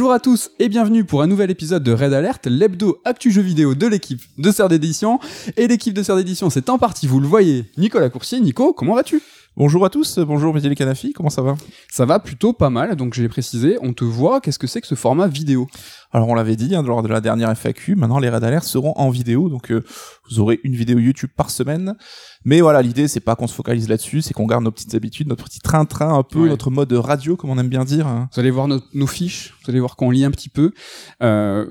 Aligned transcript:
Bonjour 0.00 0.14
à 0.14 0.18
tous 0.18 0.50
et 0.58 0.70
bienvenue 0.70 1.04
pour 1.04 1.20
un 1.20 1.26
nouvel 1.26 1.50
épisode 1.50 1.82
de 1.82 1.92
Red 1.92 2.14
Alert, 2.14 2.46
l'hebdo 2.46 3.02
actu 3.04 3.30
jeu 3.30 3.42
vidéo 3.42 3.74
de 3.74 3.86
l'équipe 3.86 4.22
de 4.38 4.50
Sœur 4.50 4.70
d'édition. 4.70 5.20
Et 5.58 5.68
l'équipe 5.68 5.92
de 5.92 6.02
Sœur 6.02 6.16
d'édition, 6.16 6.48
c'est 6.48 6.70
en 6.70 6.78
partie, 6.78 7.06
vous 7.06 7.20
le 7.20 7.26
voyez, 7.26 7.66
Nicolas 7.76 8.08
Coursier. 8.08 8.40
Nico, 8.40 8.72
comment 8.72 8.94
vas-tu? 8.94 9.20
Bonjour 9.56 9.84
à 9.84 9.90
tous, 9.90 10.18
bonjour 10.20 10.54
Mehdi 10.54 10.74
Canafi, 10.74 11.12
comment 11.12 11.28
ça 11.28 11.42
va? 11.42 11.54
Ça 11.90 12.06
va 12.06 12.18
plutôt 12.18 12.52
pas 12.52 12.70
mal, 12.70 12.94
donc 12.96 13.12
j'ai 13.14 13.28
précisé, 13.28 13.76
on 13.82 13.92
te 13.92 14.04
voit, 14.04 14.40
qu'est-ce 14.40 14.58
que 14.60 14.66
c'est 14.68 14.80
que 14.80 14.86
ce 14.86 14.94
format 14.94 15.26
vidéo? 15.26 15.66
Alors 16.12 16.28
on 16.28 16.34
l'avait 16.34 16.56
dit 16.56 16.74
hein, 16.74 16.82
lors 16.82 17.02
de 17.02 17.08
la 17.08 17.20
dernière 17.20 17.50
FAQ, 17.54 17.96
maintenant 17.96 18.20
les 18.20 18.30
Red 18.30 18.42
Alert 18.44 18.64
seront 18.64 18.94
en 18.96 19.10
vidéo, 19.10 19.48
donc 19.50 19.70
euh, 19.70 19.84
vous 20.30 20.38
aurez 20.38 20.60
une 20.64 20.74
vidéo 20.74 20.98
YouTube 20.98 21.30
par 21.36 21.50
semaine. 21.50 21.94
Mais 22.44 22.60
voilà, 22.62 22.80
l'idée 22.80 23.06
c'est 23.08 23.20
pas 23.20 23.34
qu'on 23.36 23.48
se 23.48 23.54
focalise 23.54 23.88
là-dessus, 23.88 24.22
c'est 24.22 24.32
qu'on 24.32 24.46
garde 24.46 24.64
nos 24.64 24.70
petites 24.70 24.94
habitudes, 24.94 25.26
notre 25.28 25.44
petit 25.44 25.60
train-train 25.60 26.14
un 26.16 26.22
peu, 26.22 26.44
Ouais. 26.44 26.48
notre 26.48 26.70
mode 26.70 26.92
radio 26.92 27.36
comme 27.36 27.50
on 27.50 27.58
aime 27.58 27.68
bien 27.68 27.84
dire. 27.84 28.06
hein. 28.06 28.28
Vous 28.32 28.40
allez 28.40 28.50
voir 28.52 28.66
nos, 28.68 28.80
nos 28.94 29.06
fiches, 29.08 29.52
vous 29.64 29.70
allez 29.70 29.80
voir 29.80 29.96
qu'on 29.96 30.10
lit 30.10 30.24
un 30.24 30.30
petit 30.30 30.48
peu. 30.48 30.70
Euh, 31.22 31.66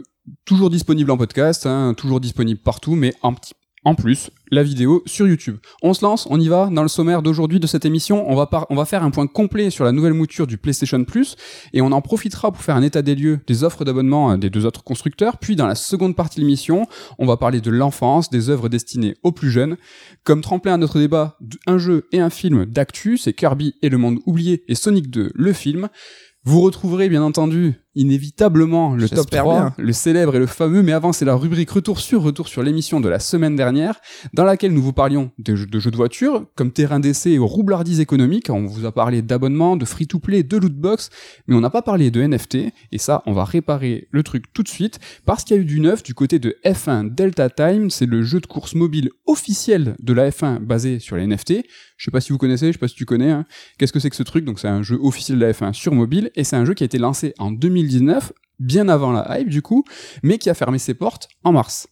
toujours 0.46 0.70
disponible 0.70 1.10
en 1.12 1.18
podcast, 1.18 1.66
hein, 1.66 1.94
toujours 1.98 2.20
disponible 2.20 2.60
partout, 2.62 2.96
mais 2.96 3.14
un 3.24 3.34
petit 3.34 3.54
en 3.86 3.96
plus, 3.96 4.30
la 4.52 4.62
vidéo 4.62 5.04
sur 5.06 5.28
YouTube. 5.28 5.58
On 5.82 5.94
se 5.94 6.04
lance, 6.04 6.28
on 6.30 6.40
y 6.40 6.48
va. 6.50 6.70
Dans 6.72 6.82
le 6.82 6.90
sommaire 6.90 7.22
d'aujourd'hui 7.22 7.60
de 7.60 7.68
cette 7.68 7.86
émission, 7.86 8.30
on 8.30 8.36
va, 8.36 8.86
faire 8.86 9.04
un 9.04 9.12
point 9.12 9.28
complet 9.28 9.70
sur 9.70 9.86
la 9.86 9.92
nouvelle 9.92 10.14
mouture 10.14 10.48
du 10.48 10.58
PlayStation 10.58 11.04
Plus 11.06 11.38
et 11.72 11.82
on 11.82 11.92
en 11.92 12.02
profitera 12.02 12.52
pour 12.52 12.62
faire 12.62 12.76
un 12.76 12.82
état 12.82 13.02
des 13.02 13.16
lieux 13.16 13.40
des 13.48 13.64
offres 13.64 13.86
d'abonnement 13.86 14.32
euh, 14.32 14.38
des 14.38 14.50
deux 14.50 14.66
autres 14.66 14.84
constructeurs. 14.84 15.38
Puis 15.38 15.56
dans 15.56 15.68
la 15.68 15.76
seconde 15.76 16.16
partie 16.16 16.40
de 16.40 16.46
l'émission, 16.46 16.88
on 17.20 17.26
va 17.26 17.38
parler 17.38 17.62
de 17.62 17.72
l'enfance, 17.72 18.30
des 18.30 18.50
œuvres 18.50 18.70
destinées 18.70 19.16
aux 19.24 19.32
plus 19.32 19.52
jeunes. 19.52 19.78
Comme 20.24 20.42
tremplin 20.42 20.74
à 20.74 20.78
notre 20.78 21.00
débat, 21.00 21.38
un 21.66 21.78
jeu 21.78 22.08
et 22.12 22.20
un 22.20 22.30
film 22.30 22.66
d'actu, 22.66 23.18
c'est 23.18 23.34
Kirby 23.34 23.76
et 23.82 23.90
le 23.90 23.98
monde 23.98 24.20
oublié 24.26 24.64
et 24.68 24.76
Sonic 24.76 25.10
2, 25.10 25.32
le 25.34 25.54
film. 25.54 25.90
Vous 26.44 26.62
retrouverez 26.62 27.10
bien 27.10 27.22
entendu 27.22 27.76
inévitablement 27.96 28.96
le 28.96 29.10
top 29.10 29.18
J'espère. 29.18 29.44
3, 29.44 29.60
bien. 29.60 29.74
le 29.78 29.94
célèbre 29.94 30.36
et 30.36 30.40
le 30.40 30.46
fameux, 30.46 30.84
mais 30.84 30.92
avant 30.92 31.12
c'est 31.12 31.26
la 31.26 31.36
rubrique 31.36 31.72
retour 31.72 32.00
sur 32.00 32.22
retour 32.22 32.48
sur 32.48 32.64
l'émission 32.64 33.00
de 33.00 33.10
la 33.10 33.20
semaine 33.20 33.56
dernière, 33.56 34.00
dans 34.34 34.44
laquelle 34.44 34.74
nous 34.74 34.82
vous 34.82 34.94
parlions 34.94 35.32
de 35.38 35.56
jeux 35.56 35.66
de, 35.66 35.80
jeux 35.80 35.92
de 35.92 35.96
voiture, 35.96 36.46
comme 36.56 36.72
terrain 36.72 37.00
d'essai 37.00 37.32
et 37.32 37.38
roublardise 37.38 38.00
économique, 38.00 38.50
on 38.50 38.66
vous 38.66 38.86
a 38.86 38.92
parlé 38.92 39.22
d'abonnement, 39.22 39.76
de 39.76 39.86
free-to-play, 39.86 40.44
de 40.44 40.58
lootbox, 40.58 41.10
mais 41.48 41.56
on 41.56 41.62
n'a 41.62 41.70
pas 41.70 41.82
parlé 41.82 42.12
de 42.12 42.22
NFT, 42.22 42.58
et 42.92 42.98
ça 42.98 43.24
on 43.26 43.34
va 43.34 43.44
réparer 43.44 44.08
le 44.12 44.24
truc 44.24 44.54
tout 44.54 44.64
de 44.64 44.70
suite, 44.70 45.00
parce 45.26 45.44
qu'il 45.44 45.56
y 45.56 45.60
a 45.60 45.62
eu 45.62 45.66
du 45.66 45.80
neuf 45.80 46.04
du 46.04 46.14
côté 46.14 46.40
de 46.40 46.58
F1 46.66 47.14
Delta 47.14 47.50
Time, 47.50 47.90
c'est 47.90 48.06
le 48.06 48.22
jeu 48.22 48.40
de 48.40 48.46
course 48.46 48.76
mobile 48.76 49.10
officiel 49.26 49.96
de 50.00 50.14
la 50.14 50.30
F1 50.30 50.60
basé 50.60 51.00
sur 51.00 51.16
les 51.16 51.26
NFT, 51.26 51.64
je 51.98 52.06
sais 52.06 52.12
pas 52.12 52.22
si 52.22 52.32
vous 52.32 52.38
connaissez, 52.38 52.68
je 52.68 52.72
sais 52.74 52.78
pas 52.78 52.88
si 52.88 52.96
tu 52.96 53.06
connais, 53.06 53.32
hein. 53.32 53.46
Qu'est-ce 53.78 53.92
que 53.92 54.00
c'est 54.00 54.10
que 54.10 54.16
ce 54.16 54.24
truc? 54.24 54.46
Donc 54.46 54.60
c'est 54.60 54.70
un 54.70 54.84
jeu 54.84 54.98
officiel 55.02 55.38
de 55.38 55.46
la 55.46 55.52
F1 55.52 55.74
sur 55.74 55.94
mobile 55.94 56.32
et 56.36 56.46
c'est 56.46 56.56
un 56.56 56.64
jeu 56.64 56.74
qui 56.74 56.84
a 56.84 56.86
été 56.86 56.98
lancé 56.98 57.34
en 57.40 57.52
2019, 57.82 58.34
bien 58.60 58.90
avant 58.90 59.12
la 59.12 59.40
hype 59.40 59.50
du 59.50 59.62
coup, 59.62 59.84
mais 60.24 60.38
qui 60.38 60.50
a 60.50 60.54
fermé 60.54 60.80
ses 60.80 60.94
portes 60.94 61.30
en 61.44 61.52
mars. 61.52 61.88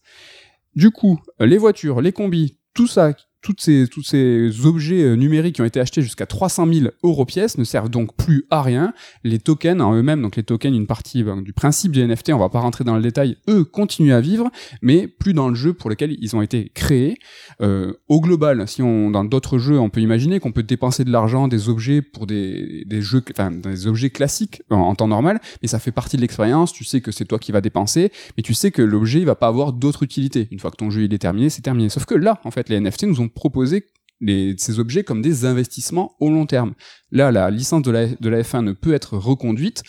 Du 0.75 0.91
coup, 0.91 1.19
les 1.39 1.57
voitures, 1.57 2.01
les 2.01 2.11
combis, 2.11 2.59
tout 2.73 2.87
ça, 2.87 3.13
toutes 3.47 3.61
ces, 3.61 3.87
tous 3.89 4.03
ces 4.03 4.65
objets 4.65 5.03
euh, 5.03 5.15
numériques 5.15 5.55
qui 5.55 5.61
ont 5.61 5.65
été 5.65 5.79
achetés 5.79 6.01
jusqu'à 6.01 6.25
300 6.25 6.67
000 6.69 6.87
euros 7.03 7.23
pièce 7.23 7.57
ne 7.57 7.63
servent 7.63 7.89
donc 7.89 8.13
plus 8.13 8.43
à 8.49 8.61
rien. 8.61 8.93
Les 9.23 9.39
tokens 9.39 9.81
en 9.81 9.95
eux-mêmes, 9.95 10.21
donc 10.21 10.35
les 10.35 10.43
tokens, 10.43 10.75
une 10.75 10.85
partie 10.85 11.23
ben, 11.23 11.41
du 11.41 11.53
principe 11.53 11.93
des 11.93 12.05
NFT, 12.05 12.33
on 12.33 12.39
va 12.39 12.49
pas 12.49 12.59
rentrer 12.59 12.83
dans 12.83 12.97
le 12.97 13.01
détail, 13.01 13.37
eux 13.47 13.63
continuent 13.63 14.11
à 14.11 14.19
vivre, 14.19 14.51
mais 14.81 15.07
plus 15.07 15.33
dans 15.33 15.47
le 15.47 15.55
jeu 15.55 15.71
pour 15.71 15.89
lequel 15.89 16.17
ils 16.19 16.35
ont 16.35 16.41
été 16.41 16.73
créés. 16.73 17.19
Euh, 17.61 17.93
au 18.09 18.19
global, 18.19 18.67
si 18.67 18.81
dans 18.81 19.23
d'autres 19.23 19.59
jeux, 19.59 19.79
on 19.79 19.89
peut 19.89 20.01
imaginer 20.01 20.41
qu'on 20.41 20.51
peut 20.51 20.63
dépenser 20.63 21.05
de 21.05 21.11
l'argent, 21.13 21.47
des 21.47 21.69
objets 21.69 22.01
pour 22.01 22.27
des, 22.27 22.85
jeux, 22.99 23.23
enfin 23.31 23.49
des 23.49 23.87
objets 23.87 24.09
classiques 24.09 24.61
en, 24.69 24.93
temps 24.95 25.07
normal, 25.07 25.39
mais 25.61 25.69
ça 25.69 25.79
fait 25.79 25.93
partie 25.93 26.17
de 26.17 26.21
l'expérience. 26.21 26.73
Tu 26.73 26.83
sais 26.83 26.99
que 26.99 27.13
c'est 27.13 27.23
toi 27.23 27.39
qui 27.39 27.53
vas 27.53 27.61
dépenser, 27.61 28.11
mais 28.35 28.43
tu 28.43 28.53
sais 28.53 28.71
que 28.71 28.81
l'objet 28.81 29.19
il 29.19 29.25
va 29.25 29.35
pas 29.35 29.47
avoir 29.47 29.71
d'autre 29.71 30.03
utilité. 30.03 30.49
Une 30.51 30.59
fois 30.59 30.69
que 30.69 30.75
ton 30.75 30.89
jeu 30.89 31.05
est 31.05 31.17
terminé, 31.17 31.49
c'est 31.49 31.61
terminé. 31.61 31.87
Sauf 31.87 32.03
que 32.03 32.15
là, 32.15 32.41
en 32.43 32.51
fait, 32.51 32.67
les 32.67 32.77
NFT 32.81 33.03
nous 33.03 33.21
ont 33.21 33.29
proposé 33.37 33.85
les, 34.19 34.55
ces 34.57 34.79
objets 34.79 35.03
comme 35.03 35.21
des 35.21 35.45
investissements 35.45 36.15
au 36.19 36.29
long 36.29 36.45
terme. 36.47 36.73
Là, 37.11 37.31
la 37.31 37.49
licence 37.51 37.83
de 37.83 37.91
la, 37.91 38.07
de 38.07 38.29
la 38.29 38.41
F1 38.41 38.63
ne 38.63 38.71
peut 38.73 38.93
être 38.93 39.15
reconduite. 39.17 39.83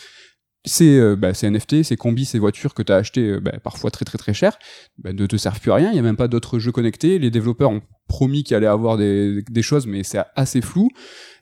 Ces, 0.65 0.99
euh, 0.99 1.15
bah, 1.15 1.33
ces 1.33 1.49
NFT, 1.49 1.83
ces 1.83 1.95
combis, 1.95 2.25
ces 2.25 2.37
voitures 2.37 2.73
que 2.73 2.83
tu 2.83 2.91
as 2.91 2.97
achetées 2.97 3.27
euh, 3.29 3.39
bah, 3.39 3.53
parfois 3.63 3.91
très 3.91 4.03
très 4.03 4.17
très 4.17 4.33
cher, 4.33 4.57
bah, 4.97 5.13
ne 5.13 5.25
te 5.25 5.37
servent 5.37 5.59
plus 5.59 5.71
à 5.71 5.75
rien. 5.75 5.89
Il 5.91 5.95
y 5.95 5.99
a 5.99 6.01
même 6.01 6.17
pas 6.17 6.27
d'autres 6.27 6.59
jeux 6.59 6.73
connectés. 6.73 7.17
Les 7.17 7.31
développeurs 7.31 7.69
ont 7.71 7.81
promis 8.09 8.43
qu'il 8.43 8.57
allait 8.57 8.67
avoir 8.67 8.97
des, 8.97 9.41
des 9.49 9.61
choses, 9.61 9.87
mais 9.87 10.03
c'est 10.03 10.19
assez 10.35 10.59
flou. 10.61 10.89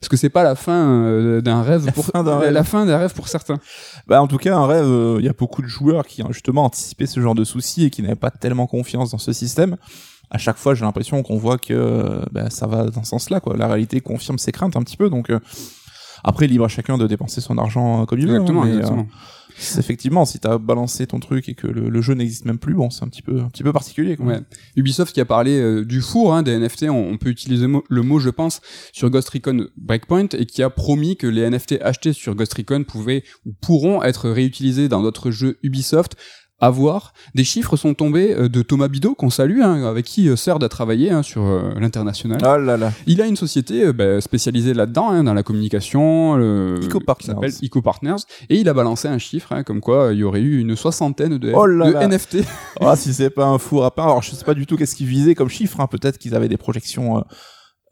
Est-ce 0.00 0.08
que 0.08 0.16
c'est 0.16 0.30
pas 0.30 0.44
la 0.44 0.54
fin 0.54 0.88
euh, 1.04 1.40
d'un 1.40 1.62
rêve 1.62 1.84
La 1.86 1.92
pour 1.92 2.06
fin 2.06 2.22
d'un 2.22 2.30
la- 2.36 2.38
rêve. 2.38 2.52
la 2.52 2.64
fin 2.64 2.86
d'un 2.86 2.96
rêve 2.96 3.12
pour 3.12 3.26
certains? 3.26 3.58
Bah 4.06 4.22
en 4.22 4.28
tout 4.28 4.38
cas 4.38 4.56
un 4.56 4.66
rêve, 4.66 4.86
euh, 4.86 5.16
il 5.18 5.24
y 5.26 5.28
a 5.28 5.32
beaucoup 5.32 5.62
de 5.62 5.66
joueurs 5.66 6.06
qui 6.06 6.22
ont 6.22 6.30
justement 6.32 6.64
anticipé 6.64 7.06
ce 7.06 7.20
genre 7.20 7.34
de 7.34 7.44
soucis 7.44 7.84
et 7.86 7.90
qui 7.90 8.02
n'avaient 8.02 8.14
pas 8.14 8.30
tellement 8.30 8.68
confiance 8.68 9.10
dans 9.10 9.18
ce 9.18 9.32
système. 9.32 9.76
À 10.30 10.38
chaque 10.38 10.56
fois 10.58 10.74
j'ai 10.74 10.84
l'impression 10.84 11.22
qu'on 11.22 11.36
voit 11.38 11.58
que 11.58 11.72
euh, 11.74 12.22
bah, 12.32 12.50
ça 12.50 12.66
va 12.66 12.86
dans 12.90 13.02
ce 13.04 13.10
sens-là 13.10 13.40
quoi. 13.40 13.56
La 13.56 13.66
réalité 13.68 14.00
confirme 14.00 14.38
ses 14.38 14.52
craintes 14.52 14.76
un 14.76 14.82
petit 14.82 14.96
peu 14.96 15.08
donc. 15.10 15.30
euh, 15.30 15.38
après, 16.24 16.48
libre 16.48 16.64
à 16.64 16.68
chacun 16.68 16.98
de 16.98 17.06
dépenser 17.06 17.40
son 17.40 17.58
argent 17.58 18.02
euh, 18.02 18.04
comme 18.04 18.18
il 18.18 18.26
veut. 18.26 18.32
hein, 18.34 18.40
Exactement, 18.40 18.64
mais, 18.64 18.72
euh, 18.72 18.78
exactement. 18.78 19.06
effectivement, 19.78 20.24
si 20.24 20.40
t'as 20.40 20.58
balancé 20.58 21.06
ton 21.06 21.20
truc 21.20 21.48
et 21.48 21.54
que 21.54 21.68
le, 21.68 21.88
le 21.88 22.02
jeu 22.02 22.14
n'existe 22.14 22.44
même 22.44 22.58
plus, 22.58 22.74
bon, 22.74 22.90
c'est 22.90 23.04
un 23.04 23.08
petit 23.08 23.22
peu, 23.22 23.40
un 23.40 23.48
petit 23.48 23.62
peu 23.62 23.72
particulier. 23.72 24.16
Quoi. 24.16 24.26
Ouais. 24.26 24.40
Ubisoft 24.74 25.14
qui 25.14 25.20
a 25.20 25.24
parlé 25.24 25.58
euh, 25.60 25.84
du 25.84 26.00
four 26.00 26.34
hein, 26.34 26.42
des 26.42 26.58
NFT, 26.58 26.84
on, 26.90 27.10
on 27.12 27.18
peut 27.18 27.28
utiliser 27.28 27.68
mo- 27.68 27.84
le 27.88 28.02
mot, 28.02 28.18
je 28.18 28.30
pense, 28.30 28.60
sur 28.92 29.10
Ghost 29.10 29.28
Recon 29.28 29.68
Breakpoint 29.76 30.26
et 30.36 30.44
qui 30.44 30.60
a 30.64 30.70
promis 30.70 31.16
que 31.16 31.28
les 31.28 31.48
NFT 31.48 31.76
achetés 31.82 32.12
sur 32.12 32.34
Ghost 32.34 32.54
Recon 32.54 32.82
pouvaient 32.82 33.22
ou 33.46 33.52
pourront 33.62 34.02
être 34.02 34.28
réutilisés 34.28 34.88
dans 34.88 35.02
d'autres 35.02 35.30
jeux 35.30 35.58
Ubisoft. 35.62 36.16
À 36.60 36.70
voir. 36.70 37.12
Des 37.36 37.44
chiffres 37.44 37.76
sont 37.76 37.94
tombés 37.94 38.34
euh, 38.34 38.48
de 38.48 38.62
Thomas 38.62 38.88
Bidot, 38.88 39.14
qu'on 39.14 39.30
salue, 39.30 39.60
hein, 39.62 39.84
avec 39.84 40.04
qui 40.06 40.28
euh, 40.28 40.34
Serd 40.34 40.64
a 40.64 40.68
travaillé 40.68 41.10
hein, 41.12 41.22
sur 41.22 41.42
euh, 41.46 41.72
l'international. 41.78 42.40
Là 42.40 42.76
là. 42.76 42.92
Il 43.06 43.22
a 43.22 43.26
une 43.26 43.36
société 43.36 43.84
euh, 43.84 43.92
bah, 43.92 44.20
spécialisée 44.20 44.74
là-dedans, 44.74 45.10
hein, 45.10 45.22
dans 45.22 45.34
la 45.34 45.44
communication, 45.44 46.36
euh, 46.36 46.80
Eco 46.82 46.98
qui 46.98 47.04
Partners. 47.04 47.34
s'appelle 47.34 47.52
Eco 47.62 47.80
Partners, 47.80 48.16
et 48.50 48.56
il 48.58 48.68
a 48.68 48.74
balancé 48.74 49.06
un 49.06 49.18
chiffre, 49.18 49.52
hein, 49.52 49.62
comme 49.62 49.80
quoi 49.80 50.06
euh, 50.06 50.14
il 50.14 50.18
y 50.18 50.24
aurait 50.24 50.40
eu 50.40 50.58
une 50.58 50.74
soixantaine 50.74 51.38
de, 51.38 51.52
Oh 51.54 51.64
là 51.64 51.86
de 51.86 51.92
là. 51.92 52.08
NFT. 52.08 52.38
Ah, 52.80 52.96
si 52.96 53.14
c'est 53.14 53.30
pas 53.30 53.46
un 53.46 53.58
four 53.58 53.84
à 53.84 53.92
pain, 53.94 54.04
alors 54.04 54.22
je 54.22 54.32
sais 54.32 54.44
pas 54.44 54.54
du 54.54 54.66
tout 54.66 54.76
qu'est-ce 54.76 54.96
qu'ils 54.96 55.06
visaient 55.06 55.36
comme 55.36 55.48
chiffre, 55.48 55.78
hein. 55.80 55.86
peut-être 55.86 56.18
qu'ils 56.18 56.34
avaient 56.34 56.48
des 56.48 56.56
projections 56.56 57.18
euh, 57.18 57.20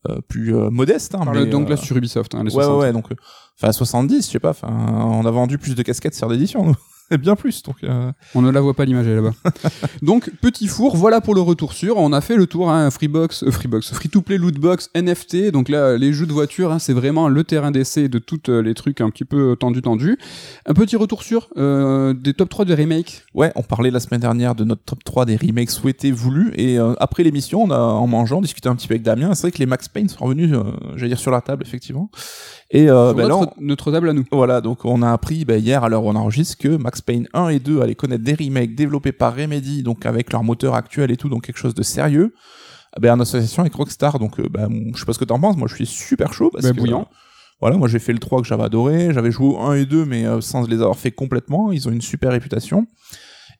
euh, 0.08 0.20
plus 0.28 0.56
euh, 0.56 0.70
modestes. 0.70 1.14
Hein, 1.14 1.22
mais, 1.32 1.46
donc 1.46 1.66
euh, 1.66 1.70
là 1.70 1.76
sur 1.76 1.96
Ubisoft, 1.96 2.34
hein, 2.34 2.42
les 2.44 2.50
ouais, 2.50 2.58
ouais, 2.58 2.64
60. 2.64 2.80
ouais, 2.82 2.92
donc, 2.92 3.12
euh, 3.12 3.16
enfin, 3.60 3.70
70, 3.70 4.26
je 4.26 4.30
sais 4.32 4.40
pas, 4.40 4.54
on 4.64 5.24
a 5.24 5.30
vendu 5.30 5.56
plus 5.58 5.76
de 5.76 5.82
casquettes 5.82 6.14
sur 6.16 6.28
d'édition, 6.28 6.74
bien 7.18 7.36
plus, 7.36 7.62
donc, 7.62 7.76
euh, 7.84 8.10
On 8.34 8.42
ne 8.42 8.50
la 8.50 8.60
voit 8.60 8.74
pas 8.74 8.84
l'image 8.84 9.06
là-bas. 9.06 9.32
Donc 10.02 10.30
petit 10.40 10.66
four, 10.66 10.96
voilà 10.96 11.20
pour 11.20 11.34
le 11.34 11.40
retour 11.40 11.72
sûr. 11.72 11.96
On 11.98 12.12
a 12.12 12.20
fait 12.20 12.36
le 12.36 12.46
tour, 12.46 12.70
hein, 12.70 12.90
Freebox, 12.90 13.44
euh, 13.44 13.50
Freebox, 13.50 13.92
Free 13.92 14.08
to 14.08 14.22
Play, 14.22 14.38
Lootbox, 14.38 14.90
NFT. 14.94 15.50
Donc 15.50 15.68
là, 15.68 15.96
les 15.96 16.12
jeux 16.12 16.26
de 16.26 16.32
voiture, 16.32 16.72
hein, 16.72 16.78
c'est 16.78 16.92
vraiment 16.92 17.28
le 17.28 17.44
terrain 17.44 17.70
d'essai 17.70 18.08
de 18.08 18.18
tous 18.18 18.48
les 18.48 18.74
trucs 18.74 19.00
un 19.00 19.10
petit 19.10 19.24
peu 19.24 19.56
tendus 19.58 19.82
tendus. 19.82 20.18
Un 20.66 20.74
petit 20.74 20.96
retour 20.96 21.22
sûr 21.22 21.48
euh, 21.56 22.12
des 22.14 22.34
top 22.34 22.48
3 22.48 22.64
de 22.64 22.74
remake. 22.74 23.24
ouais, 23.34 23.52
on 23.56 23.62
parlait 23.62 23.90
la 23.90 24.00
semaine 24.00 24.20
dernière 24.20 24.54
de 24.54 24.64
notre 24.64 24.82
top 24.82 25.04
3 25.04 25.24
des 25.26 25.36
remakes 25.36 25.70
souhaités, 25.70 26.10
voulus, 26.10 26.52
et 26.56 26.78
euh, 26.78 26.94
après 26.98 27.22
l'émission, 27.22 27.62
on 27.64 27.70
a, 27.70 27.78
en 27.78 28.06
mangeant, 28.06 28.40
discuté 28.40 28.68
un 28.68 28.76
petit 28.76 28.88
peu 28.88 28.94
avec 28.94 29.02
Damien, 29.02 29.34
c'est 29.34 29.42
vrai 29.42 29.52
que 29.52 29.58
les 29.58 29.66
Max 29.66 29.88
Payne 29.88 30.08
sont 30.08 30.24
revenus, 30.24 30.52
euh, 30.52 30.62
j'allais 30.96 31.08
dire, 31.08 31.18
sur 31.18 31.30
la 31.30 31.40
table, 31.40 31.62
effectivement. 31.66 32.10
Et, 32.70 32.90
euh, 32.90 33.08
Sur 33.08 33.16
ben 33.16 33.22
là, 33.22 33.28
notre, 33.28 33.52
on- 33.58 33.62
notre 33.62 33.92
table 33.92 34.08
à 34.08 34.12
nous. 34.12 34.24
Voilà, 34.32 34.60
donc 34.60 34.84
on 34.84 35.02
a 35.02 35.12
appris 35.12 35.44
ben, 35.44 35.62
hier 35.62 35.84
à 35.84 35.88
l'heure 35.88 36.04
où 36.04 36.08
on 36.10 36.16
enregistre 36.16 36.56
que 36.58 36.76
Max 36.76 36.95
Payne 37.00 37.28
1 37.32 37.48
et 37.48 37.58
2 37.58 37.80
allaient 37.80 37.94
connaître 37.94 38.24
des 38.24 38.34
remakes 38.34 38.74
développés 38.74 39.12
par 39.12 39.34
Remedy, 39.36 39.82
donc 39.82 40.06
avec 40.06 40.32
leur 40.32 40.42
moteur 40.42 40.74
actuel 40.74 41.10
et 41.10 41.16
tout, 41.16 41.28
donc 41.28 41.44
quelque 41.44 41.58
chose 41.58 41.74
de 41.74 41.82
sérieux. 41.82 42.34
Ben, 43.00 43.12
en 43.14 43.20
association 43.20 43.60
avec 43.62 43.74
Rockstar, 43.74 44.18
donc 44.18 44.40
euh, 44.40 44.48
ben, 44.50 44.70
je 44.94 44.98
sais 44.98 45.04
pas 45.04 45.12
ce 45.12 45.18
que 45.18 45.24
t'en 45.24 45.38
penses, 45.38 45.56
moi 45.56 45.68
je 45.68 45.74
suis 45.74 45.86
super 45.86 46.32
chaud 46.32 46.50
parce 46.50 46.64
Ben, 46.64 46.72
que 46.72 46.78
bouillant. 46.78 47.08
voilà, 47.60 47.76
moi 47.76 47.88
j'ai 47.88 47.98
fait 47.98 48.12
le 48.14 48.18
3 48.18 48.40
que 48.40 48.46
j'avais 48.48 48.62
adoré, 48.62 49.12
j'avais 49.12 49.30
joué 49.30 49.48
au 49.48 49.58
1 49.60 49.74
et 49.74 49.84
2 49.86 50.04
mais 50.06 50.24
euh, 50.24 50.40
sans 50.40 50.66
les 50.66 50.76
avoir 50.76 50.96
fait 50.96 51.10
complètement, 51.10 51.72
ils 51.72 51.86
ont 51.88 51.92
une 51.92 52.00
super 52.00 52.32
réputation. 52.32 52.86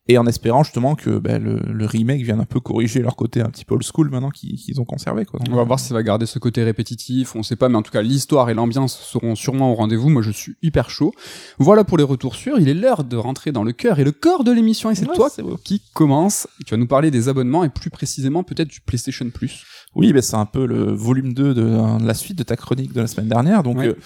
Et 0.08 0.18
en 0.18 0.26
espérant 0.26 0.62
justement 0.62 0.94
que 0.94 1.18
ben, 1.18 1.42
le, 1.42 1.58
le 1.58 1.86
remake 1.86 2.22
vienne 2.22 2.40
un 2.40 2.44
peu 2.44 2.60
corriger 2.60 3.00
leur 3.00 3.16
côté 3.16 3.40
un 3.40 3.50
petit 3.50 3.64
peu 3.64 3.74
old 3.74 3.84
school 3.84 4.08
maintenant 4.10 4.30
qu'ils 4.30 4.80
ont 4.80 4.84
conservé. 4.84 5.24
Quoi. 5.24 5.40
On 5.50 5.56
va 5.56 5.64
voir 5.64 5.80
si 5.80 5.88
ça 5.88 5.94
va 5.94 6.02
garder 6.02 6.26
ce 6.26 6.38
côté 6.38 6.62
répétitif, 6.62 7.34
on 7.34 7.42
sait 7.42 7.56
pas, 7.56 7.68
mais 7.68 7.76
en 7.76 7.82
tout 7.82 7.90
cas 7.90 8.02
l'histoire 8.02 8.48
et 8.48 8.54
l'ambiance 8.54 8.96
seront 8.98 9.34
sûrement 9.34 9.72
au 9.72 9.74
rendez-vous. 9.74 10.08
Moi 10.08 10.22
je 10.22 10.30
suis 10.30 10.56
hyper 10.62 10.90
chaud. 10.90 11.12
Voilà 11.58 11.82
pour 11.84 11.98
les 11.98 12.04
retours 12.04 12.36
sûrs. 12.36 12.58
Il 12.60 12.68
est 12.68 12.74
l'heure 12.74 13.04
de 13.04 13.16
rentrer 13.16 13.52
dans 13.52 13.64
le 13.64 13.72
cœur 13.72 13.98
et 13.98 14.04
le 14.04 14.12
corps 14.12 14.44
de 14.44 14.52
l'émission 14.52 14.90
et 14.90 14.94
c'est 14.94 15.08
Ouais, 15.08 15.14
toi 15.16 15.30
qui 15.64 15.82
commence. 15.94 16.46
Tu 16.66 16.72
vas 16.72 16.76
nous 16.76 16.86
parler 16.86 17.10
des 17.10 17.28
abonnements 17.28 17.64
et 17.64 17.68
plus 17.68 17.90
précisément 17.90 18.42
peut-être 18.42 18.68
du 18.68 18.80
PlayStation 18.80 19.28
Plus. 19.30 19.64
Oui, 19.96 20.12
ben 20.12 20.20
c'est 20.22 20.36
un 20.36 20.44
peu 20.46 20.66
le 20.66 20.92
volume 20.92 21.32
2 21.32 21.54
de, 21.54 21.62
de 22.00 22.06
la 22.06 22.14
suite 22.14 22.36
de 22.38 22.42
ta 22.42 22.54
chronique 22.54 22.92
de 22.92 23.00
la 23.00 23.06
semaine 23.06 23.28
dernière. 23.28 23.62
Donc, 23.62 23.78
Ouais. 23.78 23.88
euh, 23.88 23.96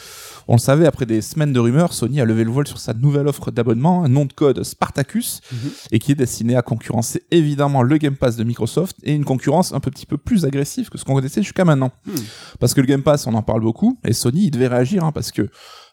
on 0.48 0.54
le 0.54 0.58
savait, 0.60 0.87
après 0.87 1.04
des 1.04 1.20
semaines 1.20 1.52
de 1.52 1.60
rumeurs, 1.60 1.92
Sony 1.92 2.20
a 2.20 2.25
levé 2.25 2.44
le 2.44 2.50
voile 2.50 2.66
sur 2.66 2.78
sa 2.78 2.94
nouvelle 2.94 3.26
offre 3.28 3.50
d'abonnement, 3.50 4.04
un 4.04 4.08
nom 4.08 4.25
de 4.25 4.32
code 4.32 4.62
Spartacus. 4.62 5.40
Mhm. 5.52 5.58
et 5.92 5.98
qui 5.98 6.12
est 6.12 6.14
destiné 6.14 6.56
à 6.56 6.62
concurrencer 6.62 7.22
évidemment 7.31 7.82
le 7.82 7.96
Game 7.98 8.16
Pass 8.16 8.37
de 8.37 8.44
Microsoft 8.44 8.96
et 9.02 9.12
une 9.12 9.25
concurrence 9.25 9.72
un 9.72 9.81
petit 9.81 10.06
peu 10.06 10.16
plus 10.16 10.44
agressive 10.44 10.88
que 10.90 10.96
ce 10.98 11.04
qu'on 11.04 11.14
connaissait 11.14 11.42
jusqu'à 11.42 11.64
maintenant. 11.64 11.90
Hmm. 12.06 12.12
Parce 12.60 12.72
que 12.75 12.81
le 12.81 12.87
Game 12.87 13.02
Pass, 13.02 13.26
on 13.26 13.34
en 13.34 13.42
parle 13.42 13.60
beaucoup, 13.62 13.98
et 14.04 14.12
Sony, 14.12 14.44
il 14.44 14.50
devait 14.52 14.69
réagir, 14.69 15.04
hein, 15.04 15.12
parce 15.12 15.32
que 15.32 15.48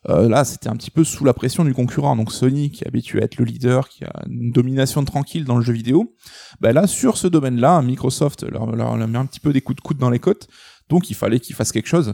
euh, 0.09 0.29
là, 0.29 0.45
c'était 0.45 0.69
un 0.69 0.75
petit 0.75 0.91
peu 0.91 1.03
sous 1.03 1.25
la 1.25 1.33
pression 1.33 1.65
du 1.65 1.73
concurrent. 1.73 2.15
Donc 2.15 2.31
Sony, 2.31 2.71
qui 2.71 2.83
est 2.83 2.87
habitué 2.87 3.21
à 3.21 3.25
être 3.25 3.37
le 3.37 3.45
leader, 3.45 3.89
qui 3.89 4.03
a 4.05 4.13
une 4.29 4.51
domination 4.51 5.03
tranquille 5.03 5.45
dans 5.45 5.57
le 5.57 5.63
jeu 5.63 5.73
vidéo, 5.73 6.15
ben 6.61 6.71
là, 6.73 6.87
sur 6.87 7.17
ce 7.17 7.27
domaine-là, 7.27 7.81
Microsoft 7.81 8.43
leur, 8.43 8.67
leur, 8.75 8.97
leur 8.97 9.07
met 9.07 9.17
un 9.17 9.25
petit 9.25 9.39
peu 9.39 9.53
des 9.53 9.61
coups 9.61 9.77
de 9.77 9.81
coude 9.81 9.97
dans 9.97 10.09
les 10.09 10.19
côtes, 10.19 10.47
donc 10.89 11.09
il 11.09 11.15
fallait 11.15 11.39
qu'ils 11.39 11.55
fassent 11.55 11.71
quelque 11.71 11.89
chose. 11.89 12.13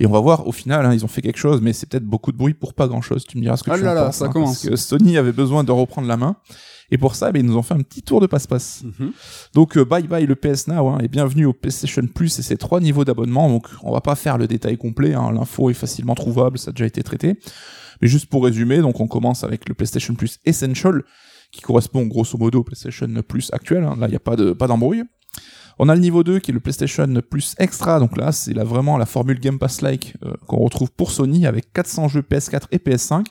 Et 0.00 0.06
on 0.06 0.10
va 0.10 0.20
voir, 0.20 0.46
au 0.46 0.52
final, 0.52 0.86
hein, 0.86 0.94
ils 0.94 1.04
ont 1.04 1.08
fait 1.08 1.22
quelque 1.22 1.38
chose, 1.38 1.60
mais 1.60 1.72
c'est 1.72 1.86
peut-être 1.86 2.04
beaucoup 2.04 2.30
de 2.30 2.36
bruit 2.36 2.54
pour 2.54 2.72
pas 2.74 2.86
grand-chose. 2.86 3.24
Tu 3.26 3.36
me 3.36 3.42
diras 3.42 3.56
ce 3.56 3.64
que 3.64 3.70
Oh 3.72 3.76
tu 3.76 3.82
là 3.82 3.90
en 3.90 3.94
là, 3.94 4.04
penses, 4.06 4.16
ça 4.16 4.26
hein, 4.26 4.30
commence. 4.30 4.62
Parce 4.62 4.68
que 4.68 4.76
Sony 4.76 5.18
avait 5.18 5.32
besoin 5.32 5.64
de 5.64 5.72
reprendre 5.72 6.06
la 6.06 6.16
main. 6.16 6.36
Et 6.90 6.96
pour 6.98 7.14
ça, 7.14 7.30
ben, 7.32 7.40
ils 7.40 7.46
nous 7.46 7.56
ont 7.56 7.62
fait 7.62 7.74
un 7.74 7.82
petit 7.82 8.02
tour 8.02 8.20
de 8.20 8.26
passe-passe. 8.26 8.82
Mhm. 8.84 9.12
Donc 9.54 9.76
euh, 9.76 9.84
bye 9.84 10.06
bye 10.06 10.26
le 10.26 10.34
PS 10.34 10.68
Now 10.68 10.88
hein, 10.88 10.98
et 11.02 11.08
bienvenue 11.08 11.44
au 11.44 11.52
PlayStation 11.52 12.02
Plus 12.06 12.38
et 12.38 12.42
ses 12.42 12.56
trois 12.56 12.80
niveaux 12.80 13.04
d'abonnement. 13.04 13.48
Donc 13.48 13.66
on 13.82 13.92
va 13.92 14.00
pas 14.00 14.14
faire 14.14 14.38
le 14.38 14.46
détail 14.46 14.78
complet, 14.78 15.14
hein, 15.14 15.30
l'info 15.32 15.68
est 15.70 15.74
facilement 15.74 16.14
trouvable, 16.14 16.58
ça 16.58 16.70
a 16.70 16.72
déjà 16.72 16.86
été 16.86 17.02
traité. 17.02 17.38
Mais 18.00 18.08
juste 18.08 18.26
pour 18.26 18.44
résumer, 18.44 18.78
donc 18.78 19.00
on 19.00 19.06
commence 19.08 19.44
avec 19.44 19.68
le 19.68 19.74
PlayStation 19.74 20.14
Plus 20.14 20.38
Essential 20.44 21.02
qui 21.50 21.60
correspond 21.62 22.06
grosso 22.06 22.38
modo 22.38 22.60
au 22.60 22.64
PlayStation 22.64 23.08
Plus 23.26 23.50
actuel. 23.52 23.84
hein. 23.84 23.96
Là 23.98 24.06
il 24.08 24.12
y 24.12 24.16
a 24.16 24.20
pas 24.20 24.36
de 24.36 24.52
pas 24.52 24.66
d'embrouille. 24.66 25.04
On 25.80 25.88
a 25.88 25.94
le 25.94 26.00
niveau 26.00 26.24
2 26.24 26.40
qui 26.40 26.50
est 26.50 26.54
le 26.54 26.60
PlayStation 26.60 27.06
Plus 27.30 27.54
Extra, 27.58 28.00
donc 28.00 28.16
là 28.16 28.32
c'est 28.32 28.54
là 28.54 28.64
vraiment 28.64 28.96
la 28.96 29.06
formule 29.06 29.38
Game 29.38 29.58
Pass-like 29.58 30.14
euh, 30.24 30.32
qu'on 30.46 30.56
retrouve 30.58 30.90
pour 30.90 31.10
Sony 31.12 31.46
avec 31.46 31.72
400 31.72 32.08
jeux 32.08 32.22
PS4 32.22 32.62
et 32.72 32.78
PS5 32.78 33.26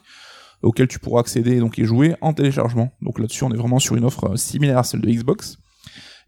auxquels 0.62 0.88
tu 0.88 0.98
pourras 0.98 1.20
accéder 1.20 1.60
donc 1.60 1.78
et 1.78 1.84
jouer 1.84 2.14
en 2.20 2.32
téléchargement. 2.32 2.92
Donc 3.02 3.18
là-dessus 3.18 3.44
on 3.44 3.50
est 3.50 3.56
vraiment 3.56 3.78
sur 3.78 3.96
une 3.96 4.04
offre 4.04 4.32
euh, 4.32 4.36
similaire 4.36 4.78
à 4.78 4.82
celle 4.82 5.00
de 5.00 5.10
Xbox. 5.10 5.58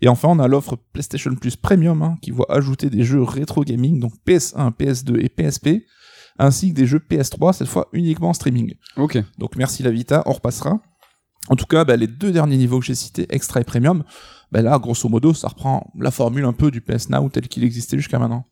Et 0.03 0.09
enfin, 0.09 0.29
on 0.29 0.39
a 0.39 0.49
l'offre 0.49 0.77
PlayStation 0.93 1.35
Plus 1.35 1.57
Premium 1.57 2.03
hein, 2.03 2.17
qui 2.23 2.31
voit 2.31 2.51
ajouter 2.51 2.89
des 2.89 3.05
jeux 3.05 3.23
rétro 3.23 3.65
gaming, 3.65 4.01
donc 4.01 4.13
PS1, 4.27 4.73
PS2 4.73 5.21
et 5.23 5.29
PSP, 5.29 5.85
ainsi 6.39 6.71
que 6.71 6.75
des 6.75 6.87
jeux 6.87 7.03
PS3, 7.07 7.53
cette 7.53 7.69
fois 7.69 7.89
uniquement 7.93 8.31
en 8.31 8.33
streaming. 8.33 8.75
Ok. 8.97 9.19
Donc 9.39 9.57
merci 9.57 9.83
la 9.83 9.91
Vita, 9.91 10.23
on 10.27 10.33
repassera. 10.33 10.81
En 11.49 11.57
tout 11.57 11.67
cas, 11.67 11.85
bah, 11.85 11.97
les 11.97 12.07
deux 12.07 12.33
derniers 12.33 12.57
niveaux 12.57 12.81
que 12.81 12.87
j'ai 12.87 12.95
cités, 12.95 13.27
Extra 13.31 13.61
et 13.61 13.65
Premium, 13.65 14.05
bah, 14.53 14.63
là, 14.63 14.79
grosso 14.79 15.09
modo, 15.09 15.35
ça 15.35 15.49
reprend 15.49 15.93
la 15.99 16.11
formule 16.11 16.45
un 16.45 16.53
peu 16.53 16.71
du 16.71 16.81
PS 16.81 17.11
Now 17.11 17.29
tel 17.29 17.49
qu'il 17.49 17.65
existait 17.65 17.97
jusqu'à 17.97 18.19
maintenant. 18.19 18.45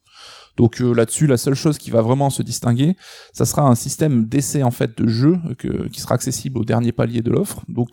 Donc 0.58 0.82
euh, 0.82 0.92
là-dessus, 0.92 1.26
la 1.26 1.38
seule 1.38 1.54
chose 1.54 1.78
qui 1.78 1.90
va 1.90 2.02
vraiment 2.02 2.28
se 2.28 2.42
distinguer, 2.42 2.96
ça 3.32 3.46
sera 3.46 3.62
un 3.62 3.74
système 3.74 4.26
d'essai 4.26 4.62
en 4.62 4.70
fait 4.70 4.98
de 5.00 5.08
jeu 5.08 5.38
que- 5.56 5.88
qui 5.88 6.00
sera 6.02 6.14
accessible 6.16 6.58
au 6.58 6.64
dernier 6.64 6.92
palier 6.92 7.22
de 7.22 7.30
l'offre. 7.30 7.62
Donc 7.68 7.90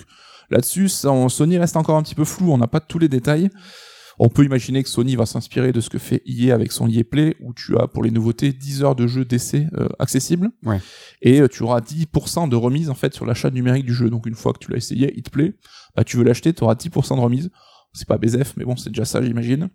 là-dessus, 0.49 0.89
Sony 0.89 1.57
reste 1.57 1.77
encore 1.77 1.95
un 1.95 2.03
petit 2.03 2.15
peu 2.15 2.25
flou, 2.25 2.51
on 2.51 2.57
n'a 2.57 2.67
pas 2.67 2.79
tous 2.81 2.99
les 2.99 3.07
détails. 3.07 3.49
On 4.17 4.29
peut 4.29 4.45
imaginer 4.45 4.81
que 4.81 4.87
Sony 4.87 5.17
va 5.17 5.25
s'inspirer 5.25 5.73
de 5.73 5.81
ce 5.81 5.89
que 5.89 5.97
fait 5.99 6.21
EA 6.25 6.53
avec 6.55 6.71
son 6.71 6.87
EA 6.89 7.03
Play, 7.03 7.35
où 7.41 7.53
tu 7.53 7.77
as 7.77 7.87
pour 7.87 8.01
les 8.01 8.11
nouveautés 8.11 8.53
10 8.53 8.81
heures 8.81 8.95
de 8.95 9.07
jeu 9.07 9.25
d'essai 9.25 9.67
euh, 9.77 9.89
accessibles. 9.99 10.51
Ouais. 10.63 10.79
Et 11.21 11.41
euh, 11.41 11.49
tu 11.49 11.63
auras 11.63 11.81
10% 11.81 12.47
de 12.47 12.55
remise 12.55 12.89
en 12.89 12.93
fait 12.95 13.13
sur 13.13 13.25
l'achat 13.25 13.49
numérique 13.51 13.85
du 13.85 13.93
jeu. 13.93 14.09
Donc 14.09 14.25
une 14.25 14.35
fois 14.35 14.53
que 14.53 14.59
tu 14.59 14.71
l'as 14.71 14.77
essayé, 14.77 15.13
il 15.17 15.21
te 15.23 15.29
plaît, 15.29 15.53
bah, 15.97 16.05
tu 16.05 16.15
veux 16.15 16.23
l'acheter, 16.23 16.53
tu 16.53 16.63
auras 16.63 16.75
10% 16.75 17.15
de 17.17 17.21
remise. 17.21 17.49
C'est 17.95 18.07
pas 18.07 18.17
BZF, 18.17 18.55
mais 18.57 18.65
bon, 18.65 18.75
c'est 18.75 18.89
déjà 18.89 19.05
ça, 19.05 19.21
j'imagine. 19.21 19.69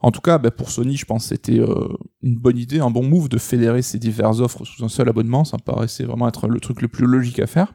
En 0.00 0.10
tout 0.10 0.20
cas, 0.20 0.38
bah, 0.38 0.50
pour 0.50 0.70
Sony, 0.70 0.96
je 0.96 1.04
pense 1.04 1.24
que 1.24 1.28
c'était 1.30 1.58
euh, 1.58 1.88
une 2.22 2.36
bonne 2.36 2.56
idée, 2.56 2.80
un 2.80 2.90
bon 2.90 3.02
move 3.02 3.28
de 3.28 3.38
fédérer 3.38 3.82
ces 3.82 3.98
diverses 3.98 4.40
offres 4.40 4.64
sous 4.64 4.84
un 4.84 4.88
seul 4.88 5.08
abonnement. 5.08 5.44
Ça 5.44 5.56
me 5.56 5.62
paraissait 5.62 6.04
vraiment 6.04 6.28
être 6.28 6.46
le 6.46 6.60
truc 6.60 6.80
le 6.82 6.88
plus 6.88 7.06
logique 7.06 7.40
à 7.40 7.46
faire. 7.46 7.74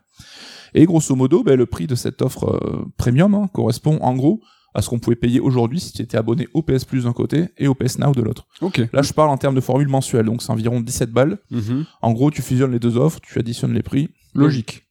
Et 0.73 0.85
grosso 0.85 1.15
modo, 1.15 1.43
bah, 1.43 1.55
le 1.55 1.65
prix 1.65 1.87
de 1.87 1.95
cette 1.95 2.21
offre 2.21 2.45
euh, 2.45 2.85
premium 2.97 3.35
hein, 3.35 3.49
correspond 3.53 3.99
en 4.01 4.15
gros 4.15 4.41
à 4.73 4.81
ce 4.81 4.89
qu'on 4.89 4.99
pouvait 4.99 5.15
payer 5.15 5.39
aujourd'hui 5.39 5.79
si 5.79 5.91
tu 5.91 6.03
étais 6.03 6.17
abonné 6.17 6.47
au 6.53 6.61
PS 6.61 6.85
Plus 6.85 7.05
d'un 7.05 7.13
côté 7.13 7.47
et 7.57 7.67
au 7.67 7.73
PS 7.73 7.97
Now 7.97 8.11
de 8.11 8.21
l'autre. 8.21 8.47
Ok. 8.61 8.81
Là, 8.93 9.01
je 9.01 9.11
parle 9.11 9.29
en 9.29 9.37
termes 9.37 9.55
de 9.55 9.61
formule 9.61 9.87
mensuelle, 9.87 10.25
donc 10.25 10.43
c'est 10.43 10.51
environ 10.51 10.79
17 10.81 11.11
balles. 11.11 11.39
Mhm. 11.49 11.85
En 12.01 12.13
gros, 12.13 12.29
tu 12.29 12.41
fusionnes 12.41 12.71
les 12.71 12.79
deux 12.79 12.95
offres, 12.95 13.19
tu 13.21 13.39
additionnes 13.39 13.73
les 13.73 13.81
prix. 13.81 14.09
Logique. 14.35 14.86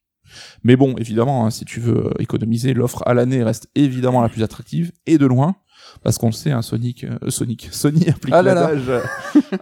Mais 0.63 0.75
bon, 0.75 0.95
évidemment, 0.97 1.45
hein, 1.45 1.49
si 1.51 1.65
tu 1.65 1.79
veux 1.79 2.07
euh, 2.07 2.11
économiser, 2.19 2.73
l'offre 2.73 3.03
à 3.05 3.13
l'année 3.13 3.43
reste 3.43 3.69
évidemment 3.75 4.21
la 4.21 4.29
plus 4.29 4.43
attractive, 4.43 4.91
et 5.05 5.17
de 5.17 5.25
loin, 5.25 5.55
parce 6.03 6.17
qu'on 6.17 6.27
le 6.27 6.31
sait, 6.33 6.51
un 6.51 6.61
Sonic, 6.61 7.03
euh, 7.05 7.29
Sonic, 7.29 7.69
Sony 7.71 8.09
applique 8.09 8.33
Ah 8.35 8.41
l'adage, 8.41 8.89
euh, 8.89 9.01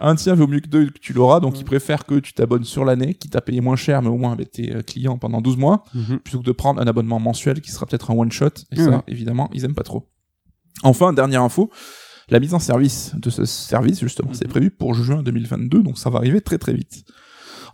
un 0.00 0.14
tien 0.16 0.34
vaut 0.34 0.46
mieux 0.46 0.60
que 0.60 0.68
deux 0.68 0.86
que 0.90 0.98
tu 0.98 1.12
l'auras, 1.12 1.40
donc 1.40 1.58
ils 1.60 1.64
préfèrent 1.64 2.04
que 2.04 2.16
tu 2.18 2.32
t'abonnes 2.32 2.64
sur 2.64 2.84
l'année, 2.84 3.14
qui 3.14 3.28
t'a 3.28 3.40
payé 3.40 3.60
moins 3.60 3.76
cher, 3.76 4.02
mais 4.02 4.08
au 4.08 4.16
moins 4.16 4.34
bah, 4.36 4.44
t'es 4.50 4.74
euh, 4.74 4.82
client 4.82 5.18
pendant 5.18 5.40
12 5.40 5.56
mois, 5.56 5.84
Mhm. 5.94 6.18
plutôt 6.20 6.40
que 6.40 6.44
de 6.44 6.52
prendre 6.52 6.80
un 6.80 6.86
abonnement 6.86 7.20
mensuel 7.20 7.60
qui 7.60 7.70
sera 7.70 7.86
peut-être 7.86 8.10
un 8.10 8.14
one-shot, 8.14 8.46
et 8.72 8.78
Ouais. 8.80 8.84
ça, 8.84 9.04
évidemment, 9.08 9.48
ils 9.54 9.64
aiment 9.64 9.74
pas 9.74 9.82
trop. 9.84 10.08
Enfin, 10.82 11.12
dernière 11.12 11.42
info, 11.42 11.70
la 12.28 12.40
mise 12.40 12.54
en 12.54 12.58
service 12.58 13.14
de 13.16 13.30
ce 13.30 13.44
service, 13.44 14.00
justement, 14.00 14.30
c'est 14.34 14.46
Mhm. 14.46 14.50
prévu 14.50 14.70
pour 14.70 14.94
juin 14.94 15.22
2022, 15.22 15.82
donc 15.82 15.96
ça 15.98 16.10
va 16.10 16.18
arriver 16.18 16.40
très 16.40 16.58
très 16.58 16.72
vite. 16.74 17.04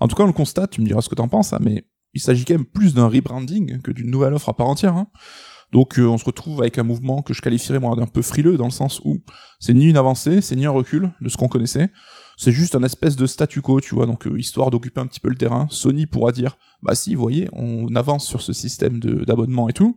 En 0.00 0.08
tout 0.08 0.16
cas, 0.16 0.24
on 0.24 0.26
le 0.26 0.32
constate, 0.32 0.70
tu 0.72 0.80
me 0.82 0.86
diras 0.86 1.00
ce 1.00 1.08
que 1.08 1.14
t'en 1.14 1.28
penses, 1.28 1.52
hein, 1.52 1.58
mais 1.62 1.84
il 2.14 2.20
s'agit 2.20 2.44
quand 2.44 2.54
même 2.54 2.64
plus 2.64 2.94
d'un 2.94 3.08
rebranding 3.08 3.80
que 3.80 3.90
d'une 3.90 4.10
nouvelle 4.10 4.34
offre 4.34 4.48
à 4.48 4.54
part 4.54 4.68
entière. 4.68 4.94
hein. 4.96 5.08
Donc 5.72 5.98
euh, 5.98 6.06
on 6.06 6.18
se 6.18 6.24
retrouve 6.24 6.60
avec 6.60 6.78
un 6.78 6.82
mouvement 6.82 7.22
que 7.22 7.32
je 7.32 7.40
qualifierais 7.40 7.80
moi 7.80 7.96
d'un 7.96 8.06
peu 8.06 8.20
frileux 8.20 8.58
dans 8.58 8.66
le 8.66 8.70
sens 8.70 9.00
où 9.04 9.20
c'est 9.58 9.72
ni 9.72 9.86
une 9.86 9.96
avancée, 9.96 10.42
c'est 10.42 10.54
ni 10.54 10.66
un 10.66 10.70
recul 10.70 11.10
de 11.20 11.28
ce 11.28 11.36
qu'on 11.36 11.48
connaissait. 11.48 11.90
C'est 12.36 12.52
juste 12.52 12.74
un 12.74 12.82
espèce 12.82 13.16
de 13.16 13.26
statu 13.26 13.62
quo, 13.62 13.80
tu 13.80 13.94
vois, 13.94 14.06
donc 14.06 14.26
euh, 14.26 14.38
histoire 14.38 14.70
d'occuper 14.70 15.00
un 15.00 15.06
petit 15.06 15.20
peu 15.20 15.28
le 15.28 15.36
terrain. 15.36 15.66
Sony 15.70 16.06
pourra 16.06 16.32
dire, 16.32 16.56
bah 16.82 16.94
si, 16.94 17.14
vous 17.14 17.22
voyez, 17.22 17.48
on 17.52 17.94
avance 17.94 18.26
sur 18.26 18.42
ce 18.42 18.52
système 18.52 19.00
d'abonnement 19.00 19.68
et 19.68 19.72
tout, 19.72 19.96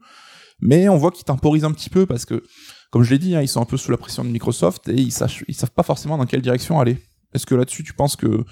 mais 0.60 0.88
on 0.88 0.98
voit 0.98 1.12
qu'ils 1.12 1.26
temporisent 1.26 1.66
un 1.66 1.72
petit 1.72 1.90
peu 1.90 2.06
parce 2.06 2.26
que, 2.26 2.44
comme 2.92 3.04
je 3.04 3.12
l'ai 3.12 3.20
dit, 3.20 3.36
hein, 3.36 3.42
ils 3.42 3.48
sont 3.48 3.62
un 3.62 3.66
peu 3.66 3.78
sous 3.78 3.92
la 3.92 3.98
pression 3.98 4.24
de 4.24 4.30
Microsoft 4.30 4.88
et 4.88 4.94
ils, 4.94 5.12
sachent, 5.12 5.44
ils 5.48 5.56
savent 5.56 5.72
pas 5.72 5.84
forcément 5.84 6.18
dans 6.18 6.26
quelle 6.26 6.42
direction 6.42 6.80
aller. 6.80 6.98
Est-ce 7.34 7.46
que 7.46 7.56
là-dessus, 7.56 7.84
tu 7.84 7.94
penses 7.94 8.16
que 8.16 8.46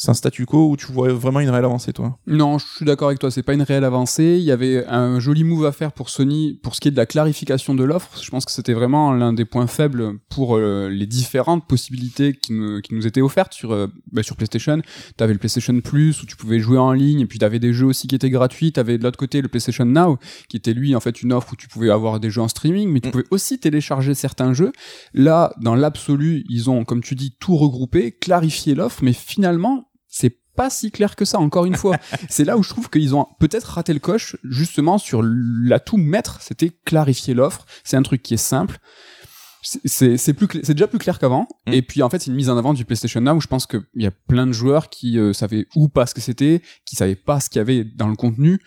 c'est 0.00 0.10
un 0.10 0.14
statu 0.14 0.46
quo 0.46 0.70
ou 0.70 0.76
tu 0.76 0.86
vois 0.92 1.12
vraiment 1.12 1.40
une 1.40 1.50
réelle 1.50 1.64
avancée, 1.64 1.92
toi 1.92 2.16
Non, 2.28 2.58
je 2.58 2.66
suis 2.76 2.84
d'accord 2.84 3.08
avec 3.08 3.18
toi, 3.18 3.32
c'est 3.32 3.42
pas 3.42 3.52
une 3.54 3.62
réelle 3.62 3.82
avancée. 3.82 4.36
Il 4.38 4.44
y 4.44 4.52
avait 4.52 4.86
un 4.86 5.18
joli 5.18 5.42
move 5.42 5.66
à 5.66 5.72
faire 5.72 5.90
pour 5.90 6.08
Sony 6.08 6.60
pour 6.62 6.76
ce 6.76 6.80
qui 6.80 6.86
est 6.86 6.92
de 6.92 6.96
la 6.96 7.04
clarification 7.06 7.74
de 7.74 7.82
l'offre. 7.82 8.10
Je 8.22 8.30
pense 8.30 8.44
que 8.44 8.52
c'était 8.52 8.74
vraiment 8.74 9.12
l'un 9.12 9.32
des 9.32 9.44
points 9.44 9.66
faibles 9.66 10.18
pour 10.28 10.56
euh, 10.56 10.88
les 10.88 11.06
différentes 11.06 11.66
possibilités 11.66 12.32
qui 12.32 12.52
nous, 12.52 12.80
qui 12.80 12.94
nous 12.94 13.08
étaient 13.08 13.22
offertes 13.22 13.54
sur, 13.54 13.72
euh, 13.72 13.88
bah, 14.12 14.22
sur 14.22 14.36
PlayStation. 14.36 14.80
T'avais 15.16 15.32
le 15.32 15.40
PlayStation 15.40 15.78
Plus 15.80 16.22
où 16.22 16.26
tu 16.26 16.36
pouvais 16.36 16.60
jouer 16.60 16.78
en 16.78 16.92
ligne 16.92 17.20
et 17.20 17.26
puis 17.26 17.40
t'avais 17.40 17.58
des 17.58 17.72
jeux 17.72 17.86
aussi 17.86 18.06
qui 18.06 18.14
étaient 18.14 18.30
gratuits. 18.30 18.70
T'avais 18.70 18.98
de 18.98 19.02
l'autre 19.02 19.18
côté 19.18 19.42
le 19.42 19.48
PlayStation 19.48 19.84
Now 19.84 20.18
qui 20.48 20.56
était 20.56 20.74
lui 20.74 20.94
en 20.94 21.00
fait 21.00 21.22
une 21.22 21.32
offre 21.32 21.54
où 21.54 21.56
tu 21.56 21.66
pouvais 21.66 21.90
avoir 21.90 22.20
des 22.20 22.30
jeux 22.30 22.42
en 22.42 22.48
streaming 22.48 22.88
mais 22.88 23.00
tu 23.00 23.08
Mm. 23.08 23.10
pouvais 23.10 23.24
aussi 23.32 23.58
télécharger 23.58 24.14
certains 24.14 24.52
jeux. 24.52 24.70
Là, 25.12 25.52
dans 25.60 25.74
l'absolu, 25.74 26.44
ils 26.48 26.70
ont, 26.70 26.84
comme 26.84 27.02
tu 27.02 27.14
dis, 27.16 27.34
tout 27.40 27.56
regroupé, 27.56 28.12
clarifié 28.12 28.74
l'offre, 28.76 29.02
mais 29.02 29.12
finalement, 29.12 29.87
c'est 30.18 30.36
pas 30.56 30.70
si 30.70 30.90
clair 30.90 31.14
que 31.14 31.24
ça, 31.24 31.38
encore 31.38 31.66
une 31.66 31.76
fois. 31.76 31.96
c'est 32.28 32.44
là 32.44 32.56
où 32.58 32.62
je 32.64 32.68
trouve 32.70 32.90
qu'ils 32.90 33.14
ont 33.14 33.26
peut-être 33.38 33.64
raté 33.66 33.92
le 33.92 34.00
coche, 34.00 34.36
justement, 34.42 34.98
sur 34.98 35.22
l'atout 35.22 35.96
maître, 35.98 36.38
c'était 36.40 36.70
clarifier 36.84 37.32
l'offre. 37.34 37.64
C'est 37.84 37.96
un 37.96 38.02
truc 38.02 38.22
qui 38.22 38.34
est 38.34 38.38
simple. 38.38 38.78
C'est- 39.62 40.72
déjà 40.72 40.86
plus 40.86 40.98
clair 40.98 41.18
qu'avant 41.18 41.46
Mm. 41.66 41.72
et 41.72 41.82
puis 41.82 42.02
en 42.02 42.08
fait 42.08 42.20
c'est 42.20 42.30
une 42.30 42.36
mise 42.36 42.48
en 42.48 42.56
avant 42.56 42.72
du 42.74 42.84
PlayStation 42.84 43.20
Now 43.20 43.34
où 43.34 43.40
je 43.40 43.48
pense 43.48 43.66
qu'il 43.66 43.82
y 43.96 44.06
a 44.06 44.10
plein 44.12 44.46
de 44.46 44.52
joueurs 44.52 44.88
qui 44.88 45.18
euh, 45.18 45.32
savaient 45.32 45.66
ou 45.74 45.88
pas 45.88 46.06
ce 46.06 46.14
que 46.14 46.20
c'était 46.20 46.62
qui 46.86 46.94
savaient 46.96 47.16
pas 47.16 47.40
ce 47.40 47.50
qu'il 47.50 47.58
y 47.58 47.60
avait 47.60 47.82
dans 47.84 48.06
le 48.08 48.14
contenu 48.14 48.60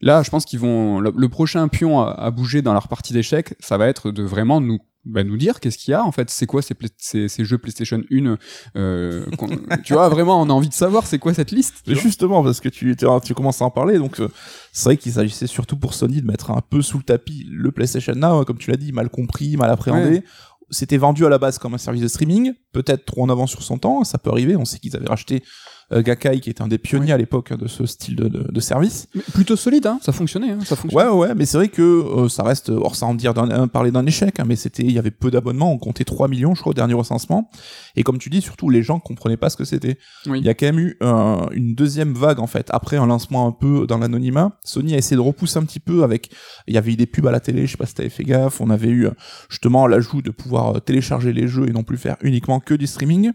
là 0.00 0.22
je 0.22 0.30
pense 0.30 0.46
qu'ils 0.46 0.58
vont 0.58 1.00
le, 1.00 1.12
le 1.16 1.28
prochain 1.28 1.68
pion 1.68 2.00
à, 2.00 2.10
à 2.12 2.30
bouger 2.30 2.62
dans 2.62 2.72
leur 2.72 2.88
partie 2.88 3.12
d'échecs 3.12 3.54
ça 3.60 3.76
va 3.76 3.86
être 3.88 4.10
de 4.10 4.22
vraiment 4.22 4.60
nous 4.60 4.78
bah, 5.08 5.24
nous 5.24 5.36
dire 5.36 5.58
qu'est-ce 5.58 5.78
qu'il 5.78 5.92
y 5.92 5.94
a 5.94 6.04
en 6.04 6.12
fait 6.12 6.28
c'est 6.30 6.46
quoi 6.46 6.60
ces, 6.60 6.74
play- 6.74 6.90
ces, 6.98 7.28
ces 7.28 7.44
jeux 7.44 7.58
PlayStation 7.58 8.02
1 8.12 8.36
euh, 8.76 9.26
tu 9.84 9.94
vois 9.94 10.08
vraiment 10.08 10.40
on 10.40 10.50
a 10.50 10.52
envie 10.52 10.68
de 10.68 10.74
savoir 10.74 11.06
c'est 11.06 11.18
quoi 11.18 11.32
cette 11.34 11.50
liste 11.50 11.82
Mais 11.86 11.94
justement, 11.94 12.42
parce 12.42 12.60
que 12.60 12.68
tu, 12.68 12.94
tu, 12.96 13.34
commences 13.34 13.62
à 13.62 13.64
en 13.64 13.70
parler, 13.70 13.98
donc 13.98 14.20
euh, 14.20 14.28
c'est 14.72 14.84
vrai 14.84 14.96
qu'il 14.96 15.12
s'agissait 15.12 15.46
surtout 15.46 15.76
pour 15.76 15.94
Sony 15.94 16.20
de 16.20 16.26
mettre 16.26 16.50
un 16.50 16.60
peu 16.60 16.82
sous 16.82 16.98
le 16.98 17.04
tapis 17.04 17.46
le 17.50 17.72
PlayStation 17.72 18.14
Now, 18.14 18.40
hein, 18.40 18.44
comme 18.44 18.58
tu 18.58 18.70
l'as 18.70 18.76
dit, 18.76 18.92
mal 18.92 19.08
compris, 19.08 19.56
mal 19.56 19.70
appréhendé. 19.70 20.10
Ouais. 20.10 20.24
C'était 20.70 20.98
vendu 20.98 21.24
à 21.24 21.30
la 21.30 21.38
base 21.38 21.58
comme 21.58 21.72
un 21.72 21.78
service 21.78 22.02
de 22.02 22.08
streaming, 22.08 22.52
peut-être 22.72 23.06
trop 23.06 23.22
en 23.22 23.30
avance 23.30 23.50
sur 23.50 23.62
son 23.62 23.78
temps, 23.78 24.04
ça 24.04 24.18
peut 24.18 24.30
arriver. 24.30 24.54
On 24.54 24.66
sait 24.66 24.78
qu'ils 24.78 24.94
avaient 24.96 25.08
racheté 25.08 25.42
Gakai, 25.90 26.40
qui 26.40 26.50
était 26.50 26.62
un 26.62 26.68
des 26.68 26.78
pionniers 26.78 27.12
à 27.12 27.16
l'époque 27.16 27.52
hein, 27.52 27.56
de 27.58 27.66
ce 27.66 27.86
style 27.86 28.16
de, 28.16 28.28
de, 28.28 28.46
de 28.50 28.60
service. 28.60 29.08
Mais 29.14 29.22
plutôt 29.32 29.56
solide 29.56 29.86
hein 29.86 29.98
ça 30.02 30.12
fonctionnait 30.12 30.50
hein, 30.50 30.58
ça 30.64 30.76
fonctionnait 30.76 31.04
Ouais, 31.04 31.10
ouais, 31.28 31.34
mais 31.34 31.46
c'est 31.46 31.56
vrai 31.56 31.68
que 31.68 31.82
euh, 31.82 32.28
ça 32.28 32.42
reste, 32.42 32.68
hors 32.70 32.94
sans 32.96 33.14
dire 33.14 33.32
d'un- 33.34 33.50
euh, 33.50 33.66
parler 33.66 33.90
d'un 33.90 34.04
échec, 34.06 34.38
hein, 34.40 34.44
mais 34.46 34.56
c'était, 34.56 34.82
il 34.82 34.92
y 34.92 34.98
avait 34.98 35.10
peu 35.10 35.30
d'abonnements, 35.30 35.72
on 35.72 35.78
comptait 35.78 36.04
3 36.04 36.28
millions, 36.28 36.54
je 36.54 36.60
crois, 36.60 36.70
au 36.70 36.74
dernier 36.74 36.94
recensement. 36.94 37.50
Et 37.96 38.02
comme 38.02 38.18
tu 38.18 38.28
dis, 38.30 38.40
surtout, 38.42 38.68
les 38.70 38.82
gens 38.82 38.98
comprenaient 39.00 39.36
pas 39.36 39.48
ce 39.50 39.56
que 39.56 39.64
c'était. 39.64 39.98
Oui. 40.26 40.40
Il 40.40 40.44
y 40.44 40.48
a 40.48 40.54
quand 40.54 40.66
même 40.66 40.78
eu 40.78 40.96
euh, 41.02 41.46
une 41.52 41.74
deuxième 41.74 42.12
vague, 42.14 42.38
en 42.40 42.46
fait, 42.46 42.68
après 42.70 42.96
un 42.96 43.06
lancement 43.06 43.46
un 43.46 43.52
peu 43.52 43.86
dans 43.86 43.98
l'anonymat. 43.98 44.58
Sony 44.64 44.94
a 44.94 44.98
essayé 44.98 45.16
de 45.16 45.20
repousser 45.22 45.58
un 45.58 45.64
petit 45.64 45.80
peu 45.80 46.02
avec, 46.02 46.30
il 46.66 46.74
y 46.74 46.78
avait 46.78 46.92
eu 46.92 46.96
des 46.96 47.06
pubs 47.06 47.26
à 47.26 47.30
la 47.32 47.40
télé, 47.40 47.66
je 47.66 47.72
sais 47.72 47.76
pas 47.78 47.86
si 47.86 47.94
t'avais 47.94 48.08
fait 48.10 48.24
gaffe, 48.24 48.60
on 48.60 48.70
avait 48.70 48.88
eu 48.88 49.06
euh, 49.06 49.10
justement 49.48 49.86
l'ajout 49.86 50.22
de 50.22 50.30
pouvoir 50.30 50.76
euh, 50.76 50.80
télécharger 50.80 51.32
les 51.32 51.48
jeux 51.48 51.68
et 51.68 51.72
non 51.72 51.82
plus 51.82 51.96
faire 51.96 52.16
uniquement 52.22 52.60
que 52.60 52.74
du 52.74 52.86
streaming. 52.86 53.32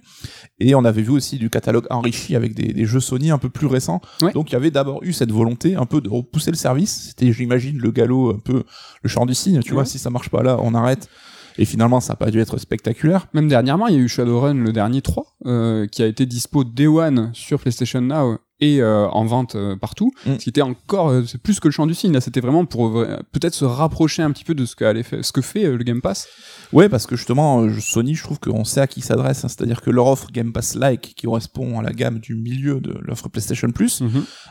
Et 0.60 0.76
on 0.76 0.86
avait 0.86 1.02
vu 1.02 1.12
aussi 1.12 1.38
du 1.38 1.50
catalogue 1.50 1.88
enrichi 1.90 2.36
avec 2.36 2.43
des, 2.50 2.74
des 2.74 2.86
jeux 2.86 3.00
Sony 3.00 3.32
un 3.32 3.38
peu 3.38 3.50
plus 3.50 3.68
récents. 3.68 4.02
Ouais. 4.22 4.32
Donc 4.34 4.50
il 4.52 4.54
y 4.54 4.56
avait 4.56 4.72
d'abord 4.72 5.02
eu 5.04 5.14
cette 5.14 5.32
volonté 5.32 5.76
un 5.76 5.86
peu 5.86 6.02
de 6.02 6.10
repousser 6.10 6.52
le 6.52 6.58
service. 6.58 7.08
C'était, 7.10 7.32
j'imagine, 7.32 7.78
le 7.78 7.92
galop, 7.92 8.32
un 8.32 8.40
peu 8.40 8.64
le 9.02 9.10
chant 9.10 9.26
du 9.26 9.34
cygne. 9.34 9.62
Tu 9.62 9.70
Ouais. 9.70 9.76
vois, 9.76 9.86
si 9.86 9.98
ça 10.00 10.10
marche 10.10 10.30
pas 10.30 10.44
là, 10.44 10.58
on 10.62 10.74
arrête. 10.74 11.08
Et 11.58 11.66
finalement, 11.66 12.00
ça 12.00 12.14
n'a 12.14 12.18
pas 12.18 12.32
dû 12.32 12.40
être 12.40 12.58
spectaculaire. 12.58 13.28
Même 13.34 13.48
dernièrement, 13.48 13.88
il 13.88 13.96
y 13.96 13.98
a 13.98 14.02
eu 14.02 14.08
Shadowrun, 14.08 14.56
le 14.56 14.72
dernier 14.74 15.02
3, 15.02 15.26
euh, 15.46 15.88
qui 15.88 16.02
a 16.04 16.08
été 16.08 16.26
dispo 16.26 16.64
Day 16.64 16.88
One 16.88 17.32
sur 17.34 17.60
PlayStation 17.60 18.02
Now 18.02 18.38
et 18.60 18.82
euh, 18.82 19.08
en 19.10 19.26
vente 19.26 19.56
euh, 19.56 19.76
partout. 19.76 20.12
Mm. 20.26 20.34
Ce 20.34 20.38
qui 20.38 20.50
était 20.50 20.62
encore, 20.62 21.10
euh, 21.10 21.24
c'est 21.26 21.42
plus 21.42 21.60
que 21.60 21.68
le 21.68 21.72
champ 21.74 21.86
du 21.86 21.94
cygne. 21.94 22.14
Là, 22.14 22.22
c'était 22.22 22.40
vraiment 22.40 22.66
pour 22.66 22.98
euh, 22.98 23.18
peut-être 23.34 23.54
se 23.54 23.66
rapprocher 23.66 24.24
un 24.24 24.32
petit 24.32 24.46
peu 24.46 24.56
de 24.56 24.66
ce, 24.66 24.74
fait, 25.04 25.22
ce 25.22 25.32
que 25.32 25.42
fait 25.42 25.64
le 25.70 25.84
Game 25.84 26.02
Pass. 26.02 26.28
Ouais, 26.72 26.88
parce 26.88 27.06
que 27.06 27.16
justement, 27.16 27.68
Sony, 27.80 28.16
je 28.16 28.24
trouve 28.24 28.40
qu'on 28.40 28.64
sait 28.64 28.80
à 28.82 28.88
qui 28.88 29.02
s'adresse. 29.02 29.44
hein. 29.44 29.48
C'est-à-dire 29.50 29.82
que 29.82 29.90
leur 29.90 30.08
offre 30.08 30.32
Game 30.32 30.54
Pass-like, 30.54 31.14
qui 31.16 31.26
correspond 31.26 31.78
à 31.80 31.84
la 31.84 31.92
gamme 31.92 32.20
du 32.20 32.36
milieu 32.36 32.80
de 32.80 32.98
l'offre 33.02 33.28
PlayStation 33.30 33.70
Plus, 33.72 34.02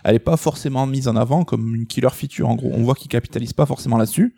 elle 0.05 0.15
est 0.15 0.21
pas 0.21 0.37
forcément 0.37 0.87
mise 0.87 1.09
en 1.09 1.17
avant 1.17 1.45
comme 1.45 1.75
une 1.75 1.87
killer 1.87 2.11
feature. 2.13 2.49
En 2.49 2.55
gros, 2.55 2.71
on 2.73 2.83
voit 2.83 2.95
qu'ils 2.95 3.09
capitalisent 3.09 3.55
pas 3.55 3.67
forcément 3.67 3.97
là-dessus 3.97 4.35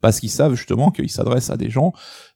parce 0.00 0.20
qu'ils 0.20 0.30
savent 0.30 0.54
justement 0.54 0.90
qu'ils 0.90 1.10
s'adressent 1.10 1.50
à 1.50 1.56
des 1.56 1.70
gens 1.70 1.92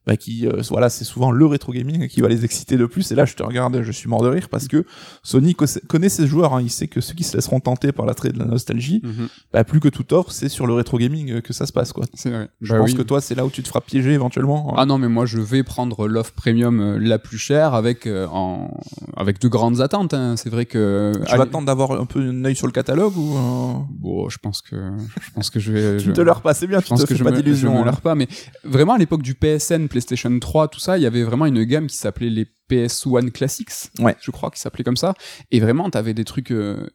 bah, 0.06 0.16
qui, 0.16 0.46
euh, 0.46 0.62
voilà, 0.70 0.88
c'est 0.88 1.04
souvent 1.04 1.30
le 1.30 1.44
rétro 1.46 1.72
gaming 1.72 2.08
qui 2.08 2.20
va 2.20 2.28
les 2.28 2.44
exciter 2.44 2.76
de 2.76 2.86
plus. 2.86 3.12
Et 3.12 3.14
là, 3.14 3.24
je 3.26 3.34
te 3.34 3.42
regarde, 3.42 3.82
je 3.82 3.92
suis 3.92 4.08
mort 4.08 4.22
de 4.22 4.28
rire 4.28 4.48
parce 4.50 4.66
que 4.66 4.84
Sony 5.22 5.54
co- 5.54 5.66
connaît 5.88 6.08
ses 6.08 6.26
joueurs. 6.26 6.54
Hein. 6.54 6.62
Il 6.62 6.70
sait 6.70 6.88
que 6.88 7.00
ceux 7.00 7.14
qui 7.14 7.22
se 7.24 7.36
laisseront 7.36 7.60
tenter 7.60 7.92
par 7.92 8.06
l'attrait 8.06 8.30
de 8.30 8.38
la 8.38 8.46
nostalgie, 8.46 9.00
Mhm. 9.04 9.28
bah, 9.52 9.62
plus 9.64 9.78
que 9.80 9.88
toute 9.88 10.12
offre, 10.12 10.32
c'est 10.32 10.48
sur 10.48 10.66
le 10.66 10.72
rétro 10.72 10.98
gaming 10.98 11.30
euh, 11.32 11.40
que 11.40 11.52
ça 11.52 11.66
se 11.66 11.72
passe, 11.72 11.92
quoi. 11.92 12.04
C'est 12.14 12.30
vrai. 12.30 12.48
Je 12.60 12.72
Bah 12.72 12.80
pense 12.80 12.90
oui. 12.92 12.96
que 12.96 13.02
toi, 13.02 13.20
c'est 13.20 13.34
là 13.34 13.44
où 13.44 13.50
tu 13.50 13.62
te 13.62 13.68
feras 13.68 13.80
piéger 13.82 14.12
éventuellement. 14.12 14.74
Ah 14.76 14.86
non, 14.86 14.96
mais 14.98 15.08
moi 15.08 15.26
je 15.26 15.38
vais 15.38 15.62
prendre 15.62 16.08
l'offre 16.08 16.32
premium 16.32 16.80
euh, 16.80 16.98
la 16.98 17.18
plus 17.18 17.38
chère 17.38 17.74
avec 17.74 18.06
euh, 18.06 18.26
en 18.28 18.70
avec 19.16 19.40
de 19.40 19.48
grandes 19.48 19.80
attentes. 19.82 20.14
hein. 20.14 20.34
C'est 20.36 20.50
vrai 20.50 20.64
que 20.66 21.12
tu 21.28 21.36
vas 21.36 21.42
attendre 21.42 21.66
d'avoir 21.66 21.92
un 21.92 22.06
peu 22.06 22.20
un 22.20 22.44
œil 22.44 22.56
sur 22.56 22.66
le 22.66 22.72
catalogue 22.72 23.16
ou 23.16 23.36
euh, 23.36 23.72
Bon, 23.90 24.28
je 24.30 24.38
pense 24.38 24.62
que 24.62 24.76
je 25.20 25.30
pense 25.34 25.50
que 25.50 25.60
je 25.60 25.72
vais. 25.72 25.96
tu 25.98 26.06
je- 26.06 26.12
te 26.12 26.20
leurres 26.20 26.40
pas, 26.42 26.54
c'est 26.54 26.66
bien, 26.66 26.78
Je 26.80 26.84
tu 26.84 26.88
pense 26.90 27.00
te 27.00 27.04
que 27.06 27.14
fais 27.14 27.18
je 27.18 27.24
pas 27.24 27.30
me, 27.30 27.36
je 27.36 27.42
d'illusions. 27.42 27.74
me 27.74 27.80
hein. 27.80 27.84
leurre 27.84 28.00
pas, 28.00 28.14
mais 28.14 28.28
vraiment 28.64 28.94
à 28.94 28.98
l'époque 28.98 29.22
du 29.22 29.34
PSN, 29.34 29.88
PlayStation 29.90 30.38
3, 30.38 30.68
tout 30.68 30.80
ça, 30.80 30.96
il 30.96 31.02
y 31.02 31.06
avait 31.06 31.22
vraiment 31.22 31.44
une 31.44 31.64
gamme 31.64 31.86
qui 31.86 31.96
s'appelait 31.96 32.30
les 32.30 32.46
PS1 32.70 33.30
Classics. 33.30 33.90
Ouais. 33.98 34.16
Je 34.20 34.30
crois 34.30 34.50
qu'ils 34.50 34.60
s'appelait 34.60 34.84
comme 34.84 34.96
ça. 34.96 35.14
Et 35.50 35.60
vraiment, 35.60 35.90
t'avais 35.90 36.14
des 36.14 36.24
trucs 36.24 36.52
euh, 36.52 36.88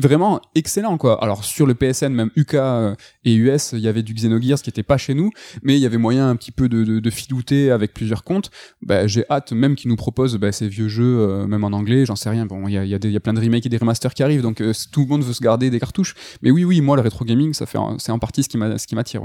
vraiment 0.00 0.40
excellents, 0.54 0.98
quoi. 0.98 1.22
Alors 1.22 1.44
sur 1.44 1.66
le 1.66 1.74
PSN, 1.74 2.08
même 2.08 2.30
UK 2.36 2.54
euh, 2.54 2.94
et 3.24 3.34
US, 3.34 3.72
il 3.72 3.80
y 3.80 3.88
avait 3.88 4.02
du 4.02 4.14
Xenogears 4.14 4.62
qui 4.62 4.70
était 4.70 4.82
pas 4.82 4.96
chez 4.96 5.14
nous, 5.14 5.30
mais 5.62 5.76
il 5.76 5.80
y 5.80 5.86
avait 5.86 5.98
moyen 5.98 6.28
un 6.28 6.36
petit 6.36 6.52
peu 6.52 6.68
de, 6.68 6.84
de, 6.84 7.00
de 7.00 7.10
filouter 7.10 7.70
avec 7.70 7.94
plusieurs 7.94 8.24
comptes. 8.24 8.50
Bah, 8.82 9.06
j'ai 9.06 9.24
hâte 9.30 9.52
même 9.52 9.76
qu'ils 9.76 9.88
nous 9.90 9.96
proposent 9.96 10.36
bah, 10.36 10.52
ces 10.52 10.68
vieux 10.68 10.88
jeux, 10.88 11.18
euh, 11.20 11.46
même 11.46 11.64
en 11.64 11.68
anglais, 11.68 12.06
j'en 12.06 12.16
sais 12.16 12.30
rien. 12.30 12.46
Bon, 12.46 12.66
il 12.68 12.74
y 12.74 12.78
a, 12.78 12.84
y, 12.84 12.94
a 12.94 12.98
y 12.98 13.18
plein 13.18 13.34
de 13.34 13.40
remakes 13.40 13.66
et 13.66 13.68
des 13.68 13.78
remasters 13.78 14.14
qui 14.14 14.22
arrivent, 14.22 14.42
donc 14.42 14.60
euh, 14.60 14.72
tout 14.92 15.02
le 15.02 15.06
monde 15.06 15.24
veut 15.24 15.32
se 15.32 15.42
garder 15.42 15.70
des 15.70 15.80
cartouches. 15.80 16.14
Mais 16.42 16.50
oui, 16.50 16.64
oui, 16.64 16.80
moi 16.80 16.96
le 16.96 17.02
rétro 17.02 17.24
gaming, 17.24 17.52
ça 17.52 17.66
fait, 17.66 17.78
c'est 17.98 18.12
en 18.12 18.18
partie 18.18 18.42
ce 18.42 18.48
qui 18.48 18.58
qui 18.86 18.94
m'attire. 18.94 19.22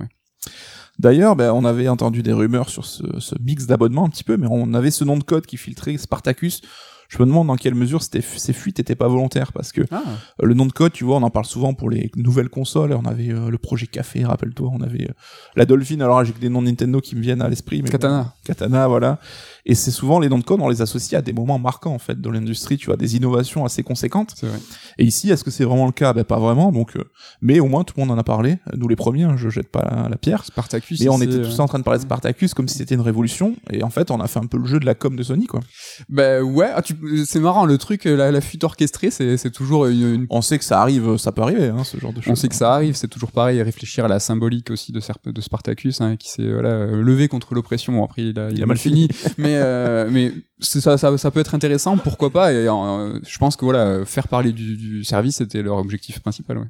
D'ailleurs, 0.99 1.35
ben, 1.35 1.51
on 1.51 1.65
avait 1.65 1.87
entendu 1.87 2.21
des 2.23 2.33
rumeurs 2.33 2.69
sur 2.69 2.85
ce, 2.85 3.03
ce 3.19 3.35
mix 3.41 3.65
d'abonnements 3.65 4.05
un 4.05 4.09
petit 4.09 4.23
peu, 4.23 4.37
mais 4.37 4.47
on 4.49 4.73
avait 4.73 4.91
ce 4.91 5.03
nom 5.03 5.17
de 5.17 5.23
code 5.23 5.45
qui 5.45 5.57
filtrait 5.57 5.97
Spartacus. 5.97 6.61
Je 7.09 7.17
me 7.19 7.25
demande 7.25 7.47
dans 7.47 7.55
quelle 7.55 7.75
mesure 7.75 8.01
ces 8.01 8.21
fuites 8.53 8.79
étaient 8.79 8.95
pas 8.95 9.07
volontaires, 9.07 9.53
parce 9.53 9.71
que 9.71 9.81
Ah. 9.91 10.01
euh, 10.41 10.45
le 10.45 10.53
nom 10.53 10.65
de 10.65 10.71
code, 10.71 10.91
tu 10.93 11.03
vois, 11.03 11.17
on 11.17 11.23
en 11.23 11.29
parle 11.29 11.45
souvent 11.45 11.73
pour 11.73 11.89
les 11.89 12.11
nouvelles 12.15 12.49
consoles. 12.49 12.93
On 12.93 13.05
avait 13.05 13.29
euh, 13.29 13.49
le 13.49 13.57
projet 13.57 13.87
Café, 13.87 14.25
rappelle-toi, 14.25 14.69
on 14.73 14.81
avait 14.81 15.03
euh, 15.09 15.13
la 15.55 15.65
Dolphin. 15.65 15.99
Alors 16.01 16.23
j'ai 16.25 16.33
que 16.33 16.39
des 16.39 16.49
noms 16.49 16.61
Nintendo 16.61 16.99
qui 17.01 17.15
me 17.15 17.21
viennent 17.21 17.41
à 17.41 17.49
l'esprit, 17.49 17.81
mais 17.83 17.89
Katana. 17.89 18.23
bon, 18.23 18.29
Katana, 18.45 18.87
voilà. 18.87 19.19
Et 19.65 19.75
c'est 19.75 19.91
souvent 19.91 20.19
les 20.19 20.27
noms 20.29 20.39
de 20.39 20.43
code, 20.43 20.59
on 20.61 20.69
les 20.69 20.81
associe 20.81 21.17
à 21.17 21.21
des 21.21 21.33
moments 21.33 21.59
marquants 21.59 21.93
en 21.93 21.99
fait 21.99 22.19
dans 22.19 22.31
l'industrie. 22.31 22.77
Tu 22.77 22.87
vois, 22.87 22.97
des 22.97 23.15
innovations 23.15 23.63
assez 23.65 23.83
conséquentes. 23.83 24.35
Vrai. 24.41 24.57
Et 24.97 25.05
ici, 25.05 25.29
est-ce 25.29 25.43
que 25.43 25.51
c'est 25.51 25.63
vraiment 25.65 25.85
le 25.85 25.91
cas? 25.91 26.13
Ben 26.13 26.23
pas 26.23 26.39
vraiment. 26.39 26.71
Donc, 26.71 26.95
euh, 26.97 27.03
mais 27.41 27.59
au 27.59 27.67
moins 27.67 27.83
tout 27.83 27.93
le 27.97 28.01
monde 28.05 28.11
en 28.11 28.17
a 28.19 28.23
parlé. 28.23 28.57
Nous 28.75 28.87
les 28.87 28.95
premiers, 28.95 29.23
hein, 29.23 29.35
je 29.37 29.49
jette 29.49 29.69
pas 29.71 29.83
la, 29.89 30.09
la 30.09 30.17
pierre. 30.17 30.43
Spartacus. 30.45 30.99
Mais 31.01 31.09
on 31.09 31.21
était 31.21 31.41
tous 31.41 31.59
en 31.59 31.67
train 31.67 31.79
de 31.79 31.83
parler 31.83 31.99
de 31.99 32.03
Spartacus 32.05 32.53
comme 32.53 32.67
si 32.67 32.77
c'était 32.77 32.95
une 32.95 33.01
révolution. 33.01 33.55
Et 33.71 33.83
en 33.83 33.89
fait, 33.89 34.11
on 34.11 34.19
a 34.19 34.27
fait 34.27 34.39
un 34.39 34.47
peu 34.47 34.57
le 34.57 34.65
jeu 34.65 34.79
de 34.79 34.85
la 34.85 34.95
com 34.95 35.15
de 35.15 35.23
Sony, 35.23 35.45
quoi. 35.47 35.61
Bah 36.09 36.41
ouais, 36.41 36.69
ah, 36.75 36.81
tu- 36.81 36.95
c'est 37.25 37.39
marrant, 37.39 37.65
le 37.65 37.77
truc, 37.77 38.05
euh, 38.05 38.15
la, 38.15 38.31
la 38.31 38.41
fuite 38.41 38.63
orchestrée, 38.63 39.11
c'est 39.11 39.37
c'est 39.37 39.51
toujours 39.51 39.85
une, 39.87 40.13
une- 40.15 40.27
On 40.29 40.41
sait 40.41 40.57
que 40.57 40.65
ça 40.65 40.81
arrive, 40.81 41.17
ça 41.17 41.31
peut 41.31 41.41
arriver, 41.41 41.67
hein, 41.67 41.83
ce 41.83 41.97
genre 41.99 42.13
de 42.13 42.21
choses. 42.21 42.31
On 42.31 42.35
sait 42.35 42.47
que 42.49 42.55
ça 42.55 42.73
arrive, 42.73 42.95
c'est 42.95 43.07
toujours 43.07 43.31
pareil, 43.31 43.61
réfléchir 43.61 44.05
à 44.05 44.07
la 44.07 44.19
symbolique 44.19 44.71
aussi 44.71 44.91
de, 44.91 44.99
Serp- 44.99 45.31
de 45.31 45.41
Spartacus, 45.41 46.01
hein, 46.01 46.15
qui 46.17 46.29
s'est 46.29 46.51
voilà, 46.51 46.69
euh, 46.69 47.01
levé 47.01 47.27
contre 47.27 47.53
l'oppression. 47.53 47.93
Bon, 47.93 48.03
après, 48.05 48.23
il 48.23 48.39
a, 48.39 48.49
il 48.51 48.61
a 48.61 48.65
mal 48.65 48.77
fini, 48.77 49.07
mais, 49.37 49.55
euh, 49.55 50.07
mais 50.11 50.31
ça, 50.59 50.97
ça, 50.97 51.17
ça 51.17 51.31
peut 51.31 51.39
être 51.41 51.55
intéressant, 51.55 51.97
pourquoi 51.97 52.29
pas. 52.29 52.53
Et 52.53 52.67
euh, 52.67 53.19
je 53.27 53.37
pense 53.37 53.55
que 53.55 53.65
voilà, 53.65 54.05
faire 54.05 54.27
parler 54.27 54.51
du, 54.53 54.77
du 54.77 55.03
service, 55.03 55.37
c'était 55.37 55.61
leur 55.61 55.77
objectif 55.77 56.19
principal. 56.19 56.57
Ouais. 56.59 56.65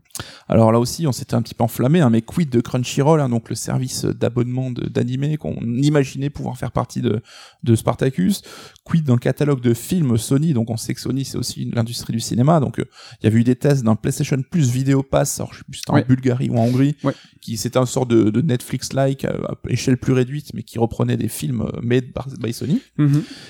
Alors 0.48 0.72
là 0.72 0.80
aussi, 0.80 1.06
on 1.06 1.12
s'était 1.12 1.36
un 1.36 1.42
petit 1.42 1.54
peu 1.54 1.64
enflammé, 1.64 2.00
hein, 2.02 2.10
mais 2.10 2.22
quid 2.22 2.50
de 2.50 2.60
Crunchyroll, 2.62 3.22
hein, 3.22 3.30
donc 3.30 3.50
le 3.50 3.56
service 3.56 4.06
d'abonnement 4.06 4.72
d'animé 4.72 5.38
qu'on 5.38 5.56
imaginait 5.62 6.30
pouvoir 6.32 6.58
faire 6.58 6.72
partie 6.72 7.02
de, 7.02 7.22
de 7.64 7.76
Spartacus? 7.76 8.42
Quid 8.84 9.06
d'un 9.06 9.18
catalogue 9.18 9.62
de 9.62 9.74
films 9.74 10.13
Sony, 10.18 10.54
donc 10.54 10.70
on 10.70 10.78
sait 10.78 10.94
que 10.94 11.02
Sony 11.02 11.26
c'est 11.26 11.38
aussi 11.38 11.70
l'industrie 11.74 12.14
du 12.14 12.20
cinéma, 12.20 12.60
donc 12.60 12.80
euh, 12.80 12.86
il 13.22 13.26
y 13.26 13.28
avait 13.28 13.40
eu 13.40 13.44
des 13.44 13.56
tests 13.56 13.84
d'un 13.84 13.96
PlayStation 13.96 14.38
Plus 14.50 14.70
Vidéo 14.72 15.04
Pass, 15.04 15.40
alors 15.40 15.54
je 15.54 15.60
sais 15.60 15.64
plus 15.66 15.76
si 15.76 15.80
c'était 15.82 15.94
Ouais. 15.94 16.04
en 16.04 16.08
Bulgarie 16.08 16.50
ou 16.50 16.58
en 16.58 16.64
Hongrie, 16.66 16.96
Ouais. 17.04 17.14
qui 17.42 17.58
c'était 17.58 17.78
un 17.80 17.86
sort 17.86 18.06
de, 18.06 18.30
de 18.30 18.42
Netflix-like 18.42 19.26
euh, 19.26 19.44
à 19.48 19.56
échelle 19.70 19.98
plus 19.98 20.14
réduite, 20.14 20.54
mais 20.54 20.64
qui 20.64 20.80
reprenait 20.80 21.18
des 21.18 21.28
films 21.28 21.62
euh, 21.62 21.80
made 21.82 22.06
by 22.40 22.54
Sony. 22.54 22.82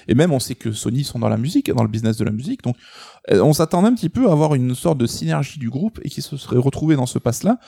Et 0.07 0.15
même, 0.15 0.31
on 0.31 0.39
sait 0.39 0.55
que 0.55 0.71
Sony 0.71 1.03
sont 1.03 1.19
dans 1.19 1.29
la 1.29 1.37
musique, 1.37 1.71
dans 1.71 1.83
le 1.83 1.89
business 1.89 2.17
de 2.17 2.25
la 2.25 2.31
musique. 2.31 2.63
Donc, 2.63 2.75
on 3.31 3.53
s'attendait 3.53 3.87
un 3.87 3.93
petit 3.95 4.09
peu 4.09 4.29
à 4.29 4.31
avoir 4.31 4.55
une 4.55 4.75
sorte 4.75 4.97
de 4.97 5.05
synergie 5.05 5.59
du 5.59 5.69
groupe 5.69 5.99
et 6.03 6.09
qui 6.09 6.21
se 6.21 6.35
serait 6.37 6.57
retrouvé 6.57 6.95
dans 6.95 7.05
ce 7.05 7.19
pass-là. 7.19 7.59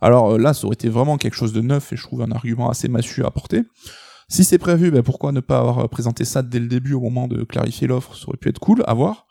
Alors 0.00 0.38
là, 0.38 0.52
ça 0.54 0.66
aurait 0.66 0.74
été 0.74 0.88
vraiment 0.88 1.16
quelque 1.18 1.34
chose 1.36 1.52
de 1.52 1.60
neuf 1.60 1.92
et 1.92 1.96
je 1.96 2.02
trouve 2.02 2.22
un 2.22 2.30
argument 2.32 2.68
assez 2.68 2.88
massue 2.88 3.22
à 3.22 3.28
apporter. 3.28 3.62
Si 4.34 4.42
c'est 4.42 4.58
prévu, 4.58 4.90
ben 4.90 5.02
pourquoi 5.04 5.30
ne 5.30 5.38
pas 5.38 5.58
avoir 5.60 5.88
présenté 5.88 6.24
ça 6.24 6.42
dès 6.42 6.58
le 6.58 6.66
début 6.66 6.92
au 6.94 7.00
moment 7.00 7.28
de 7.28 7.44
clarifier 7.44 7.86
l'offre? 7.86 8.16
Ça 8.16 8.24
aurait 8.26 8.36
pu 8.36 8.48
être 8.48 8.58
cool 8.58 8.82
à 8.86 8.92
voir. 8.92 9.26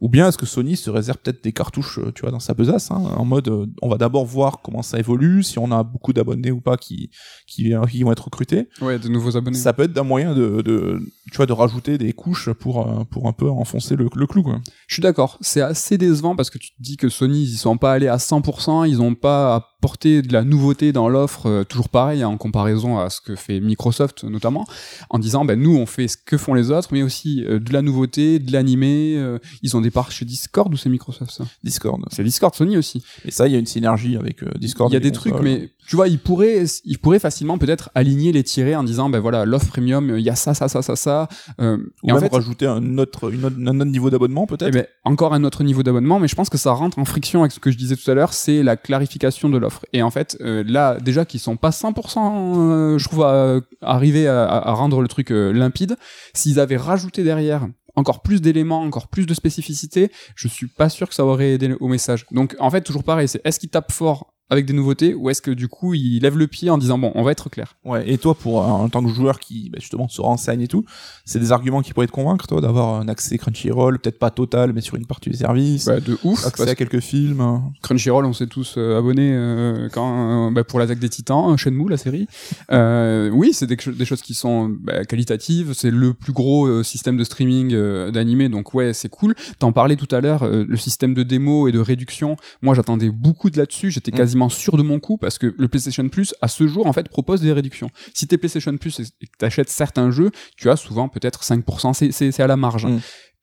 Ou 0.00 0.08
bien 0.08 0.28
est-ce 0.28 0.38
que 0.38 0.46
Sony 0.46 0.76
se 0.76 0.88
réserve 0.90 1.18
peut-être 1.18 1.42
des 1.42 1.52
cartouches, 1.52 1.98
euh, 1.98 2.12
tu 2.14 2.22
vois, 2.22 2.30
dans 2.30 2.38
sa 2.38 2.54
besace, 2.54 2.92
hein, 2.92 3.02
en 3.16 3.24
mode, 3.24 3.48
euh, 3.48 3.66
on 3.82 3.88
va 3.88 3.98
d'abord 3.98 4.24
voir 4.24 4.60
comment 4.62 4.80
ça 4.80 4.98
évolue, 4.98 5.42
si 5.42 5.58
on 5.58 5.70
a 5.72 5.82
beaucoup 5.82 6.12
d'abonnés 6.12 6.52
ou 6.52 6.60
pas 6.60 6.76
qui, 6.76 7.10
qui, 7.48 7.72
qui 7.90 8.02
vont 8.04 8.12
être 8.12 8.24
recrutés 8.26 8.68
Ouais, 8.80 8.98
de 9.00 9.08
nouveaux 9.08 9.36
abonnés. 9.36 9.58
ça 9.58 9.72
peut 9.72 9.82
être 9.82 9.98
un 9.98 10.04
moyen 10.04 10.34
de, 10.36 10.62
de 10.62 11.00
tu 11.32 11.36
vois 11.36 11.46
de 11.46 11.52
rajouter 11.52 11.98
des 11.98 12.12
couches 12.12 12.48
pour 12.52 12.88
euh, 12.88 13.02
pour 13.10 13.26
un 13.26 13.32
peu 13.32 13.50
enfoncer 13.50 13.96
le, 13.96 14.08
le 14.14 14.26
clou 14.28 14.44
quoi. 14.44 14.60
Je 14.86 14.94
suis 14.94 15.02
d'accord, 15.02 15.36
c'est 15.40 15.60
assez 15.62 15.98
décevant 15.98 16.36
parce 16.36 16.48
que 16.50 16.58
tu 16.58 16.70
te 16.70 16.80
dis 16.80 16.96
que 16.96 17.08
Sony, 17.08 17.42
ils 17.42 17.56
sont 17.56 17.76
pas 17.76 17.92
allés 17.92 18.06
à 18.08 18.16
100%, 18.18 18.88
ils 18.88 19.02
ont 19.02 19.16
pas 19.16 19.66
apporté 19.80 20.22
de 20.22 20.32
la 20.32 20.42
nouveauté 20.42 20.90
dans 20.90 21.08
l'offre, 21.08 21.46
euh, 21.46 21.64
toujours 21.64 21.88
pareil, 21.88 22.22
hein, 22.22 22.28
en 22.28 22.36
comparaison 22.36 22.98
à 22.98 23.10
ce 23.10 23.20
que 23.20 23.36
fait 23.36 23.60
Microsoft 23.60 24.24
notamment, 24.24 24.66
en 25.08 25.20
disant, 25.20 25.44
ben 25.44 25.60
nous, 25.60 25.76
on 25.76 25.86
fait 25.86 26.08
ce 26.08 26.16
que 26.16 26.36
font 26.36 26.54
les 26.54 26.72
autres, 26.72 26.88
mais 26.90 27.02
aussi 27.02 27.44
euh, 27.44 27.60
de 27.60 27.72
la 27.72 27.80
nouveauté, 27.80 28.40
de 28.40 28.52
l'animé, 28.52 29.14
euh, 29.16 29.38
ils 29.62 29.76
ont 29.76 29.80
des 29.80 29.92
parts 29.92 30.10
chez 30.10 30.24
Discord 30.24 30.72
ou 30.74 30.76
c'est 30.76 30.88
Microsoft 30.88 31.30
ça? 31.30 31.44
Discord. 31.62 32.02
C'est 32.10 32.24
Discord, 32.24 32.54
Sony 32.54 32.76
aussi. 32.76 33.04
Et 33.24 33.30
ça 33.30 33.46
il 33.46 33.52
y 33.52 33.56
a 33.56 33.58
une 33.58 33.66
synergie 33.66 34.16
avec 34.16 34.42
Discord. 34.58 34.90
Il 34.90 34.94
y 34.94 34.96
a 34.96 35.00
des 35.00 35.12
trucs, 35.12 35.38
mais 35.40 35.70
tu 35.88 35.96
vois, 35.96 36.06
ils 36.08 36.18
pourraient, 36.18 36.64
ils 36.84 36.98
pourraient 36.98 37.18
facilement 37.18 37.56
peut-être 37.56 37.88
aligner 37.94 38.30
les 38.30 38.44
tirés 38.44 38.76
en 38.76 38.84
disant, 38.84 39.08
ben 39.08 39.20
voilà, 39.20 39.46
l'offre 39.46 39.68
premium, 39.68 40.14
il 40.18 40.22
y 40.24 40.28
a 40.28 40.34
ça, 40.36 40.52
ça, 40.52 40.68
ça, 40.68 40.82
ça, 40.82 40.96
ça. 40.96 41.28
euh, 41.62 41.78
ou 42.02 42.08
et 42.08 42.12
en 42.12 42.16
même 42.16 42.24
fait, 42.24 42.32
rajouter 42.34 42.66
un 42.66 42.98
autre 42.98 43.32
une 43.32 43.44
autre, 43.46 43.56
un 43.58 43.80
autre 43.80 43.90
niveau 43.90 44.10
d'abonnement 44.10 44.46
Eh 44.46 44.56
peut-être. 44.56 44.74
ben, 44.74 44.86
encore 45.04 45.32
un 45.32 45.44
autre 45.44 45.64
niveau 45.64 45.82
d'abonnement, 45.82 46.18
mais 46.20 46.28
je 46.28 46.34
pense 46.34 46.50
que 46.50 46.58
ça 46.58 46.72
rentre 46.72 46.98
en 46.98 47.06
friction 47.06 47.40
avec 47.40 47.52
ce 47.52 47.58
que 47.58 47.70
je 47.70 47.78
disais 47.78 47.96
tout 47.96 48.10
à 48.10 48.14
l'heure, 48.14 48.34
c'est 48.34 48.62
la 48.62 48.76
clarification 48.76 49.48
de 49.48 49.56
l'offre. 49.56 49.86
Et 49.94 50.02
en 50.02 50.10
fait, 50.10 50.36
euh, 50.42 50.62
là, 50.66 50.98
déjà 51.00 51.24
qu'ils 51.24 51.40
sont 51.40 51.56
pas 51.56 51.70
100%, 51.70 52.58
euh, 52.58 52.98
je 52.98 53.04
trouve, 53.08 53.22
à, 53.22 53.60
arriver 53.80 54.28
à, 54.28 54.44
à 54.44 54.72
rendre 54.72 55.00
le 55.00 55.08
truc 55.08 55.32
euh, 55.32 55.52
limpide, 55.52 55.96
s'ils 56.34 56.60
avaient 56.60 56.76
rajouté 56.76 57.24
derrière 57.24 57.66
encore 57.96 58.22
plus 58.22 58.40
d'éléments, 58.40 58.82
encore 58.82 59.08
plus 59.08 59.26
de 59.26 59.34
spécificités, 59.34 60.12
je 60.36 60.48
suis 60.48 60.68
pas 60.68 60.88
sûr 60.88 61.08
que 61.08 61.14
ça 61.14 61.24
aurait 61.24 61.52
aidé 61.52 61.74
au 61.80 61.88
message. 61.88 62.26
Donc, 62.30 62.54
en 62.60 62.70
fait, 62.70 62.82
toujours 62.82 63.02
pareil, 63.04 63.26
c'est 63.26 63.40
est-ce 63.44 63.58
qu'ils 63.58 63.70
tapent 63.70 63.90
fort 63.90 64.34
avec 64.50 64.66
des 64.66 64.72
nouveautés 64.72 65.14
ou 65.14 65.30
est-ce 65.30 65.42
que 65.42 65.50
du 65.50 65.68
coup 65.68 65.94
ils 65.94 66.20
lèvent 66.20 66.38
le 66.38 66.46
pied 66.46 66.70
en 66.70 66.78
disant 66.78 66.98
bon 66.98 67.12
on 67.14 67.22
va 67.22 67.32
être 67.32 67.48
clair? 67.50 67.76
Ouais. 67.84 68.08
Et 68.10 68.18
toi 68.18 68.34
pour 68.34 68.62
euh, 68.62 68.66
en 68.66 68.88
tant 68.88 69.02
que 69.04 69.10
joueur 69.10 69.38
qui 69.40 69.70
bah, 69.70 69.78
justement 69.80 70.08
se 70.08 70.20
renseigne 70.20 70.60
et 70.62 70.68
tout, 70.68 70.84
c'est 71.24 71.38
des 71.38 71.52
arguments 71.52 71.82
qui 71.82 71.92
pourraient 71.92 72.06
te 72.06 72.12
convaincre 72.12 72.46
toi 72.46 72.60
d'avoir 72.60 72.94
un 73.00 73.08
accès 73.08 73.36
Crunchyroll, 73.38 73.98
peut-être 73.98 74.18
pas 74.18 74.30
total 74.30 74.72
mais 74.72 74.80
sur 74.80 74.96
une 74.96 75.06
partie 75.06 75.30
du 75.30 75.36
service. 75.36 75.86
bah, 75.86 76.00
de 76.00 76.16
ouf 76.24 76.46
Accès 76.46 76.68
à 76.68 76.74
quelques 76.74 77.00
films. 77.00 77.62
Crunchyroll, 77.82 78.24
on 78.24 78.32
s'est 78.32 78.46
tous 78.46 78.74
euh, 78.78 78.98
abonnés 78.98 79.32
euh, 79.34 79.88
quand 79.92 80.48
euh, 80.48 80.50
bah, 80.50 80.64
pour 80.64 80.78
l'attaque 80.78 80.98
des 80.98 81.08
Titans, 81.08 81.56
Shenmue, 81.56 81.88
la 81.88 81.96
série. 81.96 82.26
Euh, 82.70 83.30
oui, 83.30 83.52
c'est 83.52 83.66
des, 83.66 83.76
des 83.76 84.04
choses 84.04 84.22
qui 84.22 84.34
sont 84.34 84.68
bah, 84.68 85.04
qualitatives. 85.04 85.72
C'est 85.74 85.90
le 85.90 86.14
plus 86.14 86.32
gros 86.32 86.66
euh, 86.66 86.82
système 86.82 87.16
de 87.16 87.24
streaming 87.24 87.72
euh, 87.74 88.10
d'animé, 88.10 88.48
donc 88.48 88.74
ouais, 88.74 88.92
c'est 88.92 89.08
cool. 89.08 89.34
T'en 89.58 89.72
parlais 89.72 89.96
tout 89.96 90.08
à 90.14 90.20
l'heure, 90.20 90.42
euh, 90.44 90.64
le 90.68 90.76
système 90.76 91.14
de 91.14 91.22
démo 91.22 91.68
et 91.68 91.72
de 91.72 91.80
réduction. 91.80 92.36
Moi, 92.62 92.74
j'attendais 92.74 93.10
beaucoup 93.10 93.50
de 93.50 93.58
là-dessus. 93.58 93.90
J'étais 93.90 94.10
Mm. 94.10 94.14
quasiment 94.14 94.37
sûr 94.48 94.76
de 94.76 94.82
mon 94.82 95.00
coup 95.00 95.16
parce 95.18 95.38
que 95.38 95.54
le 95.58 95.68
PlayStation 95.68 96.08
Plus 96.08 96.34
à 96.40 96.46
ce 96.48 96.68
jour 96.68 96.86
en 96.86 96.92
fait 96.92 97.08
propose 97.08 97.40
des 97.40 97.52
réductions. 97.52 97.90
Si 98.14 98.28
t'es 98.28 98.38
PlayStation 98.38 98.76
Plus 98.76 99.00
et 99.00 99.26
que 99.26 99.36
t'achètes 99.38 99.70
certains 99.70 100.10
jeux, 100.12 100.30
tu 100.56 100.70
as 100.70 100.76
souvent 100.76 101.08
peut-être 101.08 101.42
5%, 101.42 102.12
c'est 102.12 102.40
à 102.40 102.46
la 102.46 102.56
marge. 102.56 102.86
Mm. 102.86 103.00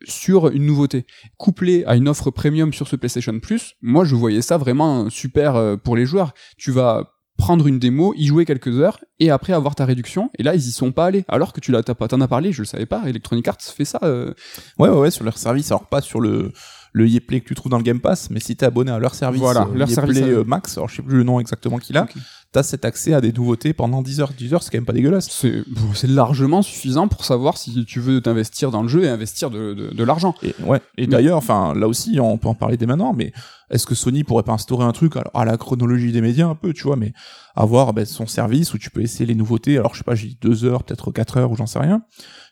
Sur 0.07 0.49
une 0.49 0.65
nouveauté, 0.65 1.05
couplé 1.37 1.83
à 1.85 1.95
une 1.95 2.09
offre 2.09 2.29
premium 2.29 2.73
sur 2.73 2.87
ce 2.87 2.95
PlayStation 2.95 3.39
Plus, 3.39 3.75
moi 3.81 4.03
je 4.05 4.13
voyais 4.15 4.41
ça 4.41 4.57
vraiment 4.57 5.09
super 5.09 5.55
euh, 5.55 5.77
pour 5.77 5.95
les 5.95 6.05
joueurs. 6.05 6.33
Tu 6.57 6.71
vas 6.71 7.11
prendre 7.37 7.67
une 7.67 7.79
démo, 7.79 8.13
y 8.15 8.27
jouer 8.27 8.45
quelques 8.45 8.77
heures 8.79 8.99
et 9.19 9.29
après 9.29 9.53
avoir 9.53 9.75
ta 9.75 9.85
réduction. 9.85 10.29
Et 10.37 10.43
là, 10.43 10.55
ils 10.55 10.67
y 10.67 10.71
sont 10.71 10.91
pas 10.91 11.05
allés. 11.05 11.25
Alors 11.27 11.53
que 11.53 11.59
tu 11.59 11.71
l'as, 11.71 11.83
pas, 11.83 12.07
t'en 12.07 12.21
as 12.21 12.27
parlé, 12.27 12.51
je 12.51 12.61
le 12.61 12.65
savais 12.65 12.85
pas. 12.85 13.03
Electronic 13.07 13.47
Arts 13.47 13.61
fait 13.61 13.83
ça. 13.85 13.99
euh, 14.03 14.33
Ouais, 14.79 14.89
ouais, 14.89 14.97
ouais, 14.97 15.11
sur 15.11 15.23
leur 15.25 15.37
service. 15.37 15.71
Alors, 15.71 15.85
pas 15.87 16.01
sur 16.01 16.21
le, 16.21 16.53
le 16.95 17.09
Yeplay 17.09 17.41
que 17.41 17.47
tu 17.49 17.55
trouves 17.55 17.69
dans 17.69 17.77
le 17.77 17.83
Game 17.83 17.99
Pass, 17.99 18.29
mais 18.29 18.39
si 18.39 18.55
t'es 18.55 18.65
abonné 18.65 18.89
à 18.89 18.99
leur 18.99 19.15
service, 19.15 19.41
Voilà, 19.41 19.63
euh, 19.63 19.75
leur 19.75 19.89
Yeplay, 19.89 20.13
service, 20.13 20.21
euh, 20.21 20.43
Max, 20.45 20.77
alors 20.77 20.87
je 20.87 20.95
sais 20.95 21.01
plus 21.01 21.17
le 21.17 21.23
nom 21.23 21.41
exactement 21.41 21.77
qu'il 21.77 21.97
a, 21.97 22.07
t'as 22.53 22.63
cet 22.63 22.85
accès 22.85 23.13
à 23.13 23.19
des 23.19 23.33
nouveautés 23.33 23.73
pendant 23.73 24.01
10 24.01 24.21
heures. 24.21 24.31
10 24.31 24.53
heures, 24.53 24.63
c'est 24.63 24.71
quand 24.71 24.77
même 24.77 24.85
pas 24.85 24.93
dégueulasse. 24.93 25.27
C'est, 25.29 25.65
bon, 25.67 25.93
c'est 25.93 26.07
largement 26.07 26.61
suffisant 26.61 27.09
pour 27.09 27.25
savoir 27.25 27.57
si 27.57 27.83
tu 27.83 27.99
veux 27.99 28.21
t'investir 28.21 28.71
dans 28.71 28.81
le 28.81 28.87
jeu 28.87 29.03
et 29.03 29.09
investir 29.09 29.49
de, 29.49 29.73
de, 29.73 29.93
de 29.93 30.03
l'argent. 30.05 30.35
Et, 30.41 30.55
ouais. 30.63 30.79
Et 30.97 31.05
d'ailleurs, 31.05 31.37
enfin, 31.37 31.73
là 31.73 31.89
aussi, 31.89 32.17
on 32.21 32.37
peut 32.37 32.47
en 32.47 32.55
parler 32.55 32.77
dès 32.77 32.85
maintenant, 32.85 33.11
mais 33.11 33.33
est-ce 33.69 33.85
que 33.85 33.93
Sony 33.93 34.23
pourrait 34.23 34.43
pas 34.43 34.53
instaurer 34.53 34.85
un 34.85 34.93
truc, 34.93 35.17
alors, 35.17 35.31
à 35.33 35.43
la 35.43 35.57
chronologie 35.57 36.13
des 36.13 36.21
médias 36.21 36.47
un 36.47 36.55
peu, 36.55 36.71
tu 36.71 36.83
vois, 36.83 36.95
mais 36.95 37.11
avoir 37.57 37.91
ben, 37.91 38.05
son 38.05 38.25
service 38.25 38.73
où 38.73 38.77
tu 38.77 38.89
peux 38.89 39.01
essayer 39.01 39.25
les 39.25 39.35
nouveautés, 39.35 39.77
alors 39.77 39.95
je 39.95 39.97
sais 39.97 40.05
pas, 40.05 40.15
j'ai 40.15 40.29
dit 40.29 40.37
deux 40.41 40.63
heures, 40.63 40.85
peut-être 40.85 41.11
quatre 41.11 41.35
heures 41.35 41.51
ou 41.51 41.57
j'en 41.57 41.65
sais 41.65 41.79
rien, 41.79 42.03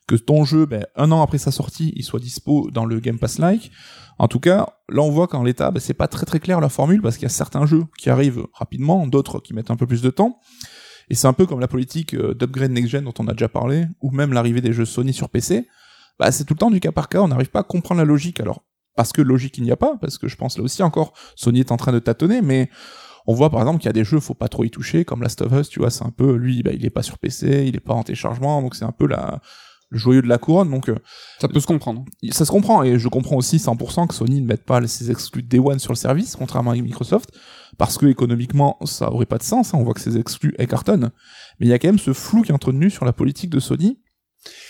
que 0.05 0.15
ton 0.15 0.43
jeu, 0.43 0.65
ben, 0.65 0.85
un 0.97 1.13
an 1.13 1.21
après 1.21 1.37
sa 1.37 1.51
sortie, 1.51 1.93
il 1.95 2.03
soit 2.03 2.19
dispo 2.19 2.69
dans 2.71 2.83
le 2.83 2.99
Game 2.99 3.19
Pass 3.19 3.39
like. 3.39 3.71
En 4.19 4.27
tout 4.27 4.39
cas, 4.39 4.67
là 4.89 5.01
on 5.01 5.09
voit 5.09 5.27
qu'en 5.27 5.43
l'état, 5.43 5.71
ben, 5.71 5.79
c'est 5.79 5.93
pas 5.93 6.07
très 6.07 6.25
très 6.25 6.39
clair 6.39 6.59
la 6.59 6.69
formule 6.69 7.01
parce 7.01 7.15
qu'il 7.15 7.23
y 7.23 7.27
a 7.27 7.29
certains 7.29 7.65
jeux 7.65 7.85
qui 7.97 8.09
arrivent 8.09 8.45
rapidement, 8.53 9.07
d'autres 9.07 9.39
qui 9.39 9.53
mettent 9.53 9.71
un 9.71 9.75
peu 9.75 9.87
plus 9.87 10.01
de 10.01 10.09
temps. 10.09 10.39
Et 11.09 11.15
c'est 11.15 11.27
un 11.27 11.33
peu 11.33 11.45
comme 11.45 11.59
la 11.59 11.67
politique 11.67 12.13
euh, 12.13 12.33
d'upgrade 12.33 12.71
next-gen 12.71 13.03
dont 13.03 13.13
on 13.19 13.27
a 13.27 13.33
déjà 13.33 13.49
parlé, 13.49 13.85
ou 14.01 14.11
même 14.11 14.33
l'arrivée 14.33 14.61
des 14.61 14.73
jeux 14.73 14.85
Sony 14.85 15.13
sur 15.13 15.29
PC. 15.29 15.67
Bah, 16.19 16.31
c'est 16.31 16.45
tout 16.45 16.53
le 16.53 16.59
temps 16.59 16.71
du 16.71 16.79
cas 16.79 16.91
par 16.91 17.09
cas, 17.09 17.21
on 17.21 17.27
n'arrive 17.27 17.49
pas 17.49 17.59
à 17.61 17.63
comprendre 17.63 17.99
la 17.99 18.05
logique. 18.05 18.39
Alors, 18.39 18.63
parce 18.95 19.11
que 19.11 19.21
logique 19.21 19.57
il 19.57 19.63
n'y 19.63 19.71
a 19.71 19.75
pas, 19.75 19.97
parce 19.99 20.17
que 20.17 20.27
je 20.27 20.35
pense 20.35 20.57
là 20.57 20.63
aussi 20.63 20.83
encore, 20.83 21.13
Sony 21.35 21.59
est 21.59 21.71
en 21.71 21.77
train 21.77 21.91
de 21.91 21.99
tâtonner, 21.99 22.41
mais 22.41 22.69
on 23.25 23.33
voit 23.33 23.49
par 23.49 23.61
exemple 23.61 23.79
qu'il 23.79 23.87
y 23.87 23.89
a 23.89 23.93
des 23.93 24.03
jeux, 24.03 24.19
faut 24.19 24.33
pas 24.33 24.49
trop 24.49 24.63
y 24.63 24.69
toucher, 24.69 25.05
comme 25.05 25.23
Last 25.23 25.41
of 25.41 25.51
Us, 25.51 25.69
tu 25.69 25.79
vois, 25.79 25.89
c'est 25.89 26.03
un 26.03 26.11
peu, 26.11 26.35
lui, 26.35 26.61
bah, 26.61 26.71
il 26.73 26.85
est 26.85 26.89
pas 26.89 27.03
sur 27.03 27.17
PC, 27.17 27.65
il 27.67 27.75
est 27.75 27.79
pas 27.79 27.93
en 27.93 28.03
téléchargement, 28.03 28.61
donc 28.61 28.75
c'est 28.75 28.85
un 28.85 28.91
peu 28.91 29.07
la, 29.07 29.41
le 29.93 29.99
joyeux 29.99 30.23
de 30.23 30.27
la 30.27 30.39
couronne, 30.39 30.71
donc 30.71 30.89
euh, 30.89 30.95
Ça 31.39 31.47
peut 31.47 31.59
se 31.59 31.67
comprendre. 31.67 32.03
ça 32.31 32.45
se 32.45 32.51
comprend, 32.51 32.83
et 32.83 32.97
je 32.97 33.07
comprends 33.07 33.35
aussi 33.35 33.57
100% 33.57 34.07
que 34.07 34.15
Sony 34.15 34.41
ne 34.41 34.47
mette 34.47 34.65
pas 34.65 34.85
ses 34.87 35.11
exclus 35.11 35.43
Day 35.43 35.59
One 35.59 35.77
sur 35.77 35.93
le 35.93 35.97
service, 35.97 36.35
contrairement 36.35 36.71
à 36.71 36.75
Microsoft, 36.75 37.29
parce 37.77 37.99
que 37.99 38.07
économiquement, 38.07 38.77
ça 38.85 39.11
aurait 39.11 39.27
pas 39.27 39.37
de 39.37 39.43
sens, 39.43 39.73
hein, 39.73 39.77
on 39.79 39.83
voit 39.83 39.93
que 39.93 40.01
ces 40.01 40.17
exclus 40.17 40.55
cartonnent, 40.67 41.11
mais 41.59 41.67
il 41.67 41.69
y 41.69 41.73
a 41.73 41.79
quand 41.79 41.89
même 41.89 41.99
ce 41.99 42.11
flou 42.11 42.41
qui 42.41 42.51
est 42.51 42.55
entretenu 42.55 42.89
sur 42.89 43.05
la 43.05 43.13
politique 43.13 43.51
de 43.51 43.59
Sony. 43.59 43.99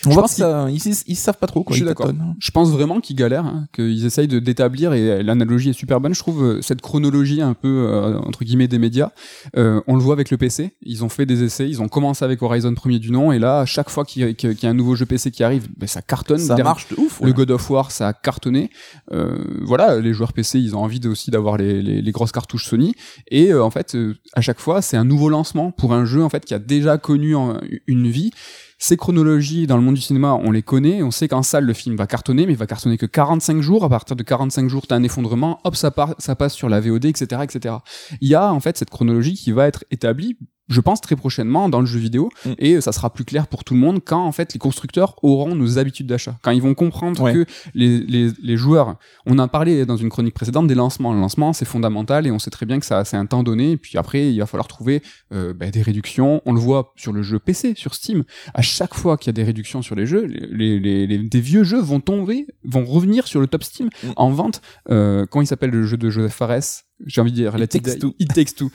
On 0.05 0.09
Je 0.09 0.13
voit 0.13 0.23
que 0.23 0.27
pense 0.27 0.35
ça, 0.35 0.67
ils, 0.69 0.95
ils 1.07 1.15
savent 1.15 1.37
pas 1.37 1.47
trop 1.47 1.63
quoi. 1.63 1.73
Je 1.73 1.79
suis 1.79 1.85
d'accord. 1.85 2.07
tâtonnent. 2.07 2.35
Je 2.39 2.51
pense 2.51 2.69
vraiment 2.71 2.99
qu'ils 2.99 3.15
galèrent, 3.15 3.45
hein, 3.45 3.67
qu'ils 3.73 4.05
essayent 4.05 4.27
de 4.27 4.39
d'établir 4.39 4.93
et 4.93 5.23
l'analogie 5.23 5.69
est 5.69 5.73
super 5.73 5.99
bonne. 6.01 6.13
Je 6.13 6.19
trouve 6.19 6.43
euh, 6.43 6.61
cette 6.61 6.81
chronologie 6.81 7.41
un 7.41 7.53
peu 7.53 7.87
euh, 7.89 8.19
entre 8.19 8.43
guillemets 8.43 8.67
des 8.67 8.77
médias. 8.79 9.11
Euh, 9.57 9.81
on 9.87 9.95
le 9.95 10.01
voit 10.01 10.13
avec 10.13 10.29
le 10.29 10.37
PC. 10.37 10.73
Ils 10.83 11.03
ont 11.03 11.09
fait 11.09 11.25
des 11.25 11.43
essais. 11.43 11.67
Ils 11.67 11.81
ont 11.81 11.87
commencé 11.87 12.23
avec 12.25 12.41
Horizon 12.43 12.73
premier 12.75 12.99
du 12.99 13.11
nom 13.11 13.31
et 13.31 13.39
là, 13.39 13.61
à 13.61 13.65
chaque 13.65 13.89
fois 13.89 14.03
qu'il 14.05 14.21
y, 14.21 14.25
a- 14.25 14.33
qu'il 14.33 14.61
y 14.61 14.65
a 14.65 14.69
un 14.69 14.73
nouveau 14.73 14.95
jeu 14.95 15.05
PC 15.05 15.31
qui 15.31 15.43
arrive, 15.43 15.67
ben, 15.77 15.87
ça 15.87 16.01
cartonne. 16.01 16.37
Ça 16.39 16.47
Derrière- 16.55 16.65
marche 16.65 16.87
de 16.89 16.95
ouf. 16.99 17.21
ouais. 17.21 17.27
Le 17.27 17.33
God 17.33 17.51
of 17.51 17.69
War, 17.69 17.89
ça 17.91 18.09
a 18.09 18.13
cartonné. 18.13 18.69
Euh, 19.11 19.37
voilà, 19.63 19.99
les 19.99 20.13
joueurs 20.13 20.33
PC, 20.33 20.59
ils 20.59 20.75
ont 20.75 20.83
envie 20.83 20.99
de, 20.99 21.09
aussi 21.09 21.31
d'avoir 21.31 21.57
les, 21.57 21.81
les, 21.81 22.01
les 22.01 22.11
grosses 22.11 22.31
cartouches 22.31 22.65
Sony. 22.67 22.93
Et 23.31 23.51
euh, 23.51 23.63
en 23.63 23.71
fait, 23.71 23.95
euh, 23.95 24.15
à 24.33 24.41
chaque 24.41 24.59
fois, 24.59 24.81
c'est 24.81 24.97
un 24.97 25.05
nouveau 25.05 25.29
lancement 25.29 25.71
pour 25.71 25.93
un 25.93 26.05
jeu 26.05 26.21
en 26.23 26.29
fait 26.29 26.45
qui 26.45 26.53
a 26.53 26.59
déjà 26.59 26.97
connu 26.97 27.35
en- 27.35 27.57
une 27.87 28.09
vie. 28.09 28.31
Ces 28.79 28.97
chronologies 28.97 29.67
dans 29.67 29.77
le 29.77 29.83
monde 29.83 29.95
du 29.95 30.01
cinéma, 30.01 30.33
on 30.33 30.51
les 30.51 30.63
connaît. 30.63 31.03
On 31.03 31.11
sait 31.11 31.27
qu'en 31.27 31.43
salle, 31.43 31.65
le 31.65 31.73
film 31.73 31.95
va 31.95 32.07
cartonner, 32.07 32.45
mais 32.45 32.53
il 32.53 32.57
va 32.57 32.67
cartonner 32.67 32.97
que 32.97 33.05
45 33.05 33.61
jours. 33.61 33.83
À 33.83 33.89
partir 33.89 34.15
de 34.15 34.23
45 34.23 34.67
jours, 34.69 34.87
t'as 34.87 34.95
un 34.95 35.03
effondrement. 35.03 35.59
Hop, 35.63 35.75
ça, 35.75 35.91
part, 35.91 36.15
passe 36.37 36.53
sur 36.53 36.69
la 36.69 36.79
VOD, 36.79 37.05
etc., 37.05 37.41
etc. 37.43 37.75
Il 38.21 38.27
y 38.27 38.35
a 38.35 38.51
en 38.51 38.59
fait 38.59 38.77
cette 38.77 38.89
chronologie 38.89 39.35
qui 39.35 39.51
va 39.51 39.67
être 39.67 39.85
établie 39.91 40.37
je 40.73 40.81
pense 40.81 40.99
très 41.01 41.15
prochainement 41.15 41.69
dans 41.69 41.79
le 41.79 41.85
jeu 41.85 41.99
vidéo. 41.99 42.29
Mm. 42.45 42.51
et 42.57 42.81
ça 42.81 42.91
sera 42.91 43.11
plus 43.13 43.23
clair 43.25 43.47
pour 43.47 43.63
tout 43.63 43.73
le 43.75 43.79
monde 43.79 43.99
quand 44.03 44.23
en 44.25 44.31
fait 44.31 44.53
les 44.53 44.59
constructeurs 44.59 45.15
auront 45.23 45.55
nos 45.55 45.77
habitudes 45.77 46.07
d'achat. 46.07 46.35
Quand 46.41 46.51
ils 46.51 46.61
vont 46.61 46.73
comprendre 46.73 47.21
Ouais. 47.21 47.33
que 47.33 47.45
les, 47.75 47.99
les, 47.99 48.31
les 48.41 48.57
joueurs 48.57 48.95
on 49.25 49.37
en 49.39 49.47
parlait 49.47 49.85
dans 49.85 49.97
une 49.97 50.09
chronique 50.09 50.33
précédente 50.33 50.67
des 50.67 50.75
lancements. 50.75 51.13
Le 51.13 51.19
lancement 51.19 51.53
c'est 51.53 51.65
fondamental 51.65 52.25
et 52.27 52.31
on 52.31 52.39
sait 52.39 52.49
très 52.49 52.65
bien 52.65 52.79
que 52.79 52.85
ça 52.85 53.05
c'est 53.05 53.17
un 53.17 53.25
temps 53.25 53.43
donné. 53.43 53.71
Et 53.71 53.77
puis 53.77 53.97
après 53.97 54.31
il 54.33 54.39
va 54.39 54.45
falloir 54.47 54.67
trouver 54.67 55.01
euh, 55.33 55.53
ben, 55.53 55.69
des 55.69 55.81
réductions. 55.81 56.41
On 56.45 56.53
le 56.53 56.59
voit 56.59 56.93
sur 56.95 57.13
le 57.13 57.21
jeu 57.21 57.39
PC 57.39 57.73
sur 57.75 57.93
Steam. 57.93 58.23
À 58.53 58.61
chaque 58.61 58.93
fois 58.95 59.17
qu'il 59.17 59.27
y 59.27 59.29
a 59.29 59.33
des 59.33 59.43
réductions 59.43 59.81
sur 59.81 59.95
les 59.95 60.05
jeux 60.05 60.25
les, 60.25 60.79
les, 60.79 61.07
les- 61.07 61.17
des 61.19 61.39
vieux 61.41 61.63
jeux 61.63 61.81
vont 61.81 61.99
tomber 61.99 62.47
vont 62.63 62.83
revenir 62.85 63.27
sur 63.27 63.39
le 63.39 63.47
top 63.47 63.63
Steam 63.63 63.89
Mm. 64.03 64.07
en 64.15 64.29
vente. 64.31 64.61
Euh, 64.89 65.25
comment 65.29 65.41
il 65.43 65.47
s'appelle 65.47 65.69
le 65.69 65.83
jeu 65.85 65.97
de 65.97 66.09
Joseph 66.09 66.33
Fares 66.33 66.83
j'ai 67.05 67.21
envie 67.21 67.31
de 67.31 67.35
dire 67.35 67.53
It 67.55 67.59
Let 67.59 67.67
Takes. 67.67 67.99
Two. 67.99 68.13
It 68.19 68.33
Takes 68.33 68.55
Two. 68.55 68.71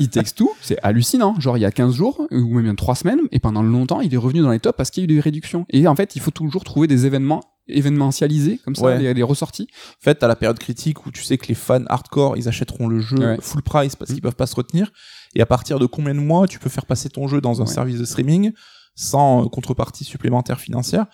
It 0.00 0.10
Takes 0.10 0.34
Two, 0.34 0.50
c'est 0.60 0.78
hallucinant. 0.82 1.38
Genre, 1.40 1.56
il 1.56 1.60
y 1.60 1.64
a 1.64 1.70
15 1.70 1.94
jours, 1.94 2.26
ou 2.30 2.54
même 2.54 2.64
il 2.64 2.68
y 2.68 2.70
a 2.70 2.74
3 2.74 2.94
semaines, 2.94 3.20
et 3.32 3.38
pendant 3.40 3.62
longtemps, 3.62 4.00
il 4.00 4.12
est 4.12 4.16
revenu 4.18 4.40
dans 4.40 4.50
les 4.50 4.60
tops 4.60 4.76
parce 4.76 4.90
qu'il 4.90 5.02
y 5.02 5.04
a 5.04 5.06
eu 5.10 5.14
des 5.14 5.20
réductions. 5.20 5.66
Et 5.70 5.86
en 5.86 5.94
fait, 5.96 6.16
il 6.16 6.20
faut 6.22 6.30
toujours 6.30 6.64
trouver 6.64 6.86
des 6.86 7.06
événements 7.06 7.42
événementialisés, 7.88 8.58
comme 8.64 8.74
ça, 8.74 8.84
Ouais. 8.84 8.98
les, 8.98 9.14
les 9.14 9.22
ressorties. 9.22 9.68
En 10.00 10.04
fait, 10.04 10.22
à 10.22 10.28
la 10.28 10.36
période 10.36 10.58
critique 10.58 11.04
où 11.06 11.10
tu 11.10 11.22
sais 11.22 11.36
que 11.38 11.46
les 11.48 11.54
fans 11.54 11.84
hardcore, 11.88 12.36
ils 12.36 12.48
achèteront 12.48 12.88
le 12.88 13.00
jeu 13.00 13.18
Ouais. 13.18 13.36
full 13.40 13.62
price 13.62 13.94
parce 13.96 14.10
Mm. 14.10 14.14
qu'ils 14.14 14.22
peuvent 14.22 14.36
pas 14.36 14.46
se 14.46 14.54
retenir. 14.56 14.90
Et 15.34 15.40
à 15.42 15.46
partir 15.46 15.78
de 15.78 15.86
combien 15.86 16.14
de 16.14 16.20
mois 16.20 16.46
tu 16.48 16.58
peux 16.58 16.70
faire 16.70 16.86
passer 16.86 17.08
ton 17.10 17.28
jeu 17.28 17.40
dans 17.40 17.60
un 17.60 17.66
Ouais. 17.66 17.70
service 17.72 17.98
de 17.98 18.04
streaming 18.04 18.52
sans 18.94 19.46
contrepartie 19.48 20.04
supplémentaire 20.04 20.60
financière? 20.60 21.06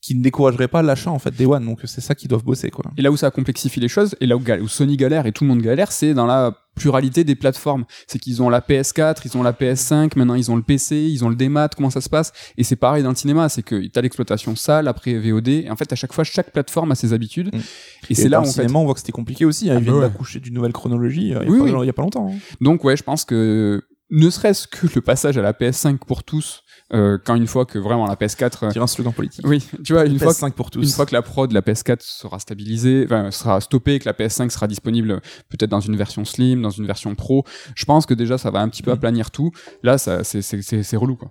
Qui 0.00 0.14
ne 0.14 0.22
découragerait 0.22 0.68
pas 0.68 0.82
l'achat 0.82 1.10
en 1.10 1.18
fait 1.18 1.34
des 1.34 1.44
One. 1.46 1.64
Donc 1.64 1.80
c'est 1.84 2.00
ça 2.00 2.14
qu'ils 2.14 2.28
doivent 2.28 2.44
bosser 2.44 2.70
quoi. 2.70 2.84
Et 2.96 3.02
là 3.02 3.10
où 3.10 3.16
ça 3.16 3.30
complexifie 3.30 3.80
les 3.80 3.88
choses, 3.88 4.16
et 4.20 4.26
là 4.26 4.36
où, 4.36 4.40
gal- 4.40 4.62
où 4.62 4.68
Sony 4.68 4.96
galère 4.96 5.26
et 5.26 5.32
tout 5.32 5.44
le 5.44 5.48
monde 5.48 5.60
galère, 5.60 5.92
c'est 5.92 6.14
dans 6.14 6.26
la 6.26 6.56
pluralité 6.76 7.24
des 7.24 7.34
plateformes. 7.34 7.84
C'est 8.06 8.18
qu'ils 8.18 8.40
ont 8.42 8.48
la 8.48 8.60
PS4, 8.60 9.18
ils 9.26 9.36
ont 9.36 9.42
la 9.42 9.52
PS5, 9.52 10.12
maintenant 10.16 10.34
ils 10.36 10.50
ont 10.50 10.56
le 10.56 10.62
PC, 10.62 10.96
ils 10.96 11.24
ont 11.24 11.28
le 11.28 11.34
démat, 11.34 11.68
comment 11.76 11.90
ça 11.90 12.00
se 12.00 12.08
passe? 12.08 12.32
Et 12.56 12.64
c'est 12.64 12.76
pareil 12.76 13.02
dans 13.02 13.10
le 13.10 13.14
cinéma, 13.16 13.48
c'est 13.50 13.62
que 13.62 13.86
t'as 13.88 14.00
l'exploitation 14.00 14.56
salle, 14.56 14.88
après 14.88 15.18
VOD, 15.18 15.48
et 15.48 15.70
en 15.70 15.76
fait 15.76 15.92
à 15.92 15.96
chaque 15.96 16.12
fois 16.14 16.24
chaque 16.24 16.52
plateforme 16.52 16.92
a 16.92 16.94
ses 16.94 17.12
habitudes. 17.12 17.54
Mm. 17.54 17.58
Et, 18.08 18.14
c'est 18.14 18.28
là 18.30 18.38
où 18.38 18.42
en 18.42 18.46
fait, 18.46 18.52
cinéma, 18.62 18.78
on 18.78 18.84
voit 18.84 18.94
que 18.94 19.00
c'était 19.00 19.12
compliqué 19.12 19.44
aussi. 19.44 19.68
hein. 19.68 19.74
Ah 19.76 19.78
Ils 19.80 19.82
viennent 19.84 19.96
bah 19.96 20.00
ouais. 20.02 20.08
d'accoucher 20.08 20.40
d'une 20.40 20.54
nouvelle 20.54 20.72
chronologie 20.72 21.34
euh, 21.34 21.40
il 21.42 21.46
y, 21.46 21.48
a 21.48 21.50
Oui, 21.50 21.58
pas- 21.58 21.76
oui. 21.78 21.84
il 21.84 21.86
y 21.86 21.90
a 21.90 21.92
pas 21.92 22.02
longtemps. 22.02 22.30
hein. 22.32 22.38
Donc 22.62 22.84
ouais, 22.84 22.96
je 22.96 23.02
pense 23.02 23.24
que 23.26 23.82
ne 24.10 24.30
serait-ce 24.30 24.66
que 24.66 24.86
le 24.94 25.00
passage 25.02 25.36
à 25.36 25.42
la 25.42 25.52
PS5 25.52 25.98
pour 25.98 26.24
tous, 26.24 26.62
euh, 26.92 27.18
quand 27.24 27.34
une 27.36 27.46
fois 27.46 27.64
que 27.66 27.78
vraiment 27.78 28.06
la 28.06 28.16
PS4, 28.16 28.64
euh, 28.66 28.70
Tire 28.70 28.82
un 28.82 28.86
slogan 28.86 29.12
politique. 29.12 29.46
oui, 29.46 29.64
tu 29.84 29.92
vois, 29.92 30.04
une 30.06 30.18
fois, 30.18 30.32
que- 30.32 30.38
PS5 30.38 30.52
pour 30.52 30.70
tous. 30.70 30.82
une 30.82 30.88
fois 30.90 31.06
que 31.06 31.14
la 31.14 31.22
prod 31.22 31.48
de 31.48 31.54
la 31.54 31.62
PS4 31.62 32.00
sera 32.02 32.38
stabilisée, 32.38 33.04
enfin, 33.06 33.30
sera 33.30 33.60
stoppée, 33.60 33.98
que 33.98 34.08
la 34.08 34.12
PS5 34.14 34.50
sera 34.50 34.66
disponible 34.66 35.20
peut-être 35.48 35.70
dans 35.70 35.80
une 35.80 35.96
version 35.96 36.24
slim, 36.24 36.62
dans 36.62 36.70
une 36.70 36.86
version 36.86 37.14
pro, 37.14 37.44
je 37.74 37.84
pense 37.84 38.06
que 38.06 38.14
déjà 38.14 38.38
ça 38.38 38.50
va 38.50 38.60
un 38.60 38.68
petit 38.68 38.82
peu 38.82 38.90
Mm. 38.90 38.94
aplanir 38.94 39.30
tout. 39.30 39.50
Là, 39.82 39.98
ça, 39.98 40.24
c'est, 40.24 40.42
c'est, 40.42 40.62
c'est, 40.62 40.82
c'est 40.82 40.96
relou 40.96 41.16
quoi. 41.16 41.30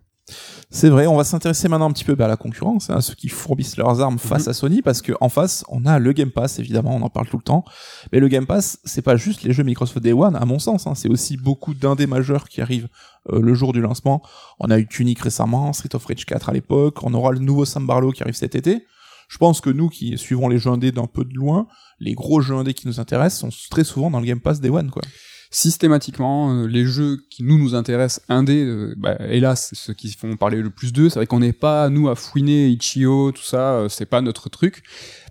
C'est 0.72 0.90
vrai, 0.90 1.08
on 1.08 1.16
va 1.18 1.24
s'intéresser 1.24 1.68
maintenant 1.68 1.90
un 1.90 1.92
petit 1.94 2.04
peu 2.04 2.16
bah, 2.16 2.26
à 2.26 2.28
la 2.28 2.38
concurrence, 2.38 2.90
hein, 2.90 2.98
à 2.98 3.02
ceux 3.02 3.16
qui 3.16 3.28
fourbissent 3.30 3.78
leurs 3.78 4.02
armes 4.02 4.20
face 4.20 4.44
Mhm. 4.46 4.50
à 4.50 4.54
Sony, 4.54 4.82
parce 4.82 5.02
que 5.02 5.14
en 5.20 5.30
face, 5.30 5.64
on 5.70 5.86
a 5.86 5.98
le 6.00 6.14
Game 6.14 6.30
Pass, 6.32 6.60
évidemment, 6.60 6.96
on 6.96 7.02
en 7.02 7.10
parle 7.10 7.28
tout 7.28 7.38
le 7.38 7.44
temps. 7.44 7.64
Mais 8.12 8.20
le 8.20 8.28
Game 8.28 8.46
Pass, 8.46 8.78
c'est 8.86 9.02
pas 9.02 9.16
juste 9.16 9.44
les 9.44 9.52
jeux 9.54 9.64
Microsoft 9.64 10.00
Day 10.00 10.14
One, 10.14 10.36
à 10.36 10.46
mon 10.46 10.60
sens, 10.60 10.86
hein, 10.88 10.94
c'est 10.96 11.10
aussi 11.10 11.38
beaucoup 11.38 11.74
d'indés 11.74 12.08
majeurs 12.08 12.48
qui 12.48 12.62
arrivent 12.62 12.88
euh, 13.32 13.42
le 13.42 13.54
jour 13.54 13.74
du 13.74 13.82
lancement. 13.82 14.22
On 14.60 14.70
a 14.70 14.78
eu 14.80 14.88
Tunic 14.88 15.20
récemment, 15.20 15.74
Street 15.74 15.96
of 15.96 16.06
Rage 16.06 16.26
4 16.26 16.50
à 16.50 16.54
l'époque, 16.54 17.04
on 17.04 17.14
aura 17.14 17.32
le 17.32 17.40
nouveau 17.40 17.66
Sam 17.66 17.88
Barlow 17.88 18.12
qui 18.12 18.22
arrive 18.24 18.36
cet 18.36 18.54
été. 18.56 18.86
Je 19.28 19.38
pense 19.38 19.62
que 19.62 19.70
nous 19.70 19.90
qui 19.90 20.18
suivons 20.18 20.48
les 20.50 20.58
jeux 20.58 20.72
indés 20.72 20.92
d'un 20.92 21.06
peu 21.06 21.24
de 21.24 21.34
loin, 21.36 21.68
les 22.00 22.14
gros 22.14 22.42
jeux 22.42 22.56
indés 22.56 22.74
qui 22.74 22.88
nous 22.88 23.00
intéressent 23.00 23.42
sont 23.52 23.68
très 23.70 23.84
souvent 23.84 24.10
dans 24.10 24.20
le 24.20 24.26
Game 24.26 24.40
Pass 24.40 24.60
Day 24.60 24.70
One, 24.70 24.90
quoi. 24.90 25.04
Systématiquement, 25.52 26.54
euh, 26.54 26.68
les 26.68 26.86
jeux 26.86 27.18
qui 27.32 27.44
nous 27.44 27.58
nous 27.58 27.74
intéressent, 27.74 28.24
indés, 28.30 28.64
euh, 28.64 28.94
bah, 28.98 29.18
hélas, 29.30 29.72
ceux 29.74 29.94
qui 29.94 30.12
font 30.14 30.38
parler 30.38 30.62
le 30.62 30.70
plus 30.70 30.94
d'eux. 30.94 31.10
C'est 31.10 31.18
vrai 31.20 31.26
qu'on 31.26 31.40
n'est 31.40 31.54
pas 31.54 31.90
nous 31.90 32.08
à 32.08 32.16
fouiner 32.16 32.68
Itch.io, 32.70 33.32
tout 33.32 33.42
ça, 33.42 33.74
euh, 33.74 33.90
c'est 33.90 34.06
pas 34.06 34.22
notre 34.22 34.50
truc. 34.50 34.84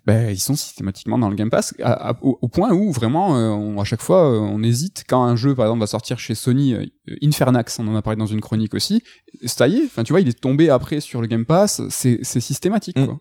Ben, 0.06 0.30
ils 0.30 0.38
sont 0.40 0.56
systématiquement 0.56 1.18
dans 1.18 1.28
le 1.28 1.36
Game 1.36 1.50
Pass, 1.50 1.72
au, 2.22 2.48
point 2.48 2.72
où 2.72 2.90
vraiment, 2.92 3.36
euh, 3.36 3.50
on- 3.50 3.78
à 3.80 3.84
chaque 3.84 4.02
fois, 4.02 4.40
on 4.40 4.62
hésite 4.62 5.04
quand 5.08 5.22
un 5.22 5.36
jeu, 5.36 5.54
par 5.54 5.66
exemple, 5.66 5.80
va 5.80 5.86
sortir 5.86 6.18
chez 6.18 6.34
Sony, 6.34 6.74
Infernax, 7.22 7.78
on 7.78 7.86
en 7.88 7.94
a 7.94 8.02
parlé 8.02 8.18
dans 8.18 8.26
une 8.26 8.40
chronique 8.40 8.74
aussi. 8.74 9.02
Ça 9.44 9.68
y 9.68 9.76
est, 9.76 9.84
enfin, 9.84 10.02
tu 10.04 10.12
vois, 10.12 10.20
il 10.20 10.28
est 10.28 10.40
tombé 10.40 10.68
après 10.70 11.00
sur 11.00 11.20
le 11.20 11.26
Game 11.26 11.44
Pass, 11.44 11.82
c'est 11.90 12.24
systématique, 12.24 12.98
Mm. 12.98 13.06
quoi. 13.06 13.20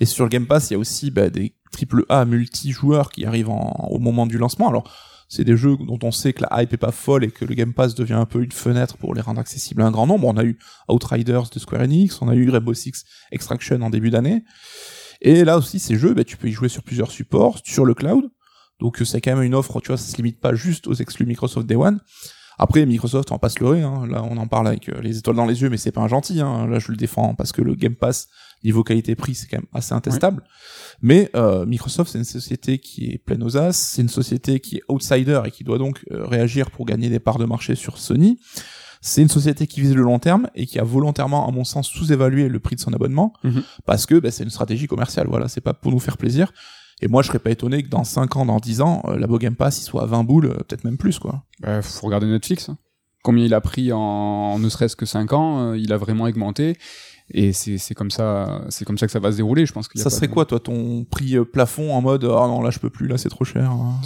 Et 0.00 0.04
sur 0.04 0.24
le 0.24 0.28
Game 0.30 0.46
Pass, 0.46 0.68
il 0.70 0.74
y 0.74 0.76
a 0.76 0.78
aussi 0.78 1.10
bah, 1.10 1.30
des 1.30 1.54
triple 1.72 2.04
A 2.08 2.24
multijoueurs 2.24 3.10
qui 3.10 3.24
arrivent 3.24 3.50
en- 3.50 3.88
au 3.90 3.98
moment 3.98 4.26
du 4.26 4.36
lancement. 4.36 4.68
Alors, 4.68 4.92
c'est 5.28 5.44
des 5.44 5.56
jeux 5.56 5.76
dont 5.76 5.98
on 6.02 6.10
sait 6.10 6.32
que 6.32 6.42
la 6.42 6.62
hype 6.62 6.72
est 6.72 6.78
pas 6.78 6.92
folle 6.92 7.24
et 7.24 7.30
que 7.30 7.44
le 7.44 7.54
Game 7.54 7.72
Pass 7.72 7.94
devient 7.94 8.14
un 8.14 8.26
peu 8.26 8.42
une 8.42 8.52
fenêtre 8.52 8.96
pour 8.96 9.14
les 9.14 9.20
rendre 9.20 9.40
accessibles 9.40 9.82
à 9.82 9.86
un 9.86 9.90
grand 9.90 10.06
nombre. 10.06 10.28
On 10.28 10.36
a 10.36 10.44
eu 10.44 10.58
Outriders 10.88 11.50
de 11.52 11.58
Square 11.58 11.82
Enix, 11.82 12.20
on 12.22 12.28
a 12.28 12.34
eu 12.34 12.48
Rainbow 12.48 12.74
Six 12.74 13.04
Extraction 13.32 13.80
en 13.82 13.90
début 13.90 14.10
d'année. 14.10 14.44
Et 15.20 15.44
là 15.44 15.56
aussi, 15.58 15.78
ces 15.78 15.96
jeux, 15.96 16.14
bah, 16.14 16.24
tu 16.24 16.36
peux 16.36 16.48
y 16.48 16.52
jouer 16.52 16.68
sur 16.68 16.82
plusieurs 16.82 17.10
supports, 17.10 17.58
sur 17.64 17.84
le 17.84 17.94
cloud. 17.94 18.30
Donc 18.78 19.00
c'est 19.04 19.20
quand 19.20 19.34
même 19.34 19.44
une 19.44 19.54
offre, 19.54 19.80
tu 19.80 19.88
vois, 19.88 19.96
ça 19.96 20.10
se 20.10 20.16
limite 20.16 20.40
pas 20.40 20.54
juste 20.54 20.86
aux 20.86 20.94
exclus 20.94 21.26
Microsoft 21.26 21.66
Day 21.66 21.76
One. 21.76 22.00
Après, 22.58 22.86
Microsoft, 22.86 23.30
on 23.32 23.34
va 23.34 23.38
pas 23.38 23.48
se 23.48 23.62
hein. 23.62 24.06
là 24.06 24.22
on 24.22 24.36
en 24.38 24.46
parle 24.46 24.68
avec 24.68 24.88
euh, 24.88 25.00
les 25.02 25.18
étoiles 25.18 25.36
dans 25.36 25.46
les 25.46 25.60
yeux, 25.60 25.68
mais 25.68 25.76
c'est 25.76 25.92
pas 25.92 26.00
un 26.00 26.08
gentil, 26.08 26.40
hein. 26.40 26.66
là 26.66 26.78
je 26.78 26.90
le 26.90 26.96
défends 26.96 27.34
parce 27.34 27.52
que 27.52 27.62
le 27.62 27.74
Game 27.74 27.94
Pass, 27.94 28.28
niveau 28.66 28.82
qualité-prix, 28.84 29.34
c'est 29.34 29.46
quand 29.46 29.56
même 29.58 29.66
assez 29.72 29.94
intestable. 29.94 30.42
Mais 31.02 31.30
euh, 31.34 31.64
Microsoft, 31.66 32.10
c'est 32.12 32.18
une 32.18 32.24
société 32.24 32.78
qui 32.78 33.10
est 33.12 33.18
pleine 33.18 33.42
aux 33.42 33.56
as, 33.56 33.72
c'est 33.72 34.02
une 34.02 34.08
société 34.08 34.60
qui 34.60 34.76
est 34.76 34.82
outsider 34.88 35.40
et 35.46 35.50
qui 35.50 35.64
doit 35.64 35.78
donc 35.78 36.04
euh, 36.10 36.24
réagir 36.26 36.70
pour 36.70 36.84
gagner 36.86 37.08
des 37.08 37.18
parts 37.20 37.38
de 37.38 37.44
marché 37.46 37.74
sur 37.74 37.98
Sony. 37.98 38.38
C'est 39.02 39.22
une 39.22 39.28
société 39.28 39.66
qui 39.66 39.80
vise 39.80 39.94
le 39.94 40.02
long 40.02 40.18
terme 40.18 40.48
et 40.54 40.66
qui 40.66 40.78
a 40.78 40.84
volontairement, 40.84 41.46
à 41.48 41.52
mon 41.52 41.64
sens, 41.64 41.86
sous-évalué 41.88 42.48
le 42.48 42.58
prix 42.60 42.76
de 42.76 42.80
son 42.80 42.92
abonnement 42.92 43.32
Mhm. 43.44 43.62
parce 43.84 44.04
que 44.06 44.18
bah, 44.18 44.30
c'est 44.30 44.42
une 44.42 44.50
stratégie 44.50 44.86
commerciale. 44.88 45.26
Voilà, 45.28 45.48
c'est 45.48 45.60
pas 45.60 45.74
pour 45.74 45.92
nous 45.92 46.00
faire 46.00 46.16
plaisir. 46.16 46.52
Et 47.02 47.08
moi, 47.08 47.22
je 47.22 47.28
serais 47.28 47.38
pas 47.38 47.50
étonné 47.50 47.82
que 47.82 47.88
dans 47.88 48.04
5 48.04 48.36
ans, 48.36 48.46
dans 48.46 48.58
10 48.58 48.80
ans, 48.80 49.02
euh, 49.06 49.18
l'abo 49.18 49.38
Game 49.38 49.54
Pass 49.54 49.78
il 49.80 49.82
soit 49.82 50.02
à 50.02 50.06
20 50.06 50.24
boules, 50.24 50.46
euh, 50.46 50.54
peut-être 50.54 50.82
même 50.84 50.96
plus, 50.96 51.18
quoi. 51.18 51.44
Bah, 51.60 51.82
faut 51.82 52.06
regarder 52.06 52.26
Netflix. 52.26 52.70
hein. 52.70 52.78
Combien 53.22 53.44
il 53.44 53.52
a 53.54 53.60
pris 53.60 53.92
en, 53.92 53.98
en 54.00 54.58
ne 54.58 54.68
serait-ce 54.70 54.96
que 54.96 55.04
5 55.04 55.32
ans, 55.34 55.60
euh, 55.72 55.78
il 55.78 55.92
a 55.92 55.98
vraiment 55.98 56.24
augmenté. 56.24 56.76
Et 57.30 57.52
c'est 57.52 57.78
c'est 57.78 57.94
comme 57.94 58.10
ça, 58.10 58.62
c'est 58.68 58.84
comme 58.84 58.98
ça 58.98 59.06
que 59.06 59.12
ça 59.12 59.18
va 59.18 59.32
se 59.32 59.36
dérouler. 59.36 59.66
Je 59.66 59.72
pense 59.72 59.88
a 59.88 59.98
Ça 59.98 60.10
serait 60.10 60.28
de- 60.28 60.32
quoi, 60.32 60.44
toi, 60.46 60.60
ton 60.60 61.04
prix 61.04 61.36
euh, 61.36 61.44
plafond 61.44 61.92
en 61.94 62.00
mode 62.00 62.24
ah 62.24 62.46
non 62.46 62.62
là 62.62 62.70
je 62.70 62.78
peux 62.78 62.90
plus, 62.90 63.08
là 63.08 63.18
c'est 63.18 63.28
trop 63.28 63.44
cher. 63.44 63.70
hein? 63.70 64.00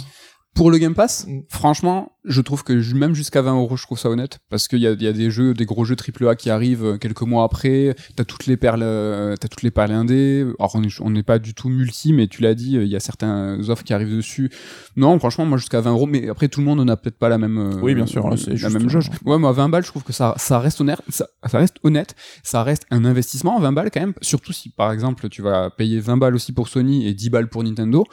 Pour 0.55 0.69
le 0.71 0.77
Game 0.79 0.95
Pass, 0.95 1.25
Mm. 1.27 1.41
franchement, 1.47 2.11
je 2.23 2.41
trouve 2.41 2.63
que 2.63 2.73
même 2.93 3.15
jusqu'à 3.15 3.41
20 3.41 3.55
euros, 3.55 3.77
je 3.77 3.83
trouve 3.83 3.97
ça 3.97 4.09
honnête. 4.09 4.39
Parce 4.49 4.67
qu'il 4.67 4.79
y 4.79 4.87
a, 4.87 4.91
y 4.91 5.07
a 5.07 5.13
des 5.13 5.31
jeux, 5.31 5.53
des 5.53 5.65
gros 5.65 5.85
jeux 5.85 5.95
AAA 5.95 6.35
qui 6.35 6.49
arrivent 6.49 6.85
euh, 6.85 6.97
quelques 6.97 7.21
mois 7.23 7.43
après. 7.43 7.95
T'as 8.15 8.23
toutes 8.25 8.45
les 8.45 8.57
perles, 8.57 8.83
euh, 8.83 9.35
t'as 9.35 9.47
toutes 9.47 9.63
les 9.63 9.71
perles 9.71 9.91
indées. 9.91 10.45
Alors, 10.59 10.71
on 10.75 10.83
est- 10.83 11.01
on 11.01 11.09
n'est 11.09 11.23
pas 11.23 11.39
du 11.39 11.53
tout 11.53 11.69
multi, 11.69 12.13
mais 12.13 12.27
tu 12.27 12.41
l'as 12.41 12.53
dit, 12.53 12.77
euh, 12.77 12.83
il 12.83 12.89
y 12.89 12.95
a 12.95 12.99
certains 12.99 13.57
offres 13.69 13.83
qui 13.83 13.93
arrivent 13.93 14.15
dessus. 14.15 14.51
Non, 14.95 15.17
franchement, 15.19 15.45
moi, 15.45 15.57
jusqu'à 15.57 15.81
20 15.81 15.91
euros. 15.91 16.05
Mais 16.05 16.29
après, 16.29 16.47
tout 16.47 16.59
le 16.59 16.65
monde 16.65 16.83
n'a 16.85 16.95
peut-être 16.97 17.17
pas 17.17 17.29
la 17.29 17.37
même, 17.37 17.57
euh, 17.57 17.79
Oui, 17.81 17.95
bien 17.95 18.05
sûr, 18.05 18.23
c'est 18.37 18.51
la 18.51 18.55
juste, 18.55 18.73
même 18.77 18.89
jauge. 18.89 19.09
Ouais, 19.25 19.37
moi, 19.39 19.51
20 19.51 19.69
balles, 19.69 19.83
je 19.83 19.89
trouve 19.89 20.03
que 20.03 20.13
ça, 20.13 20.33
ça 20.37 20.59
reste 20.59 20.79
honnête, 20.81 21.01
ça, 21.09 21.25
ça 21.49 21.57
reste 21.57 21.77
honnête. 21.83 22.15
Ça 22.43 22.63
reste 22.63 22.85
un 22.91 23.03
investissement, 23.05 23.59
20 23.59 23.71
balles 23.71 23.89
quand 23.91 23.99
même. 24.01 24.13
Surtout 24.21 24.53
si, 24.53 24.69
par 24.69 24.91
exemple, 24.91 25.27
tu 25.29 25.41
vas 25.41 25.69
payer 25.71 25.99
20 25.99 26.17
balles 26.17 26.35
aussi 26.35 26.51
pour 26.53 26.67
Sony 26.67 27.07
et 27.07 27.13
10 27.13 27.29
balles 27.31 27.47
pour 27.49 27.63
Nintendo. 27.63 28.03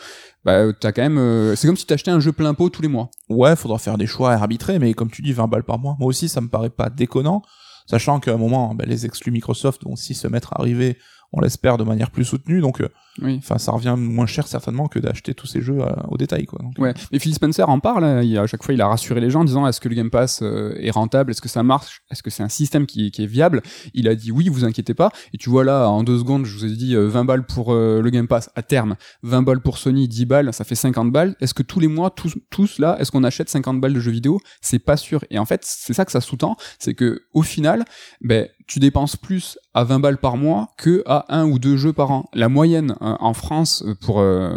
Bah, 0.44 0.73
t'as 0.73 0.92
quand 0.92 1.03
même, 1.03 1.18
euh, 1.18 1.55
c'est 1.57 1.66
comme 1.66 1.77
si 1.77 1.85
t'achetais 1.85 2.11
un 2.11 2.21
jeu 2.21 2.33
plein 2.33 2.55
pot 2.55 2.71
tous 2.71 2.81
les 2.81 2.88
mois. 2.88 3.11
Ouais, 3.29 3.55
faudra 3.57 3.79
faire 3.79 3.98
des 3.99 4.07
choix 4.07 4.33
arbitrés, 4.33 4.79
mais 4.79 4.95
comme 4.95 5.11
tu 5.11 5.23
dis, 5.23 5.33
20 5.33 5.49
balles 5.49 5.65
par 5.65 5.79
mois. 5.79 5.97
Moi 5.99 6.09
aussi, 6.09 6.29
ça 6.29 6.41
me 6.41 6.49
paraît 6.49 6.71
pas 6.71 6.91
déconnant, 6.91 7.43
sachant 7.87 8.21
qu'à 8.21 8.33
un 8.33 8.37
moment, 8.37 8.75
ben, 8.75 8.89
les 8.89 9.07
exclus 9.07 9.31
Microsoft 9.31 9.85
vont 9.85 9.93
aussi 9.93 10.15
se 10.15 10.27
mettre 10.29 10.53
à 10.55 10.61
arriver, 10.61 10.99
on 11.33 11.41
l'espère, 11.41 11.77
de 11.77 11.85
manière 11.85 12.11
plus 12.11 12.25
soutenue, 12.25 12.61
donc 12.61 12.81
euh, 12.81 12.89
Oui. 13.20 13.37
enfin 13.38 13.59
ça 13.59 13.72
revient 13.72 13.94
moins 13.98 14.26
cher 14.26 14.46
certainement 14.46 14.87
que 14.88 14.98
d'acheter 14.98 15.35
tous 15.35 15.46
ces 15.46 15.61
jeux 15.61 15.78
euh, 15.81 15.92
au 16.09 16.16
détail, 16.16 16.46
quoi. 16.46 16.61
Donc, 16.62 16.74
Ouais, 16.78 16.94
mais 17.12 17.18
Phil 17.18 17.35
Spencer 17.35 17.68
en 17.68 17.81
parle. 17.81 18.04
hein. 18.04 18.22
Il, 18.22 18.37
à 18.38 18.46
chaque 18.46 18.62
fois, 18.62 18.74
il 18.74 18.81
a 18.81 18.87
rassuré 18.87 19.20
les 19.20 19.31
gens 19.31 19.40
en 19.40 19.44
disant 19.44 19.66
est-ce 19.66 19.81
que 19.81 19.88
le 19.88 19.94
Game 19.94 20.11
Pass 20.11 20.40
euh, 20.42 20.74
est 20.81 20.90
rentable? 20.90 21.31
Est-ce 21.31 21.40
que 21.40 21.48
ça 21.48 21.62
marche? 21.62 22.02
Est-ce 22.11 22.22
que 22.22 22.31
c'est 22.31 22.42
un 22.42 22.48
système 22.48 22.87
qui, 22.87 23.11
qui 23.11 23.22
est 23.24 23.26
viable? 23.26 23.62
Il 23.94 24.09
a 24.09 24.14
dit 24.14 24.31
oui, 24.33 24.48
vous 24.48 24.64
inquiétez 24.64 24.94
pas. 24.94 25.11
Et 25.33 25.38
tu 25.38 25.50
vois 25.50 25.64
là, 25.64 25.88
en 25.88 26.02
deux 26.02 26.18
secondes, 26.18 26.44
je 26.46 26.57
vous 26.57 26.64
ai 26.64 26.76
dit 26.76 26.94
euh, 26.94 27.07
20 27.09 27.24
balles 27.24 27.46
pour 27.46 27.72
euh, 27.72 28.00
le 28.02 28.11
Game 28.11 28.28
Pass 28.28 28.50
à 28.54 28.62
terme, 28.62 28.96
20 29.22 29.42
balles 29.42 29.61
pour 29.61 29.78
Sony, 29.78 30.09
10 30.09 30.26
balles, 30.26 30.52
ça 30.54 30.64
fait 30.64 30.74
50 30.74 31.11
balles. 31.12 31.35
Est-ce 31.40 31.54
que 31.54 31.62
tous 31.62 31.81
les 31.81 31.88
mois, 31.88 32.11
tous, 32.11 32.37
tous 32.50 32.78
là, 32.78 32.96
est-ce 33.00 33.11
qu'on 33.11 33.24
achète 33.24 33.48
50 33.48 33.81
balles 33.81 33.94
de 33.94 34.00
jeux 34.00 34.12
vidéo? 34.12 34.40
C'est 34.61 34.78
pas 34.78 34.96
sûr. 34.96 35.24
Et 35.31 35.38
en 35.38 35.44
fait, 35.44 35.62
c'est 35.64 35.92
ça 35.92 36.04
que 36.04 36.12
ça 36.12 36.20
sous-tend, 36.20 36.57
c'est 36.78 36.94
que 36.94 37.22
au 37.35 37.42
final, 37.42 37.85
ben 38.20 38.48
tu 38.66 38.81
dépenses 38.81 39.16
plus 39.16 39.59
à 39.72 39.83
20 39.85 39.98
balles 40.00 40.18
par 40.18 40.37
mois 40.37 40.68
que 40.76 41.02
à 41.07 41.24
un 41.35 41.46
ou 41.46 41.59
deux 41.59 41.78
jeux 41.78 41.94
par 41.94 42.11
an. 42.11 42.28
La 42.35 42.50
moyenne 42.50 42.94
euh, 43.00 43.08
en 43.21 43.33
France 43.35 43.83
euh, 43.87 43.94
pour 44.01 44.21
euh, 44.21 44.51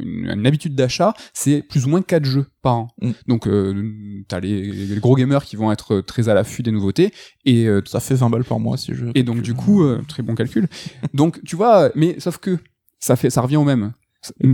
une, 0.00 0.30
une 0.30 0.46
habitude 0.46 0.74
d'achat, 0.74 1.14
c'est 1.32 1.62
plus 1.62 1.86
ou 1.86 1.88
moins 1.88 2.02
4 2.02 2.24
jeux 2.24 2.46
par 2.62 2.74
an. 2.76 2.88
Mm. 3.00 3.10
Donc 3.26 3.46
euh, 3.46 4.24
t'as 4.28 4.40
les, 4.40 4.62
les 4.70 5.00
gros 5.00 5.14
gamers 5.16 5.44
qui 5.44 5.56
vont 5.56 5.70
être 5.72 6.00
très 6.00 6.28
à 6.28 6.34
l'affût 6.34 6.62
des 6.62 6.70
nouveautés 6.70 7.12
et 7.44 7.66
euh, 7.66 7.80
Ça 7.86 8.00
fait 8.00 8.14
20 8.14 8.30
balles 8.30 8.44
par 8.44 8.60
mois 8.60 8.76
si 8.76 8.94
je. 8.94 9.06
et 9.14 9.22
donc 9.22 9.42
du 9.42 9.54
coup 9.54 9.82
euh, 9.82 10.00
très 10.08 10.22
bon 10.22 10.34
calcul. 10.34 10.68
donc 11.14 11.42
tu 11.44 11.56
vois, 11.56 11.90
mais 11.94 12.18
sauf 12.20 12.38
que 12.38 12.58
ça 12.98 13.16
fait 13.16 13.30
ça 13.30 13.40
revient 13.40 13.56
au 13.56 13.64
même. 13.64 13.92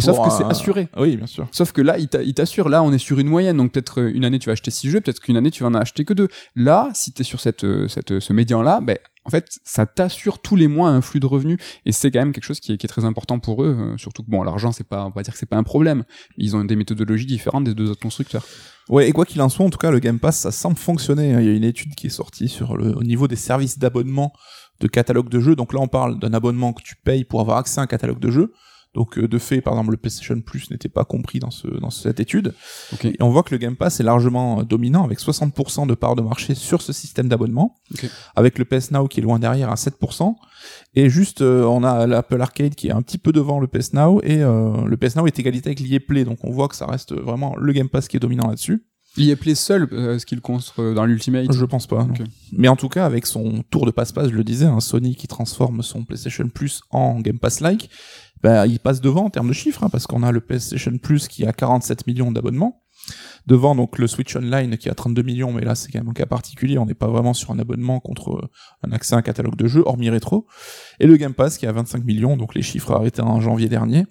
Sauf 0.00 0.16
que 0.24 0.30
c'est 0.30 0.44
assuré. 0.44 0.88
Oui, 0.96 1.16
bien 1.16 1.26
sûr. 1.26 1.46
Sauf 1.52 1.72
que 1.72 1.82
là, 1.82 1.98
il 1.98 2.08
t'a- 2.08 2.22
il 2.22 2.32
t'assure, 2.34 2.68
là, 2.68 2.82
on 2.82 2.92
est 2.92 2.98
sur 2.98 3.18
une 3.18 3.28
moyenne, 3.28 3.56
donc 3.58 3.72
peut-être 3.72 4.00
euh, 4.00 4.10
une 4.14 4.24
année 4.24 4.38
tu 4.38 4.46
vas 4.46 4.52
acheter 4.52 4.70
6 4.70 4.90
jeux, 4.90 5.00
peut-être 5.00 5.20
qu'une 5.20 5.36
année 5.36 5.50
tu 5.50 5.62
vas 5.62 5.68
en 5.68 5.74
acheter 5.74 6.04
que 6.04 6.14
deux. 6.14 6.28
Là, 6.56 6.88
si 6.94 7.12
t'es 7.12 7.22
sur 7.24 7.40
cette, 7.40 7.64
euh, 7.64 7.86
cette, 7.88 8.18
ce 8.20 8.32
médian-là, 8.32 8.80
ben, 8.80 8.96
en 9.24 9.30
fait, 9.30 9.58
ça 9.64 9.84
t'assure 9.84 10.38
tous 10.38 10.56
les 10.56 10.68
mois 10.68 10.88
un 10.88 11.02
flux 11.02 11.20
de 11.20 11.26
revenus, 11.26 11.58
et 11.84 11.92
c'est 11.92 12.10
quand 12.10 12.20
même 12.20 12.32
quelque 12.32 12.44
chose 12.44 12.60
qui 12.60 12.72
est, 12.72 12.76
qui 12.78 12.86
est 12.86 12.88
très 12.88 13.04
important 13.04 13.38
pour 13.40 13.62
eux, 13.62 13.76
euh, 13.78 13.98
surtout 13.98 14.22
que 14.22 14.30
bon, 14.30 14.42
l'argent, 14.42 14.72
c'est 14.72 14.88
pas, 14.88 15.04
on 15.04 15.10
va 15.10 15.22
dire 15.22 15.34
que 15.34 15.38
c'est 15.38 15.44
pas 15.44 15.58
un 15.58 15.62
problème. 15.64 16.04
Ils 16.38 16.56
ont 16.56 16.64
des 16.64 16.76
méthodologies 16.76 17.26
différentes 17.26 17.64
des 17.64 17.74
deux 17.74 17.90
autres 17.90 18.00
constructeurs. 18.00 18.44
Ouais, 18.88 19.06
et 19.06 19.12
quoi 19.12 19.26
qu'il 19.26 19.42
en 19.42 19.50
soit, 19.50 19.66
en 19.66 19.70
tout 19.70 19.76
cas, 19.76 19.90
le 19.90 19.98
Game 19.98 20.18
Pass, 20.18 20.38
ça 20.38 20.50
semble 20.50 20.78
fonctionner. 20.78 21.28
Il 21.40 21.44
y 21.44 21.48
a 21.50 21.52
une 21.52 21.64
étude 21.64 21.94
qui 21.94 22.06
est 22.06 22.10
sortie 22.10 22.48
sur 22.48 22.74
le, 22.78 22.96
au 22.96 23.02
niveau 23.02 23.28
des 23.28 23.36
services 23.36 23.78
d'abonnement 23.78 24.32
de 24.80 24.86
catalogue 24.86 25.28
de 25.28 25.40
jeux. 25.40 25.56
Donc 25.56 25.74
là, 25.74 25.80
on 25.80 25.88
parle 25.88 26.18
d'un 26.18 26.32
abonnement 26.32 26.72
que 26.72 26.80
tu 26.82 26.94
payes 26.96 27.24
pour 27.24 27.40
avoir 27.42 27.58
accès 27.58 27.80
à 27.80 27.82
un 27.82 27.86
catalogue 27.86 28.20
de 28.20 28.30
jeux. 28.30 28.54
Donc 28.98 29.16
euh, 29.16 29.28
de 29.28 29.38
fait, 29.38 29.60
par 29.60 29.74
exemple, 29.74 29.92
le 29.92 29.96
PlayStation 29.96 30.40
Plus 30.40 30.72
n'était 30.72 30.88
pas 30.88 31.04
compris 31.04 31.38
dans, 31.38 31.52
ce, 31.52 31.68
dans 31.68 31.90
cette 31.90 32.18
étude. 32.18 32.52
Et 33.04 33.22
on 33.22 33.30
voit 33.30 33.44
que 33.44 33.54
le 33.54 33.58
Game 33.58 33.76
Pass 33.76 34.00
est 34.00 34.02
largement 34.02 34.58
euh, 34.58 34.62
dominant 34.64 35.04
avec 35.04 35.20
60% 35.20 35.86
de 35.86 35.94
part 35.94 36.16
de 36.16 36.22
marché 36.22 36.56
sur 36.56 36.82
ce 36.82 36.92
système 36.92 37.28
d'abonnement, 37.28 37.76
avec 38.34 38.58
le 38.58 38.64
PS 38.64 38.90
Now 38.90 39.06
qui 39.06 39.20
est 39.20 39.22
loin 39.22 39.38
derrière 39.38 39.70
à 39.70 39.76
7%. 39.76 40.34
Et 40.96 41.08
juste, 41.08 41.42
euh, 41.42 41.62
on 41.62 41.84
a 41.84 42.08
l'Apple 42.08 42.40
Arcade 42.40 42.74
qui 42.74 42.88
est 42.88 42.92
un 42.92 43.02
petit 43.02 43.18
peu 43.18 43.30
devant 43.30 43.60
le 43.60 43.68
PS 43.68 43.92
Now 43.92 44.20
et 44.24 44.42
euh, 44.42 44.84
le 44.84 44.96
PS 44.96 45.14
Now 45.14 45.28
est 45.28 45.38
égalité 45.38 45.68
avec 45.68 45.78
l'EA 45.78 46.00
Play. 46.00 46.24
Donc 46.24 46.38
on 46.42 46.50
voit 46.50 46.66
que 46.66 46.74
ça 46.74 46.86
reste 46.86 47.14
vraiment 47.14 47.54
le 47.56 47.72
Game 47.72 47.88
Pass 47.88 48.08
qui 48.08 48.16
est 48.16 48.20
dominant 48.20 48.48
là-dessus. 48.48 48.84
Il 49.16 49.30
est 49.30 49.36
play 49.36 49.54
seul, 49.54 49.88
euh, 49.92 50.18
ce 50.18 50.26
qu'il 50.26 50.40
construit 50.40 50.94
dans 50.94 51.04
l'Ultimate. 51.04 51.52
Je 51.52 51.64
pense 51.64 51.86
pas. 51.86 52.06
Mais 52.52 52.68
en 52.68 52.76
tout 52.76 52.88
cas, 52.88 53.04
avec 53.04 53.26
son 53.26 53.62
tour 53.70 53.86
de 53.86 53.90
passe-passe, 53.90 54.28
je 54.28 54.34
le 54.34 54.44
disais, 54.44 54.66
un 54.66 54.80
Sony 54.80 55.16
qui 55.16 55.26
transforme 55.26 55.82
son 55.82 56.04
PlayStation 56.04 56.48
Plus 56.48 56.82
en 56.90 57.20
Game 57.20 57.38
Pass-like, 57.38 57.90
bah, 58.42 58.66
il 58.66 58.78
passe 58.78 59.00
devant 59.00 59.24
en 59.24 59.30
termes 59.30 59.48
de 59.48 59.54
chiffres, 59.54 59.82
hein, 59.82 59.88
parce 59.90 60.06
qu'on 60.06 60.22
a 60.22 60.30
le 60.30 60.40
PlayStation 60.40 60.96
Plus 60.98 61.26
qui 61.26 61.44
a 61.46 61.52
47 61.52 62.06
millions 62.06 62.30
d'abonnements. 62.30 62.82
Devant 63.46 63.74
donc 63.74 63.98
le 63.98 64.06
Switch 64.06 64.36
Online 64.36 64.76
qui 64.76 64.90
a 64.90 64.94
32 64.94 65.22
millions, 65.22 65.52
mais 65.52 65.64
là 65.64 65.74
c'est 65.74 65.90
quand 65.90 66.00
même 66.00 66.10
un 66.10 66.12
cas 66.12 66.26
particulier, 66.26 66.76
on 66.76 66.84
n'est 66.84 66.94
pas 66.94 67.06
vraiment 67.06 67.32
sur 67.32 67.50
un 67.50 67.58
abonnement 67.58 68.00
contre 68.00 68.32
euh, 68.32 68.50
un 68.82 68.92
accès 68.92 69.14
à 69.14 69.18
un 69.18 69.22
catalogue 69.22 69.56
de 69.56 69.66
jeux, 69.66 69.82
hormis 69.86 70.10
rétro. 70.10 70.46
Et 71.00 71.06
le 71.06 71.16
Game 71.16 71.32
Pass 71.32 71.56
qui 71.56 71.66
a 71.66 71.72
25 71.72 72.04
millions, 72.04 72.36
donc 72.36 72.54
les 72.54 72.60
chiffres 72.60 72.92
arrêtés 72.92 73.22
en 73.22 73.40
janvier 73.40 73.68
dernier. 73.68 74.04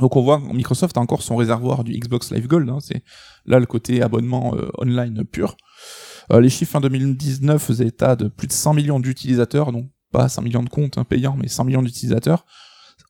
Donc 0.00 0.16
on 0.16 0.22
voit 0.22 0.40
Microsoft 0.40 0.96
a 0.96 1.00
encore 1.00 1.22
son 1.22 1.36
réservoir 1.36 1.84
du 1.84 1.92
Xbox 1.92 2.32
Live 2.32 2.48
Gold, 2.48 2.68
hein, 2.68 2.78
c'est 2.80 3.02
là 3.46 3.58
le 3.60 3.66
côté 3.66 4.02
abonnement 4.02 4.54
euh, 4.56 4.68
online 4.78 5.24
pur. 5.24 5.56
Euh, 6.32 6.40
les 6.40 6.48
chiffres 6.50 6.72
fin 6.72 6.80
2019 6.80 7.62
faisaient 7.62 7.86
état 7.86 8.16
de 8.16 8.28
plus 8.28 8.46
de 8.48 8.52
100 8.52 8.74
millions 8.74 8.98
d'utilisateurs, 8.98 9.70
donc 9.72 9.86
pas 10.10 10.28
100 10.28 10.42
millions 10.42 10.62
de 10.62 10.68
comptes 10.68 10.98
hein, 10.98 11.04
payants, 11.04 11.36
mais 11.40 11.48
100 11.48 11.64
millions 11.64 11.82
d'utilisateurs. 11.82 12.44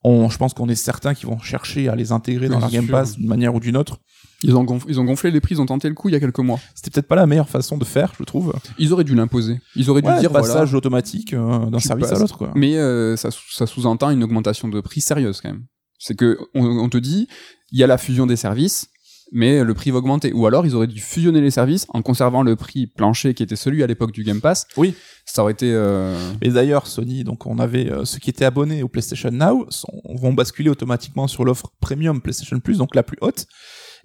On, 0.03 0.29
je 0.29 0.37
pense 0.37 0.53
qu'on 0.53 0.69
est 0.69 0.75
certains 0.75 1.15
qui 1.15 1.25
vont 1.25 1.39
chercher 1.39 1.89
à 1.89 1.97
les 1.97 2.13
intégrer 2.13 2.49
dans 2.49 2.59
leur 2.61 2.71
Game. 2.71 2.87
Pass 2.89 3.17
d'une 3.17 3.27
manière 3.29 3.55
ou 3.55 3.61
d'une 3.61 3.77
autre. 3.77 3.99
Ils 4.43 4.55
ont, 4.57 4.65
gonf- 4.65 4.85
ils 4.89 5.01
ont 5.01 5.05
gonflé 5.05 5.31
les 5.31 5.41
prix, 5.41 5.55
ils 5.55 5.61
ont 5.63 5.67
tenté 5.67 5.89
le 5.89 5.95
coup 5.95 6.11
il 6.11 6.13
y 6.13 6.15
a 6.17 6.21
quelques 6.21 6.39
mois. 6.41 6.61
C'était 6.75 6.91
peut-être 6.91 7.09
pas 7.09 7.17
la 7.17 7.27
meilleure 7.27 7.49
façon 7.49 7.79
de 7.79 7.85
faire, 7.87 8.13
je 8.19 8.25
trouve. 8.25 8.53
Ils 8.79 8.93
auraient 8.93 9.05
dû 9.05 9.15
l'imposer. 9.15 9.61
Ils 9.77 9.89
auraient 9.89 10.03
dû 10.03 10.09
dire 10.21 10.31
voilà. 10.31 10.47
passage 10.47 10.75
automatique 10.75 11.33
euh, 11.33 11.71
d'un 11.71 11.79
service 11.79 12.09
à 12.09 12.19
l'autre, 12.21 12.37
quoi. 12.37 12.53
Mais 12.55 12.77
euh, 12.77 13.17
ça, 13.17 13.31
ça 13.31 13.67
sous-entend 13.67 14.11
une 14.11 14.23
augmentation 14.23 14.69
de 14.69 14.81
prix 14.83 15.01
sérieuse 15.01 15.41
quand 15.41 15.49
même. 15.49 15.65
C'est 16.07 16.15
que 16.17 16.39
on, 16.55 16.65
on 16.67 16.89
te 16.91 16.99
dit, 16.99 17.29
il 17.73 17.79
y 17.79 17.83
a 17.83 17.87
la 17.87 17.97
fusion 17.97 18.27
des 18.27 18.37
services, 18.37 18.89
mais 19.33 19.65
le 19.65 19.73
prix 19.75 19.91
va 19.91 19.99
augmenter. 19.99 20.33
Ou 20.35 20.47
alors 20.47 20.67
ils 20.67 20.75
auraient 20.75 20.87
dû 20.87 21.01
fusionner 21.01 21.41
les 21.41 21.51
services 21.51 21.87
en 21.89 22.03
conservant 22.03 22.43
le 22.43 22.57
prix 22.57 22.87
plancher 22.87 23.33
qui 23.33 23.43
était 23.43 23.57
celui 23.57 23.83
à 23.83 23.87
l'époque 23.87 24.13
du 24.13 24.23
Game 24.23 24.43
Pass. 24.43 24.67
Oui. 24.77 24.95
Ça 25.25 25.43
aurait 25.43 25.53
été. 25.55 25.73
euh, 25.73 26.15
Et 26.43 26.51
d'ailleurs, 26.51 26.87
Sony, 26.87 27.25
donc 27.25 27.47
on 27.47 27.59
avait 27.59 27.91
euh, 27.91 28.05
ceux 28.05 28.19
qui 28.19 28.29
étaient 28.29 28.45
abonnés 28.45 28.83
au 28.83 28.89
PlayStation 28.89 29.31
Now 29.31 29.67
sont, 29.71 29.89
vont 30.21 30.35
basculer 30.35 30.69
automatiquement 30.69 31.27
sur 31.27 31.45
l'offre 31.47 31.73
premium 31.81 32.21
PlayStation 32.21 32.61
Plus, 32.61 32.77
donc 32.77 32.95
la 32.95 33.03
plus 33.03 33.17
haute. 33.23 33.47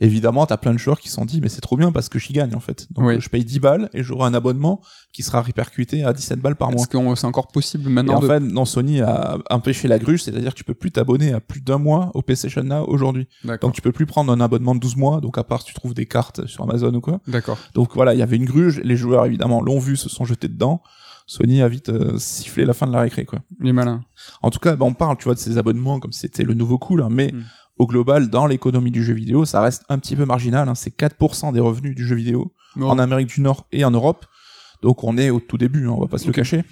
Évidemment, 0.02 0.46
t'as 0.46 0.58
plein 0.58 0.74
de 0.74 0.78
joueurs 0.80 1.00
qui 1.00 1.10
se 1.10 1.16
sont 1.16 1.26
dit, 1.26 1.42
mais 1.42 1.50
c'est 1.50 1.62
trop 1.62 1.76
bien 1.76 1.92
parce 1.92 2.08
que 2.10 2.20
j'y 2.20 2.32
gagne 2.34 2.56
en 2.56 2.60
fait. 2.60 2.88
Donc 2.92 3.06
Oui. 3.06 3.20
je 3.20 3.28
paye 3.30 3.44
10 3.44 3.60
balles 3.60 3.90
et 3.94 4.02
j'aurai 4.04 4.28
un 4.28 4.34
abonnement 4.34 4.82
qui 5.12 5.24
sera 5.24 5.42
répercuté 5.42 6.04
à 6.06 6.14
17 6.14 6.40
balles 6.40 6.56
par 6.56 6.70
mois. 6.72 6.80
Est-ce 6.82 6.88
que 6.88 7.16
c'est 7.16 7.26
encore 7.28 7.48
possible 7.48 7.88
Et 7.88 7.94
maintenant 7.94 8.16
en 8.16 8.20
de... 8.20 8.28
fait, 8.28 8.40
non, 8.40 8.64
Sony 8.66 9.02
a 9.02 9.38
empêché 9.50 9.88
la 9.88 10.00
gruge, 10.00 10.24
c'est-à-dire 10.24 10.52
que 10.54 10.58
tu 10.58 10.64
peux 10.64 10.74
plus 10.74 10.92
t'abonner 10.92 11.34
à 11.34 11.42
plus 11.42 11.62
d'un 11.62 11.78
mois 11.80 12.12
au 12.14 12.22
PlayStation 12.22 12.64
Now 12.64 12.86
aujourd'hui. 12.88 13.28
Donc 13.62 13.74
tu 13.74 13.82
peux 13.82 13.92
plus 13.92 14.06
prendre 14.06 14.32
un 14.32 14.40
abonnement 14.40 14.74
de 14.76 14.80
12 14.80 14.96
mois, 14.96 15.20
donc 15.22 15.38
à 15.38 15.44
part 15.44 15.62
si 15.62 15.68
tu 15.68 15.74
trouves 15.74 15.94
des 15.94 16.06
cartes 16.06 16.46
sur 16.48 16.64
Amazon 16.64 16.94
ou 16.94 17.02
quoi. 17.02 17.20
D'accord. 17.28 17.58
Donc 17.74 17.90
voilà, 17.96 18.14
il 18.14 18.20
y 18.20 18.24
avait 18.24 18.38
une 18.38 18.46
gruge, 18.46 18.80
les 18.84 18.96
joueurs 18.96 19.26
évidemment 19.26 19.62
l'ont 19.62 19.80
vu, 19.80 19.98
se 19.98 20.08
sont 20.10 20.24
jetés 20.26 20.48
dedans. 20.48 20.82
Sony 21.28 21.62
a 21.62 21.68
vite 21.68 21.90
euh, 21.90 22.18
sifflé 22.18 22.66
la 22.66 22.74
fin 22.74 22.88
de 22.88 22.92
la 22.94 23.02
récré 23.02 23.24
quoi. 23.26 23.40
Les 23.60 23.72
malins. 23.74 24.04
En 24.42 24.50
tout 24.50 24.58
cas, 24.58 24.76
bah, 24.76 24.86
on 24.86 24.94
parle, 24.96 25.16
tu 25.18 25.26
vois, 25.26 25.36
de 25.36 25.40
ces 25.40 25.60
abonnements 25.60 26.00
comme 26.00 26.12
si 26.12 26.22
c'était 26.22 26.44
le 26.44 26.56
nouveau 26.56 26.78
cool, 26.80 27.02
hein, 27.04 27.10
mais 27.12 27.32
Mm. 27.32 27.44
Au 27.80 27.88
global, 27.88 28.30
dans 28.30 28.46
l'économie 28.46 28.92
du 28.92 29.04
jeu 29.04 29.14
vidéo, 29.14 29.46
ça 29.46 29.62
reste 29.62 29.84
un 29.90 29.98
petit 29.98 30.16
peu 30.16 30.26
marginal. 30.26 30.68
hein, 30.70 30.76
c'est 30.76 30.96
4% 30.96 31.52
des 31.54 31.60
revenus 31.60 31.96
du 31.96 32.06
jeu 32.06 32.16
vidéo 32.16 32.54
Non. 32.76 32.90
en 32.90 33.00
Amérique 33.00 33.30
du 33.30 33.42
Nord 33.42 33.66
et 33.72 33.84
en 33.86 33.92
Europe. 33.92 34.26
Donc 34.82 35.04
on 35.04 35.18
est 35.18 35.30
au 35.30 35.40
tout 35.42 35.58
début, 35.58 35.88
hein, 35.88 35.94
on 35.98 36.00
va 36.02 36.08
pas 36.08 36.18
se 36.18 36.28
le 36.28 36.32
cacher. 36.34 36.64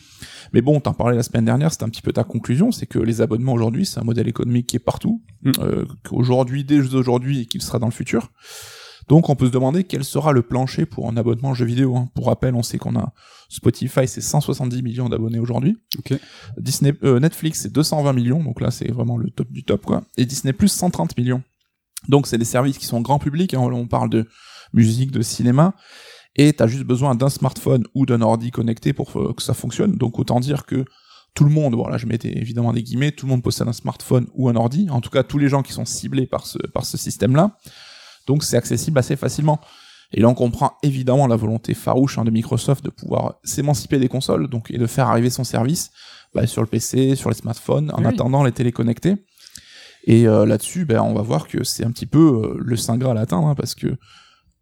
Mais 0.53 0.61
bon, 0.61 0.79
t'en 0.79 0.93
parlais 0.93 1.17
la 1.17 1.23
semaine 1.23 1.43
dernière, 1.43 1.71
c'était 1.73 1.83
un 1.83 1.89
petit 1.89 2.01
peu 2.01 2.13
ta 2.13 2.23
conclusion, 2.23 2.71
c'est 2.71 2.85
que 2.85 2.99
les 2.99 3.19
abonnements 3.21 3.51
aujourd'hui, 3.53 3.85
c'est 3.85 3.99
un 3.99 4.03
modèle 4.05 4.27
économique 4.29 4.67
qui 4.67 4.75
est 4.77 4.79
partout, 4.79 5.21
Mm. 5.43 5.51
euh, 5.59 5.85
qu'aujourd'hui, 6.07 6.63
dès 6.63 6.79
aujourd'hui 6.95 7.41
et 7.41 7.45
qu'il 7.45 7.61
sera 7.61 7.79
dans 7.79 7.85
le 7.87 7.91
futur. 7.91 8.31
Donc 9.07 9.29
on 9.29 9.35
peut 9.35 9.45
se 9.47 9.51
demander 9.51 9.83
quel 9.85 10.03
sera 10.03 10.31
le 10.33 10.41
plancher 10.41 10.85
pour 10.85 11.09
un 11.09 11.15
abonnement 11.17 11.53
jeu 11.53 11.65
vidéo. 11.65 11.95
hein. 11.95 12.09
Pour 12.13 12.27
rappel, 12.27 12.55
on 12.55 12.63
sait 12.63 12.77
qu'on 12.77 12.95
a 12.97 13.13
Spotify, 13.49 14.07
c'est 14.07 14.21
170 14.21 14.81
millions 14.83 15.07
d'abonnés 15.09 15.39
aujourd'hui. 15.39 15.77
Ok. 15.97 16.13
Disney, 16.57 16.93
euh, 17.03 17.19
Netflix, 17.19 17.61
c'est 17.61 17.71
220 17.71 18.11
millions, 18.13 18.43
donc 18.43 18.59
là 18.59 18.71
c'est 18.71 18.91
vraiment 18.91 19.17
le 19.17 19.29
top 19.29 19.49
du 19.51 19.63
top 19.63 19.85
quoi. 19.85 20.03
Et 20.17 20.25
Disney 20.25 20.51
Plus, 20.53 20.67
130 20.69 21.17
millions. 21.17 21.41
Donc 22.09 22.27
c'est 22.27 22.37
des 22.37 22.45
services 22.45 22.77
qui 22.77 22.85
sont 22.85 23.01
grand 23.01 23.19
public. 23.19 23.53
hein. 23.53 23.59
On 23.61 23.87
parle 23.87 24.09
de 24.09 24.27
musique, 24.73 25.11
de 25.11 25.21
cinéma. 25.21 25.73
Et 26.35 26.53
t'as 26.53 26.67
juste 26.67 26.83
besoin 26.83 27.15
d'un 27.15 27.29
smartphone 27.29 27.85
ou 27.95 28.05
d'un 28.05 28.21
ordi 28.21 28.51
connecté 28.51 28.93
pour 28.93 29.11
que 29.11 29.41
ça 29.41 29.53
fonctionne. 29.55 29.93
Donc 29.95 30.19
autant 30.19 30.39
dire 30.39 30.65
que 30.65 30.85
tout 31.33 31.43
le 31.45 31.49
monde, 31.49 31.73
voilà, 31.75 31.97
je 31.97 32.05
mettais 32.05 32.37
évidemment 32.37 32.73
des 32.73 32.83
guillemets, 32.83 33.11
tout 33.11 33.25
le 33.25 33.31
monde 33.31 33.41
possède 33.43 33.67
un 33.67 33.73
smartphone 33.73 34.27
ou 34.35 34.47
un 34.49 34.55
ordi. 34.55 34.87
En 34.91 35.01
tout 35.01 35.09
cas, 35.09 35.23
tous 35.23 35.37
les 35.39 35.49
gens 35.49 35.63
qui 35.63 35.71
sont 35.71 35.85
ciblés 35.85 36.27
par 36.27 36.45
ce, 36.45 36.57
par 36.73 36.85
ce 36.85 36.97
système-là. 36.97 37.57
Donc 38.27 38.43
c'est 38.43 38.57
accessible 38.57 38.99
assez 38.99 39.15
facilement. 39.15 39.59
Et 40.13 40.21
là, 40.21 40.29
on 40.29 40.33
comprend 40.35 40.73
évidemment 40.83 41.27
la 41.27 41.35
volonté 41.35 41.73
farouche 41.73 42.17
hein, 42.17 42.23
de 42.23 42.31
Microsoft 42.31 42.83
de 42.85 42.89
pouvoir 42.89 43.35
s'émanciper 43.43 43.99
des 43.99 44.07
consoles, 44.07 44.47
donc 44.47 44.71
et 44.71 44.77
de 44.77 44.85
faire 44.87 45.07
arriver 45.07 45.29
son 45.29 45.43
service 45.43 45.91
bah, 46.33 46.47
sur 46.47 46.61
le 46.61 46.67
PC, 46.67 47.15
sur 47.15 47.29
les 47.29 47.35
smartphones, 47.35 47.91
en 47.93 47.99
Oui. 48.01 48.05
attendant 48.07 48.43
les 48.43 48.51
téléconnectés. 48.53 49.15
Et 50.05 50.25
euh, 50.27 50.45
là-dessus, 50.45 50.85
ben, 50.85 51.01
on 51.01 51.13
va 51.13 51.21
voir 51.21 51.47
que 51.49 51.63
c'est 51.65 51.83
un 51.83 51.91
petit 51.91 52.05
peu 52.05 52.19
euh, 52.19 52.57
le 52.57 52.77
saint 52.77 52.97
graal 52.97 53.17
à 53.17 53.21
atteindre, 53.21 53.47
hein, 53.47 53.55
parce 53.55 53.75
que 53.75 53.97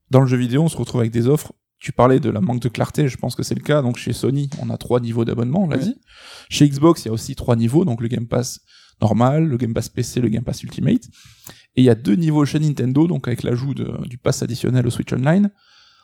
dans 0.10 0.22
le 0.22 0.28
jeu 0.28 0.38
vidéo, 0.38 0.64
on 0.64 0.70
se 0.70 0.78
retrouve 0.78 1.02
avec 1.02 1.12
des 1.12 1.28
offres. 1.28 1.52
Tu 1.78 1.92
parlais 1.92 2.20
de 2.20 2.32
la 2.32 2.42
manque 2.42 2.62
de 2.62 2.70
clarté, 2.70 3.08
je 3.08 3.18
pense 3.18 3.36
que 3.36 3.44
c'est 3.44 3.54
le 3.54 3.62
cas. 3.62 3.84
Donc 3.84 3.98
chez 3.98 4.14
Sony, 4.14 4.50
on 4.64 4.72
a 4.72 4.78
trois 4.78 5.00
niveaux 5.00 5.26
d'abonnement, 5.26 5.64
on 5.64 5.68
l'a 5.68 5.78
dit. 5.78 5.96
Chez 6.50 6.68
Xbox, 6.68 7.04
il 7.06 7.10
y 7.10 7.12
a 7.12 7.14
aussi 7.14 7.36
trois 7.36 7.56
niveaux, 7.56 7.86
donc 7.86 8.02
le 8.02 8.08
Game 8.08 8.26
Pass 8.28 8.62
normal, 9.02 9.46
le 9.46 9.58
Game 9.58 9.74
Pass 9.76 9.90
PC, 9.90 10.22
le 10.22 10.30
Game 10.30 10.44
Pass 10.44 10.64
Ultimate. 10.64 11.04
Et 11.78 11.82
il 11.82 11.86
y 11.86 11.90
a 11.90 11.96
deux 11.96 12.16
niveaux 12.16 12.46
chez 12.46 12.60
Nintendo, 12.60 13.08
donc 13.08 13.28
avec 13.28 13.44
l'ajout 13.44 13.74
du 13.74 14.18
pass 14.18 14.42
additionnel 14.44 14.88
au 14.88 14.90
Switch 14.90 15.12
Online. 15.14 15.52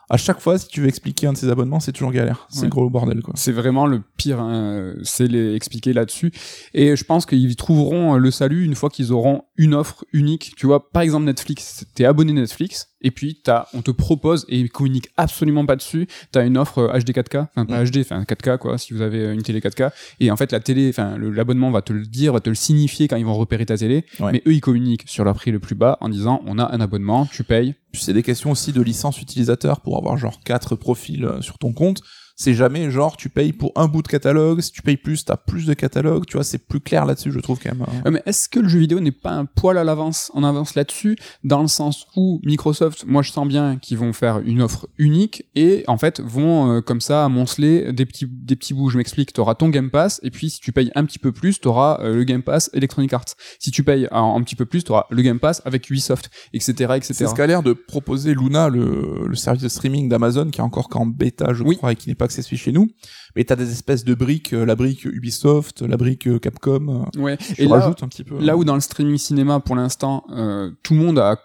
À 0.10 0.18
chaque 0.18 0.42
fois, 0.42 0.58
si 0.58 0.68
tu 0.68 0.82
veux 0.82 0.90
expliquer 0.90 1.28
un 1.28 1.34
de 1.34 1.38
ces 1.38 1.48
abonnements, 1.48 1.80
c'est 1.80 1.94
toujours 1.94 2.12
galère. 2.12 2.46
C'est 2.50 2.62
Ouais. 2.62 2.66
le 2.66 2.70
gros 2.72 2.90
bordel, 2.90 3.22
quoi. 3.22 3.34
C'est 3.38 3.54
vraiment 3.54 3.86
le 3.88 4.02
pire, 4.18 4.42
hein, 4.42 4.94
c'est 5.04 5.28
les 5.28 5.56
expliquer 5.56 5.94
là-dessus. 5.94 6.34
Et 6.74 6.98
je 6.98 7.04
pense 7.06 7.26
qu'ils 7.26 7.56
trouveront 7.56 8.16
le 8.18 8.32
salut 8.32 8.66
une 8.66 8.76
fois 8.76 8.90
qu'ils 8.90 9.14
auront 9.14 9.44
une 9.56 9.74
offre 9.74 10.04
unique. 10.12 10.54
Tu 10.58 10.66
vois, 10.66 10.90
par 10.92 11.04
exemple 11.04 11.24
Netflix, 11.26 11.86
t'es 11.96 12.04
abonné 12.04 12.34
Netflix, 12.34 12.88
et 13.02 13.12
puis 13.12 13.40
t'as, 13.44 13.66
on 13.74 13.82
te 13.82 13.92
propose, 13.92 14.46
et 14.50 14.60
ils 14.60 14.70
communiquent 14.70 15.10
absolument 15.18 15.66
pas 15.66 15.76
dessus, 15.76 16.08
t'as 16.32 16.46
une 16.46 16.58
offre 16.58 16.80
euh, 16.80 17.00
HD 17.00 17.12
4K, 17.12 17.48
enfin 17.56 17.66
pas 17.66 17.84
Mm. 17.84 17.90
HD, 17.90 17.98
enfin 18.00 18.24
4K 18.24 18.58
quoi, 18.58 18.78
si 18.78 18.94
vous 18.94 19.02
avez 19.02 19.20
euh, 19.20 19.34
une 19.34 19.42
télé 19.44 19.60
4K. 19.60 19.92
Et 20.20 20.32
en 20.32 20.38
fait, 20.38 20.52
la 20.52 20.60
télé, 20.60 20.90
enfin 20.90 21.18
l'abonnement 21.18 21.72
va 21.72 21.82
te 21.82 21.94
le 21.94 22.06
dire, 22.06 22.34
va 22.34 22.40
te 22.40 22.50
le 22.50 22.56
signifier 22.56 23.08
quand 23.08 23.16
ils 23.18 23.26
vont 23.26 23.34
repérer 23.36 23.66
ta 23.66 23.78
télé. 23.78 24.06
Ouais. 24.20 24.32
Mais 24.34 24.44
eux, 24.48 24.54
ils 24.54 24.62
communiquent 24.62 25.08
sur 25.08 25.24
leur 25.24 25.36
prix 25.36 25.52
le 25.52 25.60
plus 25.60 25.76
bas 25.76 25.98
en 26.02 26.10
disant, 26.10 26.42
on 26.46 26.60
a 26.60 26.74
un 26.74 26.82
abonnement, 26.82 27.26
tu 27.26 27.44
payes. 27.44 27.76
Puis 27.92 28.04
c'est 28.04 28.14
des 28.14 28.24
questions 28.24 28.52
aussi 28.52 28.72
de 28.72 28.82
licence 28.82 29.22
utilisateur 29.22 29.82
pour 29.82 29.98
avoir 29.98 30.18
genre 30.18 30.40
quatre 30.44 30.76
profils 30.76 31.26
euh, 31.26 31.42
sur 31.42 31.58
ton 31.58 31.74
compte. 31.74 32.02
C'est 32.42 32.56
jamais 32.56 32.90
genre 32.90 33.18
tu 33.18 33.30
payes 33.30 33.54
pour 33.54 33.72
un 33.76 33.88
bout 33.88 34.02
de 34.02 34.08
catalogue, 34.08 34.62
si 34.62 34.72
tu 34.72 34.82
payes 34.82 34.98
plus, 34.98 35.24
t'as 35.26 35.38
plus 35.38 35.66
de 35.68 35.74
catalogue, 35.76 36.26
tu 36.26 36.38
vois, 36.38 36.44
c'est 36.44 36.58
plus 36.58 36.80
clair 36.80 37.06
là-dessus, 37.06 37.32
je 37.32 37.40
trouve 37.40 37.60
quand 37.62 37.72
même. 37.74 37.84
hein. 37.88 38.02
Euh, 38.08 38.12
mais 38.12 38.24
est-ce 38.26 38.50
que 38.50 38.60
le 38.60 38.68
jeu 38.68 38.80
vidéo 38.80 39.00
n'est 39.00 39.12
pas 39.12 39.32
un 39.32 39.46
poil 39.46 39.78
à 39.78 39.84
l'avance, 39.84 40.32
en 40.34 40.44
avance 40.44 40.74
là-dessus, 40.74 41.18
dans 41.44 41.62
le 41.62 41.68
sens 41.68 42.08
où 42.16 42.42
Microsoft, 42.44 43.06
moi 43.06 43.22
je 43.22 43.32
sens 43.32 43.48
bien 43.48 43.78
qu'ils 43.78 43.98
vont 44.00 44.12
faire 44.14 44.40
une 44.40 44.62
offre 44.64 44.88
unique 44.98 45.46
et 45.56 45.84
en 45.88 45.98
fait 45.98 46.20
vont 46.20 46.72
euh, 46.78 46.82
comme 46.82 47.00
ça 47.02 47.24
amonceler 47.26 47.94
des 47.94 48.06
petits 48.08 48.26
des 48.28 48.56
petits 48.56 48.74
bouts. 48.74 48.90
Je 48.90 48.98
m'explique. 48.98 49.34
T'auras 49.34 49.54
ton 49.56 49.70
Game 49.70 49.92
Pass 49.92 50.20
et 50.24 50.32
puis 50.32 50.50
si 50.50 50.60
tu 50.60 50.72
payes 50.72 50.92
un 50.96 51.06
petit 51.06 51.20
peu 51.20 51.32
plus, 51.32 51.60
t'auras 51.60 52.00
euh, 52.02 52.16
le 52.16 52.24
Game 52.24 52.42
Pass 52.42 52.70
Electronic 52.74 53.14
Arts. 53.14 53.36
Si 53.60 53.70
tu 53.70 53.84
payes 53.84 54.08
un, 54.12 54.24
un 54.36 54.42
petit 54.42 54.56
peu 54.56 54.66
plus, 54.66 54.84
t'auras 54.84 55.06
le 55.12 55.22
Game 55.22 55.40
Pass 55.40 55.62
avec 55.66 55.90
Ubisoft, 55.92 56.32
etc., 56.54 56.72
etc. 56.96 57.14
C'est 57.14 57.28
ce 57.28 57.36
qu'a 57.36 57.46
l'air 57.46 57.62
de 57.62 57.74
proposer 57.74 58.34
Luna, 58.34 58.68
le, 58.70 59.26
le 59.28 59.36
service 59.36 59.62
de 59.62 59.70
streaming 59.70 60.10
d'Amazon, 60.10 60.50
qui 60.50 60.60
est 60.60 60.64
encore 60.64 60.90
qu'en 60.90 61.06
bêta, 61.06 61.54
je 61.54 61.64
Oui. 61.64 61.78
crois, 61.78 61.92
et 61.92 61.96
qui 61.96 62.10
n'est 62.10 62.16
pas 62.16 62.28
accessible 62.32 62.60
chez 62.60 62.72
nous. 62.72 62.90
Mais 63.36 63.44
t'as 63.44 63.56
des 63.56 63.72
espèces 63.72 64.04
de 64.04 64.14
briques, 64.14 64.54
euh, 64.54 64.66
la 64.66 64.76
brique 64.76 65.06
Ubisoft, 65.06 65.82
la 65.82 65.98
brique 65.98 66.28
euh, 66.28 66.40
Capcom. 66.40 67.06
euh, 67.16 67.20
Ouais. 67.22 67.38
Je 67.58 67.64
Et 67.64 67.68
là, 67.68 67.94
un 68.02 68.08
petit 68.08 68.24
peu. 68.24 68.40
Là 68.40 68.58
où 68.58 68.64
dans 68.64 68.76
le 68.76 68.82
streaming 68.82 69.18
cinéma, 69.18 69.60
pour 69.60 69.76
l'instant, 69.76 70.24
euh, 70.32 70.72
tout 70.84 70.94
le 70.94 71.00
monde 71.00 71.20
a- 71.20 71.40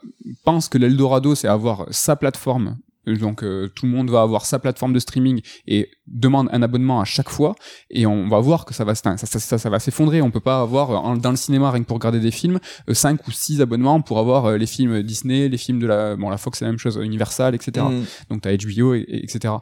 pense 0.44 0.68
que 0.68 0.79
l'Eldorado, 0.79 1.35
c'est 1.35 1.49
avoir 1.49 1.87
sa 1.90 2.16
plateforme. 2.16 2.77
Donc 3.07 3.44
euh, 3.44 3.68
tout 3.75 3.87
le 3.87 3.92
monde 3.92 4.11
va 4.11 4.22
avoir 4.22 4.44
sa 4.46 4.59
plateforme 4.59 4.92
de 4.92 4.99
streaming 4.99 5.40
et 5.68 5.88
demande 6.09 6.49
un 6.53 6.62
abonnement 6.62 7.01
à 7.01 7.05
chaque 7.05 7.29
fois. 7.31 7.55
Et 7.90 8.07
on 8.07 8.29
va 8.29 8.38
voir 8.40 8.64
que 8.64 8.75
ça 8.75 8.85
va, 8.85 8.95
ça, 8.95 9.16
ça, 9.16 9.27
ça, 9.27 9.59
ça 9.59 9.71
va 9.71 9.79
s'effondrer. 9.79 10.23
On 10.23 10.31
peut 10.31 10.40
pas 10.40 10.61
avoir 10.61 11.11
euh, 11.12 11.16
dans 11.16 11.31
le 11.31 11.37
cinéma 11.37 11.71
rien 11.71 11.83
que 11.83 11.87
pour 11.87 11.97
regarder 11.97 12.21
des 12.21 12.31
films 12.31 12.59
euh, 12.88 12.95
cinq 12.95 13.27
ou 13.27 13.31
six 13.31 13.61
abonnements 13.61 14.01
pour 14.01 14.19
avoir 14.19 14.47
euh, 14.47 14.57
les 14.57 14.66
films 14.66 15.03
Disney, 15.03 15.49
les 15.49 15.59
films 15.59 15.81
de 15.81 15.87
la 15.87 16.16
bon 16.16 16.29
la 16.31 16.37
Fox 16.38 16.59
c'est 16.59 16.64
la 16.64 16.71
même 16.71 16.79
chose, 16.79 16.99
Universal, 17.03 17.55
etc. 17.55 17.85
Mm. 17.90 18.05
Donc 18.31 18.42
t'as 18.42 18.57
HBO, 18.57 18.95
et, 18.95 19.01
et- 19.01 19.25
etc. 19.25 19.55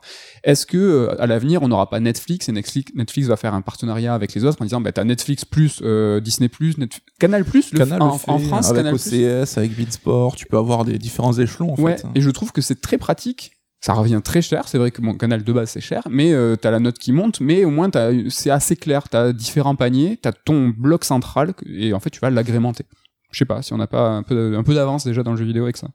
Est-ce 0.42 0.66
que 0.66 0.76
euh, 0.76 1.20
à 1.22 1.26
l'avenir 1.26 1.62
on 1.62 1.68
n'aura 1.68 1.88
pas 1.88 2.00
Netflix 2.00 2.48
et 2.48 2.52
Netflix, 2.52 2.92
Netflix 2.94 3.28
va 3.28 3.36
faire 3.36 3.54
un 3.54 3.62
partenariat 3.62 4.14
avec 4.14 4.34
les 4.34 4.44
autres 4.44 4.60
en 4.60 4.64
disant 4.64 4.80
bah 4.80 4.92
t'as 4.92 5.04
Netflix 5.04 5.44
plus 5.44 5.80
euh, 5.82 6.20
Disney 6.20 6.48
plus, 6.48 6.76
Canal 7.18 7.44
plus 7.44 7.72
le- 7.72 7.78
Canal 7.78 8.02
en, 8.02 8.18
fait, 8.18 8.30
en 8.30 8.38
France, 8.38 8.70
avec 8.70 8.84
Canal+. 8.84 8.94
OCS, 8.94 9.56
avec 9.58 9.74
Beatsport, 9.74 10.36
tu 10.36 10.46
peux 10.46 10.58
avoir 10.58 10.84
des 10.84 10.98
différents 10.98 11.32
échelons 11.38 11.72
en 11.72 11.80
ouais, 11.80 11.96
fait. 11.96 12.06
et 12.14 12.20
je 12.20 12.30
trouve 12.30 12.52
que 12.52 12.60
c'est 12.60 12.80
très 12.80 12.98
pratique. 12.98 13.52
Ça 13.84 13.92
revient 13.92 14.22
très 14.24 14.40
cher, 14.40 14.66
c'est 14.66 14.78
vrai 14.78 14.90
que 14.90 15.02
mon 15.02 15.12
canal 15.12 15.44
de 15.44 15.52
base 15.52 15.68
c'est 15.68 15.82
cher, 15.82 16.04
mais 16.08 16.32
euh, 16.32 16.56
t'as 16.56 16.70
la 16.70 16.80
note 16.80 16.98
qui 16.98 17.12
monte, 17.12 17.40
mais 17.42 17.66
au 17.66 17.70
moins 17.70 17.90
c'est 18.30 18.48
assez 18.48 18.76
clair, 18.76 19.10
t'as 19.10 19.34
différents 19.34 19.76
paniers, 19.76 20.16
t'as 20.16 20.32
ton 20.32 20.70
bloc 20.70 21.04
central, 21.04 21.52
et 21.66 21.92
en 21.92 22.00
fait 22.00 22.08
tu 22.08 22.18
vas 22.18 22.30
l'agrémenter. 22.30 22.86
Je 23.30 23.40
sais 23.40 23.44
pas 23.44 23.60
si 23.60 23.74
on 23.74 23.76
n'a 23.76 23.86
pas 23.86 24.08
un 24.08 24.22
peu, 24.22 24.56
un 24.56 24.62
peu 24.62 24.72
d'avance 24.72 25.04
déjà 25.04 25.22
dans 25.22 25.32
le 25.32 25.36
jeu 25.36 25.44
vidéo 25.44 25.64
avec 25.64 25.76
ça. 25.76 25.88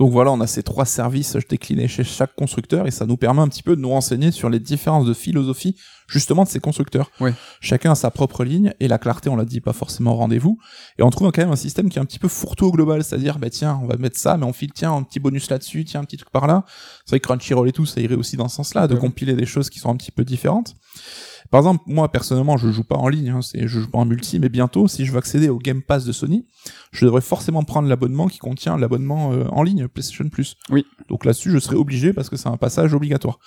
Donc 0.00 0.10
voilà, 0.12 0.32
on 0.32 0.40
a 0.40 0.46
ces 0.46 0.62
trois 0.62 0.86
services 0.86 1.36
déclinés 1.50 1.86
chez 1.86 2.04
chaque 2.04 2.34
constructeur 2.34 2.86
et 2.86 2.90
ça 2.90 3.04
nous 3.04 3.18
permet 3.18 3.42
un 3.42 3.48
petit 3.48 3.62
peu 3.62 3.76
de 3.76 3.82
nous 3.82 3.90
renseigner 3.90 4.30
sur 4.30 4.48
les 4.48 4.58
différences 4.58 5.04
de 5.04 5.12
philosophie 5.12 5.76
justement 6.08 6.44
de 6.44 6.48
ces 6.48 6.58
constructeurs. 6.58 7.10
Ouais. 7.20 7.34
Chacun 7.60 7.92
a 7.92 7.94
sa 7.94 8.10
propre 8.10 8.42
ligne 8.42 8.72
et 8.80 8.88
la 8.88 8.96
clarté, 8.98 9.28
on 9.28 9.36
l'a 9.36 9.44
dit, 9.44 9.60
pas 9.60 9.74
forcément 9.74 10.12
au 10.12 10.16
rendez-vous. 10.16 10.58
Et 10.98 11.02
on 11.02 11.10
trouve 11.10 11.30
quand 11.30 11.42
même 11.42 11.52
un 11.52 11.56
système 11.56 11.90
qui 11.90 11.98
est 11.98 12.00
un 12.02 12.06
petit 12.06 12.18
peu 12.18 12.28
fourre-tout 12.28 12.64
au 12.64 12.72
global, 12.72 13.04
c'est-à-dire, 13.04 13.38
bah 13.38 13.50
tiens, 13.50 13.78
on 13.82 13.86
va 13.86 13.98
mettre 13.98 14.18
ça, 14.18 14.38
mais 14.38 14.46
on 14.46 14.54
file, 14.54 14.72
tiens, 14.72 14.92
un 14.94 15.02
petit 15.02 15.20
bonus 15.20 15.50
là-dessus, 15.50 15.84
tiens, 15.84 16.00
un 16.00 16.04
petit 16.04 16.16
truc 16.16 16.30
par 16.30 16.46
là. 16.46 16.64
C'est 17.04 17.10
vrai 17.10 17.20
que 17.20 17.26
Crunchyroll 17.26 17.68
et 17.68 17.72
tout, 17.72 17.84
ça 17.84 18.00
irait 18.00 18.14
aussi 18.14 18.38
dans 18.38 18.48
ce 18.48 18.56
sens-là, 18.56 18.88
de 18.88 18.94
Ouais. 18.94 19.00
compiler 19.00 19.34
des 19.34 19.44
choses 19.46 19.68
qui 19.68 19.80
sont 19.80 19.90
un 19.90 19.96
petit 19.96 20.12
peu 20.12 20.24
différentes. 20.24 20.74
Par 21.50 21.60
exemple, 21.60 21.82
moi 21.86 22.10
personnellement, 22.10 22.56
je 22.56 22.70
joue 22.70 22.84
pas 22.84 22.96
en 22.96 23.08
ligne, 23.08 23.30
hein, 23.30 23.42
c'est, 23.42 23.62
je 23.62 23.80
joue 23.80 23.90
pas 23.90 23.98
en 23.98 24.04
multi, 24.04 24.38
mais 24.38 24.48
bientôt, 24.48 24.86
si 24.86 25.04
je 25.04 25.12
veux 25.12 25.18
accéder 25.18 25.48
au 25.48 25.58
Game 25.58 25.82
Pass 25.82 26.04
de 26.04 26.12
Sony, 26.12 26.46
je 26.92 27.04
devrais 27.04 27.20
forcément 27.20 27.64
prendre 27.64 27.88
l'abonnement 27.88 28.28
qui 28.28 28.38
contient 28.38 28.76
l'abonnement 28.76 29.32
euh, 29.32 29.44
en 29.48 29.62
ligne 29.62 29.88
PlayStation 29.88 30.28
Plus. 30.28 30.56
Oui. 30.70 30.86
Donc 31.08 31.24
là-dessus, 31.24 31.50
je 31.50 31.58
serai 31.58 31.76
obligé 31.76 32.12
parce 32.12 32.28
que 32.28 32.36
c'est 32.36 32.48
un 32.48 32.56
passage 32.56 32.94
obligatoire. 32.94 33.40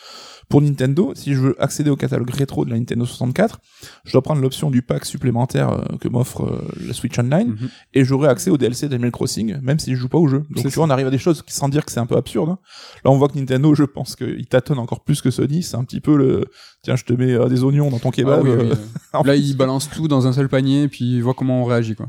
Pour 0.49 0.61
Nintendo, 0.61 1.13
si 1.15 1.33
je 1.33 1.39
veux 1.39 1.61
accéder 1.61 1.89
au 1.89 1.95
catalogue 1.95 2.29
rétro 2.29 2.65
de 2.65 2.69
la 2.71 2.77
Nintendo 2.77 3.05
64, 3.05 3.59
je 4.05 4.11
dois 4.11 4.21
prendre 4.21 4.41
l'option 4.41 4.69
du 4.71 4.81
pack 4.81 5.05
supplémentaire 5.05 5.69
euh, 5.71 5.97
que 5.99 6.07
m'offre 6.07 6.43
euh, 6.43 6.61
le 6.85 6.93
Switch 6.93 7.17
Online 7.17 7.49
Mhm. 7.49 7.69
et 7.93 8.03
j'aurai 8.05 8.27
accès 8.27 8.49
au 8.49 8.57
DLC 8.57 8.87
d'Animal 8.89 9.11
Crossing, 9.11 9.57
même 9.61 9.79
si 9.79 9.91
je 9.95 9.99
joue 9.99 10.09
pas 10.09 10.17
au 10.17 10.27
jeu. 10.27 10.43
Donc 10.51 10.63
tu 10.63 10.69
vois, 10.69 10.85
on 10.85 10.89
arrive 10.89 11.07
à 11.07 11.11
des 11.11 11.17
choses 11.17 11.41
qui, 11.41 11.53
sans 11.53 11.69
dire 11.69 11.85
que 11.85 11.91
c'est 11.91 11.99
un 11.99 12.05
peu 12.05 12.15
absurde. 12.17 12.49
hein. 12.49 12.57
Là, 13.03 13.11
on 13.11 13.17
voit 13.17 13.27
que 13.29 13.37
Nintendo, 13.37 13.73
je 13.75 13.83
pense 13.83 14.15
qu'il 14.15 14.45
tâtonne 14.47 14.79
encore 14.79 15.03
plus 15.03 15.21
que 15.21 15.31
Sony. 15.31 15.63
C'est 15.63 15.75
un 15.77 15.83
petit 15.83 16.01
peu 16.01 16.15
le, 16.17 16.45
tiens, 16.83 16.95
je 16.95 17.03
te 17.05 17.13
mets 17.13 17.31
euh, 17.33 17.47
des 17.47 17.63
oignons 17.63 17.89
dans 17.89 17.99
ton 17.99 18.09
Ah 18.09 18.13
kebab. 18.13 18.43
oui, 18.43 18.51
oui, 18.57 18.65
oui. 18.71 18.77
en 19.13 19.23
Là, 19.23 19.35
ils 19.35 19.55
balancent 19.55 19.89
tout 19.89 20.07
dans 20.07 20.27
un 20.27 20.33
seul 20.33 20.49
panier, 20.49 20.87
puis 20.87 21.15
ils 21.17 21.21
voient 21.23 21.33
comment 21.33 21.61
on 21.61 21.65
réagit, 21.65 21.95
quoi. 21.95 22.07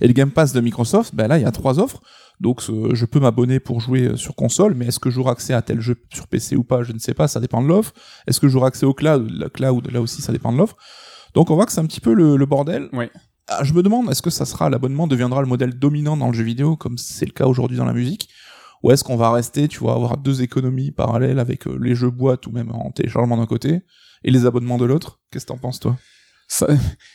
Et 0.00 0.06
le 0.06 0.12
Game 0.12 0.30
Pass 0.30 0.52
de 0.52 0.60
Microsoft, 0.60 1.14
ben 1.14 1.28
là, 1.28 1.38
il 1.38 1.42
y 1.42 1.46
a 1.46 1.52
trois 1.52 1.78
offres. 1.78 2.00
Donc, 2.40 2.62
je 2.62 3.04
peux 3.04 3.18
m'abonner 3.18 3.58
pour 3.58 3.80
jouer 3.80 4.08
euh, 4.08 4.16
sur 4.16 4.36
console, 4.36 4.74
mais 4.74 4.86
est-ce 4.86 5.00
que 5.00 5.10
j'aurai 5.10 5.32
accès 5.32 5.54
à 5.54 5.62
tel 5.62 5.80
jeu 5.80 5.96
sur 6.12 6.28
PC 6.28 6.54
ou 6.54 6.62
pas 6.62 6.84
Je 6.84 6.92
ne 6.92 6.98
sais 6.98 7.14
pas, 7.14 7.26
ça 7.26 7.40
dépend 7.40 7.62
de 7.62 7.66
l'offre. 7.66 7.92
Est-ce 8.28 8.38
que 8.38 8.46
j'aurai 8.48 8.68
accès 8.68 8.86
au 8.86 8.94
cloud 8.94 9.28
Le 9.28 9.48
cloud, 9.48 9.90
là 9.90 10.00
aussi, 10.00 10.22
ça 10.22 10.32
dépend 10.32 10.52
de 10.52 10.58
l'offre. 10.58 10.76
Donc, 11.34 11.50
on 11.50 11.56
voit 11.56 11.66
que 11.66 11.72
c'est 11.72 11.80
un 11.80 11.86
petit 11.86 12.00
peu 12.00 12.14
le, 12.14 12.36
le 12.36 12.46
bordel. 12.46 12.88
Ah, 13.48 13.64
je 13.64 13.72
me 13.72 13.82
demande, 13.82 14.10
est-ce 14.10 14.22
que 14.22 14.30
ça 14.30 14.44
sera, 14.44 14.70
l'abonnement 14.70 15.06
deviendra 15.06 15.40
le 15.40 15.48
modèle 15.48 15.78
dominant 15.78 16.16
dans 16.16 16.28
le 16.28 16.34
jeu 16.34 16.44
vidéo, 16.44 16.76
comme 16.76 16.98
c'est 16.98 17.26
le 17.26 17.32
cas 17.32 17.46
aujourd'hui 17.46 17.78
dans 17.78 17.86
la 17.86 17.94
musique? 17.94 18.28
Ou 18.82 18.92
est-ce 18.92 19.02
qu'on 19.02 19.16
va 19.16 19.32
rester, 19.32 19.66
tu 19.66 19.80
vois, 19.80 19.94
avoir 19.94 20.18
deux 20.18 20.42
économies 20.42 20.92
parallèles 20.92 21.40
avec 21.40 21.66
euh, 21.66 21.76
les 21.80 21.94
jeux 21.94 22.10
boîte 22.10 22.46
ou 22.46 22.52
même 22.52 22.70
en 22.70 22.92
téléchargement 22.92 23.36
d'un 23.36 23.46
côté 23.46 23.80
et 24.22 24.30
les 24.30 24.46
abonnements 24.46 24.78
de 24.78 24.84
l'autre? 24.84 25.20
Qu'est-ce 25.32 25.46
que 25.46 25.52
t'en 25.52 25.58
penses, 25.58 25.80
toi? 25.80 25.96
Ça, 26.48 26.66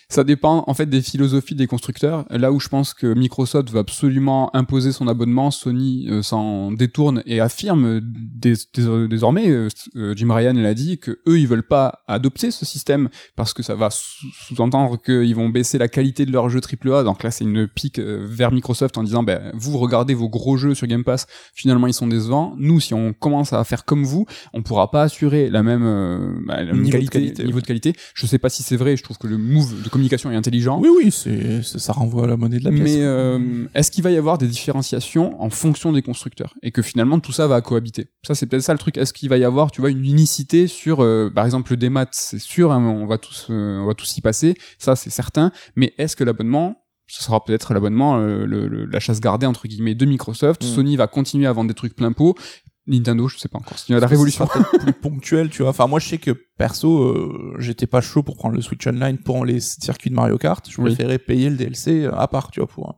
ça 0.10 0.24
dépend 0.24 0.64
en 0.68 0.74
fait 0.76 0.86
des 0.86 1.02
philosophies 1.02 1.56
des 1.56 1.66
constructeurs. 1.68 2.26
Là 2.30 2.52
où 2.52 2.60
je 2.60 2.70
pense 2.70 2.94
que 2.94 3.14
Microsoft 3.14 3.70
va 3.72 3.80
absolument 3.80 4.56
imposer 4.56 4.92
son 4.92 5.08
abonnement, 5.08 5.50
Sony 5.50 6.08
euh, 6.10 6.22
s'en 6.22 6.72
détourne 6.72 7.24
et 7.26 7.40
affirme 7.40 8.00
dés- 8.02 8.54
dés- 8.76 9.08
désormais, 9.08 9.50
euh, 9.50 9.68
euh, 9.96 10.14
Jim 10.16 10.32
Ryan 10.32 10.54
l'a 10.54 10.74
dit, 10.76 11.00
que 11.00 11.20
eux 11.28 11.40
ils 11.40 11.48
veulent 11.48 11.68
pas 11.68 12.04
adopter 12.08 12.52
ce 12.52 12.64
système 12.66 13.10
parce 13.36 13.54
que 13.54 13.64
ça 13.64 13.74
va 13.76 13.90
sous- 13.90 14.28
sous-entendre 14.48 15.02
qu'ils 15.02 15.36
vont 15.36 15.50
baisser 15.50 15.78
la 15.80 15.88
qualité 15.88 16.26
de 16.28 16.32
leurs 16.32 16.50
jeux 16.50 16.62
AAA. 16.62 17.04
Donc 17.04 17.24
là 17.24 17.32
c'est 17.32 17.44
une 17.44 17.68
pique 17.68 18.00
vers 18.00 18.52
Microsoft 18.52 18.98
en 19.00 19.04
disant 19.04 19.24
ben 19.24 19.52
vous 19.56 19.78
regardez 19.80 20.14
vos 20.14 20.30
gros 20.30 20.58
jeux 20.58 20.76
sur 20.76 20.86
Game 20.86 21.04
Pass, 21.04 21.26
finalement 21.56 21.88
ils 21.88 21.94
sont 21.94 22.08
décevants. 22.08 22.54
Nous 22.60 22.80
si 22.80 22.94
on 22.94 23.14
commence 23.14 23.52
à 23.54 23.64
faire 23.64 23.84
comme 23.84 24.04
vous, 24.04 24.28
on 24.54 24.62
pourra 24.62 24.92
pas 24.92 25.02
assurer 25.04 25.50
la 25.50 25.64
même, 25.64 25.84
euh, 25.84 26.34
bah, 26.46 26.58
la 26.64 26.74
même 26.74 26.84
Niveau 26.84 27.00
de 27.00 27.10
qualité, 27.10 27.44
niveau 27.46 27.62
de 27.62 27.66
qualité. 27.66 27.94
Je 28.14 28.28
sais 28.28 28.38
pas 28.38 28.50
si 28.50 28.62
c'est 28.62 28.78
vrai. 28.78 28.96
Je 28.96 29.02
trouve 29.04 29.18
que 29.18 29.23
le 29.28 29.38
move 29.38 29.82
de 29.84 29.90
communication 29.90 30.32
est 30.32 30.36
intelligent. 30.36 30.80
Oui, 30.82 30.90
oui, 30.96 31.12
c'est, 31.12 31.62
ça 31.64 31.94
renvoie 31.94 32.24
à 32.26 32.28
la 32.28 32.38
monnaie 32.38 32.60
de 32.60 32.64
la 32.64 32.72
pièce. 32.72 32.84
Mais 32.84 32.98
euh, 33.02 33.66
est-ce 33.74 33.92
qu'il 33.92 34.04
va 34.04 34.12
y 34.12 34.18
avoir 34.18 34.38
des 34.38 34.48
différenciations 34.48 35.42
en 35.42 35.50
fonction 35.50 35.92
des 35.92 36.02
constructeurs 36.02 36.54
et 36.62 36.72
que 36.72 36.82
finalement 36.82 37.20
tout 37.20 37.32
ça 37.32 37.48
va 37.48 37.62
cohabiter? 37.62 38.08
Ça 38.26 38.36
c'est 38.36 38.46
peut-être 38.46 38.64
ça 38.64 38.74
le 38.74 38.80
truc. 38.80 38.98
Est-ce 38.98 39.14
qu'il 39.14 39.30
va 39.30 39.38
y 39.38 39.44
avoir, 39.44 39.72
tu 39.72 39.82
vois, 39.82 39.90
une 39.90 40.06
unicité 40.06 40.68
sur, 40.68 41.02
euh, 41.04 41.30
par 41.34 41.46
exemple, 41.46 41.72
le 41.72 41.78
démat, 41.78 42.08
c'est 42.12 42.40
sûr, 42.40 42.72
hein, 42.72 42.84
on 42.84 43.06
va 43.06 43.18
tous, 43.18 43.48
euh, 43.50 43.80
on 43.80 43.86
va 43.86 43.94
tous 43.94 44.18
y 44.18 44.22
passer, 44.22 44.56
ça 44.78 44.96
c'est 44.96 45.10
certain. 45.10 45.52
Mais 45.76 45.94
est-ce 45.98 46.16
que 46.16 46.24
l'abonnement 46.24 46.78
ce 47.06 47.22
sera 47.22 47.44
peut-être 47.44 47.74
l'abonnement, 47.74 48.18
euh, 48.18 48.46
le, 48.46 48.68
le- 48.68 48.86
la 48.86 49.00
chasse 49.00 49.20
gardée 49.20 49.46
entre 49.46 49.68
guillemets 49.68 49.94
de 49.94 50.06
Microsoft. 50.06 50.64
Mm. 50.64 50.68
Sony 50.68 50.96
va 50.96 51.06
continuer 51.08 51.46
à 51.46 51.52
vendre 51.54 51.68
des 51.68 51.74
trucs 51.74 51.96
plein 51.96 52.14
pot. 52.14 52.34
Nintendo, 52.86 53.28
je 53.30 53.38
sais 53.38 53.48
pas 53.48 53.60
encore. 53.60 53.78
C'est 53.80 53.94
la 53.98 54.06
révolution. 54.08 54.48
plus 54.80 54.94
ponctuel, 54.94 55.50
tu 55.50 55.62
vois. 55.62 55.70
Enfin, 55.72 55.88
moi, 55.88 56.00
je 56.00 56.08
sais 56.10 56.18
que 56.18 56.32
perso, 56.58 57.02
euh, 57.04 57.56
j'étais 57.60 57.88
pas 57.88 58.02
chaud 58.02 58.24
pour 58.24 58.36
prendre 58.36 58.56
le 58.56 58.62
Switch 58.62 58.86
Online 58.88 59.18
pour 59.18 59.46
les 59.46 59.60
circuits 59.62 60.10
de 60.10 60.16
Mario 60.16 60.38
Kart. 60.38 60.70
Je 60.70 60.82
Oui. 60.82 60.88
préférais 60.94 61.18
payer 61.20 61.50
le 61.50 61.56
DLC 61.56 62.06
à 62.12 62.28
part, 62.28 62.52
tu 62.52 62.60
vois, 62.60 62.68
pour. 62.68 62.98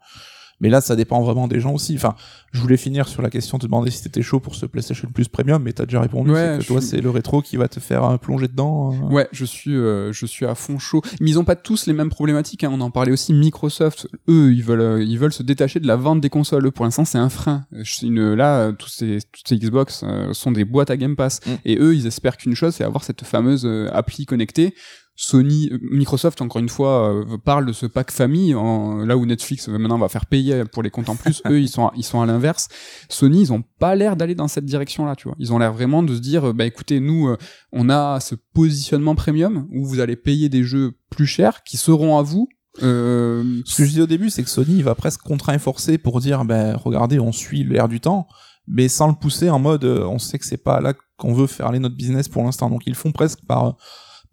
Mais 0.62 0.70
là, 0.70 0.80
ça 0.80 0.96
dépend 0.96 1.22
vraiment 1.22 1.48
des 1.50 1.60
gens 1.60 1.74
aussi. 1.74 1.96
Enfin, 1.96 2.15
je 2.54 2.62
voulais 2.62 2.78
finir 2.78 3.08
sur 3.10 3.22
la 3.22 3.30
question 3.30 3.58
de 3.58 3.63
te 3.63 3.68
demander 3.68 3.91
si 3.91 4.02
t'étais 4.04 4.22
chaud 4.22 4.39
pour 4.39 4.56
ce 4.56 4.65
PlayStation 4.65 5.10
Plus 5.13 5.28
Premium, 5.28 5.62
mais 5.62 5.74
t'as 5.74 5.86
déjà 5.86 6.00
répondu. 6.00 6.32
Ouais, 6.32 6.54
c'est 6.56 6.62
que 6.62 6.68
toi, 6.68 6.80
suis- 6.82 6.89
c'est 6.91 7.02
le 7.02 7.10
rétro 7.10 7.41
qui 7.41 7.58
va 7.58 7.68
te 7.68 7.82
faire 7.82 8.06
euh, 8.06 8.18
plonger 8.18 8.48
dedans. 8.48 8.94
euh. 8.94 9.13
Ouais, 9.13 9.28
je 9.34 9.44
suis, 9.44 9.76
euh, 9.76 10.13
je 10.13 10.26
suis 10.26 10.46
à 10.46 10.56
fond 10.56 10.80
chaud. 10.80 11.02
Mais 11.20 11.30
ils 11.32 11.39
ont 11.39 11.44
pas 11.44 11.58
tous 11.58 11.88
les 11.88 11.94
mêmes 11.94 12.10
problématiques. 12.10 12.63
Hein. 12.63 12.70
On 12.72 12.80
en 12.80 12.89
parlait 12.91 13.12
aussi. 13.12 13.34
Microsoft, 13.34 14.08
eux, 14.30 14.54
ils 14.54 14.63
veulent, 14.63 14.80
euh, 14.82 15.04
ils 15.04 15.20
veulent 15.20 15.34
se 15.34 15.44
détacher 15.44 15.80
de 15.82 15.88
la 15.88 15.98
vente 15.98 16.22
des 16.22 16.30
consoles. 16.30 16.65
Eux, 16.65 16.72
Pour 16.72 16.86
l'instant, 16.86 17.04
c'est 17.06 17.18
un 17.18 17.30
frein. 17.30 17.65
Euh, 17.74 17.84
Une, 18.02 18.34
là, 18.34 18.72
tous 18.72 18.88
ces, 18.89 19.20
toutes 19.34 19.48
ces 19.48 19.58
Xbox 19.58 20.04
sont 20.32 20.52
des 20.52 20.63
boîtes 20.65 20.89
à 20.89 20.96
Game 20.98 21.15
Pass. 21.18 21.41
Mm. 21.46 21.52
Et 21.65 21.78
eux, 21.80 21.96
ils 21.96 22.08
espèrent 22.08 22.38
qu'une 22.38 22.56
chose, 22.56 22.76
c'est 22.76 22.84
avoir 22.86 23.04
cette 23.04 23.24
fameuse 23.26 23.68
appli 23.91 24.26
connectée. 24.26 24.74
Sony, 25.15 25.69
euh, 25.71 25.78
Microsoft, 25.82 26.41
encore 26.41 26.60
une 26.60 26.67
fois, 26.69 27.10
euh, 27.13 27.38
parle 27.38 27.65
de 27.65 27.71
ce 27.73 27.86
pack 27.86 28.12
famille, 28.12 28.54
en, 28.54 28.97
là 29.06 29.15
où 29.15 29.25
Netflix 29.25 29.69
euh, 29.69 29.78
maintenant 29.78 29.97
va 29.97 30.10
faire 30.10 30.25
payer 30.25 30.63
pour 30.65 30.84
les 30.84 30.89
comptes 30.89 31.08
en 31.10 31.15
plus. 31.15 31.41
eux, 31.49 31.60
ils 31.62 31.69
sont, 31.69 31.88
à- 31.88 31.93
ils 31.95 32.04
sont 32.04 32.21
à 32.21 32.25
l'inverse. 32.25 32.67
Sony, 33.10 33.41
ils 33.41 33.54
ont 33.54 33.63
pas 33.80 33.95
l'air 33.95 34.15
d'aller 34.17 34.36
dans 34.36 34.47
cette 34.49 34.65
direction-là, 34.65 35.15
tu 35.15 35.28
vois. 35.28 35.38
Ils 35.39 35.54
ont 35.54 35.58
l'air 35.60 35.71
vraiment 35.73 36.04
de 36.04 36.13
se 36.13 36.19
dire, 36.19 36.49
euh, 36.49 36.54
bah 36.54 36.65
écoutez, 36.65 36.99
nous, 36.99 37.34
on 37.71 37.89
a 37.89 38.19
ce 38.19 38.36
positionnement 38.54 39.15
premium 39.15 39.67
où 39.71 39.86
vous 39.86 39.99
allez 40.01 40.15
payer 40.17 40.49
des 40.49 40.63
jeux 40.63 40.93
plus 41.10 41.28
chers 41.28 41.63
qui 41.63 41.78
seront 41.78 42.17
à 42.17 42.21
vous. 42.21 42.49
Euh, 42.84 43.62
Ce 43.65 43.78
que 43.78 43.84
je 43.86 43.89
disais 43.89 44.01
au 44.01 44.08
début, 44.08 44.30
c'est 44.30 44.43
que 44.43 44.49
Sony 44.49 44.75
il 44.78 44.84
va 44.84 44.95
presque 44.95 45.21
contraint 45.21 45.54
et 45.54 45.60
forcé 45.60 45.97
pour 45.97 46.19
dire, 46.19 46.43
ben, 46.43 46.75
regardez, 46.75 47.19
on 47.21 47.32
suit 47.32 47.63
l'air 47.63 47.88
du 47.88 48.01
temps, 48.01 48.28
mais 48.67 48.89
sans 48.89 49.08
le 49.08 49.13
pousser 49.13 49.49
en 49.49 49.60
mode, 49.60 49.86
on 49.86 50.19
sait 50.19 50.38
que 50.39 50.45
c'est 50.45 50.62
pas 50.62 50.82
là 50.82 50.93
qu'on 51.17 51.34
veut 51.34 51.47
faire 51.47 51.67
aller 51.67 51.80
notre 51.80 51.95
business 51.95 52.28
pour 52.28 52.43
l'instant. 52.43 52.69
Donc 52.69 52.82
ils 52.86 52.95
font 52.95 53.13
presque 53.13 53.39
par 53.47 53.78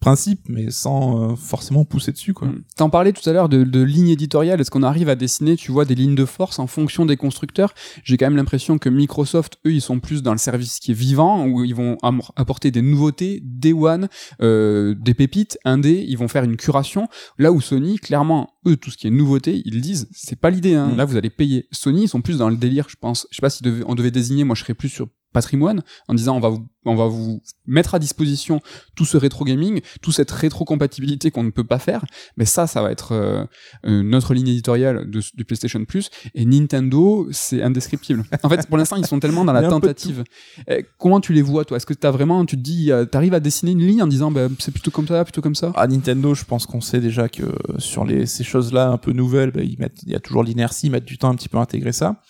principe, 0.03 0.41
mais 0.49 0.71
sans 0.71 1.33
euh, 1.33 1.37
forcément 1.37 1.85
pousser 1.85 2.13
dessus, 2.13 2.35
quoi. 2.35 2.49
Mm. 2.49 2.65
T'en 2.77 2.91
parlais 2.91 3.13
tout 3.13 3.29
à 3.31 3.33
l'heure 3.33 3.49
de, 3.49 3.63
de 3.63 3.81
lignes 3.81 4.09
éditoriales. 4.09 4.61
Est-ce 4.61 4.71
qu'on 4.71 4.83
arrive 4.83 5.09
à 5.09 5.15
dessiner, 5.15 5.57
tu 5.57 5.71
vois, 5.71 5.85
des 5.85 5.95
lignes 5.95 6.17
de 6.17 6.25
force 6.25 6.59
en 6.59 6.67
fonction 6.67 7.07
des 7.07 7.17
constructeurs? 7.17 7.73
J'ai 8.03 8.17
quand 8.17 8.27
même 8.27 8.37
l'impression 8.37 8.79
que 8.79 8.89
Microsoft, 8.89 9.59
eux, 9.65 9.73
ils 9.73 9.81
sont 9.81 10.01
plus 10.01 10.23
dans 10.23 10.33
le 10.33 10.39
service 10.39 10.81
qui 10.81 10.91
est 10.91 10.95
vivant, 10.95 11.47
où 11.47 11.65
ils 11.65 11.75
vont 11.75 11.97
apporter 12.37 12.71
des 12.71 12.83
nouveautés, 12.83 13.41
des 13.45 13.73
one, 13.73 14.09
euh, 14.43 14.95
des 14.95 15.15
pépites, 15.15 15.57
indés. 15.65 16.05
Ils 16.07 16.19
vont 16.19 16.29
faire 16.29 16.45
une 16.45 16.57
curation. 16.57 17.09
Là 17.39 17.53
où 17.53 17.61
Sony, 17.61 17.99
clairement, 17.99 18.51
eux, 18.67 18.77
tout 18.77 18.91
ce 18.91 18.97
qui 18.97 19.07
est 19.07 19.11
nouveauté, 19.11 19.63
ils 19.65 19.81
disent, 19.81 20.09
c'est 20.13 20.39
pas 20.39 20.51
l'idée. 20.51 20.75
Hein. 20.75 20.89
Mm. 20.89 20.97
Là, 20.97 21.05
vous 21.05 21.17
allez 21.17 21.31
payer. 21.31 21.69
Sony, 21.71 22.03
ils 22.03 22.09
sont 22.09 22.21
plus 22.21 22.39
dans 22.39 22.51
le 22.51 22.57
délire, 22.57 22.89
je 22.89 22.97
pense. 23.01 23.29
Je 23.31 23.37
sais 23.37 23.41
pas 23.41 23.51
si 23.51 23.63
on 23.87 23.95
devait 23.95 24.11
désigner. 24.11 24.43
Moi, 24.43 24.57
je 24.57 24.63
serais 24.63 24.75
plus 24.75 24.89
sur 24.89 25.07
patrimoine 25.33 25.83
en 26.09 26.15
disant 26.15 26.37
on 26.37 26.41
va 26.41 26.49
vous 26.49 26.67
on 26.85 26.97
va 26.97 27.07
vous 27.07 27.41
mettre 27.67 27.95
à 27.95 28.01
disposition 28.01 28.61
tout 28.97 29.05
ce 29.05 29.17
rétro 29.17 29.45
gaming 29.45 29.81
toute 30.01 30.15
cette 30.15 30.31
rétro 30.31 30.65
compatibilité 30.65 31.31
qu'on 31.31 31.45
ne 31.45 31.51
peut 31.51 31.65
pas 31.65 31.79
faire. 31.79 32.05
Mais 32.37 32.45
ça 32.45 32.67
ça 32.67 32.83
va 32.83 32.91
être 32.91 33.13
euh, 33.13 33.45
euh, 33.87 34.03
notre 34.03 34.35
ligne 34.35 34.49
éditoriale 34.49 35.09
de, 35.09 35.21
de 35.35 35.45
PlayStation 35.45 35.85
Plus. 35.85 36.11
Et 36.35 36.45
Nintendo 36.45 37.29
c'est 37.31 37.63
indescriptible. 37.63 38.25
En 38.43 38.49
fait 38.49 38.67
pour 38.67 38.77
l'instant 38.79 38.97
ils 38.97 39.07
sont 39.07 39.21
tellement 39.21 39.45
dans 39.45 39.53
la 39.53 39.69
tentative. 39.69 40.25
Eh, 40.69 40.85
comment 40.99 41.21
tu 41.21 41.33
les 41.33 41.43
vois 41.43 41.65
toi? 41.65 41.77
Est-ce 41.77 41.87
que 41.87 41.95
t'as 41.95 42.11
vraiment 42.11 42.45
tu 42.45 42.57
te 42.57 42.63
dis 42.63 42.91
euh, 42.91 43.05
t'arrives 43.05 43.35
à 43.35 43.41
dessiner 43.41 43.73
une 43.73 43.87
ligne 43.87 44.03
en 44.03 44.09
disant 44.09 44.31
bah, 44.31 44.49
c'est 44.59 44.73
plutôt 44.73 44.91
comme 44.91 45.07
ça 45.07 45.25
plutôt 45.25 45.41
comme 45.41 45.55
ça? 45.55 45.73
À 45.75 45.87
Nintendo, 45.87 46.35
je 46.35 46.45
pense 46.45 46.67
qu'on 46.67 46.81
sait 46.81 47.01
déjà 47.01 47.29
que 47.29 47.45
sur 47.79 48.05
les, 48.05 48.27
ces 48.27 48.45
choses-là 48.45 48.89
un 48.89 48.99
peu 48.99 49.13
nouvelles, 49.13 49.53
ils 49.57 49.79
mettent, 49.79 50.03
il 50.05 50.13
y 50.13 50.15
a 50.15 50.21
toujours 50.21 50.43
l'inertie, 50.43 50.87
ils 50.87 50.91
mettent 50.91 51.05
du 51.05 51.19
temps 51.19 51.31
un 51.31 51.35
petit 51.35 51.49
peu 51.49 51.59
à 51.59 51.61
intégrer 51.61 51.93
ça. 51.93 52.21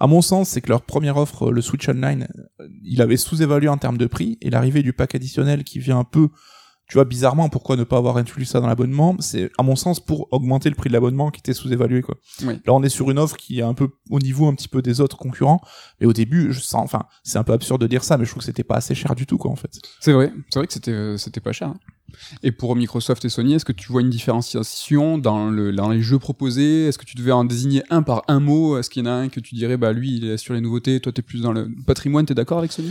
À 0.00 0.06
mon 0.06 0.22
sens, 0.22 0.50
c'est 0.50 0.60
que 0.60 0.68
leur 0.68 0.82
première 0.82 1.16
offre, 1.16 1.50
le 1.50 1.60
Switch 1.60 1.88
Online, 1.88 2.28
euh, 2.60 2.68
il 2.84 3.00
avait 3.02 3.16
sous-évalué 3.16 3.68
en 3.68 3.78
termes 3.78 3.98
de 3.98 4.06
prix, 4.06 4.38
et 4.40 4.50
l'arrivée 4.50 4.82
du 4.82 4.92
pack 4.92 5.14
additionnel 5.14 5.64
qui 5.64 5.78
vient 5.78 5.98
un 5.98 6.04
peu, 6.04 6.28
tu 6.88 6.94
vois, 6.94 7.04
bizarrement, 7.04 7.48
pourquoi 7.48 7.76
ne 7.76 7.84
pas 7.84 7.96
avoir 7.96 8.16
inclus 8.16 8.44
ça 8.44 8.60
dans 8.60 8.66
l'abonnement, 8.66 9.16
c'est, 9.18 9.50
à 9.58 9.62
mon 9.62 9.74
sens, 9.74 9.98
pour 9.98 10.28
augmenter 10.32 10.68
le 10.68 10.74
prix 10.74 10.88
de 10.88 10.94
l'abonnement 10.94 11.30
qui 11.30 11.40
était 11.40 11.54
sous-évalué, 11.54 12.02
quoi. 12.02 12.16
Oui. 12.42 12.60
Là, 12.64 12.74
on 12.74 12.82
est 12.82 12.88
sur 12.88 13.10
une 13.10 13.18
offre 13.18 13.36
qui 13.36 13.60
est 13.60 13.62
un 13.62 13.74
peu 13.74 13.88
au 14.10 14.18
niveau 14.18 14.46
un 14.46 14.54
petit 14.54 14.68
peu 14.68 14.82
des 14.82 15.00
autres 15.00 15.16
concurrents, 15.16 15.60
et 16.00 16.06
au 16.06 16.12
début, 16.12 16.52
je 16.52 16.60
sens, 16.60 16.84
enfin, 16.84 17.04
c'est 17.24 17.38
un 17.38 17.44
peu 17.44 17.52
absurde 17.52 17.80
de 17.80 17.86
dire 17.86 18.04
ça, 18.04 18.18
mais 18.18 18.24
je 18.24 18.30
trouve 18.30 18.40
que 18.40 18.46
c'était 18.46 18.64
pas 18.64 18.76
assez 18.76 18.94
cher 18.94 19.14
du 19.14 19.26
tout, 19.26 19.38
quoi, 19.38 19.50
en 19.50 19.56
fait. 19.56 19.70
c'est 20.00 20.12
vrai 20.12 20.32
c'est 20.50 20.60
vrai 20.60 20.66
que 20.66 20.72
c'était 20.72 20.92
euh, 20.92 21.16
c'était 21.16 21.40
pas 21.40 21.52
cher 21.52 21.68
hein. 21.68 21.78
Et 22.42 22.52
pour 22.52 22.76
Microsoft 22.76 23.24
et 23.24 23.28
Sony 23.28 23.54
est-ce 23.54 23.64
que 23.64 23.72
tu 23.72 23.90
vois 23.90 24.00
une 24.00 24.10
différenciation 24.10 25.18
dans 25.18 25.48
le 25.50 25.72
dans 25.72 25.88
les 25.88 26.02
jeux 26.02 26.18
proposés? 26.18 26.86
Est-ce 26.86 26.98
que 26.98 27.04
tu 27.04 27.16
devais 27.16 27.32
en 27.32 27.44
désigner 27.44 27.82
un 27.90 28.02
par 28.02 28.22
un 28.28 28.40
mot? 28.40 28.78
Est-ce 28.78 28.90
qu'il 28.90 29.04
y 29.04 29.08
en 29.08 29.10
a 29.10 29.14
un 29.14 29.28
que 29.28 29.40
tu 29.40 29.54
dirais 29.54 29.76
bah 29.76 29.92
lui 29.92 30.16
il 30.16 30.24
est 30.30 30.36
sur 30.36 30.54
les 30.54 30.60
nouveautés 30.60 31.00
toi 31.00 31.12
t'es 31.12 31.22
plus 31.22 31.42
dans 31.42 31.52
le 31.52 31.68
patrimoine 31.86 32.26
t'es 32.26 32.34
d'accord 32.34 32.58
avec 32.58 32.72
Sony 32.72 32.90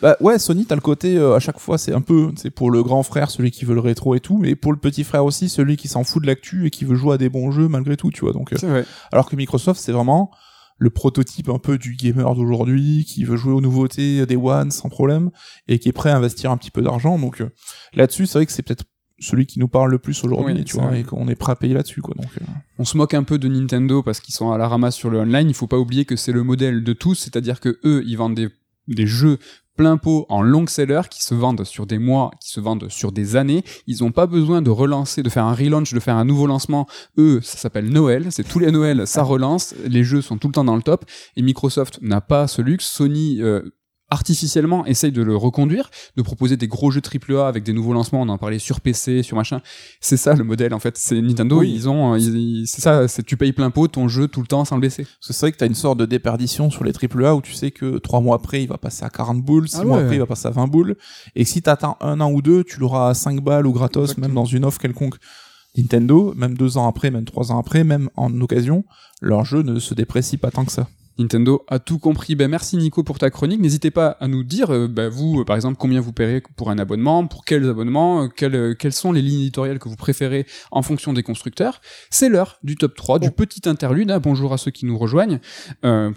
Bah 0.00 0.16
ouais, 0.20 0.38
Sony, 0.38 0.66
t'as 0.66 0.74
le 0.74 0.80
côté 0.80 1.16
euh, 1.16 1.34
à 1.34 1.40
chaque 1.40 1.58
fois, 1.58 1.78
c'est 1.78 1.92
un 1.92 2.00
peu, 2.00 2.30
c'est 2.36 2.50
pour 2.50 2.70
le 2.70 2.82
grand 2.82 3.02
frère, 3.02 3.30
celui 3.30 3.50
qui 3.50 3.64
veut 3.64 3.74
le 3.74 3.80
rétro 3.80 4.14
et 4.14 4.20
tout, 4.20 4.38
mais 4.38 4.54
pour 4.54 4.72
le 4.72 4.78
petit 4.78 5.04
frère 5.04 5.24
aussi, 5.24 5.48
celui 5.48 5.76
qui 5.76 5.88
s'en 5.88 6.04
fout 6.04 6.22
de 6.22 6.26
l'actu 6.26 6.66
et 6.66 6.70
qui 6.70 6.84
veut 6.84 6.96
jouer 6.96 7.14
à 7.14 7.18
des 7.18 7.28
bons 7.28 7.50
jeux 7.50 7.68
malgré 7.68 7.96
tout, 7.96 8.10
tu 8.10 8.20
vois. 8.20 8.32
Donc, 8.32 8.52
euh, 8.52 8.56
vrai. 8.62 8.84
alors 9.12 9.28
que 9.28 9.36
Microsoft, 9.36 9.80
c'est 9.80 9.92
vraiment 9.92 10.30
le 10.76 10.90
prototype 10.90 11.48
un 11.48 11.58
peu 11.58 11.78
du 11.78 11.94
gamer 11.94 12.34
d'aujourd'hui, 12.34 13.04
qui 13.06 13.24
veut 13.24 13.36
jouer 13.36 13.52
aux 13.52 13.60
nouveautés 13.60 14.26
des 14.26 14.36
One 14.36 14.70
sans 14.70 14.88
problème 14.88 15.30
et 15.68 15.78
qui 15.78 15.88
est 15.88 15.92
prêt 15.92 16.10
à 16.10 16.16
investir 16.16 16.50
un 16.50 16.56
petit 16.56 16.70
peu 16.70 16.82
d'argent. 16.82 17.18
Donc 17.18 17.40
euh, 17.40 17.50
là-dessus, 17.94 18.26
c'est 18.26 18.38
vrai 18.38 18.46
que 18.46 18.52
c'est 18.52 18.62
peut-être 18.62 18.84
celui 19.20 19.46
qui 19.46 19.60
nous 19.60 19.68
parle 19.68 19.90
le 19.92 19.98
plus 20.00 20.24
aujourd'hui, 20.24 20.54
Oui, 20.54 20.64
tu 20.64 20.74
vois, 20.76 20.86
vrai. 20.88 21.00
et 21.00 21.04
qu'on 21.04 21.28
est 21.28 21.36
prêt 21.36 21.52
à 21.52 21.56
payer 21.56 21.72
là-dessus, 21.72 22.02
quoi. 22.02 22.14
Donc, 22.16 22.26
euh, 22.40 22.44
on 22.78 22.84
se 22.84 22.96
moque 22.96 23.14
un 23.14 23.22
peu 23.22 23.38
de 23.38 23.46
Nintendo 23.48 24.02
parce 24.02 24.18
qu'ils 24.20 24.34
sont 24.34 24.50
à 24.50 24.58
la 24.58 24.66
ramasse 24.66 24.96
sur 24.96 25.08
le 25.08 25.20
online. 25.20 25.48
Il 25.48 25.54
faut 25.54 25.68
pas 25.68 25.78
oublier 25.78 26.04
que 26.04 26.16
c'est 26.16 26.32
le 26.32 26.42
modèle 26.42 26.82
de 26.82 26.92
tous, 26.92 27.14
c'est-à-dire 27.14 27.60
que 27.60 27.78
eux, 27.84 28.02
ils 28.06 28.16
vendent 28.16 28.34
des, 28.34 28.48
des 28.88 29.06
jeux 29.06 29.38
plein 29.76 29.96
pot 29.96 30.26
en 30.28 30.42
long 30.42 30.66
seller 30.66 31.02
qui 31.10 31.22
se 31.22 31.34
vendent 31.34 31.64
sur 31.64 31.86
des 31.86 31.98
mois, 31.98 32.30
qui 32.40 32.50
se 32.50 32.60
vendent 32.60 32.88
sur 32.88 33.12
des 33.12 33.36
années. 33.36 33.64
Ils 33.86 34.04
ont 34.04 34.12
pas 34.12 34.26
besoin 34.26 34.62
de 34.62 34.70
relancer, 34.70 35.22
de 35.22 35.30
faire 35.30 35.44
un 35.44 35.54
relaunch, 35.54 35.92
de 35.92 36.00
faire 36.00 36.16
un 36.16 36.24
nouveau 36.24 36.46
lancement. 36.46 36.86
Eux, 37.18 37.40
ça 37.42 37.58
s'appelle 37.58 37.88
Noël. 37.88 38.28
C'est 38.30 38.44
tous 38.44 38.58
les 38.58 38.70
Noëls, 38.70 39.06
ça 39.06 39.22
relance. 39.22 39.74
Les 39.86 40.04
jeux 40.04 40.22
sont 40.22 40.38
tout 40.38 40.48
le 40.48 40.54
temps 40.54 40.64
dans 40.64 40.76
le 40.76 40.82
top. 40.82 41.04
Et 41.36 41.42
Microsoft 41.42 41.98
n'a 42.02 42.20
pas 42.20 42.46
ce 42.46 42.62
luxe. 42.62 42.86
Sony, 42.86 43.40
euh, 43.40 43.62
artificiellement 44.10 44.86
essaye 44.86 45.12
de 45.12 45.22
le 45.22 45.36
reconduire, 45.36 45.90
de 46.16 46.22
proposer 46.22 46.56
des 46.56 46.68
gros 46.68 46.90
jeux 46.90 47.00
AAA 47.00 47.48
avec 47.48 47.64
des 47.64 47.72
nouveaux 47.72 47.92
lancements, 47.94 48.22
on 48.22 48.28
en 48.28 48.38
parlait 48.38 48.58
sur 48.58 48.80
PC, 48.80 49.22
sur 49.22 49.36
machin. 49.36 49.60
C'est 50.00 50.16
ça 50.16 50.34
le 50.34 50.44
modèle 50.44 50.74
en 50.74 50.78
fait. 50.78 50.96
C'est 50.98 51.20
Nintendo, 51.20 51.58
Oui. 51.60 51.72
ils 51.74 51.88
ont, 51.88 52.14
ils- 52.16 52.66
c'est 52.66 52.80
ça, 52.80 53.08
c'est 53.08 53.22
tu 53.24 53.36
payes 53.36 53.52
plein 53.52 53.70
pot 53.70 53.88
ton 53.88 54.06
jeu 54.08 54.28
tout 54.28 54.40
le 54.40 54.46
temps 54.46 54.64
sans 54.64 54.76
le 54.76 54.80
baisser. 54.82 55.06
C'est 55.20 55.36
vrai 55.38 55.52
que 55.52 55.56
t'as 55.56 55.66
une 55.66 55.74
sorte 55.74 55.98
de 55.98 56.06
déperdition 56.06 56.70
sur 56.70 56.84
les 56.84 56.92
AAA 56.92 57.34
où 57.34 57.40
tu 57.42 57.52
sais 57.54 57.70
que 57.70 57.98
trois 57.98 58.20
mois 58.20 58.36
après, 58.36 58.62
il 58.62 58.68
va 58.68 58.78
passer 58.78 59.04
à 59.04 59.10
40 59.10 59.42
boules, 59.42 59.68
six 59.68 59.78
Ah 59.80 59.84
mois 59.84 59.96
ouais. 59.96 60.02
après, 60.02 60.16
il 60.16 60.20
va 60.20 60.26
passer 60.26 60.46
à 60.48 60.50
20 60.50 60.66
boules. 60.68 60.96
Et 61.34 61.44
si 61.44 61.62
t'attends 61.62 61.96
un 62.00 62.20
an 62.20 62.30
ou 62.30 62.42
deux, 62.42 62.62
tu 62.64 62.78
l'auras 62.80 63.10
à 63.10 63.14
5 63.14 63.40
balles 63.42 63.66
ou 63.66 63.72
gratos, 63.72 64.02
Exactement. 64.10 64.26
même 64.28 64.34
dans 64.34 64.44
une 64.44 64.64
offre 64.64 64.78
quelconque. 64.78 65.16
Nintendo, 65.76 66.34
même 66.36 66.56
deux 66.56 66.76
ans 66.76 66.86
après, 66.88 67.10
même 67.10 67.24
trois 67.24 67.50
ans 67.50 67.58
après, 67.58 67.82
même 67.82 68.08
en 68.16 68.40
occasion, 68.40 68.84
leur 69.20 69.44
jeu 69.44 69.62
ne 69.62 69.80
se 69.80 69.92
déprécie 69.94 70.36
pas 70.36 70.50
tant 70.52 70.64
que 70.64 70.70
ça. 70.72 70.86
Nintendo 71.18 71.64
a 71.68 71.78
tout 71.78 71.98
compris. 71.98 72.34
Ben 72.34 72.48
merci 72.50 72.76
Nico 72.76 73.02
pour 73.02 73.18
ta 73.18 73.30
chronique. 73.30 73.60
N'hésitez 73.60 73.90
pas 73.90 74.16
à 74.20 74.28
nous 74.28 74.42
dire, 74.44 74.72
euh, 74.72 74.88
ben, 74.88 75.08
vous 75.08 75.40
euh, 75.40 75.44
par 75.44 75.56
exemple, 75.56 75.76
combien 75.78 76.00
vous 76.00 76.12
paierez 76.12 76.42
pour 76.56 76.70
un 76.70 76.78
abonnement, 76.78 77.26
pour 77.26 77.44
quels 77.44 77.68
abonnements, 77.68 78.24
euh, 78.24 78.28
quelles, 78.28 78.76
quelles 78.76 78.92
sont 78.92 79.12
les 79.12 79.22
lignes 79.22 79.40
éditoriales 79.40 79.78
que 79.78 79.88
vous 79.88 79.96
préférez 79.96 80.46
en 80.70 80.82
fonction 80.82 81.12
des 81.12 81.22
constructeurs. 81.22 81.80
C'est 82.10 82.28
l'heure 82.28 82.58
du 82.62 82.76
top 82.76 82.94
3, 82.96 83.18
du 83.18 83.30
petit 83.30 83.68
interlude. 83.68 84.10
hein. 84.10 84.20
Bonjour 84.20 84.52
à 84.52 84.58
ceux 84.58 84.70
qui 84.70 84.86
nous 84.86 84.98
rejoignent 84.98 85.40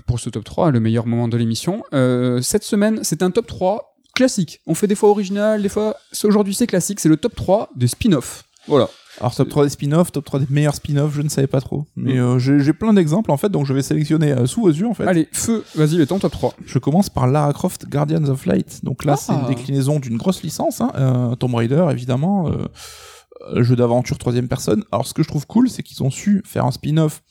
pour 0.05 0.19
ce 0.19 0.29
top 0.29 0.43
3, 0.43 0.71
le 0.71 0.79
meilleur 0.79 1.05
moment 1.05 1.27
de 1.27 1.37
l'émission. 1.37 1.83
Euh, 1.93 2.41
cette 2.41 2.63
semaine, 2.63 2.99
c'est 3.03 3.21
un 3.21 3.31
top 3.31 3.47
3 3.47 3.95
classique. 4.15 4.61
On 4.65 4.73
fait 4.73 4.87
des 4.87 4.95
fois 4.95 5.09
original, 5.09 5.61
des 5.61 5.69
fois... 5.69 5.95
Aujourd'hui 6.23 6.53
c'est 6.55 6.67
classique, 6.67 6.99
c'est 6.99 7.09
le 7.09 7.17
top 7.17 7.35
3 7.35 7.69
des 7.75 7.87
spin-offs. 7.87 8.45
Voilà. 8.67 8.89
Alors 9.19 9.33
top 9.35 9.49
3 9.49 9.63
des 9.63 9.69
spin-offs, 9.69 10.11
top 10.11 10.25
3 10.25 10.39
des 10.41 10.45
meilleurs 10.49 10.75
spin-offs, 10.75 11.13
je 11.15 11.21
ne 11.21 11.29
savais 11.29 11.47
pas 11.47 11.59
trop. 11.61 11.85
Mais 11.95 12.19
euh, 12.19 12.37
j'ai 12.39 12.59
j'ai 12.59 12.73
plein 12.73 12.93
d'exemples 12.93 13.31
en 13.31 13.37
fait, 13.37 13.49
donc 13.49 13.65
je 13.65 13.73
vais 13.73 13.81
sélectionner 13.81 14.31
euh, 14.31 14.45
sous 14.45 14.61
vos 14.61 14.69
yeux 14.69 14.87
en 14.87 14.93
fait. 14.93 15.05
Allez, 15.07 15.27
feu, 15.31 15.63
vas-y, 15.75 16.05
ton 16.05 16.19
top 16.19 16.31
3. 16.31 16.53
Je 16.65 16.77
commence 16.79 17.09
par 17.09 17.27
Lara 17.27 17.51
Croft 17.53 17.87
Guardians 17.89 18.25
of 18.25 18.45
Light. 18.45 18.83
Donc 18.83 19.05
là, 19.05 19.15
c'est 19.15 19.33
une 19.33 19.41
Ah. 19.45 19.47
déclinaison 19.49 19.99
d'une 19.99 20.17
grosse 20.17 20.43
licence, 20.43 20.81
hein, 20.81 20.91
euh, 20.95 21.35
Tomb 21.35 21.55
Raider 21.55 21.87
évidemment, 21.91 22.47
euh, 22.49 22.65
euh, 23.55 23.63
jeu 23.63 23.75
d'aventure 23.75 24.17
troisième 24.17 24.47
personne. 24.47 24.83
Alors 24.91 25.07
ce 25.07 25.13
que 25.13 25.23
je 25.23 25.27
trouve 25.27 25.47
cool, 25.47 25.69
c'est 25.69 25.83
qu'ils 25.83 26.03
ont 26.03 26.11
su 26.11 26.41
faire 26.45 26.65
un 26.65 26.71
spin-off 26.71 27.23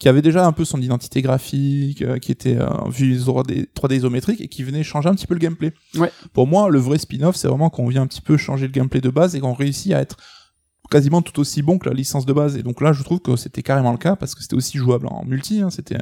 qui 0.00 0.08
avait 0.08 0.22
déjà 0.22 0.46
un 0.46 0.52
peu 0.52 0.64
son 0.64 0.80
identité 0.80 1.22
graphique, 1.22 2.02
euh, 2.02 2.18
qui 2.18 2.30
était 2.30 2.56
euh, 2.56 2.68
vue 2.88 3.16
3D, 3.18 3.66
3D 3.74 3.96
isométrique 3.96 4.40
et 4.40 4.46
qui 4.46 4.62
venait 4.62 4.84
changer 4.84 5.08
un 5.08 5.14
petit 5.14 5.26
peu 5.26 5.34
le 5.34 5.40
gameplay. 5.40 5.72
Ouais. 5.96 6.12
Pour 6.32 6.46
moi, 6.46 6.70
le 6.70 6.78
vrai 6.78 6.98
spin-off, 6.98 7.34
c'est 7.34 7.48
vraiment 7.48 7.68
qu'on 7.68 7.88
vient 7.88 8.02
un 8.02 8.06
petit 8.06 8.20
peu 8.20 8.36
changer 8.36 8.66
le 8.68 8.72
gameplay 8.72 9.00
de 9.00 9.10
base 9.10 9.34
et 9.34 9.40
qu'on 9.40 9.54
réussit 9.54 9.92
à 9.92 10.00
être 10.00 10.16
quasiment 10.90 11.22
tout 11.22 11.38
aussi 11.40 11.62
bon 11.62 11.78
que 11.78 11.88
la 11.88 11.94
licence 11.94 12.26
de 12.26 12.32
base. 12.32 12.56
Et 12.56 12.62
donc 12.62 12.80
là, 12.80 12.92
je 12.92 13.02
trouve 13.02 13.20
que 13.20 13.36
c'était 13.36 13.62
carrément 13.62 13.92
le 13.92 13.98
cas 13.98 14.16
parce 14.16 14.34
que 14.34 14.42
c'était 14.42 14.54
aussi 14.56 14.78
jouable 14.78 15.06
en 15.06 15.24
multi. 15.24 15.60
hein. 15.60 15.70
C'était 15.70 15.98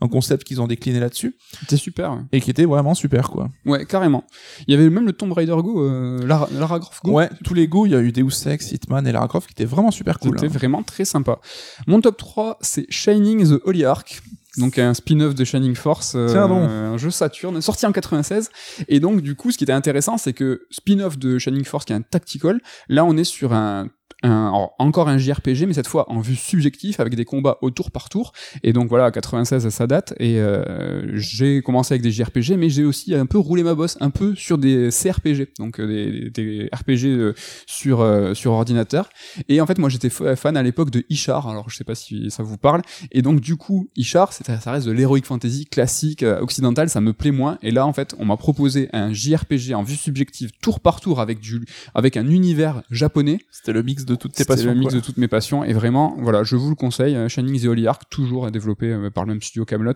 un 0.00 0.08
concept 0.08 0.44
qu'ils 0.44 0.60
ont 0.60 0.66
décliné 0.66 1.00
là-dessus 1.00 1.36
C'était 1.60 1.76
super. 1.76 2.12
Ouais. 2.12 2.20
et 2.32 2.40
qui 2.40 2.50
était 2.50 2.64
vraiment 2.64 2.94
super, 2.94 3.30
quoi. 3.30 3.50
Ouais, 3.64 3.84
carrément. 3.86 4.24
Il 4.66 4.74
y 4.74 4.76
avait 4.76 4.90
même 4.90 5.06
le 5.06 5.12
Tomb 5.12 5.32
Raider 5.32 5.56
Go, 5.56 5.82
euh, 5.82 6.26
Lara, 6.26 6.48
Lara 6.52 6.78
Croft 6.80 7.04
Go. 7.04 7.12
Ouais, 7.12 7.30
tous 7.44 7.54
les 7.54 7.68
Go, 7.68 7.86
il 7.86 7.92
y 7.92 7.94
a 7.94 8.00
eu 8.00 8.12
Deus 8.12 8.46
Ex, 8.46 8.72
Hitman 8.72 9.06
et 9.06 9.12
Lara 9.12 9.28
Croft 9.28 9.48
qui 9.48 9.52
étaient 9.52 9.64
vraiment 9.64 9.90
super 9.90 10.18
cool. 10.18 10.38
C'était 10.38 10.52
hein. 10.52 10.58
vraiment 10.58 10.82
très 10.82 11.04
sympa. 11.04 11.38
Mon 11.86 12.00
top 12.00 12.16
3, 12.16 12.58
c'est 12.60 12.86
Shining 12.90 13.48
the 13.48 13.60
Holy 13.64 13.84
Ark. 13.84 14.22
Donc 14.58 14.78
un 14.78 14.94
spin-off 14.94 15.34
de 15.34 15.44
Shining 15.44 15.74
Force, 15.74 16.14
euh, 16.16 16.34
un 16.34 16.96
jeu 16.96 17.10
Saturn, 17.10 17.60
sorti 17.60 17.84
en 17.84 17.92
96. 17.92 18.50
Et 18.88 19.00
donc 19.00 19.20
du 19.20 19.34
coup, 19.34 19.50
ce 19.50 19.58
qui 19.58 19.64
était 19.64 19.72
intéressant, 19.72 20.16
c'est 20.16 20.32
que 20.32 20.66
spin-off 20.70 21.18
de 21.18 21.38
Shining 21.38 21.64
Force, 21.64 21.84
qui 21.84 21.92
est 21.92 21.96
un 21.96 22.00
tactical, 22.00 22.60
là 22.88 23.04
on 23.04 23.16
est 23.18 23.24
sur 23.24 23.52
un, 23.52 23.88
un 24.22 24.50
encore 24.78 25.08
un 25.08 25.18
JRPG, 25.18 25.66
mais 25.66 25.74
cette 25.74 25.86
fois 25.88 26.10
en 26.10 26.20
vue 26.20 26.36
subjective, 26.36 26.96
avec 27.00 27.14
des 27.14 27.24
combats 27.24 27.58
au 27.62 27.70
tour 27.70 27.90
par 27.90 28.08
tour. 28.08 28.32
Et 28.62 28.72
donc 28.72 28.88
voilà, 28.88 29.10
96 29.10 29.68
ça 29.68 29.86
date. 29.86 30.14
Et 30.18 30.38
euh, 30.40 31.02
j'ai 31.16 31.60
commencé 31.62 31.92
avec 31.94 32.02
des 32.02 32.10
JRPG, 32.10 32.52
mais 32.56 32.70
j'ai 32.70 32.84
aussi 32.84 33.14
un 33.14 33.26
peu 33.26 33.38
roulé 33.38 33.62
ma 33.62 33.74
bosse, 33.74 33.98
un 34.00 34.10
peu 34.10 34.34
sur 34.34 34.56
des 34.58 34.88
CRPG, 34.90 35.48
donc 35.58 35.78
euh, 35.80 35.86
des, 35.86 36.30
des 36.30 36.68
RPG 36.72 37.04
euh, 37.06 37.34
sur 37.66 38.00
euh, 38.00 38.32
sur 38.34 38.52
ordinateur. 38.52 39.08
Et 39.48 39.60
en 39.60 39.66
fait, 39.66 39.78
moi, 39.78 39.88
j'étais 39.90 40.08
fa- 40.08 40.34
fan 40.34 40.56
à 40.56 40.62
l'époque 40.62 40.90
de 40.90 41.04
Ishar. 41.10 41.46
Alors, 41.48 41.68
je 41.68 41.76
sais 41.76 41.84
pas 41.84 41.94
si 41.94 42.30
ça 42.30 42.42
vous 42.42 42.56
parle. 42.56 42.82
Et 43.12 43.20
donc, 43.22 43.40
du 43.40 43.56
coup, 43.56 43.88
Ishar, 43.96 44.32
ça 44.32 44.72
reste 44.72 44.86
de 44.86 44.92
l'heroic 44.92 45.22
fantasy 45.24 45.66
classique 45.66 46.22
euh, 46.22 46.40
occidental. 46.40 46.88
Ça 46.88 47.00
me 47.02 47.12
plaît 47.12 47.32
moins. 47.32 47.58
Et 47.62 47.70
là, 47.70 47.86
en 47.86 47.92
fait, 47.92 48.14
on 48.18 48.24
m'a 48.24 48.36
proposé 48.38 48.88
un 48.94 49.12
JRPG 49.12 49.74
en 49.74 49.82
vue 49.82 49.96
subjective, 49.96 50.52
tour 50.62 50.80
par 50.80 51.00
tour, 51.00 51.20
avec 51.20 51.40
du, 51.40 51.66
avec 51.94 52.16
un 52.16 52.28
univers 52.28 52.82
japonais. 52.90 53.38
C'était 53.50 53.72
le 53.72 53.82
mix 53.82 54.05
de 54.06 54.14
toutes 54.14 54.32
tes 54.32 54.44
passions. 54.44 54.70
le 54.72 54.74
mix 54.78 54.90
quoi. 54.92 55.00
de 55.00 55.04
toutes 55.04 55.16
mes 55.18 55.28
passions. 55.28 55.64
Et 55.64 55.72
vraiment, 55.72 56.16
voilà, 56.18 56.42
je 56.44 56.56
vous 56.56 56.70
le 56.70 56.74
conseille. 56.76 57.14
euh, 57.16 57.28
Shining 57.28 57.60
the 57.60 57.66
Holy 57.66 57.86
Ark, 57.86 58.02
toujours 58.10 58.50
développé 58.50 58.86
euh, 58.92 59.10
par 59.10 59.24
le 59.24 59.32
même 59.32 59.42
studio 59.42 59.64
Camelot. 59.64 59.92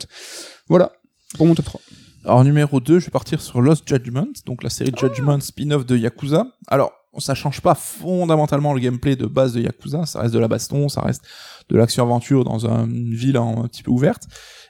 Voilà. 0.68 0.92
Pour 1.36 1.46
mon 1.46 1.54
top 1.54 1.64
3. 1.64 1.80
Alors 2.24 2.44
numéro 2.44 2.80
2, 2.80 2.98
je 2.98 3.06
vais 3.06 3.10
partir 3.10 3.40
sur 3.40 3.62
Lost 3.62 3.88
Judgment, 3.88 4.26
donc 4.44 4.62
la 4.62 4.68
série 4.68 4.92
Ah. 4.94 5.00
Judgment 5.00 5.40
spin-off 5.40 5.86
de 5.86 5.96
Yakuza. 5.96 6.46
Alors, 6.68 6.92
ça 7.18 7.34
change 7.34 7.60
pas 7.62 7.74
fondamentalement 7.74 8.74
le 8.74 8.80
gameplay 8.80 9.16
de 9.16 9.26
base 9.26 9.52
de 9.54 9.60
Yakuza, 9.62 10.04
ça 10.06 10.20
reste 10.20 10.34
de 10.34 10.38
la 10.38 10.46
baston, 10.48 10.88
ça 10.88 11.00
reste 11.00 11.22
de 11.70 11.76
l'action-aventure 11.76 12.44
dans 12.44 12.66
un- 12.66 12.84
une 12.86 13.14
ville 13.14 13.36
un 13.38 13.66
petit 13.68 13.82
peu 13.82 13.90
ouverte, 13.90 14.24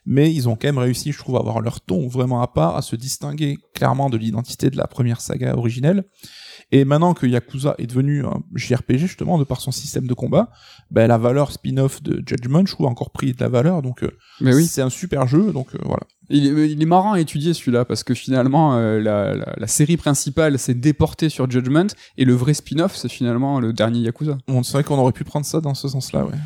mais 0.06 0.32
ils 0.32 0.48
ont 0.48 0.52
quand 0.54 0.68
même 0.68 0.78
réussi, 0.78 1.10
je 1.12 1.18
trouve, 1.18 1.36
à 1.36 1.40
avoir 1.40 1.60
leur 1.60 1.80
ton 1.80 2.06
vraiment 2.08 2.40
à 2.40 2.46
part, 2.46 2.76
à 2.76 2.82
se 2.82 2.94
distinguer 2.94 3.58
clairement 3.74 4.10
de 4.10 4.16
l'identité 4.16 4.70
de 4.70 4.76
la 4.76 4.86
première 4.86 5.20
saga 5.20 5.54
originelle. 5.56 6.04
Et 6.72 6.84
maintenant 6.84 7.14
que 7.14 7.26
Yakuza 7.26 7.74
est 7.78 7.86
devenu 7.86 8.24
un 8.24 8.42
JRPG, 8.54 8.98
justement, 8.98 9.38
de 9.38 9.44
par 9.44 9.60
son 9.60 9.72
système 9.72 10.06
de 10.06 10.14
combat, 10.14 10.50
ben, 10.90 11.06
la 11.08 11.18
valeur 11.18 11.50
spin-off 11.52 12.02
de 12.02 12.22
Judgment, 12.26 12.64
je 12.66 12.72
trouve, 12.72 12.86
a 12.86 12.90
encore 12.90 13.10
pris 13.10 13.32
de 13.32 13.40
la 13.40 13.48
valeur, 13.48 13.82
donc 13.82 14.02
euh, 14.04 14.10
Mais 14.40 14.54
oui. 14.54 14.66
c'est 14.66 14.82
un 14.82 14.90
super 14.90 15.26
jeu, 15.26 15.52
donc 15.52 15.74
euh, 15.74 15.78
voilà. 15.84 16.02
Il 16.28 16.46
est, 16.46 16.70
il 16.70 16.80
est 16.80 16.86
marrant 16.86 17.14
à 17.14 17.20
étudier 17.20 17.54
celui-là 17.54 17.84
parce 17.84 18.04
que 18.04 18.14
finalement 18.14 18.76
euh, 18.76 19.00
la, 19.00 19.34
la, 19.34 19.52
la 19.56 19.66
série 19.66 19.96
principale 19.96 20.60
s'est 20.60 20.74
déportée 20.74 21.28
sur 21.28 21.50
Judgment 21.50 21.88
et 22.18 22.24
le 22.24 22.34
vrai 22.34 22.54
spin-off 22.54 22.94
c'est 22.94 23.08
finalement 23.08 23.58
le 23.58 23.72
dernier 23.72 23.98
Yakuza. 23.98 24.38
Bon, 24.46 24.62
c'est 24.62 24.74
vrai 24.74 24.84
qu'on 24.84 24.96
aurait 24.96 25.10
pu 25.10 25.24
prendre 25.24 25.44
ça 25.44 25.60
dans 25.60 25.74
ce 25.74 25.88
sens-là, 25.88 26.24
ouais. 26.24 26.36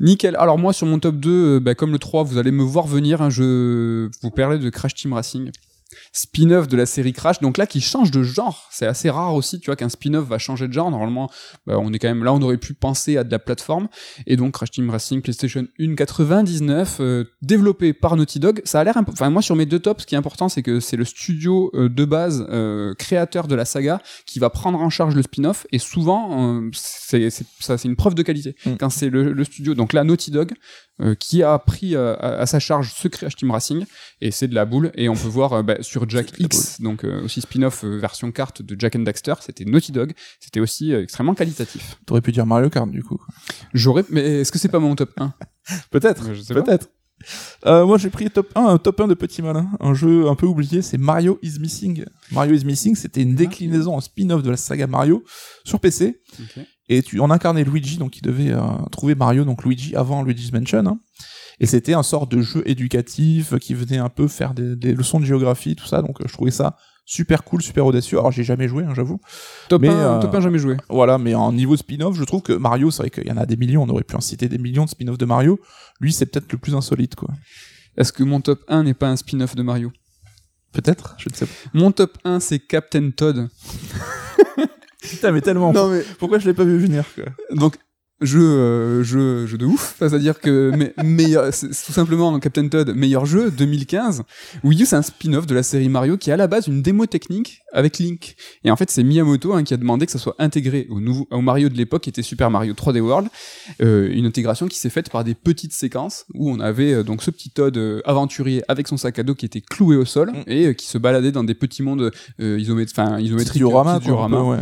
Nickel. 0.00 0.36
Alors 0.36 0.58
moi 0.58 0.72
sur 0.72 0.86
mon 0.88 0.98
top 0.98 1.16
2, 1.16 1.30
euh, 1.30 1.60
bah, 1.60 1.74
comme 1.76 1.92
le 1.92 1.98
3, 1.98 2.24
vous 2.24 2.38
allez 2.38 2.50
me 2.50 2.62
voir 2.62 2.86
venir, 2.86 3.22
hein, 3.22 3.30
je 3.30 4.08
vous 4.22 4.30
parlais 4.30 4.58
de 4.58 4.68
Crash 4.68 4.94
Team 4.94 5.12
Racing. 5.12 5.50
Spin-off 6.12 6.68
de 6.68 6.76
la 6.76 6.86
série 6.86 7.12
Crash, 7.12 7.40
donc 7.40 7.58
là 7.58 7.66
qui 7.66 7.80
change 7.80 8.10
de 8.10 8.22
genre. 8.22 8.68
C'est 8.70 8.86
assez 8.86 9.10
rare 9.10 9.34
aussi, 9.34 9.60
tu 9.60 9.66
vois, 9.66 9.76
qu'un 9.76 9.88
spin-off 9.88 10.26
va 10.26 10.38
changer 10.38 10.68
de 10.68 10.72
genre. 10.72 10.90
Normalement, 10.90 11.30
bah, 11.66 11.76
on 11.78 11.92
est 11.92 11.98
quand 11.98 12.08
même 12.08 12.24
là, 12.24 12.32
on 12.32 12.42
aurait 12.42 12.58
pu 12.58 12.74
penser 12.74 13.16
à 13.16 13.24
de 13.24 13.30
la 13.30 13.38
plateforme. 13.38 13.88
Et 14.26 14.36
donc 14.36 14.54
Crash 14.54 14.70
Team 14.70 14.90
Racing 14.90 15.22
PlayStation 15.22 15.66
1 15.80 15.94
99, 15.94 16.98
euh, 17.00 17.24
développé 17.42 17.92
par 17.92 18.16
Naughty 18.16 18.38
Dog. 18.40 18.60
Ça 18.64 18.80
a 18.80 18.84
l'air, 18.84 18.96
imp- 18.96 19.08
enfin 19.10 19.30
moi 19.30 19.42
sur 19.42 19.56
mes 19.56 19.66
deux 19.66 19.78
tops, 19.80 20.02
ce 20.02 20.06
qui 20.06 20.14
est 20.14 20.18
important, 20.18 20.48
c'est 20.48 20.62
que 20.62 20.80
c'est 20.80 20.96
le 20.96 21.04
studio 21.04 21.70
euh, 21.74 21.88
de 21.88 22.04
base 22.04 22.46
euh, 22.50 22.94
créateur 22.94 23.46
de 23.48 23.54
la 23.54 23.64
saga 23.64 24.00
qui 24.26 24.38
va 24.38 24.50
prendre 24.50 24.80
en 24.80 24.90
charge 24.90 25.14
le 25.14 25.22
spin-off. 25.22 25.66
Et 25.72 25.78
souvent, 25.78 26.60
c'est 26.72 27.30
c'est- 27.30 27.46
ça, 27.60 27.78
c'est 27.78 27.88
une 27.88 27.96
preuve 27.96 28.14
de 28.14 28.22
qualité 28.22 28.54
Mm. 28.64 28.74
quand 28.78 28.90
c'est 28.90 29.08
le, 29.10 29.32
le 29.32 29.44
studio. 29.44 29.74
Donc 29.74 29.92
là, 29.92 30.04
Naughty 30.04 30.30
Dog 30.30 30.52
euh, 31.00 31.14
qui 31.14 31.42
a 31.42 31.58
pris 31.58 31.96
euh, 31.96 32.14
à, 32.16 32.40
à 32.40 32.46
sa 32.46 32.58
charge 32.58 32.92
ce 32.94 33.08
Crash 33.08 33.36
Team 33.36 33.50
Racing 33.50 33.84
et 34.20 34.30
c'est 34.30 34.48
de 34.48 34.54
la 34.54 34.64
boule. 34.64 34.90
Et 34.94 35.08
on 35.08 35.14
peut 35.14 35.28
voir 35.28 35.52
euh, 35.52 35.62
bah, 35.62 35.76
sur 35.82 36.08
Jack 36.08 36.38
X, 36.38 36.80
donc 36.80 37.04
aussi 37.04 37.40
spin-off 37.40 37.84
version 37.84 38.30
carte 38.32 38.62
de 38.62 38.76
Jack 38.78 38.96
and 38.96 39.00
Daxter, 39.00 39.34
c'était 39.40 39.64
Naughty 39.64 39.92
Dog. 39.92 40.12
C'était 40.40 40.60
aussi 40.60 40.92
extrêmement 40.92 41.34
qualitatif. 41.34 41.98
T'aurais 42.06 42.20
pu 42.20 42.32
dire 42.32 42.46
Mario 42.46 42.68
Kart, 42.70 42.90
du 42.90 43.02
coup. 43.02 43.20
J'aurais, 43.72 44.04
mais 44.10 44.40
est-ce 44.40 44.52
que 44.52 44.58
c'est 44.58 44.68
pas 44.68 44.78
mon 44.78 44.94
top 44.94 45.10
1 45.18 45.32
Peut-être. 45.90 46.24
Peut-être. 46.52 46.88
Euh, 47.66 47.84
moi, 47.84 47.98
j'ai 47.98 48.10
pris 48.10 48.30
top 48.30 48.50
1, 48.54 48.64
un 48.64 48.78
top 48.78 49.00
1 49.00 49.08
de 49.08 49.14
Petit 49.14 49.42
Malin. 49.42 49.68
Un 49.80 49.94
jeu 49.94 50.28
un 50.28 50.34
peu 50.34 50.46
oublié, 50.46 50.82
c'est 50.82 50.98
Mario 50.98 51.38
is 51.42 51.58
Missing. 51.60 52.04
Mario 52.32 52.54
is 52.54 52.64
Missing, 52.64 52.96
c'était 52.96 53.22
une 53.22 53.34
déclinaison 53.34 53.94
en 53.94 54.00
spin-off 54.00 54.42
de 54.42 54.50
la 54.50 54.56
saga 54.56 54.86
Mario 54.86 55.24
sur 55.64 55.80
PC. 55.80 56.22
Et 56.92 57.02
tu 57.04 57.20
en 57.20 57.30
incarnais 57.30 57.62
Luigi, 57.62 57.98
donc 57.98 58.16
il 58.16 58.22
devait 58.22 58.50
euh, 58.50 58.60
trouver 58.90 59.14
Mario, 59.14 59.44
donc 59.44 59.64
Luigi 59.64 59.94
avant 59.94 60.24
Luigi's 60.24 60.52
Mansion. 60.52 60.84
hein. 60.86 60.98
Et 61.60 61.66
c'était 61.66 61.94
un 61.94 62.02
sort 62.02 62.26
de 62.26 62.42
jeu 62.42 62.62
éducatif 62.66 63.56
qui 63.58 63.74
venait 63.74 63.98
un 63.98 64.08
peu 64.08 64.26
faire 64.26 64.54
des, 64.54 64.74
des 64.74 64.92
leçons 64.94 65.20
de 65.20 65.24
géographie, 65.24 65.76
tout 65.76 65.86
ça. 65.86 66.02
Donc 66.02 66.20
euh, 66.20 66.24
je 66.26 66.32
trouvais 66.32 66.50
ça 66.50 66.76
super 67.04 67.44
cool, 67.44 67.62
super 67.62 67.86
audacieux. 67.86 68.18
Alors 68.18 68.32
j'ai 68.32 68.42
jamais 68.42 68.66
joué, 68.66 68.82
hein, 68.82 68.92
j'avoue. 68.96 69.20
Top, 69.68 69.82
Mais, 69.82 69.88
1, 69.88 69.92
euh, 69.92 70.20
top 70.20 70.34
1 70.34 70.40
jamais 70.40 70.58
joué. 70.58 70.76
Voilà, 70.88 71.16
mais 71.18 71.34
en 71.36 71.52
niveau 71.52 71.76
spin-off, 71.76 72.16
je 72.16 72.24
trouve 72.24 72.42
que 72.42 72.54
Mario, 72.54 72.90
c'est 72.90 73.02
vrai 73.04 73.10
qu'il 73.10 73.28
y 73.28 73.30
en 73.30 73.36
a 73.36 73.46
des 73.46 73.56
millions, 73.56 73.84
on 73.84 73.88
aurait 73.88 74.02
pu 74.02 74.16
en 74.16 74.20
citer 74.20 74.48
des 74.48 74.58
millions 74.58 74.84
de 74.84 74.90
spin-off 74.90 75.16
de 75.16 75.26
Mario. 75.26 75.60
Lui, 76.00 76.12
c'est 76.12 76.26
peut-être 76.26 76.50
le 76.50 76.58
plus 76.58 76.74
insolite, 76.74 77.14
quoi. 77.14 77.30
Est-ce 77.96 78.12
que 78.12 78.24
mon 78.24 78.40
top 78.40 78.62
1 78.66 78.82
n'est 78.84 78.94
pas 78.94 79.08
un 79.08 79.16
spin-off 79.16 79.54
de 79.54 79.62
Mario? 79.62 79.92
Peut-être, 80.72 81.14
je 81.18 81.28
ne 81.28 81.34
sais 81.34 81.46
pas. 81.46 81.52
Mon 81.74 81.90
top 81.92 82.16
1 82.24 82.40
c'est 82.40 82.58
Captain 82.60 83.10
Todd. 83.10 83.48
Putain, 85.02 85.32
mais 85.32 85.40
tellement. 85.40 85.72
Non 85.72 85.88
mais 85.88 86.02
Pourquoi 86.18 86.38
je 86.38 86.46
l'ai 86.46 86.54
pas 86.54 86.64
vu 86.64 86.78
venir, 86.78 87.04
quoi? 87.14 87.24
donc 87.50 87.76
jeu 88.20 88.40
euh, 88.42 89.02
jeu 89.02 89.46
jeu 89.46 89.56
de 89.58 89.64
ouf 89.66 89.96
c'est 89.98 90.12
à 90.14 90.18
dire 90.18 90.40
que 90.40 90.72
meilleur 91.04 91.52
c'est 91.52 91.68
tout 91.68 91.92
simplement 91.92 92.38
Captain 92.38 92.68
Todd 92.68 92.92
meilleur 92.94 93.24
jeu 93.26 93.50
2015 93.50 94.22
Wii 94.64 94.82
U 94.82 94.86
c'est 94.86 94.96
un 94.96 95.02
spin-off 95.02 95.46
de 95.46 95.54
la 95.54 95.62
série 95.62 95.88
Mario 95.88 96.16
qui 96.16 96.30
est 96.30 96.32
à 96.32 96.36
la 96.36 96.46
base 96.46 96.66
une 96.66 96.82
démo 96.82 97.06
technique 97.06 97.62
avec 97.72 97.98
Link 97.98 98.36
et 98.64 98.70
en 98.70 98.76
fait 98.76 98.90
c'est 98.90 99.02
Miyamoto 99.02 99.52
hein, 99.54 99.62
qui 99.64 99.72
a 99.74 99.76
demandé 99.76 100.04
que 100.06 100.12
ça 100.12 100.18
soit 100.18 100.34
intégré 100.38 100.86
au 100.90 101.00
nouveau 101.00 101.26
au 101.30 101.40
Mario 101.40 101.68
de 101.68 101.74
l'époque 101.76 102.02
qui 102.02 102.10
était 102.10 102.22
Super 102.22 102.50
Mario 102.50 102.74
3D 102.74 103.00
World 103.00 103.28
Euh, 103.82 104.08
une 104.12 104.26
intégration 104.26 104.66
qui 104.68 104.78
s'est 104.78 104.90
faite 104.90 105.10
par 105.10 105.24
des 105.24 105.34
petites 105.34 105.72
séquences 105.72 106.24
où 106.34 106.50
on 106.50 106.60
avait 106.60 106.92
euh, 106.92 107.02
donc 107.02 107.22
ce 107.22 107.30
petit 107.30 107.50
Todd 107.50 107.76
euh, 107.76 108.00
aventurier 108.04 108.62
avec 108.68 108.88
son 108.88 108.96
sac 108.96 109.18
à 109.18 109.22
dos 109.22 109.34
qui 109.34 109.46
était 109.46 109.60
cloué 109.60 109.96
au 109.96 110.04
sol 110.04 110.30
Mm. 110.30 110.42
et 110.48 110.74
qui 110.74 110.86
se 110.86 110.98
baladait 110.98 111.32
dans 111.32 111.44
des 111.44 111.54
petits 111.54 111.82
mondes 111.82 112.10
euh, 112.40 112.58
isomét- 112.58 112.90
enfin, 112.90 113.18
isométriques 113.18 113.56
diorama, 113.56 113.92
quoi, 113.92 113.98
peu, 114.00 114.04
dioramas. 114.06 114.42
ouais. 114.42 114.58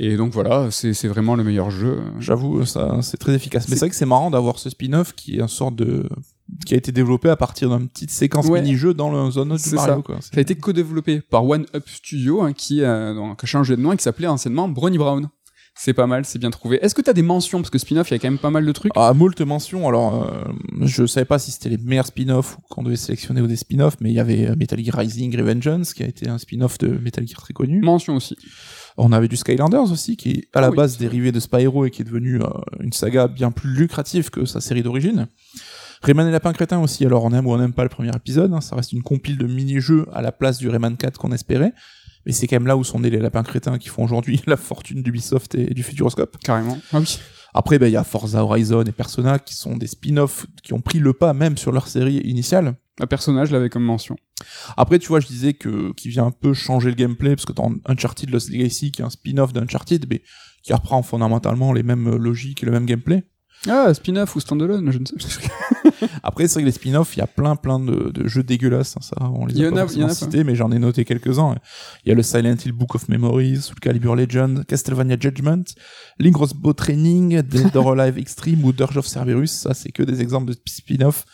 et 0.00 0.16
donc 0.16 0.32
voilà 0.32 0.68
c'est 0.70 1.06
vraiment 1.08 1.34
le 1.36 1.44
meilleur 1.44 1.70
jeu 1.70 1.98
J'avoue, 2.18 2.64
ça, 2.64 2.87
c'est 3.02 3.16
très 3.16 3.34
efficace. 3.34 3.68
Mais 3.68 3.74
C'est- 3.74 3.80
vrai 3.80 3.90
que 3.90 3.96
c'est 3.96 4.06
marrant 4.06 4.30
d'avoir 4.30 4.58
ce 4.58 4.70
spin-off 4.70 5.14
qui 5.14 5.36
est 5.38 5.42
un 5.42 5.48
sorte 5.48 5.76
de, 5.76 6.08
qui 6.66 6.74
a 6.74 6.76
été 6.76 6.92
développé 6.92 7.28
à 7.28 7.36
partir 7.36 7.76
d'une 7.76 7.88
petite 7.88 8.10
séquence 8.10 8.46
Ouais. 8.46 8.60
mini-jeu 8.62 8.94
dans 8.94 9.10
le 9.10 9.30
zone 9.30 9.56
du 9.56 9.74
Mario, 9.74 9.94
ça. 9.96 10.02
quoi. 10.04 10.16
Ça 10.20 10.30
a 10.36 10.40
été 10.40 10.54
co-développé 10.54 11.20
par 11.20 11.44
One 11.44 11.66
Up 11.74 11.84
Studio, 11.88 12.42
hein, 12.42 12.52
qui, 12.52 12.82
a, 12.84 13.12
donc, 13.14 13.42
a 13.42 13.46
changé 13.46 13.76
de 13.76 13.82
nom 13.82 13.92
et 13.92 13.96
qui 13.96 14.02
s'appelait 14.02 14.26
anciennement 14.28 14.68
Brony 14.68 14.98
Brown. 14.98 15.28
C'est 15.80 15.94
pas 15.94 16.08
mal, 16.08 16.24
c'est 16.24 16.40
bien 16.40 16.50
trouvé. 16.50 16.80
Est-ce 16.84 16.92
que 16.92 17.02
t'as 17.02 17.12
des 17.12 17.22
mentions? 17.22 17.58
Parce 17.60 17.70
que 17.70 17.78
spin-off, 17.78 18.10
il 18.10 18.14
y 18.14 18.16
a 18.16 18.18
quand 18.18 18.26
même 18.28 18.40
pas 18.40 18.50
mal 18.50 18.66
de 18.66 18.72
trucs. 18.72 18.90
Ah, 18.96 19.12
moult 19.14 19.40
mentions. 19.42 19.86
Alors, 19.86 20.24
euh, 20.24 20.42
je 20.80 21.06
savais 21.06 21.24
pas 21.24 21.38
si 21.38 21.52
c'était 21.52 21.68
les 21.68 21.78
meilleurs 21.78 22.06
spin-offs 22.06 22.56
ou 22.58 22.62
qu'on 22.74 22.82
devait 22.82 22.96
sélectionner 22.96 23.40
ou 23.40 23.46
des 23.46 23.54
spin-offs, 23.54 23.94
mais 24.00 24.10
il 24.10 24.14
y 24.14 24.18
avait 24.18 24.48
euh, 24.48 24.56
Metal 24.56 24.82
Gear 24.84 24.96
Rising 24.96 25.36
Revengeance, 25.38 25.94
qui 25.94 26.02
a 26.02 26.06
été 26.08 26.28
un 26.28 26.38
spin-off 26.38 26.78
de 26.78 26.88
Metal 26.88 27.24
Gear 27.28 27.40
très 27.40 27.52
connu. 27.54 27.80
Mention 27.80 28.16
aussi. 28.16 28.36
On 28.98 29.12
avait 29.12 29.28
du 29.28 29.36
Skylanders 29.36 29.90
aussi, 29.92 30.16
qui 30.16 30.30
est 30.30 30.48
à 30.54 30.60
la 30.60 30.70
oui, 30.70 30.76
base 30.76 30.98
dérivé 30.98 31.32
de 31.32 31.40
Spyro 31.40 31.86
et 31.86 31.90
qui 31.90 32.02
est 32.02 32.04
devenu 32.04 32.42
euh, 32.42 32.46
une 32.80 32.92
saga 32.92 33.28
bien 33.28 33.52
plus 33.52 33.72
lucrative 33.72 34.30
que 34.30 34.44
sa 34.44 34.60
série 34.60 34.82
d'origine. 34.82 35.28
Rayman 36.02 36.28
et 36.28 36.30
Lapin 36.30 36.52
Crétin 36.52 36.80
aussi, 36.80 37.06
alors 37.06 37.24
on 37.24 37.32
aime 37.32 37.46
ou 37.46 37.52
on 37.52 37.58
n'aime 37.58 37.72
pas 37.72 37.84
le 37.84 37.88
premier 37.88 38.14
épisode, 38.14 38.52
hein, 38.52 38.60
ça 38.60 38.76
reste 38.76 38.92
une 38.92 39.02
compile 39.02 39.38
de 39.38 39.46
mini-jeux 39.46 40.06
à 40.12 40.22
la 40.22 40.32
place 40.32 40.58
du 40.58 40.68
Rayman 40.68 40.96
4 40.96 41.18
qu'on 41.18 41.32
espérait, 41.32 41.72
mais 42.26 42.32
c'est 42.32 42.46
quand 42.46 42.56
même 42.56 42.66
là 42.66 42.76
où 42.76 42.84
sont 42.84 43.00
nés 43.00 43.10
les 43.10 43.18
Lapins 43.18 43.42
Crétins 43.42 43.78
qui 43.78 43.88
font 43.88 44.04
aujourd'hui 44.04 44.40
la 44.46 44.56
fortune 44.56 45.02
d'Ubisoft 45.02 45.54
et 45.54 45.74
du 45.74 45.82
Futuroscope. 45.82 46.36
Carrément. 46.38 46.78
Ah 46.92 47.00
oui. 47.00 47.18
Après, 47.54 47.78
ben, 47.78 47.86
il 47.86 47.92
y 47.92 47.96
a 47.96 48.04
Forza 48.04 48.44
Horizon 48.44 48.82
et 48.82 48.92
Persona 48.92 49.38
qui 49.38 49.54
sont 49.54 49.76
des 49.76 49.86
spin-offs 49.86 50.46
qui 50.62 50.72
ont 50.74 50.80
pris 50.80 50.98
le 50.98 51.12
pas 51.12 51.32
même 51.32 51.56
sur 51.56 51.72
leur 51.72 51.88
série 51.88 52.18
initiale. 52.18 52.76
Un 53.00 53.06
personnage 53.06 53.50
l'avait 53.50 53.70
comme 53.70 53.84
mention. 53.84 54.16
Après, 54.76 54.98
tu 54.98 55.08
vois, 55.08 55.20
je 55.20 55.26
disais 55.26 55.54
que 55.54 55.92
qui 55.92 56.08
vient 56.08 56.26
un 56.26 56.30
peu 56.30 56.52
changer 56.52 56.90
le 56.90 56.96
gameplay 56.96 57.34
parce 57.36 57.46
que 57.46 57.52
dans 57.52 57.72
Uncharted 57.86 58.30
Lost 58.30 58.50
Legacy, 58.50 58.92
qui 58.92 59.02
est 59.02 59.04
un 59.04 59.10
spin-off 59.10 59.52
d'Uncharted, 59.52 60.06
mais 60.10 60.22
qui 60.62 60.72
reprend 60.72 61.02
fondamentalement 61.02 61.72
les 61.72 61.82
mêmes 61.82 62.16
logiques 62.16 62.62
et 62.62 62.66
le 62.66 62.72
même 62.72 62.86
gameplay. 62.86 63.24
Ah, 63.68 63.92
spin-off 63.92 64.36
ou 64.36 64.40
standalone, 64.40 64.90
je 64.90 64.98
ne 64.98 65.06
sais 65.06 65.48
Après, 66.22 66.46
c'est 66.48 66.54
vrai 66.54 66.62
que 66.62 66.66
les 66.66 66.72
spin-offs, 66.72 67.16
il 67.16 67.20
y 67.20 67.22
a 67.22 67.26
plein, 67.26 67.56
plein 67.56 67.78
de, 67.80 68.10
de 68.10 68.28
jeux 68.28 68.42
dégueulasses, 68.42 68.96
hein, 68.96 69.00
ça, 69.02 69.16
on 69.34 69.46
les 69.46 69.54
a 69.66 69.70
pas 69.70 69.76
a- 69.76 69.80
forcément 69.82 70.06
cités, 70.14 70.44
mais 70.44 70.54
j'en 70.54 70.70
ai 70.72 70.78
noté 70.78 71.04
quelques-uns. 71.04 71.56
Il 72.04 72.08
y 72.08 72.12
a 72.12 72.14
le 72.14 72.22
Silent 72.22 72.56
Hill 72.64 72.72
Book 72.72 72.94
of 72.94 73.08
Memories, 73.08 73.62
Soul 73.62 73.78
Calibur 73.80 74.16
Legend, 74.16 74.64
Castlevania 74.66 75.16
Judgment, 75.18 75.64
Link 76.18 76.34
Crossbow 76.34 76.72
Training, 76.72 77.42
Dead 77.42 77.74
or 77.76 77.92
Alive 77.98 78.18
Extreme 78.18 78.64
ou 78.64 78.72
Dirge 78.72 78.96
of 78.96 79.06
Cerberus, 79.06 79.48
ça, 79.50 79.74
c'est 79.74 79.90
que 79.92 80.02
des 80.02 80.20
exemples 80.20 80.46
de 80.52 80.56
spin-off 80.66 81.24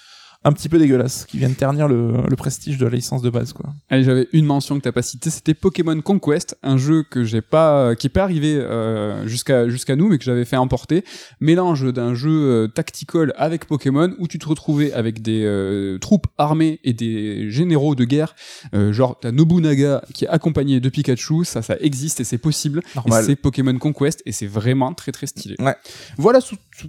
un 0.45 0.53
petit 0.53 0.69
peu 0.69 0.79
dégueulasses, 0.79 1.25
qui 1.27 1.39
viennent 1.39 1.55
ternir 1.55 1.89
le, 1.89 2.13
le 2.29 2.37
prestige 2.37 2.79
de 2.79 2.87
la 2.87 2.95
licence 2.97 3.23
de 3.23 3.31
base, 3.31 3.53
quoi. 3.53 3.71
Allez, 3.89 4.05
j'avais 4.05 4.29
une 4.33 4.45
mention 4.45 4.77
que 4.77 4.83
t'as 4.83 4.93
pas 4.93 5.03
citée, 5.03 5.31
c'était 5.31 5.55
Pokémon 5.55 6.01
Conquest, 6.01 6.57
un 6.63 6.77
jeu 6.77 7.03
que 7.03 7.25
j'ai 7.25 7.41
pas, 7.41 7.95
qui 7.95 8.07
est 8.07 8.11
pas 8.11 8.23
arrivé 8.23 8.57
euh, 8.57 9.27
jusqu'à 9.27 9.69
jusqu'à 9.69 9.97
nous, 9.97 10.09
mais 10.09 10.19
que 10.19 10.25
j'avais 10.25 10.45
fait 10.45 10.57
importer. 10.57 11.05
Mélange 11.41 11.93
d'un 11.93 12.15
jeu 12.15 12.31
euh, 12.31 12.69
tactical 12.69 13.33
avec 13.37 13.67
Pokémon 13.67 14.15
où 14.19 14.29
tu 14.29 14.39
te 14.39 14.47
retrouvais 14.47 14.93
avec 14.93 15.23
des 15.23 15.45
euh, 15.45 15.99
troupes 15.99 16.27
armées 16.39 16.81
et 16.85 16.93
des 16.93 17.51
généraux 17.51 17.95
de 17.95 18.05
guerre, 18.05 18.35
euh, 18.75 18.93
genre 18.93 19.19
t'as 19.21 19.33
Nobunaga 19.33 20.03
qui 20.13 20.25
est 20.25 20.29
accompagné 20.29 20.81
de 20.81 20.89
Pikachu, 20.89 21.45
ça, 21.45 21.63
ça 21.63 21.77
existe 21.81 22.21
et 22.21 22.25
c'est 22.25 22.39
possible. 22.39 22.81
Et 22.81 22.97
Normal. 22.97 23.25
c'est 23.25 23.37
Pokémon 23.37 23.77
Conquest 23.79 24.23
et 24.27 24.33
c'est 24.33 24.47
vraiment 24.47 24.93
très 24.95 25.13
très 25.13 25.27
stylé. 25.27 25.57
Ouais. 25.59 25.77
Voilà 26.17 26.41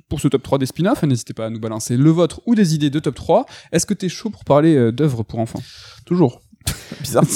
pour 0.09 0.19
ce 0.19 0.27
top 0.27 0.43
3 0.43 0.57
des 0.57 0.65
spin-offs. 0.65 1.03
N'hésitez 1.03 1.33
pas 1.33 1.45
à 1.45 1.49
nous 1.49 1.59
balancer 1.59 1.97
le 1.97 2.09
vôtre 2.09 2.41
ou 2.45 2.55
des 2.55 2.75
idées 2.75 2.89
de 2.89 2.99
top 2.99 3.15
3. 3.15 3.44
Est-ce 3.71 3.85
que 3.85 3.93
t'es 3.93 4.09
chaud 4.09 4.29
pour 4.29 4.43
parler 4.43 4.75
euh, 4.75 4.91
d'œuvres 4.91 5.23
pour 5.23 5.39
enfants? 5.39 5.61
Toujours. 6.05 6.41
Bizarre. 7.01 7.23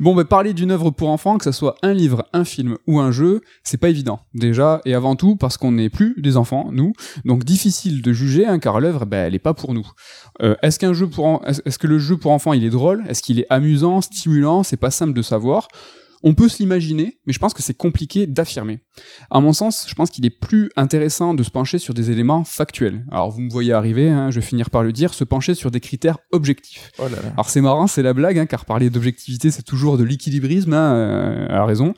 Bon, 0.00 0.14
bah, 0.14 0.24
parler 0.26 0.52
d'une 0.52 0.70
œuvre 0.70 0.90
pour 0.90 1.08
enfants, 1.08 1.38
que 1.38 1.44
ce 1.44 1.50
soit 1.50 1.74
un 1.82 1.94
livre, 1.94 2.26
un 2.34 2.44
film 2.44 2.76
ou 2.86 3.00
un 3.00 3.10
jeu, 3.10 3.40
c'est 3.64 3.78
pas 3.78 3.88
évident. 3.88 4.20
Déjà, 4.34 4.82
et 4.84 4.94
avant 4.94 5.16
tout, 5.16 5.34
parce 5.36 5.56
qu'on 5.56 5.72
n'est 5.72 5.88
plus 5.88 6.14
des 6.18 6.36
enfants, 6.36 6.68
nous. 6.72 6.92
Donc, 7.24 7.42
difficile 7.44 8.02
de 8.02 8.12
juger, 8.12 8.44
hein, 8.46 8.58
car 8.58 8.80
l'œuvre, 8.80 9.06
bah, 9.06 9.16
elle 9.16 9.34
est 9.34 9.38
pas 9.38 9.54
pour 9.54 9.72
nous. 9.72 9.90
Euh, 10.42 10.54
est-ce 10.62 10.78
qu'un 10.78 10.92
jeu 10.92 11.08
pour, 11.08 11.24
en- 11.24 11.40
est-ce 11.46 11.62
est-ce 11.64 11.78
que 11.78 11.86
le 11.86 11.98
jeu 11.98 12.18
pour 12.18 12.32
enfants, 12.32 12.52
il 12.52 12.64
est 12.64 12.70
drôle? 12.70 13.02
Est-ce 13.08 13.22
qu'il 13.22 13.40
est 13.40 13.46
amusant, 13.48 14.02
stimulant? 14.02 14.62
C'est 14.62 14.76
pas 14.76 14.90
simple 14.90 15.14
de 15.14 15.22
savoir. 15.22 15.68
On 16.22 16.34
peut 16.34 16.48
se 16.48 16.58
l'imaginer, 16.58 17.18
mais 17.26 17.32
je 17.32 17.38
pense 17.38 17.54
que 17.54 17.62
c'est 17.62 17.76
compliqué 17.76 18.26
d'affirmer. 18.26 18.80
À 19.30 19.40
mon 19.40 19.52
sens, 19.52 19.86
je 19.88 19.94
pense 19.94 20.10
qu'il 20.10 20.26
est 20.26 20.30
plus 20.30 20.70
intéressant 20.76 21.34
de 21.34 21.42
se 21.42 21.50
pencher 21.50 21.78
sur 21.78 21.94
des 21.94 22.10
éléments 22.10 22.44
factuels. 22.44 23.04
Alors, 23.12 23.30
vous 23.30 23.40
me 23.40 23.50
voyez 23.50 23.72
arriver, 23.72 24.08
hein, 24.08 24.30
je 24.30 24.40
vais 24.40 24.46
finir 24.46 24.70
par 24.70 24.82
le 24.82 24.92
dire, 24.92 25.14
se 25.14 25.24
pencher 25.24 25.54
sur 25.54 25.70
des 25.70 25.80
critères 25.80 26.18
objectifs. 26.32 26.90
Oh 26.98 27.04
là 27.04 27.22
là. 27.22 27.30
Alors 27.34 27.50
c'est 27.50 27.60
marrant, 27.60 27.86
c'est 27.86 28.02
la 28.02 28.14
blague, 28.14 28.38
hein, 28.38 28.46
car 28.46 28.64
parler 28.64 28.90
d'objectivité, 28.90 29.50
c'est 29.50 29.62
toujours 29.62 29.96
de 29.96 30.04
l'équilibrisme, 30.04 30.72
hein, 30.72 30.94
euh, 30.94 31.48
à 31.48 31.64
raison. 31.64 31.94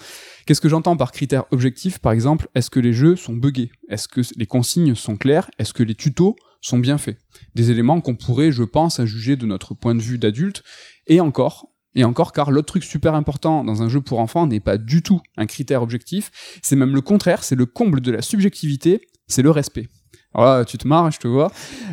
Qu'est-ce 0.47 0.61
que 0.61 0.69
j'entends 0.69 0.97
par 0.97 1.13
critères 1.13 1.45
objectifs 1.51 1.99
Par 1.99 2.13
exemple, 2.13 2.49
est-ce 2.55 2.71
que 2.71 2.81
les 2.81 2.93
jeux 2.93 3.17
sont 3.17 3.35
buggés? 3.35 3.71
Est-ce 3.89 4.09
que 4.09 4.21
les 4.37 4.47
consignes 4.47 4.95
sont 4.95 5.17
claires? 5.17 5.51
Est-ce 5.59 5.73
que 5.73 5.83
les 5.83 5.95
tutos 5.95 6.37
sont 6.61 6.79
bien 6.79 6.99
faits? 6.99 7.19
Des 7.55 7.71
éléments 7.71 8.01
qu'on 8.01 8.17
pourrait, 8.17 8.53
je 8.53 8.65
pense, 8.65 9.01
à 9.01 9.07
juger 9.07 9.37
de 9.37 9.47
notre 9.47 9.75
point 9.75 9.95
de 9.95 10.03
vue 10.03 10.19
d'adulte. 10.19 10.63
Et 11.07 11.21
encore, 11.21 11.70
et 11.95 12.05
encore, 12.05 12.33
car 12.33 12.51
l'autre 12.51 12.69
truc 12.69 12.85
super 12.85 13.15
important 13.15 13.65
dans 13.65 13.83
un 13.83 13.89
jeu 13.89 14.01
pour 14.01 14.21
enfants 14.21 14.47
n'est 14.47 14.61
pas 14.61 14.79
du 14.79 15.03
tout 15.03 15.21
un 15.37 15.47
critère 15.47 15.83
objectif, 15.83 16.31
c'est 16.63 16.77
même 16.77 16.95
le 16.95 17.01
contraire, 17.01 17.43
c'est 17.45 17.57
le 17.57 17.67
comble 17.67 18.01
de 18.01 18.13
la 18.13 18.23
subjectivité, 18.23 19.09
c'est 19.27 19.43
le 19.43 19.51
respect. 19.51 19.89
Alors 20.33 20.59
là, 20.59 20.65
tu 20.65 20.79
te 20.79 20.87
marres, 20.87 21.11
je 21.11 21.19
te 21.19 21.27
vois. 21.27 21.51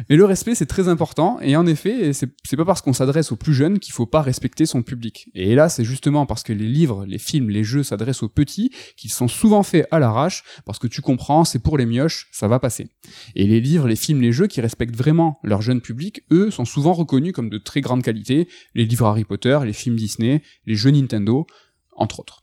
Mais 0.10 0.16
le 0.16 0.26
respect, 0.26 0.54
c'est 0.54 0.68
très 0.68 0.90
important. 0.90 1.40
Et 1.42 1.56
en 1.56 1.66
effet, 1.66 2.14
c'est 2.14 2.30
c'est 2.44 2.56
pas 2.56 2.66
parce 2.66 2.82
qu'on 2.82 2.94
s'adresse 2.94 3.32
aux 3.32 3.36
plus 3.36 3.54
jeunes 3.54 3.80
qu'il 3.80 3.94
faut 3.94 4.06
pas 4.06 4.22
respecter 4.22 4.66
son 4.66 4.84
public. 4.84 5.30
Et 5.34 5.56
là, 5.56 5.70
c'est 5.70 5.84
justement 5.84 6.26
parce 6.26 6.44
que 6.44 6.54
les 6.54 6.68
livres, 6.68 7.06
les 7.06 7.18
films, 7.18 7.50
les 7.50 7.64
jeux 7.64 7.84
s'adressent 7.84 8.24
aux 8.24 8.30
petits 8.30 8.72
qu'ils 8.96 9.12
sont 9.12 9.28
souvent 9.28 9.64
faits 9.64 9.88
à 9.92 10.00
l'arrache 10.00 10.44
parce 10.66 10.78
que 10.78 10.88
tu 10.88 11.02
comprends, 11.02 11.46
c'est 11.46 11.60
pour 11.60 11.78
les 11.78 11.86
mioches, 11.86 12.30
ça 12.32 12.48
va 12.48 12.60
passer. 12.60 12.90
Et 13.36 13.48
les 13.48 13.60
livres, 13.60 13.88
les 13.88 13.96
films, 13.96 14.22
les 14.22 14.32
jeux 14.32 14.48
qui 14.48 14.62
respectent 14.62 14.96
vraiment 14.96 15.40
leur 15.44 15.62
jeune 15.62 15.82
public, 15.82 16.24
eux, 16.32 16.52
sont 16.52 16.66
souvent 16.66 16.94
reconnus 16.94 17.34
comme 17.34 17.50
de 17.50 17.58
très 17.58 17.82
grande 17.82 18.04
qualité. 18.04 18.48
Les 18.76 18.86
livres 18.86 19.08
Harry 19.08 19.24
Potter, 19.24 19.60
les 19.66 19.74
films 19.74 19.96
Disney, 19.96 20.44
les 20.66 20.76
jeux 20.76 20.92
Nintendo, 20.92 21.48
entre 21.96 22.20
autres. 22.20 22.42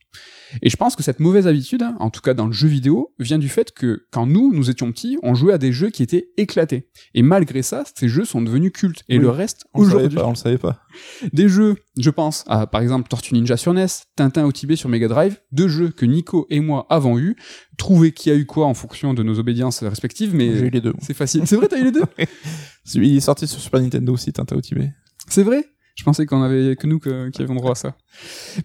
Et 0.62 0.70
je 0.70 0.76
pense 0.76 0.94
que 0.94 1.02
cette 1.02 1.18
mauvaise 1.18 1.46
habitude, 1.48 1.82
en 1.98 2.10
tout 2.10 2.20
cas 2.20 2.32
dans 2.34 2.46
le 2.46 2.52
jeu 2.52 2.68
vidéo, 2.68 3.12
vient 3.18 3.38
du 3.38 3.48
fait 3.48 3.72
que 3.72 4.06
quand 4.12 4.26
nous, 4.26 4.52
nous 4.54 4.70
étions 4.70 4.92
petits, 4.92 5.18
on 5.24 5.34
jouait 5.34 5.52
à 5.52 5.58
des 5.58 5.72
jeux 5.72 5.90
qui 5.90 6.02
étaient 6.02 6.28
éclatés. 6.36 6.88
Et 7.14 7.22
malgré 7.22 7.62
ça, 7.62 7.82
ces 7.96 8.08
jeux 8.08 8.24
sont 8.24 8.40
devenus 8.40 8.70
cultes. 8.72 9.02
Et 9.08 9.16
Oui. 9.16 9.22
le 9.22 9.30
reste, 9.30 9.64
aujourd'hui, 9.74 10.16
pas, 10.16 10.26
on 10.26 10.30
le 10.30 10.36
savait 10.36 10.58
pas. 10.58 10.80
des 11.32 11.48
jeux, 11.48 11.74
je 11.98 12.10
pense 12.10 12.44
à 12.46 12.66
par 12.68 12.82
exemple 12.82 13.08
Tortue 13.08 13.34
Ninja 13.34 13.56
sur 13.56 13.74
NES, 13.74 13.86
Tintin 14.16 14.44
au 14.44 14.52
Tibet 14.52 14.76
sur 14.76 14.88
Mega 14.88 15.08
Drive, 15.08 15.40
deux 15.50 15.66
jeux 15.68 15.88
que 15.90 16.06
Nico 16.06 16.46
et 16.50 16.60
moi 16.60 16.86
avons 16.88 17.18
eu. 17.18 17.36
Trouver 17.76 18.12
qui 18.12 18.30
a 18.30 18.34
eu 18.36 18.46
quoi 18.46 18.66
en 18.66 18.74
fonction 18.74 19.14
de 19.14 19.24
nos 19.24 19.40
obédiences 19.40 19.82
respectives, 19.82 20.30
J'ai 20.38 20.46
eu 20.46 20.62
mais 20.62 20.70
les 20.70 20.80
deux. 20.80 20.94
c'est 21.02 21.14
facile. 21.14 21.42
C'est 21.46 21.56
vrai, 21.56 21.66
t'as 21.66 21.78
eu 21.80 21.84
les 21.84 21.90
deux? 21.92 22.04
Il 22.94 23.16
est 23.16 23.20
sorti 23.20 23.46
sur 23.48 23.58
Super 23.60 23.80
Nintendo 23.80 24.12
aussi, 24.12 24.32
Tintin 24.32 24.54
au 24.56 24.60
Tibet. 24.60 24.92
C'est 25.28 25.42
vrai? 25.42 25.64
Je 25.94 26.04
pensais 26.04 26.26
qu'on 26.26 26.42
avait 26.42 26.76
que 26.76 26.86
nous 26.86 26.98
qui 26.98 27.08
avions 27.42 27.54
droit 27.54 27.72
à 27.72 27.76
ça. 27.76 27.96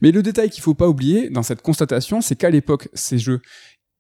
Mais 0.02 0.12
le 0.12 0.24
détail 0.24 0.50
qu'il 0.50 0.64
faut 0.64 0.74
pas 0.74 0.88
oublier 0.88 1.30
dans 1.30 1.44
cette 1.44 1.62
constatation, 1.62 2.22
c'est 2.22 2.36
qu'à 2.36 2.50
l'époque, 2.50 2.90
ces 2.94 3.20
jeux, 3.20 3.42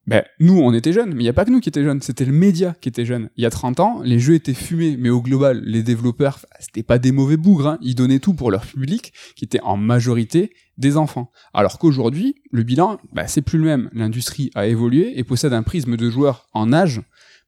ben, 0.09 0.23
nous, 0.39 0.59
on 0.59 0.73
était 0.73 0.91
jeunes, 0.91 1.13
mais 1.13 1.21
il 1.21 1.25
n'y 1.25 1.29
a 1.29 1.33
pas 1.33 1.45
que 1.45 1.51
nous 1.51 1.59
qui 1.59 1.69
étaient 1.69 1.83
jeunes, 1.83 2.01
c'était 2.01 2.25
le 2.25 2.31
média 2.31 2.75
qui 2.81 2.89
était 2.89 3.05
jeune. 3.05 3.29
Il 3.37 3.43
y 3.43 3.45
a 3.45 3.51
30 3.51 3.79
ans, 3.79 4.01
les 4.03 4.17
jeux 4.17 4.33
étaient 4.33 4.55
fumés, 4.55 4.97
mais 4.97 5.11
au 5.11 5.21
global, 5.21 5.61
les 5.63 5.83
développeurs, 5.83 6.37
enfin, 6.37 6.47
c'était 6.59 6.81
pas 6.81 6.97
des 6.97 7.11
mauvais 7.11 7.37
bougres, 7.37 7.67
hein. 7.67 7.77
ils 7.83 7.93
donnaient 7.93 8.17
tout 8.17 8.33
pour 8.33 8.49
leur 8.49 8.65
public, 8.65 9.13
qui 9.35 9.45
était 9.45 9.61
en 9.61 9.77
majorité 9.77 10.51
des 10.79 10.97
enfants. 10.97 11.31
Alors 11.53 11.77
qu'aujourd'hui, 11.77 12.33
le 12.51 12.63
bilan, 12.63 12.97
ben, 13.13 13.27
c'est 13.27 13.43
plus 13.43 13.59
le 13.59 13.65
même. 13.65 13.91
L'industrie 13.93 14.49
a 14.55 14.65
évolué 14.65 15.19
et 15.19 15.23
possède 15.23 15.53
un 15.53 15.61
prisme 15.61 15.95
de 15.95 16.09
joueurs 16.09 16.47
en 16.53 16.73
âge 16.73 17.01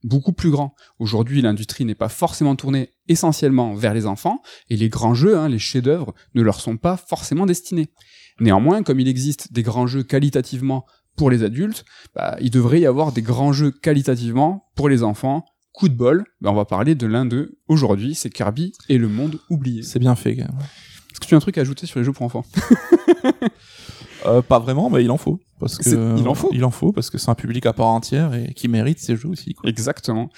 beaucoup 0.04 0.32
plus 0.32 0.50
grand. 0.50 0.74
Aujourd'hui, 0.98 1.42
l'industrie 1.42 1.84
n'est 1.84 1.94
pas 1.94 2.08
forcément 2.08 2.56
tournée 2.56 2.94
essentiellement 3.08 3.74
vers 3.74 3.94
les 3.94 4.06
enfants, 4.06 4.42
et 4.68 4.76
les 4.76 4.88
grands 4.88 5.14
jeux, 5.14 5.36
hein, 5.36 5.48
les 5.48 5.58
chefs-d'œuvre, 5.58 6.14
ne 6.34 6.42
leur 6.42 6.60
sont 6.60 6.76
pas 6.76 6.96
forcément 6.96 7.46
destinés. 7.46 7.88
Néanmoins, 8.40 8.82
comme 8.82 9.00
il 9.00 9.08
existe 9.08 9.52
des 9.52 9.62
grands 9.62 9.86
jeux 9.86 10.02
qualitativement 10.02 10.86
pour 11.16 11.30
les 11.30 11.42
adultes, 11.42 11.84
bah, 12.14 12.36
il 12.40 12.50
devrait 12.50 12.80
y 12.80 12.86
avoir 12.86 13.12
des 13.12 13.22
grands 13.22 13.52
jeux 13.52 13.70
qualitativement 13.70 14.70
pour 14.74 14.88
les 14.88 15.02
enfants. 15.02 15.44
Coup 15.72 15.88
de 15.88 15.94
bol, 15.94 16.24
bah, 16.40 16.50
on 16.50 16.54
va 16.54 16.64
parler 16.64 16.94
de 16.94 17.06
l'un 17.06 17.24
d'eux 17.24 17.58
aujourd'hui, 17.68 18.14
c'est 18.14 18.30
Kirby 18.30 18.72
et 18.88 18.98
le 18.98 19.08
monde 19.08 19.38
oublié. 19.50 19.82
C'est 19.82 19.98
bien 19.98 20.16
fait, 20.16 20.36
quand 20.36 20.48
même. 20.48 20.58
Est-ce 21.12 21.20
que 21.20 21.26
tu 21.26 21.34
as 21.34 21.36
un 21.36 21.40
truc 21.40 21.58
à 21.58 21.60
ajouter 21.60 21.86
sur 21.86 21.98
les 21.98 22.04
jeux 22.04 22.12
pour 22.12 22.24
enfants? 22.24 22.44
Euh, 24.26 24.42
pas 24.42 24.58
vraiment, 24.58 24.90
mais 24.90 25.04
il 25.04 25.10
en 25.10 25.16
faut. 25.16 25.40
Parce 25.58 25.78
que, 25.78 26.18
il 26.18 26.26
en 26.28 26.34
faut 26.34 26.50
Il 26.52 26.64
en 26.64 26.70
faut, 26.70 26.92
parce 26.92 27.08
que 27.10 27.18
c'est 27.18 27.30
un 27.30 27.34
public 27.34 27.66
à 27.66 27.72
part 27.72 27.86
entière 27.88 28.34
et 28.34 28.52
qui 28.54 28.68
mérite 28.68 28.98
ces 28.98 29.16
jeux 29.16 29.28
aussi, 29.28 29.54
quoi. 29.54 29.68
Exactement. 29.70 30.28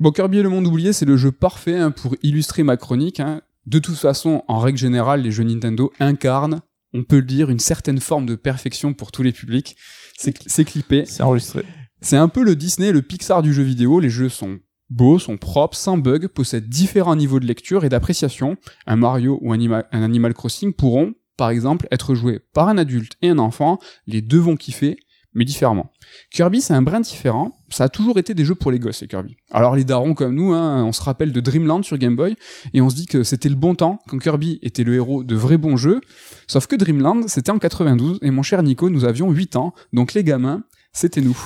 Bon, 0.00 0.10
Kirby 0.10 0.38
et 0.38 0.42
le 0.42 0.48
monde 0.48 0.66
oublié, 0.66 0.92
c'est 0.92 1.04
le 1.04 1.16
jeu 1.16 1.30
parfait 1.32 1.78
hein, 1.78 1.90
pour 1.90 2.16
illustrer 2.22 2.62
ma 2.62 2.76
chronique. 2.76 3.20
hein. 3.20 3.40
De 3.66 3.78
toute 3.78 3.96
façon, 3.96 4.42
en 4.48 4.58
règle 4.58 4.78
générale, 4.78 5.22
les 5.22 5.30
jeux 5.30 5.44
Nintendo 5.44 5.92
incarnent, 6.00 6.60
on 6.92 7.02
peut 7.02 7.16
le 7.16 7.22
dire, 7.22 7.50
une 7.50 7.60
certaine 7.60 8.00
forme 8.00 8.26
de 8.26 8.34
perfection 8.34 8.92
pour 8.94 9.10
tous 9.12 9.22
les 9.22 9.32
publics. 9.32 9.76
C'est 10.16 10.64
clippé. 10.64 11.04
C'est 11.06 11.22
enregistré. 11.22 11.64
C'est 12.00 12.16
un 12.16 12.28
peu 12.28 12.42
le 12.44 12.56
Disney, 12.56 12.92
le 12.92 13.02
Pixar 13.02 13.42
du 13.42 13.54
jeu 13.54 13.62
vidéo. 13.62 14.00
Les 14.00 14.10
jeux 14.10 14.28
sont 14.28 14.58
beaux, 14.90 15.18
sont 15.18 15.36
propres, 15.38 15.76
sans 15.76 15.96
bug, 15.96 16.28
possèdent 16.28 16.68
différents 16.68 17.16
niveaux 17.16 17.40
de 17.40 17.46
lecture 17.46 17.84
et 17.84 17.88
d'appréciation. 17.88 18.56
Un 18.86 18.96
Mario 18.96 19.38
ou 19.40 19.52
un 19.52 19.82
Animal 19.92 20.34
Crossing 20.34 20.72
pourront, 20.74 21.14
par 21.36 21.50
exemple, 21.50 21.88
être 21.90 22.14
joués 22.14 22.40
par 22.52 22.68
un 22.68 22.78
adulte 22.78 23.16
et 23.22 23.30
un 23.30 23.38
enfant. 23.38 23.78
Les 24.06 24.22
deux 24.22 24.38
vont 24.38 24.56
kiffer, 24.56 24.96
mais 25.34 25.44
différemment. 25.44 25.90
Kirby, 26.30 26.60
c'est 26.60 26.74
un 26.74 26.82
brin 26.82 27.00
différent. 27.00 27.58
Ça 27.68 27.84
a 27.84 27.88
toujours 27.88 28.18
été 28.18 28.34
des 28.34 28.44
jeux 28.44 28.54
pour 28.54 28.70
les 28.70 28.78
gosses, 28.78 29.02
les 29.02 29.08
Kirby. 29.08 29.36
Alors 29.50 29.74
les 29.74 29.84
darons 29.84 30.14
comme 30.14 30.34
nous, 30.34 30.52
hein, 30.52 30.84
on 30.84 30.92
se 30.92 31.02
rappelle 31.02 31.32
de 31.32 31.40
Dreamland 31.40 31.82
sur 31.82 31.98
Game 31.98 32.16
Boy, 32.16 32.36
et 32.72 32.80
on 32.80 32.88
se 32.88 32.94
dit 32.94 33.06
que 33.06 33.24
c'était 33.24 33.48
le 33.48 33.56
bon 33.56 33.74
temps, 33.74 33.98
quand 34.08 34.18
Kirby 34.18 34.58
était 34.62 34.84
le 34.84 34.94
héros 34.94 35.24
de 35.24 35.34
vrais 35.34 35.58
bons 35.58 35.76
jeux. 35.76 36.00
Sauf 36.46 36.66
que 36.66 36.76
Dreamland, 36.76 37.28
c'était 37.28 37.50
en 37.50 37.58
92, 37.58 38.20
et 38.22 38.30
mon 38.30 38.42
cher 38.42 38.62
Nico, 38.62 38.88
nous 38.90 39.04
avions 39.04 39.30
8 39.30 39.56
ans, 39.56 39.74
donc 39.92 40.14
les 40.14 40.22
gamins, 40.22 40.62
c'était 40.92 41.20
nous. 41.20 41.36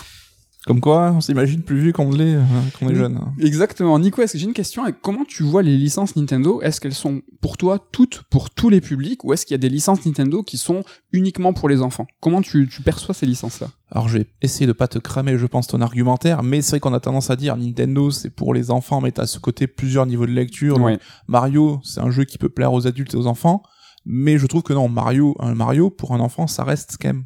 Comme 0.68 0.80
quoi, 0.80 1.12
on 1.16 1.20
s'imagine 1.20 1.62
plus 1.62 1.80
vieux 1.80 1.92
qu'on 1.92 2.12
l'est, 2.12 2.36
qu'on 2.78 2.86
est 2.86 2.92
Oui. 2.92 2.94
jeune. 2.96 3.16
hein. 3.16 3.32
Exactement. 3.40 3.98
Nico, 3.98 4.22
est-ce 4.22 4.34
que 4.34 4.38
j'ai 4.38 4.44
une 4.46 4.52
question 4.52 4.84
Comment 5.02 5.24
tu 5.24 5.42
vois 5.42 5.62
les 5.62 5.76
licences 5.76 6.14
Nintendo? 6.14 6.60
Est-ce 6.62 6.80
qu'elles 6.80 6.94
sont 6.94 7.22
pour 7.40 7.56
toi 7.56 7.78
toutes 7.90 8.22
pour 8.30 8.50
tous 8.50 8.68
les 8.68 8.80
publics 8.80 9.24
ou 9.24 9.32
est-ce 9.32 9.46
qu'il 9.46 9.54
y 9.54 9.56
a 9.56 9.58
des 9.58 9.68
licences 9.68 10.04
Nintendo 10.06 10.42
qui 10.44 10.58
sont 10.58 10.84
uniquement 11.12 11.52
pour 11.52 11.68
les 11.68 11.82
enfants? 11.82 12.06
Comment 12.20 12.42
tu, 12.42 12.68
tu 12.68 12.82
perçois 12.82 13.14
ces 13.14 13.26
licences-là? 13.26 13.68
Alors 13.90 14.08
je 14.08 14.18
vais 14.18 14.26
essayer 14.42 14.66
de 14.66 14.72
pas 14.72 14.86
te 14.88 14.98
cramer, 14.98 15.38
je 15.38 15.46
pense, 15.46 15.66
ton 15.66 15.80
argumentaire, 15.80 16.42
mais 16.42 16.60
c'est 16.60 16.72
vrai 16.72 16.80
qu'on 16.80 16.92
a 16.92 17.00
tendance 17.00 17.30
à 17.30 17.36
dire 17.36 17.56
Nintendo 17.56 18.10
c'est 18.10 18.30
pour 18.30 18.52
les 18.54 18.70
enfants, 18.70 19.00
mais 19.00 19.10
t'as 19.12 19.26
ce 19.26 19.38
côté 19.38 19.66
plusieurs 19.66 20.04
niveaux 20.06 20.26
de 20.26 20.32
lecture. 20.32 20.78
Donc. 20.78 20.98
Mario, 21.26 21.80
c'est 21.82 22.00
un 22.00 22.10
jeu 22.10 22.24
qui 22.24 22.36
peut 22.38 22.50
plaire 22.50 22.72
aux 22.74 22.86
adultes 22.86 23.14
et 23.14 23.16
aux 23.16 23.26
enfants, 23.26 23.62
mais 24.04 24.36
je 24.38 24.46
trouve 24.46 24.62
que 24.62 24.72
non, 24.74 24.88
Mario, 24.88 25.34
un 25.40 25.54
Mario 25.54 25.88
pour 25.90 26.12
un 26.14 26.20
enfant, 26.20 26.46
ça 26.46 26.64
reste 26.64 26.96
quand 27.00 27.08
même 27.08 27.24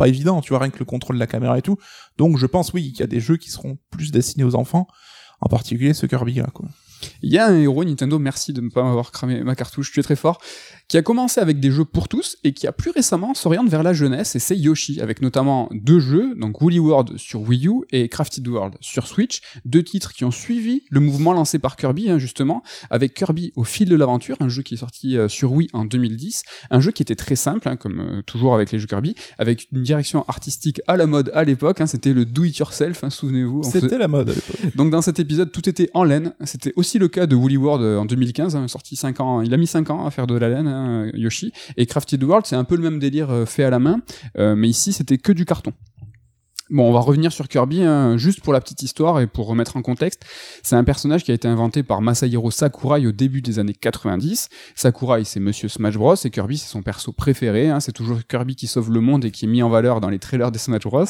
pas 0.00 0.08
évident, 0.08 0.40
tu 0.40 0.48
vois, 0.48 0.60
rien 0.60 0.70
que 0.70 0.78
le 0.78 0.86
contrôle 0.86 1.16
de 1.16 1.20
la 1.20 1.26
caméra 1.26 1.58
et 1.58 1.62
tout. 1.62 1.76
Donc 2.16 2.38
je 2.38 2.46
pense 2.46 2.72
oui 2.72 2.90
qu'il 2.90 3.00
y 3.00 3.02
a 3.02 3.06
des 3.06 3.20
jeux 3.20 3.36
qui 3.36 3.50
seront 3.50 3.76
plus 3.90 4.10
destinés 4.10 4.44
aux 4.44 4.54
enfants, 4.54 4.86
en 5.42 5.48
particulier 5.48 5.92
ce 5.92 6.06
Kirby 6.06 6.36
là 6.36 6.48
quoi. 6.54 6.66
Il 7.20 7.30
y 7.30 7.36
a 7.36 7.46
un 7.46 7.58
héros 7.58 7.84
Nintendo, 7.84 8.18
merci 8.18 8.54
de 8.54 8.62
ne 8.62 8.70
pas 8.70 8.82
m'avoir 8.82 9.12
cramé 9.12 9.42
ma 9.44 9.54
cartouche, 9.54 9.92
tu 9.92 10.00
es 10.00 10.02
très 10.02 10.16
fort, 10.16 10.40
qui 10.90 10.98
a 10.98 11.02
commencé 11.02 11.40
avec 11.40 11.60
des 11.60 11.70
jeux 11.70 11.84
pour 11.84 12.08
tous 12.08 12.36
et 12.42 12.52
qui 12.52 12.66
a 12.66 12.72
plus 12.72 12.90
récemment 12.90 13.32
s'oriente 13.34 13.68
vers 13.68 13.84
la 13.84 13.92
jeunesse 13.92 14.34
et 14.34 14.40
c'est 14.40 14.56
Yoshi, 14.56 15.00
avec 15.00 15.22
notamment 15.22 15.68
deux 15.72 16.00
jeux, 16.00 16.34
donc 16.34 16.60
Woolly 16.60 16.80
World 16.80 17.16
sur 17.16 17.40
Wii 17.42 17.68
U 17.68 17.82
et 17.92 18.08
Crafted 18.08 18.46
World 18.48 18.74
sur 18.80 19.06
Switch, 19.06 19.40
deux 19.64 19.84
titres 19.84 20.12
qui 20.12 20.24
ont 20.24 20.32
suivi 20.32 20.82
le 20.90 20.98
mouvement 20.98 21.32
lancé 21.32 21.60
par 21.60 21.76
Kirby, 21.76 22.10
hein, 22.10 22.18
justement, 22.18 22.64
avec 22.90 23.14
Kirby 23.14 23.52
au 23.54 23.62
fil 23.62 23.88
de 23.88 23.94
l'aventure, 23.94 24.36
un 24.40 24.48
jeu 24.48 24.62
qui 24.62 24.74
est 24.74 24.78
sorti 24.78 25.16
euh, 25.16 25.28
sur 25.28 25.52
Wii 25.52 25.68
en 25.72 25.84
2010, 25.84 26.42
un 26.72 26.80
jeu 26.80 26.90
qui 26.90 27.02
était 27.02 27.14
très 27.14 27.36
simple, 27.36 27.68
hein, 27.68 27.76
comme 27.76 28.00
euh, 28.00 28.22
toujours 28.22 28.52
avec 28.54 28.72
les 28.72 28.80
jeux 28.80 28.88
Kirby, 28.88 29.14
avec 29.38 29.68
une 29.72 29.84
direction 29.84 30.24
artistique 30.26 30.80
à 30.88 30.96
la 30.96 31.06
mode 31.06 31.30
à 31.34 31.44
l'époque, 31.44 31.80
hein, 31.80 31.86
c'était 31.86 32.12
le 32.12 32.24
do-it-yourself, 32.24 33.04
hein, 33.04 33.10
souvenez-vous. 33.10 33.60
on 33.60 33.62
C'était 33.62 33.80
faisait- 33.86 33.98
la 33.98 34.08
mode 34.08 34.30
à 34.30 34.34
l'époque. 34.34 34.74
donc 34.76 34.90
dans 34.90 35.02
cet 35.02 35.20
épisode, 35.20 35.52
tout 35.52 35.68
était 35.68 35.88
en 35.94 36.02
laine. 36.02 36.32
C'était 36.42 36.72
aussi 36.74 36.98
le 36.98 37.06
cas 37.06 37.26
de 37.26 37.36
Woolly 37.36 37.56
World 37.58 37.84
euh, 37.84 37.98
en 37.98 38.06
2015, 38.06 38.56
hein, 38.56 38.66
sorti 38.66 38.96
5 38.96 39.20
ans. 39.20 39.40
Il 39.42 39.54
a 39.54 39.56
mis 39.56 39.68
5 39.68 39.88
ans 39.90 40.04
à 40.04 40.10
faire 40.10 40.26
de 40.26 40.34
la 40.34 40.48
laine, 40.48 40.66
hein, 40.80 41.10
Yoshi. 41.14 41.52
Et 41.76 41.86
Crafted 41.86 42.22
World, 42.24 42.46
c'est 42.46 42.56
un 42.56 42.64
peu 42.64 42.76
le 42.76 42.82
même 42.82 42.98
délire 42.98 43.30
euh, 43.30 43.44
fait 43.46 43.64
à 43.64 43.70
la 43.70 43.78
main, 43.78 44.00
euh, 44.38 44.54
mais 44.56 44.68
ici 44.68 44.92
c'était 44.92 45.18
que 45.18 45.32
du 45.32 45.44
carton. 45.44 45.72
Bon, 46.72 46.88
on 46.88 46.92
va 46.92 47.00
revenir 47.00 47.32
sur 47.32 47.48
Kirby, 47.48 47.82
hein, 47.82 48.16
juste 48.16 48.42
pour 48.42 48.52
la 48.52 48.60
petite 48.60 48.80
histoire 48.84 49.18
et 49.20 49.26
pour 49.26 49.48
remettre 49.48 49.76
en 49.76 49.82
contexte. 49.82 50.24
C'est 50.62 50.76
un 50.76 50.84
personnage 50.84 51.24
qui 51.24 51.32
a 51.32 51.34
été 51.34 51.48
inventé 51.48 51.82
par 51.82 52.00
Masahiro 52.00 52.52
Sakurai 52.52 53.04
au 53.08 53.10
début 53.10 53.42
des 53.42 53.58
années 53.58 53.74
90. 53.74 54.48
Sakurai, 54.76 55.24
c'est 55.24 55.40
Monsieur 55.40 55.68
Smash 55.68 55.96
Bros. 55.96 56.14
et 56.14 56.30
Kirby, 56.30 56.58
c'est 56.58 56.68
son 56.68 56.82
perso 56.82 57.10
préféré. 57.10 57.68
hein. 57.68 57.80
C'est 57.80 57.90
toujours 57.90 58.20
Kirby 58.24 58.54
qui 58.54 58.68
sauve 58.68 58.92
le 58.92 59.00
monde 59.00 59.24
et 59.24 59.32
qui 59.32 59.46
est 59.46 59.48
mis 59.48 59.64
en 59.64 59.68
valeur 59.68 60.00
dans 60.00 60.10
les 60.10 60.20
trailers 60.20 60.52
des 60.52 60.60
Smash 60.60 60.82
Bros. 60.82 61.06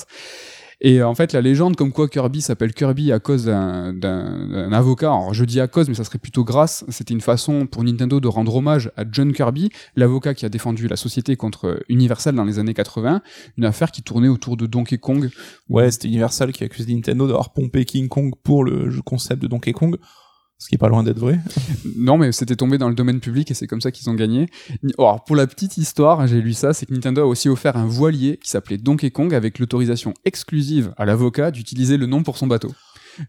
Et 0.82 1.00
euh, 1.00 1.08
en 1.08 1.14
fait, 1.14 1.32
la 1.34 1.42
légende 1.42 1.76
comme 1.76 1.92
quoi 1.92 2.08
Kirby 2.08 2.40
s'appelle 2.40 2.72
Kirby 2.72 3.12
à 3.12 3.18
cause 3.18 3.44
d'un- 3.44 4.72
avocat, 4.72 5.08
alors 5.08 5.34
je 5.34 5.44
dis 5.44 5.60
à 5.60 5.68
cause, 5.68 5.88
mais 5.88 5.94
ça 5.94 6.04
serait 6.04 6.18
plutôt 6.18 6.42
grâce, 6.44 6.84
c'était 6.88 7.12
une 7.12 7.20
façon 7.20 7.66
pour 7.66 7.84
Nintendo 7.84 8.18
de 8.18 8.28
rendre 8.28 8.54
hommage 8.56 8.90
à 8.96 9.04
John 9.10 9.32
Kirby, 9.32 9.68
l'avocat 9.96 10.32
qui 10.32 10.46
a 10.46 10.48
défendu 10.48 10.88
la 10.88 10.96
société 10.96 11.36
contre 11.36 11.82
Universal 11.88 12.34
dans 12.34 12.44
les 12.44 12.58
années 12.58 12.72
80, 12.74 13.20
une 13.58 13.64
affaire 13.64 13.90
qui 13.90 14.02
tournait 14.02 14.28
autour 14.28 14.56
de 14.56 14.66
Donkey 14.66 14.96
Kong. 14.96 15.28
Ouais, 15.68 15.90
c'était 15.90 16.08
Universal 16.08 16.52
qui 16.52 16.64
accuse 16.64 16.88
Nintendo 16.88 17.26
d'avoir 17.26 17.52
pompé 17.52 17.84
King 17.84 18.08
Kong 18.08 18.32
pour 18.42 18.64
le 18.64 18.90
concept 19.04 19.42
de 19.42 19.48
Donkey 19.48 19.72
Kong, 19.72 19.96
ce 20.60 20.68
qui 20.68 20.74
est 20.74 20.78
pas 20.78 20.88
loin 20.88 21.02
d'être 21.02 21.18
vrai. 21.18 21.40
Non, 21.96 22.18
mais 22.18 22.32
c'était 22.32 22.54
tombé 22.54 22.76
dans 22.76 22.90
le 22.90 22.94
domaine 22.94 23.18
public 23.18 23.50
et 23.50 23.54
c'est 23.54 23.66
comme 23.66 23.80
ça 23.80 23.90
qu'ils 23.90 24.08
ont 24.10 24.14
gagné. 24.14 24.46
Alors, 24.98 25.24
pour 25.24 25.34
la 25.34 25.46
petite 25.46 25.78
histoire, 25.78 26.26
j'ai 26.26 26.42
lu 26.42 26.52
ça, 26.52 26.74
c'est 26.74 26.84
que 26.84 26.92
Nintendo 26.92 27.22
a 27.22 27.26
aussi 27.26 27.48
offert 27.48 27.76
un 27.76 27.86
voilier 27.86 28.36
qui 28.36 28.50
s'appelait 28.50 28.76
Donkey 28.76 29.10
Kong 29.10 29.34
avec 29.34 29.58
l'autorisation 29.58 30.12
exclusive 30.26 30.92
à 30.98 31.06
l'avocat 31.06 31.50
d'utiliser 31.50 31.96
le 31.96 32.04
nom 32.06 32.22
pour 32.22 32.36
son 32.36 32.46
bateau. 32.46 32.70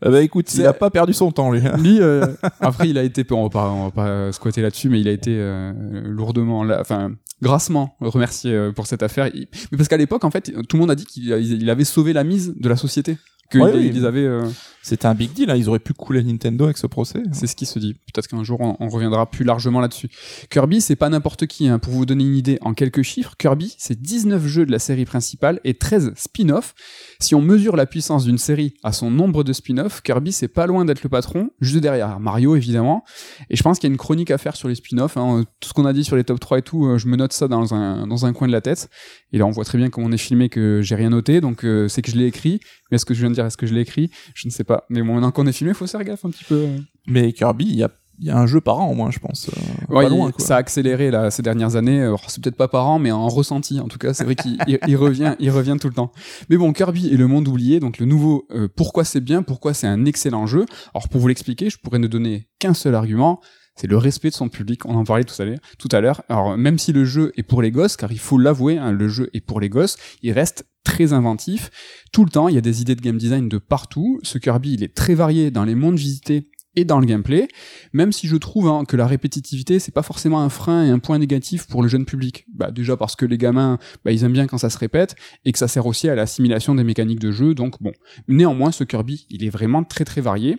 Euh, 0.06 0.12
bah 0.12 0.22
écoute, 0.22 0.54
il 0.54 0.66
a 0.66 0.74
pas 0.74 0.90
perdu 0.90 1.14
son 1.14 1.32
temps, 1.32 1.52
lui. 1.52 1.62
Lui, 1.78 2.02
euh, 2.02 2.28
après, 2.60 2.90
il 2.90 2.98
a 2.98 3.04
été, 3.04 3.26
on 3.32 3.44
va 3.44 3.50
pas, 3.50 3.70
on 3.70 3.86
va 3.86 3.92
pas 3.92 4.32
squatter 4.34 4.62
là-dessus, 4.62 4.90
mais 4.90 5.00
il 5.00 5.08
a 5.08 5.12
été 5.12 5.34
euh, 5.34 5.74
lourdement, 6.06 6.66
enfin, 6.80 7.12
grassement 7.42 7.96
remercié 8.00 8.54
euh, 8.54 8.72
pour 8.72 8.88
cette 8.88 9.04
affaire. 9.04 9.30
Mais 9.34 9.78
parce 9.78 9.88
qu'à 9.88 9.98
l'époque, 9.98 10.24
en 10.24 10.32
fait, 10.32 10.52
tout 10.68 10.76
le 10.76 10.80
monde 10.80 10.92
a 10.92 10.96
dit 10.96 11.06
qu'il 11.06 11.30
il 11.30 11.70
avait 11.70 11.86
sauvé 11.86 12.14
la 12.14 12.24
mise 12.24 12.54
de 12.58 12.70
la 12.70 12.76
société. 12.76 13.18
Qu'ils 13.52 13.62
Ouais, 13.62 13.72
oui. 13.74 13.92
ils 13.94 14.06
avaient, 14.06 14.26
euh, 14.26 14.48
C'était 14.82 15.06
un 15.06 15.14
big 15.14 15.34
deal, 15.34 15.50
hein. 15.52 15.56
ils 15.56 15.70
auraient 15.70 15.80
pu 15.80 15.94
couler 15.94 16.24
Nintendo 16.24 16.66
avec 16.66 16.78
ce 16.78 16.88
procès. 16.88 17.22
c'est 17.34 17.46
ce 17.48 17.56
qui 17.56 17.66
se 17.68 17.78
dit. 17.78 17.94
Peut-être 17.94 18.28
qu'un 18.28 18.44
jour, 18.44 18.62
on, 18.62 18.78
on 18.80 18.90
reviendra 18.90 19.30
plus 19.30 19.46
largement 19.46 19.80
là-dessus. 19.80 20.10
Kirby, 20.50 20.82
c'est 20.82 20.96
pas 20.96 21.10
n'importe 21.10 21.46
qui. 21.46 21.68
hein. 21.68 21.78
Pour 21.78 21.94
vous 21.94 22.06
donner 22.06 22.24
une 22.24 22.36
idée 22.36 22.58
en 22.62 22.74
quelques 22.74 23.02
chiffres, 23.04 23.36
Kirby, 23.38 23.76
c'est 23.78 24.02
19 24.02 24.48
jeux 24.48 24.66
de 24.66 24.72
la 24.72 24.80
série 24.80 25.06
principale 25.06 25.60
et 25.64 25.74
13 25.76 26.14
spin-offs. 26.16 26.74
Si 27.20 27.36
on 27.36 27.42
mesure 27.42 27.76
la 27.76 27.86
puissance 27.86 28.26
d'une 28.26 28.38
série 28.40 28.74
à 28.84 28.92
son 28.92 29.12
nombre 29.12 29.44
de 29.44 29.54
spin-offs, 29.54 30.02
Kirby, 30.02 30.32
c'est 30.32 30.48
pas 30.48 30.66
loin 30.66 30.86
d'être 30.86 31.04
le 31.04 31.10
patron, 31.10 31.50
juste 31.60 31.82
derrière 31.82 32.20
Mario, 32.20 32.56
évidemment. 32.56 33.04
Et 33.50 33.56
je 33.56 33.62
pense 33.64 33.78
qu'il 33.78 33.88
y 33.88 33.92
a 33.92 33.94
une 33.94 33.98
chronique 33.98 34.32
à 34.32 34.38
faire 34.38 34.56
sur 34.56 34.68
les 34.68 34.76
spin-offs. 34.76 35.18
hein. 35.18 35.44
Tout 35.60 35.70
ce 35.70 35.74
qu'on 35.74 35.86
a 35.86 35.94
dit 35.94 36.04
sur 36.04 36.16
les 36.16 36.24
top 36.24 36.40
3 36.40 36.58
et 36.60 36.62
tout, 36.64 36.86
euh, 36.88 36.98
je 36.98 37.08
me 37.08 37.18
note 37.18 37.34
ça 37.34 37.48
dans 37.48 37.74
un, 37.76 38.08
dans 38.08 38.26
un 38.26 38.34
coin 38.34 38.48
de 38.48 38.52
la 38.52 38.62
tête. 38.62 38.90
Et 39.34 39.38
là, 39.38 39.46
on 39.46 39.52
voit 39.52 39.64
très 39.66 39.78
bien 39.78 39.90
comment 39.90 40.08
on 40.08 40.12
est 40.12 40.18
filmé 40.18 40.50
que 40.50 40.82
j'ai 40.82 40.96
rien 40.96 41.10
noté, 41.12 41.40
donc 41.42 41.64
euh, 41.66 41.88
c'est 41.88 42.02
que 42.02 42.10
je 42.12 42.16
l'ai 42.18 42.26
écrit. 42.26 42.60
Mais 42.90 42.96
est-ce 42.96 43.06
que 43.06 43.14
je 43.14 43.22
viens 43.22 43.30
de 43.30 43.36
dire, 43.36 43.41
est-ce 43.48 43.58
que 43.58 43.66
je 43.68 43.74
l'ai 43.74 43.82
écrit? 43.82 44.10
Je 44.34 44.48
ne 44.48 44.52
sais 44.52 44.64
pas. 44.64 44.86
Mais 44.90 45.02
bon, 45.02 45.14
maintenant 45.16 45.32
qu'on 45.32 45.48
est 45.48 45.52
filmé, 45.52 45.74
faut 45.74 45.88
faire 45.88 46.04
gaffe 46.04 46.26
un 46.26 46.30
petit 46.30 46.44
peu. 46.44 46.56
euh. 46.56 46.78
Mais 47.08 47.34
Kirby, 47.34 47.66
il 47.66 47.76
y 47.76 47.84
a, 47.84 47.92
il 48.20 48.28
y 48.28 48.30
a 48.30 48.38
un 48.38 48.46
jeu 48.46 48.62
par 48.62 48.80
an 48.80 48.88
au 48.90 48.94
moins, 48.94 49.10
je 49.10 49.18
pense. 49.20 49.50
Euh, 49.50 49.94
Ouais, 49.96 50.04
pas 50.04 50.10
loin, 50.10 50.28
il- 50.30 50.34
quoi. 50.34 50.46
ça 50.46 50.56
a 50.56 50.60
accéléré 50.60 51.10
là, 51.10 51.32
ces 51.32 51.42
dernières 51.42 51.76
années. 51.76 52.02
Alors, 52.02 52.30
c'est 52.30 52.42
peut-être 52.44 52.56
pas 52.56 52.68
par 52.68 52.88
an, 52.88 53.00
mais 53.00 53.12
en 53.12 53.28
ressenti. 53.28 53.80
En 53.80 53.88
tout 53.88 53.98
cas, 53.98 54.14
c'est 54.14 54.24
vrai 54.24 54.36
qu'il 54.36 54.58
il- 54.68 54.80
il 54.88 54.96
revient, 54.96 55.36
il 55.40 55.50
revient 55.50 55.78
tout 55.82 55.88
le 55.88 55.94
temps. 55.96 56.12
Mais 56.50 56.58
bon, 56.58 56.72
Kirby 56.72 57.08
et 57.08 57.18
le 57.18 57.26
monde 57.28 57.48
oublié, 57.48 57.80
donc 57.80 57.98
le 57.98 58.06
nouveau. 58.06 58.46
euh, 58.52 58.68
pourquoi 58.76 59.04
c'est 59.06 59.22
bien 59.22 59.42
Pourquoi 59.42 59.74
c'est 59.74 59.88
un 59.88 60.06
excellent 60.06 60.46
jeu? 60.46 60.66
Alors, 60.94 61.10
pour 61.10 61.20
vous 61.20 61.28
l'expliquer, 61.28 61.70
je 61.72 61.78
pourrais 61.80 62.00
ne 62.00 62.08
donner 62.08 62.48
qu'un 62.60 62.74
seul 62.76 62.94
argument. 62.96 63.42
C'est 63.76 63.88
le 63.88 63.98
respect 63.98 64.30
de 64.30 64.36
son 64.36 64.50
public. 64.50 64.86
On 64.86 64.96
en 64.96 65.04
parlait 65.04 65.24
tout 65.24 65.40
à 65.42 65.46
l'heure. 65.46 65.60
Tout 65.80 65.90
à 65.92 66.02
l'heure. 66.02 66.22
Alors, 66.30 66.58
même 66.58 66.78
si 66.78 66.92
le 66.92 67.06
jeu 67.06 67.32
est 67.36 67.44
pour 67.44 67.62
les 67.62 67.72
gosses, 67.72 67.96
car 67.96 68.12
il 68.12 68.20
faut 68.20 68.38
l'avouer, 68.38 68.78
hein, 68.78 68.92
le 68.92 69.08
jeu 69.08 69.30
est 69.34 69.42
pour 69.42 69.60
les 69.60 69.70
gosses, 69.70 69.98
il 70.22 70.32
reste 70.34 70.66
très 70.84 71.14
inventif. 71.14 71.70
Tout 72.12 72.26
le 72.26 72.32
temps, 72.32 72.48
il 72.48 72.56
y 72.56 72.58
a 72.58 72.62
des 72.62 72.82
idées 72.82 72.96
de 72.96 73.02
game 73.02 73.18
design 73.18 73.50
de 73.50 73.58
partout. 73.58 74.20
Ce 74.24 74.38
Kirby, 74.38 74.74
il 74.74 74.84
est 74.84 74.96
très 74.96 75.16
varié 75.16 75.52
dans 75.52 75.64
les 75.64 75.76
mondes 75.76 75.98
visités 75.98 76.50
et 76.76 76.86
dans 76.86 77.00
le 77.00 77.06
gameplay 77.06 77.48
même 77.94 78.12
si 78.12 78.28
je 78.28 78.36
trouve 78.38 78.68
hein, 78.68 78.84
que 78.88 78.96
la 78.96 79.08
répétitivité 79.08 79.80
c'est 79.80 79.92
pas 79.92 80.04
forcément 80.04 80.42
un 80.42 80.50
frein 80.50 80.86
et 80.86 80.90
un 80.90 81.00
point 81.00 81.20
négatif 81.20 81.68
pour 81.68 81.84
le 81.84 81.90
jeune 81.90 82.06
public. 82.06 82.46
Bah 82.54 82.72
déjà 82.72 82.98
parce 82.98 83.16
que 83.16 83.26
les 83.26 83.38
gamins, 83.38 83.78
bah, 84.06 84.12
ils 84.12 84.24
aiment 84.24 84.34
bien 84.34 84.48
quand 84.48 84.58
ça 84.58 84.70
se 84.70 84.78
répète 84.78 85.16
et 85.46 85.52
que 85.52 85.60
ça 85.60 85.68
sert 85.68 85.86
aussi 85.86 86.10
à 86.10 86.16
l'assimilation 86.16 86.76
des 86.76 86.84
mécaniques 86.84 87.20
de 87.20 87.32
jeu. 87.32 87.54
Donc 87.54 87.82
bon, 87.82 87.92
néanmoins 88.28 88.72
ce 88.72 88.84
Kirby, 88.84 89.26
il 89.30 89.44
est 89.44 89.50
vraiment 89.50 89.84
très 89.84 90.06
très 90.06 90.22
varié. 90.22 90.58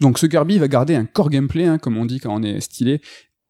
Donc 0.00 0.18
ce 0.18 0.26
Kirby 0.26 0.58
va 0.58 0.68
garder 0.68 0.94
un 0.94 1.04
core 1.04 1.30
gameplay, 1.30 1.64
hein, 1.64 1.78
comme 1.78 1.96
on 1.96 2.04
dit 2.04 2.20
quand 2.20 2.34
on 2.34 2.42
est 2.42 2.60
stylé. 2.60 3.00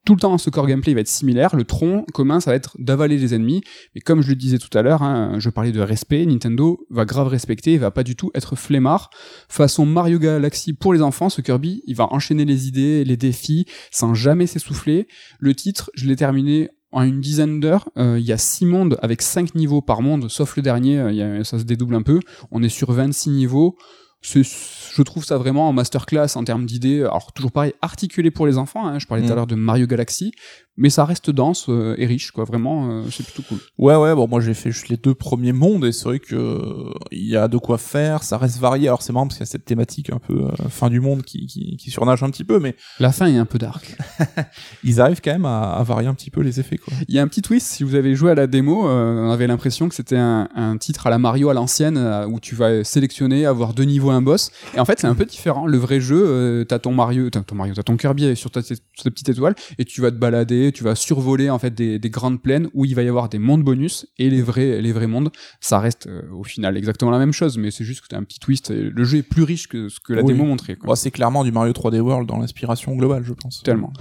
Tout 0.07 0.15
le 0.15 0.21
temps, 0.21 0.39
ce 0.39 0.51
core 0.51 0.69
gameplay 0.69 0.95
va 0.95 1.01
être 1.01 1.09
similaire. 1.09 1.57
Le 1.57 1.65
tronc 1.65 2.07
commun, 2.15 2.39
ça 2.39 2.53
va 2.53 2.57
être 2.57 2.77
d'avaler 2.79 3.17
les 3.17 3.35
ennemis. 3.35 3.63
Mais 3.93 4.01
comme 4.01 4.23
je 4.23 4.29
le 4.29 4.37
disais 4.37 4.59
tout 4.59 4.79
à 4.79 4.83
l'heure, 4.83 5.03
hein, 5.03 5.41
je 5.41 5.51
parlais 5.51 5.73
de 5.73 5.81
respect. 5.81 6.25
Nintendo 6.25 6.79
va 6.91 7.05
grave 7.05 7.27
respecter, 7.27 7.73
il 7.73 7.81
va 7.81 7.91
pas 7.91 8.05
du 8.05 8.15
tout 8.15 8.31
être 8.33 8.55
flemmard. 8.55 9.11
Façon 9.49 9.85
Mario 9.85 10.21
Galaxy 10.21 10.75
pour 10.75 10.95
les 10.95 11.03
enfants, 11.03 11.29
ce 11.29 11.41
Kirby, 11.41 11.83
il 11.89 11.97
va 11.97 12.07
enchaîner 12.13 12.45
les 12.45 12.69
idées, 12.69 13.05
les 13.05 13.17
défis, 13.17 13.67
sans 13.91 14.15
jamais 14.15 14.47
s'essouffler. 14.47 15.09
Le 15.41 15.57
titre, 15.57 15.91
je 15.95 16.07
l'ai 16.07 16.15
terminé 16.15 16.69
en 16.93 17.03
une 17.03 17.21
dizaine 17.21 17.59
d'heures. 17.59 17.89
Euh, 17.99 18.17
Il 18.21 18.25
y 18.25 18.33
a 18.33 18.39
six 18.39 18.65
mondes 18.65 18.97
avec 19.03 19.23
cinq 19.23 19.57
niveaux 19.57 19.83
par 19.83 20.03
monde, 20.03 20.31
sauf 20.31 20.57
le 20.57 20.63
dernier, 20.63 21.01
euh, 21.01 21.43
ça 21.43 21.59
se 21.59 21.65
dédouble 21.65 21.97
un 21.97 22.03
peu. 22.03 22.21
On 22.53 22.63
est 22.63 22.69
sur 22.69 22.93
26 22.93 23.31
niveaux. 23.31 23.77
Je 24.23 25.03
trouve 25.03 25.25
ça 25.25 25.39
vraiment 25.39 25.69
en 25.69 25.73
masterclass 25.73 26.37
en 26.37 26.45
termes 26.45 26.67
d'idées. 26.67 27.01
Alors 27.03 27.33
toujours 27.33 27.53
pareil, 27.53 27.75
articulé 27.83 28.31
pour 28.31 28.47
les 28.47 28.59
enfants. 28.59 28.87
hein. 28.87 28.99
Je 28.99 29.07
parlais 29.07 29.23
tout 29.25 29.31
à 29.31 29.35
Mm. 29.35 29.37
l'heure 29.37 29.47
de 29.47 29.55
Mario 29.55 29.87
Galaxy, 29.87 30.33
mais 30.77 30.91
ça 30.91 31.05
reste 31.05 31.31
dense 31.31 31.67
euh, 31.69 31.95
et 31.99 32.07
riche, 32.07 32.31
quoi. 32.31 32.45
Vraiment, 32.45 32.91
euh, 32.91 33.03
c'est 33.11 33.25
plutôt 33.25 33.43
cool. 33.49 33.59
Ouais, 33.79 33.97
ouais, 33.97 34.15
bon, 34.15 34.29
moi 34.29 34.41
j'ai 34.41 34.55
fait 34.55 34.71
juste 34.71 34.89
les 34.89 34.97
deux 34.97 35.15
premiers 35.15 35.53
mondes 35.53 35.85
et 35.85 35.93
c'est 35.93 36.05
vrai 36.05 36.19
que 36.19 36.35
euh, 36.35 36.93
il 37.11 37.27
y 37.27 37.37
a 37.37 37.49
de 37.49 37.57
quoi 37.57 37.79
faire, 37.79 38.23
ça 38.23 38.37
reste 38.39 38.59
varié. 38.59 38.89
Alors 38.89 39.03
c'est 39.03 39.13
marrant 39.13 39.27
parce 39.27 39.37
qu'il 39.37 39.47
y 39.47 39.49
a 39.49 39.51
cette 39.51 39.65
thématique 39.65 40.11
un 40.11 40.19
peu 40.19 40.49
fin 40.69 40.91
du 40.91 41.01
monde 41.01 41.23
qui, 41.23 41.47
qui, 41.47 41.77
qui 41.77 41.91
surnage 41.91 42.23
un 42.23 42.31
petit 42.31 42.45
peu, 42.45 42.59
mais 42.59 42.77
La 43.01 43.13
fin 43.13 43.27
est 43.27 43.39
un 43.39 43.47
peu 43.47 43.59
dark. 43.59 43.97
ils 44.85 45.01
arrivent 45.01 45.21
quand 45.23 45.33
même 45.33 45.47
à, 45.47 45.73
à 45.73 45.83
varier 45.83 46.09
un 46.09 46.15
petit 46.15 46.31
peu 46.31 46.43
les 46.43 46.61
effets, 46.61 46.79
quoi. 46.79 46.93
Il 47.09 47.15
y 47.15 47.19
a 47.19 47.23
un 47.23 47.29
petit 47.29 47.43
twist, 47.43 47.67
si 47.67 47.85
vous 47.85 47.95
avez 47.95 48.15
joué 48.15 48.31
à 48.31 48.35
la 48.35 48.47
démo, 48.47 48.87
on 48.87 49.31
avait 49.31 49.47
l'impression 49.47 49.89
que 49.89 49.95
c'était 49.95 50.17
un, 50.17 50.49
un 50.55 50.77
titre 50.77 51.07
à 51.07 51.11
la 51.11 51.19
Mario 51.19 51.49
à 51.49 51.55
l'ancienne, 51.55 51.99
où 52.29 52.41
tu 52.41 52.55
vas 52.55 52.85
sélectionner, 52.85 53.47
avoir 53.47 53.73
deux 53.75 53.85
niveaux, 53.85 54.11
un 54.11 54.23
boss. 54.23 54.51
Et 54.75 54.81
en 54.81 54.85
fait, 54.85 55.01
c'est 55.01 55.07
un 55.07 55.15
peu 55.15 55.25
différent. 55.25 55.67
Le 55.67 55.79
vrai 55.79 56.01
jeu, 56.01 56.65
t'as 56.69 56.79
ton 56.79 56.93
Mario, 56.93 57.31
t'as 57.31 57.41
ton 57.41 57.55
Mario, 57.55 57.75
t'as 57.75 57.83
ton 57.83 57.97
Kirby 57.97 58.37
sur 58.37 58.51
ta, 58.51 58.63
sur 58.63 58.77
ta 59.03 59.11
petite 59.11 59.29
étoile, 59.29 59.55
et 59.79 59.85
tu 59.85 60.01
vas 60.01 60.11
te 60.11 60.17
balader, 60.17 60.66
tu 60.71 60.85
vas 60.85 60.95
survoler 60.95 61.51
en 61.51 61.59
fait 61.59 61.75
des, 61.75 61.99
des 61.99 62.11
grandes 62.11 62.41
plaines 62.43 62.69
où 62.75 62.85
il 62.85 62.95
va 62.95 63.03
y 63.03 63.09
avoir 63.09 63.29
des 63.29 63.39
mondes 63.39 63.63
bonus 63.63 64.07
et 64.19 64.31
les 64.31 64.43
vrais, 64.43 64.81
les 64.81 64.93
vrais 64.93 65.07
mondes. 65.07 65.31
Ça 65.61 65.79
reste 65.79 66.07
euh, 66.07 66.23
au 66.33 66.45
final 66.45 66.77
exactement 66.77 67.11
la 67.11 67.19
même 67.19 67.33
chose, 67.33 67.59
mais 67.59 67.71
c'est 67.71 67.85
juste 67.85 68.01
que 68.03 68.09
t'as 68.09 68.19
un 68.19 68.23
petit 68.25 68.39
twist. 68.39 68.71
Le 68.71 69.05
jeu 69.05 69.19
est 69.19 69.23
plus 69.23 69.43
riche 69.43 69.69
que 69.69 69.89
ce 69.89 70.01
que 70.01 70.13
la 70.13 70.23
Oui. 70.23 70.33
démo 70.33 70.45
montrait. 70.45 70.77
Bon, 70.83 70.95
c'est 70.95 71.11
clairement 71.11 71.45
du 71.45 71.53
Mario 71.53 71.73
3D 71.73 72.01
World 72.01 72.29
dans 72.29 72.39
l'inspiration 72.39 72.95
globale, 72.97 73.25
je 73.25 73.33
pense. 73.33 73.63
Tellement. 73.63 73.93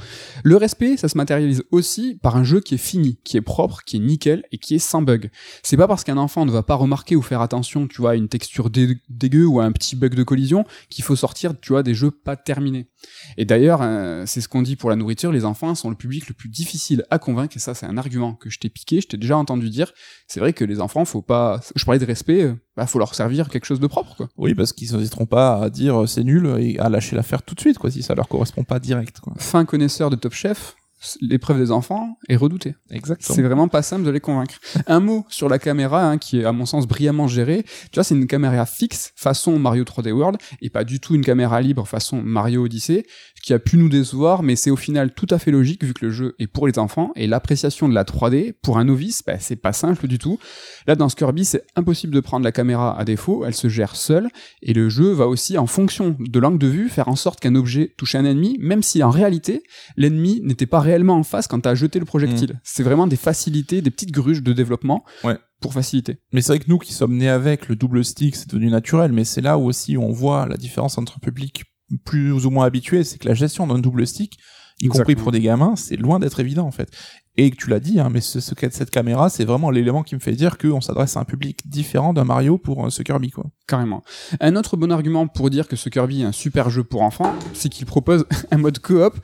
Le 0.43 0.55
respect, 0.57 0.97
ça 0.97 1.07
se 1.09 1.17
matérialise 1.17 1.63
aussi 1.71 2.19
par 2.21 2.35
un 2.37 2.43
jeu 2.43 2.59
qui 2.59 2.75
est 2.75 2.79
fini, 2.79 3.19
qui 3.23 3.37
est 3.37 3.41
propre, 3.41 3.81
qui 3.85 3.97
est 3.97 3.99
nickel 3.99 4.43
et 4.51 4.57
qui 4.57 4.75
est 4.75 4.79
sans 4.79 5.01
bug. 5.01 5.29
C'est 5.63 5.77
pas 5.77 5.87
parce 5.87 6.03
qu'un 6.03 6.17
enfant 6.17 6.45
ne 6.45 6.51
va 6.51 6.63
pas 6.63 6.75
remarquer 6.75 7.15
ou 7.15 7.21
faire 7.21 7.41
attention, 7.41 7.87
tu 7.87 8.01
vois, 8.01 8.11
à 8.11 8.15
une 8.15 8.27
texture 8.29 8.69
dé- 8.69 8.97
dégueu 9.09 9.45
ou 9.45 9.59
à 9.59 9.65
un 9.65 9.71
petit 9.71 9.95
bug 9.95 10.15
de 10.15 10.23
collision 10.23 10.65
qu'il 10.89 11.03
faut 11.03 11.15
sortir, 11.15 11.53
tu 11.59 11.73
vois, 11.73 11.83
des 11.83 11.93
jeux 11.93 12.11
pas 12.11 12.35
terminés. 12.35 12.87
Et 13.37 13.45
d'ailleurs, 13.45 13.79
euh, 13.81 14.23
c'est 14.25 14.41
ce 14.41 14.47
qu'on 14.47 14.61
dit 14.61 14.75
pour 14.75 14.89
la 14.89 14.95
nourriture, 14.95 15.31
les 15.31 15.45
enfants 15.45 15.75
sont 15.75 15.89
le 15.89 15.95
public 15.95 16.27
le 16.27 16.33
plus 16.33 16.49
difficile 16.49 17.03
à 17.09 17.19
convaincre 17.19 17.55
et 17.57 17.59
ça, 17.59 17.73
c'est 17.73 17.85
un 17.85 17.97
argument 17.97 18.33
que 18.33 18.49
je 18.49 18.59
t'ai 18.59 18.69
piqué, 18.69 19.01
je 19.01 19.07
t'ai 19.07 19.17
déjà 19.17 19.37
entendu 19.37 19.69
dire. 19.69 19.91
C'est 20.27 20.39
vrai 20.39 20.53
que 20.53 20.63
les 20.63 20.79
enfants, 20.79 21.05
faut 21.05 21.21
pas, 21.21 21.61
je 21.75 21.85
parlais 21.85 21.99
de 21.99 22.05
respect, 22.05 22.43
euh, 22.43 22.55
bah, 22.75 22.87
faut 22.87 22.99
leur 22.99 23.15
servir 23.15 23.49
quelque 23.49 23.65
chose 23.65 23.79
de 23.79 23.87
propre, 23.87 24.15
quoi. 24.15 24.29
Oui, 24.37 24.55
parce 24.55 24.73
qu'ils 24.73 24.95
n'hésiteront 24.95 25.25
pas 25.25 25.61
à 25.61 25.69
dire 25.69 26.01
euh, 26.03 26.07
c'est 26.07 26.23
nul 26.23 26.55
et 26.59 26.79
à 26.79 26.89
lâcher 26.89 27.15
l'affaire 27.15 27.43
tout 27.43 27.55
de 27.55 27.59
suite, 27.59 27.77
quoi, 27.77 27.91
si 27.91 28.03
ça 28.03 28.15
leur 28.15 28.27
correspond 28.27 28.63
pas 28.63 28.79
direct, 28.79 29.19
quoi. 29.19 29.33
fin 29.37 29.65
connaisseur 29.65 30.09
de 30.09 30.15
Top 30.15 30.33
Chef, 30.33 30.75
l'épreuve 31.21 31.59
des 31.59 31.71
enfants 31.71 32.17
est 32.29 32.35
redoutée. 32.35 32.75
Exactement. 32.89 33.35
C'est 33.35 33.41
vraiment 33.41 33.67
pas 33.67 33.81
simple 33.81 34.03
de 34.03 34.09
les 34.09 34.19
convaincre. 34.19 34.55
Un 34.87 34.99
mot 34.99 35.25
sur 35.29 35.49
la 35.49 35.59
caméra, 35.59 36.03
hein, 36.03 36.17
qui 36.17 36.39
est 36.39 36.45
à 36.45 36.51
mon 36.51 36.65
sens 36.65 36.87
brillamment 36.87 37.27
gérée. 37.27 37.63
Tu 37.91 37.95
vois, 37.95 38.03
c'est 38.03 38.15
une 38.15 38.27
caméra 38.27 38.65
fixe 38.65 39.13
façon 39.15 39.57
Mario 39.59 39.83
3D 39.83 40.11
World 40.11 40.37
et 40.61 40.69
pas 40.69 40.83
du 40.83 40.99
tout 40.99 41.15
une 41.15 41.23
caméra 41.23 41.61
libre 41.61 41.87
façon 41.87 42.21
Mario 42.21 42.65
Odyssey, 42.65 43.05
qui 43.45 43.53
a 43.53 43.59
pu 43.59 43.77
nous 43.77 43.89
décevoir, 43.89 44.41
mais 44.41 44.55
c'est 44.55 44.71
au 44.71 44.75
final 44.75 45.13
tout 45.13 45.27
à 45.29 45.37
fait 45.37 45.51
logique 45.51 45.83
vu 45.83 45.93
que 45.93 46.03
le 46.03 46.11
jeu 46.11 46.33
est 46.39 46.47
pour 46.47 46.65
les 46.65 46.79
enfants 46.79 47.11
et 47.15 47.27
l'appréciation 47.27 47.87
de 47.87 47.93
la 47.93 48.03
3D 48.03 48.53
pour 48.63 48.79
un 48.79 48.85
novice, 48.85 49.21
bah, 49.23 49.37
c'est 49.37 49.55
pas 49.55 49.71
simple 49.71 50.07
du 50.07 50.17
tout. 50.17 50.39
Là, 50.87 50.95
dans 50.95 51.09
ce 51.09 51.15
Kirby, 51.15 51.45
c'est 51.45 51.63
impossible 51.75 52.15
de 52.15 52.21
prendre 52.21 52.43
la 52.43 52.51
caméra 52.51 52.97
à 52.99 53.05
défaut, 53.05 53.45
elle 53.45 53.53
se 53.53 53.67
gère 53.69 53.95
seule 53.95 54.29
et 54.63 54.73
le 54.73 54.89
jeu 54.89 55.11
va 55.11 55.27
aussi, 55.27 55.59
en 55.59 55.67
fonction 55.67 56.15
de 56.19 56.39
l'angle 56.39 56.57
de 56.57 56.65
vue, 56.65 56.89
faire 56.89 57.07
en 57.07 57.15
sorte 57.15 57.39
qu'un 57.39 57.53
objet 57.53 57.93
touche 57.99 58.15
un 58.15 58.25
ennemi, 58.25 58.57
même 58.59 58.81
si 58.81 59.03
en 59.03 59.11
réalité, 59.11 59.61
l'ennemi 59.95 60.41
n'était 60.43 60.65
pas 60.65 60.79
réellement 60.79 61.13
en 61.17 61.23
face 61.23 61.45
quand 61.47 61.59
t'as 61.59 61.75
jeté 61.75 61.99
le 61.99 62.05
projectile. 62.05 62.53
Mm. 62.53 62.59
C'est 62.63 62.81
vraiment 62.83 63.05
des 63.05 63.15
facilités, 63.15 63.83
des 63.83 63.91
petites 63.91 64.11
gruges 64.11 64.41
de 64.41 64.53
développement 64.53 65.05
Ouais. 65.23 65.37
pour 65.61 65.71
faciliter. 65.73 66.17
Mais 66.33 66.41
c'est 66.41 66.53
vrai 66.53 66.59
que 66.59 66.69
nous 66.69 66.79
qui 66.79 66.93
sommes 66.93 67.15
nés 67.15 67.29
avec, 67.29 67.67
le 67.67 67.75
double 67.75 68.03
stick, 68.03 68.35
c'est 68.35 68.49
devenu 68.49 68.71
naturel, 68.71 69.11
mais 69.11 69.23
c'est 69.23 69.41
là 69.41 69.59
où 69.59 69.65
aussi 69.67 69.97
on 69.97 70.09
voit 70.11 70.47
la 70.47 70.57
différence 70.57 70.97
entre 70.97 71.17
un 71.17 71.19
public 71.19 71.63
plus 72.03 72.45
ou 72.45 72.49
moins 72.49 72.65
habitué, 72.65 73.03
c'est 73.03 73.17
que 73.17 73.27
la 73.27 73.33
gestion 73.33 73.67
d'un 73.67 73.79
double 73.79 74.07
stick, 74.07 74.37
y 74.79 74.87
compris 74.87 75.15
pour 75.15 75.31
des 75.31 75.41
gamins, 75.41 75.75
c'est 75.75 75.95
loin 75.95 76.19
d'être 76.19 76.39
évident 76.39 76.65
en 76.65 76.71
fait. 76.71 76.89
Et 77.37 77.51
que 77.51 77.55
tu 77.57 77.69
l'as 77.69 77.79
dit, 77.81 77.99
hein, 77.99 78.09
mais 78.09 78.21
ce, 78.21 78.39
ce, 78.39 78.53
cette 78.71 78.89
caméra, 78.91 79.29
c'est 79.29 79.43
vraiment 79.45 79.69
l'élément 79.69 80.03
qui 80.03 80.15
me 80.15 80.19
fait 80.21 80.31
dire 80.33 80.57
qu'on 80.57 80.79
s'adresse 80.79 81.17
à 81.17 81.19
un 81.19 81.25
public 81.25 81.59
différent 81.69 82.13
d'un 82.13 82.23
Mario 82.23 82.57
pour 82.57 82.85
euh, 82.85 82.89
ce 82.89 83.03
Kirby, 83.03 83.31
quoi. 83.31 83.45
Carrément. 83.67 84.03
Un 84.39 84.55
autre 84.55 84.77
bon 84.77 84.91
argument 84.91 85.27
pour 85.27 85.49
dire 85.49 85.67
que 85.67 85.75
ce 85.75 85.89
Kirby 85.89 86.21
est 86.21 86.25
un 86.25 86.31
super 86.31 86.69
jeu 86.69 86.83
pour 86.83 87.01
enfants, 87.01 87.33
c'est 87.53 87.67
qu'il 87.69 87.85
propose 87.87 88.25
un 88.51 88.57
mode 88.57 88.79
coop, 88.79 89.15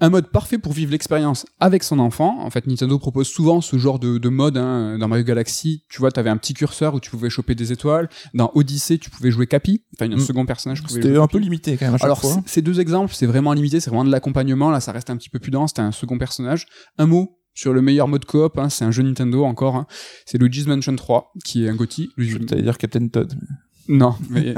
un 0.00 0.08
mode 0.10 0.28
parfait 0.30 0.58
pour 0.58 0.72
vivre 0.72 0.90
l'expérience 0.90 1.46
avec 1.60 1.82
son 1.84 1.98
enfant. 1.98 2.40
En 2.40 2.50
fait, 2.50 2.66
Nintendo 2.66 2.98
propose 2.98 3.28
souvent 3.28 3.60
ce 3.60 3.76
genre 3.78 3.98
de, 3.98 4.18
de 4.18 4.28
mode. 4.28 4.56
Hein. 4.56 4.98
Dans 4.98 5.06
Mario 5.06 5.24
Galaxy, 5.24 5.84
tu 5.88 5.98
vois, 6.00 6.10
t'avais 6.10 6.30
un 6.30 6.38
petit 6.38 6.54
curseur 6.54 6.94
où 6.94 7.00
tu 7.00 7.10
pouvais 7.10 7.30
choper 7.30 7.54
des 7.54 7.72
étoiles. 7.72 8.08
Dans 8.34 8.50
Odyssey, 8.54 8.98
tu 8.98 9.10
pouvais 9.10 9.30
jouer 9.30 9.46
Capi, 9.46 9.84
enfin 9.96 10.10
un 10.10 10.16
Mm. 10.16 10.20
second 10.20 10.46
personnage. 10.46 10.82
pouvait 10.82 11.00
C'était 11.02 11.16
un 11.16 11.26
peu 11.28 11.38
limité 11.38 11.76
quand 11.76 11.84
même 11.86 11.94
à 11.94 11.98
chaque 11.98 12.04
Alors, 12.06 12.20
fois. 12.20 12.42
ces 12.46 12.62
deux 12.62 12.80
exemples, 12.80 13.14
c'est 13.14 13.26
vraiment 13.26 13.52
limité, 13.52 13.78
c'est 13.80 13.90
vraiment 13.90 14.04
de 14.04 14.10
l'accompagnement. 14.10 14.70
Là, 14.70 14.80
ça 14.80 14.92
reste 14.92 15.10
un 15.10 15.16
petit 15.16 15.28
peu 15.30 15.38
plus 15.38 15.50
dense. 15.52 15.74
T'as 15.74 15.82
un 15.84 15.92
second 15.92 16.18
personnage. 16.18 16.66
Un 16.98 17.06
mot 17.06 17.36
sur 17.54 17.72
le 17.72 17.82
meilleur 17.82 18.08
mode 18.08 18.24
coop, 18.24 18.58
hein, 18.58 18.68
c'est 18.68 18.84
un 18.84 18.90
jeu 18.90 19.02
Nintendo 19.02 19.44
encore. 19.44 19.76
hein. 19.76 19.86
C'est 20.26 20.38
Luigi's 20.38 20.66
Mansion 20.66 20.94
3, 20.96 21.32
qui 21.44 21.64
est 21.64 21.68
un 21.68 21.74
GOTY. 21.74 22.10
Je 22.16 22.38
t'allais 22.38 22.62
dire 22.62 22.78
Captain 22.78 23.08
Todd. 23.08 23.32
Non, 23.88 24.14
mais, 24.30 24.54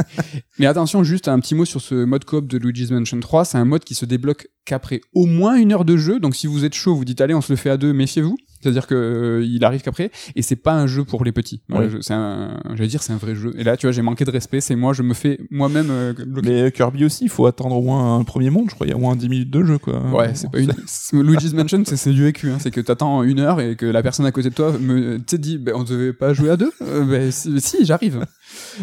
mais 0.58 0.66
attention, 0.66 1.02
juste 1.04 1.28
un 1.28 1.38
petit 1.40 1.54
mot 1.54 1.64
sur 1.64 1.80
ce 1.80 2.04
mode 2.04 2.24
coop 2.24 2.46
de 2.48 2.58
Luigi's 2.58 2.90
Mansion 2.90 3.18
3. 3.20 3.44
C'est 3.44 3.58
un 3.58 3.64
mode 3.64 3.84
qui 3.84 3.94
se 3.94 4.04
débloque 4.04 4.48
qu'après 4.64 5.00
au 5.14 5.26
moins 5.26 5.56
une 5.56 5.72
heure 5.72 5.84
de 5.84 5.96
jeu. 5.96 6.20
Donc 6.20 6.36
si 6.36 6.46
vous 6.46 6.64
êtes 6.64 6.74
chaud, 6.74 6.94
vous 6.94 7.04
dites 7.04 7.20
allez, 7.20 7.34
on 7.34 7.40
se 7.40 7.52
le 7.52 7.56
fait 7.56 7.70
à 7.70 7.76
deux, 7.76 7.92
méfiez-vous. 7.92 8.36
C'est-à-dire 8.60 8.86
que 8.86 8.94
euh, 8.94 9.44
il 9.44 9.64
arrive 9.64 9.80
qu'après, 9.82 10.12
et 10.36 10.42
c'est 10.42 10.54
pas 10.54 10.72
un 10.74 10.86
jeu 10.86 11.02
pour 11.02 11.24
les 11.24 11.32
petits. 11.32 11.64
Ouais. 11.68 11.88
je- 11.90 12.00
c'est 12.00 12.14
un, 12.14 12.62
j'allais 12.76 12.86
dire, 12.88 13.02
c'est 13.02 13.12
un 13.12 13.16
vrai 13.16 13.34
jeu. 13.34 13.52
Et 13.58 13.64
là, 13.64 13.76
tu 13.76 13.86
vois, 13.86 13.92
j'ai 13.92 14.02
manqué 14.02 14.24
de 14.24 14.30
respect. 14.30 14.60
C'est 14.60 14.76
moi, 14.76 14.92
je 14.92 15.02
me 15.02 15.14
fais 15.14 15.40
moi-même. 15.50 15.88
euh, 15.90 16.12
bloquer. 16.12 16.48
Mais 16.48 16.62
euh, 16.62 16.70
Kirby 16.70 17.04
aussi, 17.04 17.24
il 17.24 17.28
faut 17.28 17.46
attendre 17.46 17.74
au 17.74 17.82
moins 17.82 18.16
un 18.20 18.22
premier 18.22 18.50
monde, 18.50 18.66
je 18.70 18.76
crois, 18.76 18.86
il 18.86 18.90
y 18.90 18.92
a 18.92 18.96
au 18.96 19.00
moins 19.00 19.16
10 19.16 19.28
minutes 19.28 19.50
de 19.50 19.64
jeu, 19.64 19.78
quoi. 19.78 20.00
Ouais, 20.12 20.30
c'est 20.36 20.48
pas 20.48 20.60
une. 20.60 20.72
Luigi's 21.24 21.54
Mansion, 21.54 21.82
c'est 21.84 21.96
c'est 21.96 22.12
du 22.12 22.22
vécu. 22.22 22.50
Hein. 22.50 22.58
C'est 22.60 22.70
que 22.70 22.80
t'attends 22.80 23.24
une 23.24 23.40
heure 23.40 23.60
et 23.60 23.74
que 23.74 23.84
la 23.86 24.00
personne 24.00 24.26
à 24.26 24.30
côté 24.30 24.50
de 24.50 24.54
toi 24.54 24.70
me, 24.78 25.18
dit, 25.18 25.58
ben, 25.58 25.74
on 25.74 25.82
devait 25.82 26.12
pas 26.12 26.32
jouer 26.32 26.50
à 26.50 26.56
deux. 26.56 26.70
Euh, 26.82 27.04
ben, 27.04 27.32
si, 27.32 27.60
si, 27.60 27.84
j'arrive. 27.84 28.24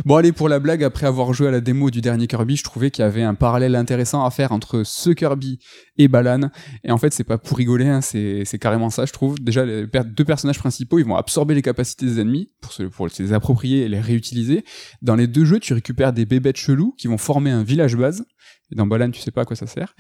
Bon, 0.05 0.15
allez, 0.15 0.31
pour 0.31 0.49
la 0.49 0.59
blague, 0.59 0.83
après 0.83 1.05
avoir 1.05 1.33
joué 1.33 1.47
à 1.47 1.51
la 1.51 1.61
démo 1.61 1.89
du 1.89 2.01
dernier 2.01 2.27
Kirby, 2.27 2.55
je 2.55 2.63
trouvais 2.63 2.91
qu'il 2.91 3.03
y 3.03 3.07
avait 3.07 3.23
un 3.23 3.35
parallèle 3.35 3.75
intéressant 3.75 4.25
à 4.25 4.31
faire 4.31 4.51
entre 4.51 4.83
ce 4.83 5.09
Kirby 5.09 5.59
et 5.97 6.07
Balan. 6.07 6.49
Et 6.83 6.91
en 6.91 6.97
fait, 6.97 7.13
c'est 7.13 7.23
pas 7.23 7.37
pour 7.37 7.57
rigoler, 7.57 7.87
hein, 7.87 8.01
c'est 8.01 8.59
carrément 8.59 8.89
ça, 8.89 9.05
je 9.05 9.13
trouve. 9.13 9.39
Déjà, 9.39 9.65
les 9.65 9.87
deux 9.87 10.25
personnages 10.25 10.59
principaux, 10.59 10.99
ils 10.99 11.05
vont 11.05 11.15
absorber 11.15 11.55
les 11.55 11.61
capacités 11.61 12.05
des 12.05 12.19
ennemis 12.19 12.49
pour 12.61 12.73
se, 12.73 12.83
pour 12.83 13.07
les 13.07 13.33
approprier 13.33 13.83
et 13.83 13.87
les 13.87 13.99
réutiliser. 13.99 14.63
Dans 15.01 15.15
les 15.15 15.27
deux 15.27 15.45
jeux, 15.45 15.59
tu 15.59 15.73
récupères 15.73 16.13
des 16.13 16.25
bébêtes 16.25 16.57
chelous 16.57 16.93
qui 16.97 17.07
vont 17.07 17.17
former 17.17 17.51
un 17.51 17.63
village 17.63 17.95
base. 17.95 18.25
Et 18.71 18.75
dans 18.75 18.87
Balan, 18.87 19.11
tu 19.11 19.19
sais 19.19 19.31
pas 19.31 19.41
à 19.41 19.45
quoi 19.45 19.55
ça 19.55 19.67
sert. 19.67 19.95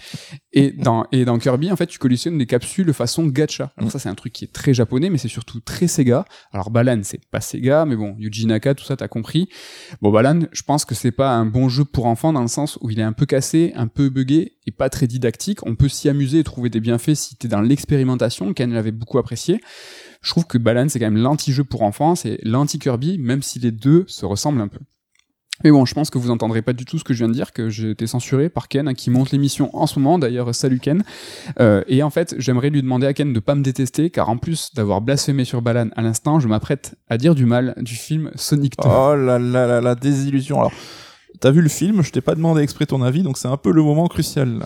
Et 0.53 0.71
dans, 0.71 1.05
et 1.11 1.25
dans 1.25 1.37
Kirby, 1.37 1.71
en 1.71 1.75
fait, 1.75 1.87
tu 1.87 1.99
collectionnes 1.99 2.37
des 2.37 2.45
capsules 2.45 2.93
façon 2.93 3.27
gacha. 3.27 3.71
Alors 3.77 3.91
ça, 3.91 3.99
c'est 3.99 4.09
un 4.09 4.15
truc 4.15 4.33
qui 4.33 4.45
est 4.45 4.53
très 4.53 4.73
japonais, 4.73 5.09
mais 5.09 5.17
c'est 5.17 5.27
surtout 5.27 5.59
très 5.59 5.87
Sega. 5.87 6.25
Alors 6.51 6.69
Balan, 6.69 7.01
c'est 7.03 7.25
pas 7.29 7.41
Sega, 7.41 7.85
mais 7.85 7.95
bon, 7.95 8.15
Yuji 8.17 8.45
Naka, 8.45 8.75
tout 8.75 8.83
ça, 8.83 8.95
t'as 8.95 9.07
compris. 9.07 9.49
Bon, 10.01 10.11
Balan, 10.11 10.41
je 10.51 10.61
pense 10.63 10.85
que 10.85 10.95
c'est 10.95 11.11
pas 11.11 11.31
un 11.31 11.45
bon 11.45 11.69
jeu 11.69 11.85
pour 11.85 12.05
enfants 12.05 12.33
dans 12.33 12.41
le 12.41 12.47
sens 12.47 12.77
où 12.81 12.89
il 12.89 12.99
est 12.99 13.03
un 13.03 13.13
peu 13.13 13.25
cassé, 13.25 13.71
un 13.75 13.87
peu 13.87 14.09
buggé 14.09 14.57
et 14.65 14.71
pas 14.71 14.89
très 14.89 15.07
didactique. 15.07 15.65
On 15.65 15.75
peut 15.75 15.89
s'y 15.89 16.09
amuser 16.09 16.39
et 16.39 16.43
trouver 16.43 16.69
des 16.69 16.79
bienfaits 16.79 17.15
si 17.15 17.35
t'es 17.35 17.47
dans 17.47 17.61
l'expérimentation. 17.61 18.53
Ken 18.53 18.73
l'avait 18.73 18.91
beaucoup 18.91 19.17
apprécié. 19.17 19.61
Je 20.21 20.29
trouve 20.31 20.45
que 20.45 20.57
Balan, 20.57 20.89
c'est 20.89 20.99
quand 20.99 21.09
même 21.09 21.21
l'anti-jeu 21.21 21.63
pour 21.63 21.83
enfants, 21.83 22.15
c'est 22.15 22.39
l'anti-Kirby, 22.43 23.17
même 23.17 23.41
si 23.41 23.59
les 23.59 23.71
deux 23.71 24.03
se 24.07 24.25
ressemblent 24.25 24.61
un 24.61 24.67
peu. 24.67 24.79
Mais 25.63 25.71
bon, 25.71 25.85
je 25.85 25.93
pense 25.93 26.09
que 26.09 26.17
vous 26.17 26.31
entendrez 26.31 26.61
pas 26.61 26.73
du 26.73 26.85
tout 26.85 26.97
ce 26.97 27.03
que 27.03 27.13
je 27.13 27.19
viens 27.19 27.27
de 27.27 27.33
dire, 27.33 27.51
que 27.51 27.69
j'ai 27.69 27.91
été 27.91 28.07
censuré 28.07 28.49
par 28.49 28.67
Ken, 28.67 28.87
hein, 28.87 28.93
qui 28.93 29.09
monte 29.09 29.31
l'émission 29.31 29.75
en 29.75 29.87
ce 29.87 29.99
moment. 29.99 30.17
D'ailleurs, 30.17 30.53
salut 30.55 30.79
Ken. 30.79 31.03
Euh, 31.59 31.83
et 31.87 32.01
en 32.03 32.09
fait, 32.09 32.35
j'aimerais 32.37 32.69
lui 32.69 32.81
demander 32.81 33.07
à 33.07 33.13
Ken 33.13 33.33
de 33.33 33.39
pas 33.39 33.55
me 33.55 33.63
détester, 33.63 34.09
car 34.09 34.29
en 34.29 34.37
plus 34.37 34.73
d'avoir 34.73 35.01
blasphémé 35.01 35.43
sur 35.43 35.61
Balan 35.61 35.89
à 35.95 36.01
l'instant, 36.01 36.39
je 36.39 36.47
m'apprête 36.47 36.95
à 37.09 37.17
dire 37.17 37.35
du 37.35 37.45
mal 37.45 37.73
du 37.77 37.95
film 37.95 38.31
Sonic 38.35 38.75
2. 38.81 38.87
Oh 38.89 39.15
là 39.15 39.37
là 39.37 39.67
là 39.67 39.81
la 39.81 39.95
désillusion. 39.95 40.59
Alors, 40.59 40.73
t'as 41.39 41.51
vu 41.51 41.61
le 41.61 41.69
film, 41.69 42.03
je 42.03 42.11
t'ai 42.11 42.21
pas 42.21 42.35
demandé 42.35 42.61
exprès 42.61 42.85
ton 42.85 43.01
avis, 43.01 43.23
donc 43.23 43.37
c'est 43.37 43.47
un 43.47 43.57
peu 43.57 43.71
le 43.71 43.83
moment 43.83 44.07
crucial. 44.07 44.59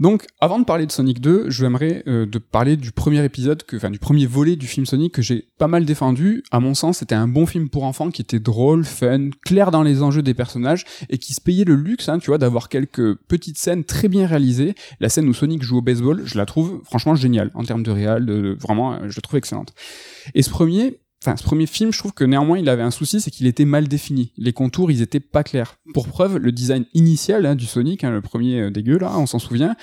Donc, 0.00 0.26
avant 0.40 0.58
de 0.58 0.64
parler 0.64 0.86
de 0.86 0.92
Sonic 0.92 1.20
2, 1.20 1.50
j'aimerais 1.50 2.02
euh, 2.06 2.24
de 2.24 2.38
parler 2.38 2.76
du 2.78 2.90
premier 2.90 3.22
épisode, 3.22 3.62
que, 3.64 3.76
enfin 3.76 3.90
du 3.90 3.98
premier 3.98 4.24
volet 4.24 4.56
du 4.56 4.66
film 4.66 4.86
Sonic 4.86 5.12
que 5.12 5.20
j'ai 5.20 5.46
pas 5.58 5.68
mal 5.68 5.84
défendu. 5.84 6.42
À 6.50 6.58
mon 6.58 6.72
sens, 6.72 6.98
c'était 6.98 7.14
un 7.14 7.28
bon 7.28 7.44
film 7.44 7.68
pour 7.68 7.84
enfants 7.84 8.10
qui 8.10 8.22
était 8.22 8.40
drôle, 8.40 8.84
fun, 8.84 9.28
clair 9.44 9.70
dans 9.70 9.82
les 9.82 10.02
enjeux 10.02 10.22
des 10.22 10.32
personnages 10.32 10.86
et 11.10 11.18
qui 11.18 11.34
se 11.34 11.40
payait 11.42 11.64
le 11.66 11.74
luxe, 11.74 12.08
hein, 12.08 12.18
tu 12.18 12.28
vois, 12.28 12.38
d'avoir 12.38 12.70
quelques 12.70 13.14
petites 13.28 13.58
scènes 13.58 13.84
très 13.84 14.08
bien 14.08 14.26
réalisées. 14.26 14.74
La 15.00 15.10
scène 15.10 15.28
où 15.28 15.34
Sonic 15.34 15.62
joue 15.62 15.78
au 15.78 15.82
baseball, 15.82 16.22
je 16.24 16.38
la 16.38 16.46
trouve 16.46 16.80
franchement 16.84 17.14
géniale 17.14 17.50
en 17.54 17.64
termes 17.64 17.82
de 17.82 17.90
réal, 17.90 18.24
de, 18.24 18.40
de- 18.40 18.56
vraiment, 18.58 18.94
euh, 18.94 18.98
je 19.08 19.16
la 19.16 19.22
trouve 19.22 19.36
excellente. 19.36 19.74
Et 20.34 20.42
ce 20.42 20.48
premier, 20.48 20.98
Enfin, 21.22 21.36
ce 21.36 21.42
premier 21.42 21.66
film, 21.66 21.92
je 21.92 21.98
trouve 21.98 22.12
que 22.14 22.24
néanmoins, 22.24 22.58
il 22.58 22.68
avait 22.70 22.82
un 22.82 22.90
souci, 22.90 23.20
c'est 23.20 23.30
qu'il 23.30 23.46
était 23.46 23.66
mal 23.66 23.88
défini. 23.88 24.32
Les 24.38 24.54
contours, 24.54 24.90
ils 24.90 25.02
étaient 25.02 25.20
pas 25.20 25.44
clairs. 25.44 25.76
Pour 25.92 26.08
preuve, 26.08 26.38
le 26.38 26.50
design 26.50 26.86
initial 26.94 27.44
hein, 27.44 27.54
du 27.56 27.66
Sonic, 27.66 28.04
hein, 28.04 28.10
le 28.10 28.22
premier 28.22 28.60
euh, 28.60 28.70
dégueu 28.70 28.98
là, 28.98 29.12
on 29.18 29.26
s'en 29.26 29.38
souvient. 29.38 29.76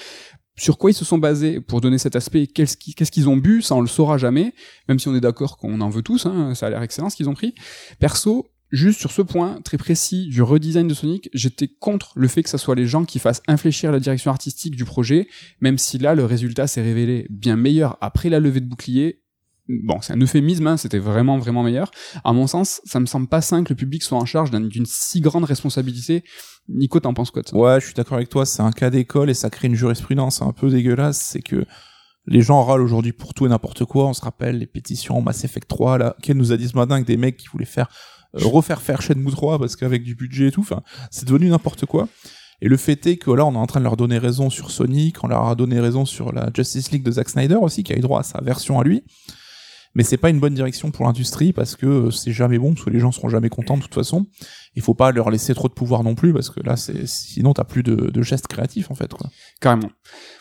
Sur 0.58 0.80
quoi 0.80 0.90
ils 0.90 0.96
se 0.96 1.06
sont 1.06 1.20
basés 1.20 1.62
pour 1.62 1.82
donner 1.82 2.00
cet 2.00 2.16
aspect 2.16 2.48
Qu'est-ce 2.48 2.76
qui- 2.76 2.96
qu'est-ce 2.96 3.12
qu'ils 3.12 3.30
ont 3.30 3.38
bu 3.38 3.62
Ça, 3.62 3.76
on 3.76 3.82
le 3.82 3.88
saura 3.88 4.18
jamais. 4.18 4.56
Même 4.90 4.98
si 4.98 5.08
on 5.08 5.16
est 5.16 5.22
d'accord 5.22 5.58
qu'on 5.58 5.80
en 5.82 5.90
veut 5.90 6.02
tous, 6.02 6.26
hein, 6.26 6.56
ça 6.56 6.66
a 6.66 6.70
l'air 6.72 6.82
excellent 6.82 7.12
ce 7.12 7.16
qu'ils 7.16 7.30
ont 7.30 7.36
pris. 7.36 7.54
Perso, 8.00 8.48
juste 8.72 9.00
sur 9.00 9.12
ce 9.12 9.22
point 9.22 9.62
très 9.64 9.78
précis 9.78 10.30
du 10.30 10.42
redesign 10.42 10.88
de 10.88 10.96
Sonic, 10.96 11.30
j'étais 11.36 11.68
contre 11.68 12.14
le 12.16 12.28
fait 12.28 12.42
que 12.42 12.50
ça 12.50 12.58
soit 12.58 12.74
les 12.74 12.88
gens 12.88 13.06
qui 13.06 13.20
fassent 13.20 13.44
infléchir 13.48 13.92
la 13.92 14.00
direction 14.00 14.32
artistique 14.32 14.76
du 14.76 14.86
projet, 14.86 15.28
même 15.62 15.78
si 15.78 16.00
là, 16.00 16.16
le 16.16 16.26
résultat 16.26 16.66
s'est 16.66 16.82
révélé 16.82 17.28
bien 17.30 17.56
meilleur 17.56 17.96
après 18.02 18.30
la 18.30 18.40
levée 18.40 18.60
de 18.62 18.66
bouclier 18.66 19.22
bon, 19.70 20.00
c'est 20.02 20.14
un 20.14 20.20
euphémisme, 20.22 20.68
hein, 20.68 20.78
c'était 20.78 21.00
vraiment, 21.00 21.38
vraiment 21.38 21.64
meilleur. 21.64 21.92
À 22.24 22.34
mon 22.34 22.48
sens, 22.48 22.82
ça 22.86 23.00
me 23.00 23.06
semble 23.06 23.28
pas 23.28 23.42
sain 23.42 23.64
que 23.64 23.70
le 23.70 23.76
public 23.76 24.04
soit 24.04 24.18
en 24.18 24.26
charge 24.26 24.52
d'un- 24.52 24.62
d'une 24.62 24.86
si 24.86 25.22
grande 25.22 25.44
responsabilité. 25.44 26.24
Nico, 26.70 27.00
t'en 27.00 27.14
penses 27.14 27.32
quoi 27.32 27.42
de 27.42 27.48
ça 27.48 27.56
Ouais, 27.56 27.80
je 27.80 27.86
suis 27.86 27.94
d'accord 27.94 28.16
avec 28.18 28.30
toi, 28.30 28.46
c'est 28.46 28.62
un 28.62 28.72
cas 28.72 28.90
d'école 28.90 29.30
et 29.30 29.34
ça 29.34 29.50
crée 29.50 29.68
une 29.68 29.76
jurisprudence 29.76 30.42
un 30.42 30.52
peu 30.52 30.70
dégueulasse, 30.70 31.20
c'est 31.20 31.42
que 31.42 31.66
les 32.26 32.42
gens 32.42 32.62
râlent 32.64 32.82
aujourd'hui 32.82 33.14
pour 33.14 33.34
tout 33.34 33.46
et 33.46 33.50
n'importe 33.50 33.86
quoi, 33.86 34.08
on 34.08 34.14
se 34.14 34.22
rappelle 34.22 34.58
les 34.58 34.68
pétitions 34.68 35.22
Mass 35.22 35.44
Effect 35.46 35.68
3, 35.68 35.98
là, 35.98 36.16
Ken 36.22 36.38
nous 36.38 36.52
a 36.52 36.58
dit 36.58 36.68
ce 36.68 36.76
matin 36.76 37.02
que 37.02 37.08
des 37.08 37.16
mecs 37.18 37.38
qui 37.38 37.48
voulaient 37.48 37.64
faire, 37.66 37.88
euh, 38.36 38.46
refaire 38.46 38.82
faire 38.82 39.02
Shenmue 39.02 39.32
3 39.32 39.60
parce 39.60 39.78
qu'avec 39.78 40.04
du 40.04 40.16
budget 40.16 40.48
et 40.48 40.52
tout, 40.52 40.60
enfin, 40.62 40.82
c'est 41.10 41.26
devenu 41.26 41.48
n'importe 41.50 41.86
quoi. 41.86 42.10
Et 42.60 42.68
le 42.68 42.76
fait 42.76 43.06
est 43.06 43.18
que 43.18 43.30
là, 43.32 43.46
on 43.46 43.54
est 43.54 43.58
en 43.58 43.68
train 43.68 43.80
de 43.80 43.86
leur 43.86 43.96
donner 43.96 44.18
raison 44.18 44.50
sur 44.50 44.72
Sonic, 44.72 45.24
on 45.24 45.28
leur 45.28 45.46
a 45.48 45.56
donné 45.56 45.80
raison 45.80 46.06
sur 46.06 46.34
la 46.34 46.50
Justice 46.54 46.92
League 46.92 47.04
de 47.04 47.12
Zack 47.12 47.30
Snyder 47.30 47.56
aussi, 47.62 47.84
qui 47.84 47.94
a 47.94 47.96
eu 47.98 48.02
droit 48.02 48.20
à 48.22 48.24
sa 48.24 48.42
version 48.42 48.80
à 48.80 48.84
lui. 48.84 49.04
Mais 49.98 50.04
c'est 50.04 50.18
pas 50.18 50.30
une 50.30 50.40
bonne 50.40 50.54
direction 50.54 50.92
pour 50.92 51.06
l'industrie 51.06 51.54
parce 51.54 51.76
que 51.76 52.12
c'est 52.12 52.32
jamais 52.32 52.60
bon, 52.60 52.76
parce 52.76 52.86
que 52.86 52.92
les 52.92 53.00
gens 53.00 53.12
seront 53.12 53.30
jamais 53.30 53.50
contents 53.50 53.78
de 53.78 53.82
toute 53.82 53.96
façon. 53.96 54.28
Il 54.76 54.84
faut 54.84 54.94
pas 54.94 55.12
leur 55.12 55.32
laisser 55.32 55.56
trop 55.56 55.68
de 55.68 55.74
pouvoir 55.74 56.04
non 56.04 56.14
plus 56.14 56.34
parce 56.34 56.52
que 56.52 56.60
là, 56.60 56.78
c'est 56.78 57.08
sinon 57.08 57.54
t'as 57.54 57.64
plus 57.64 57.82
de, 57.82 57.96
de 57.96 58.22
gestes 58.22 58.46
créatifs 58.46 58.92
en 58.92 58.94
fait. 58.94 59.12
Quoi. 59.12 59.32
Carrément. 59.60 59.90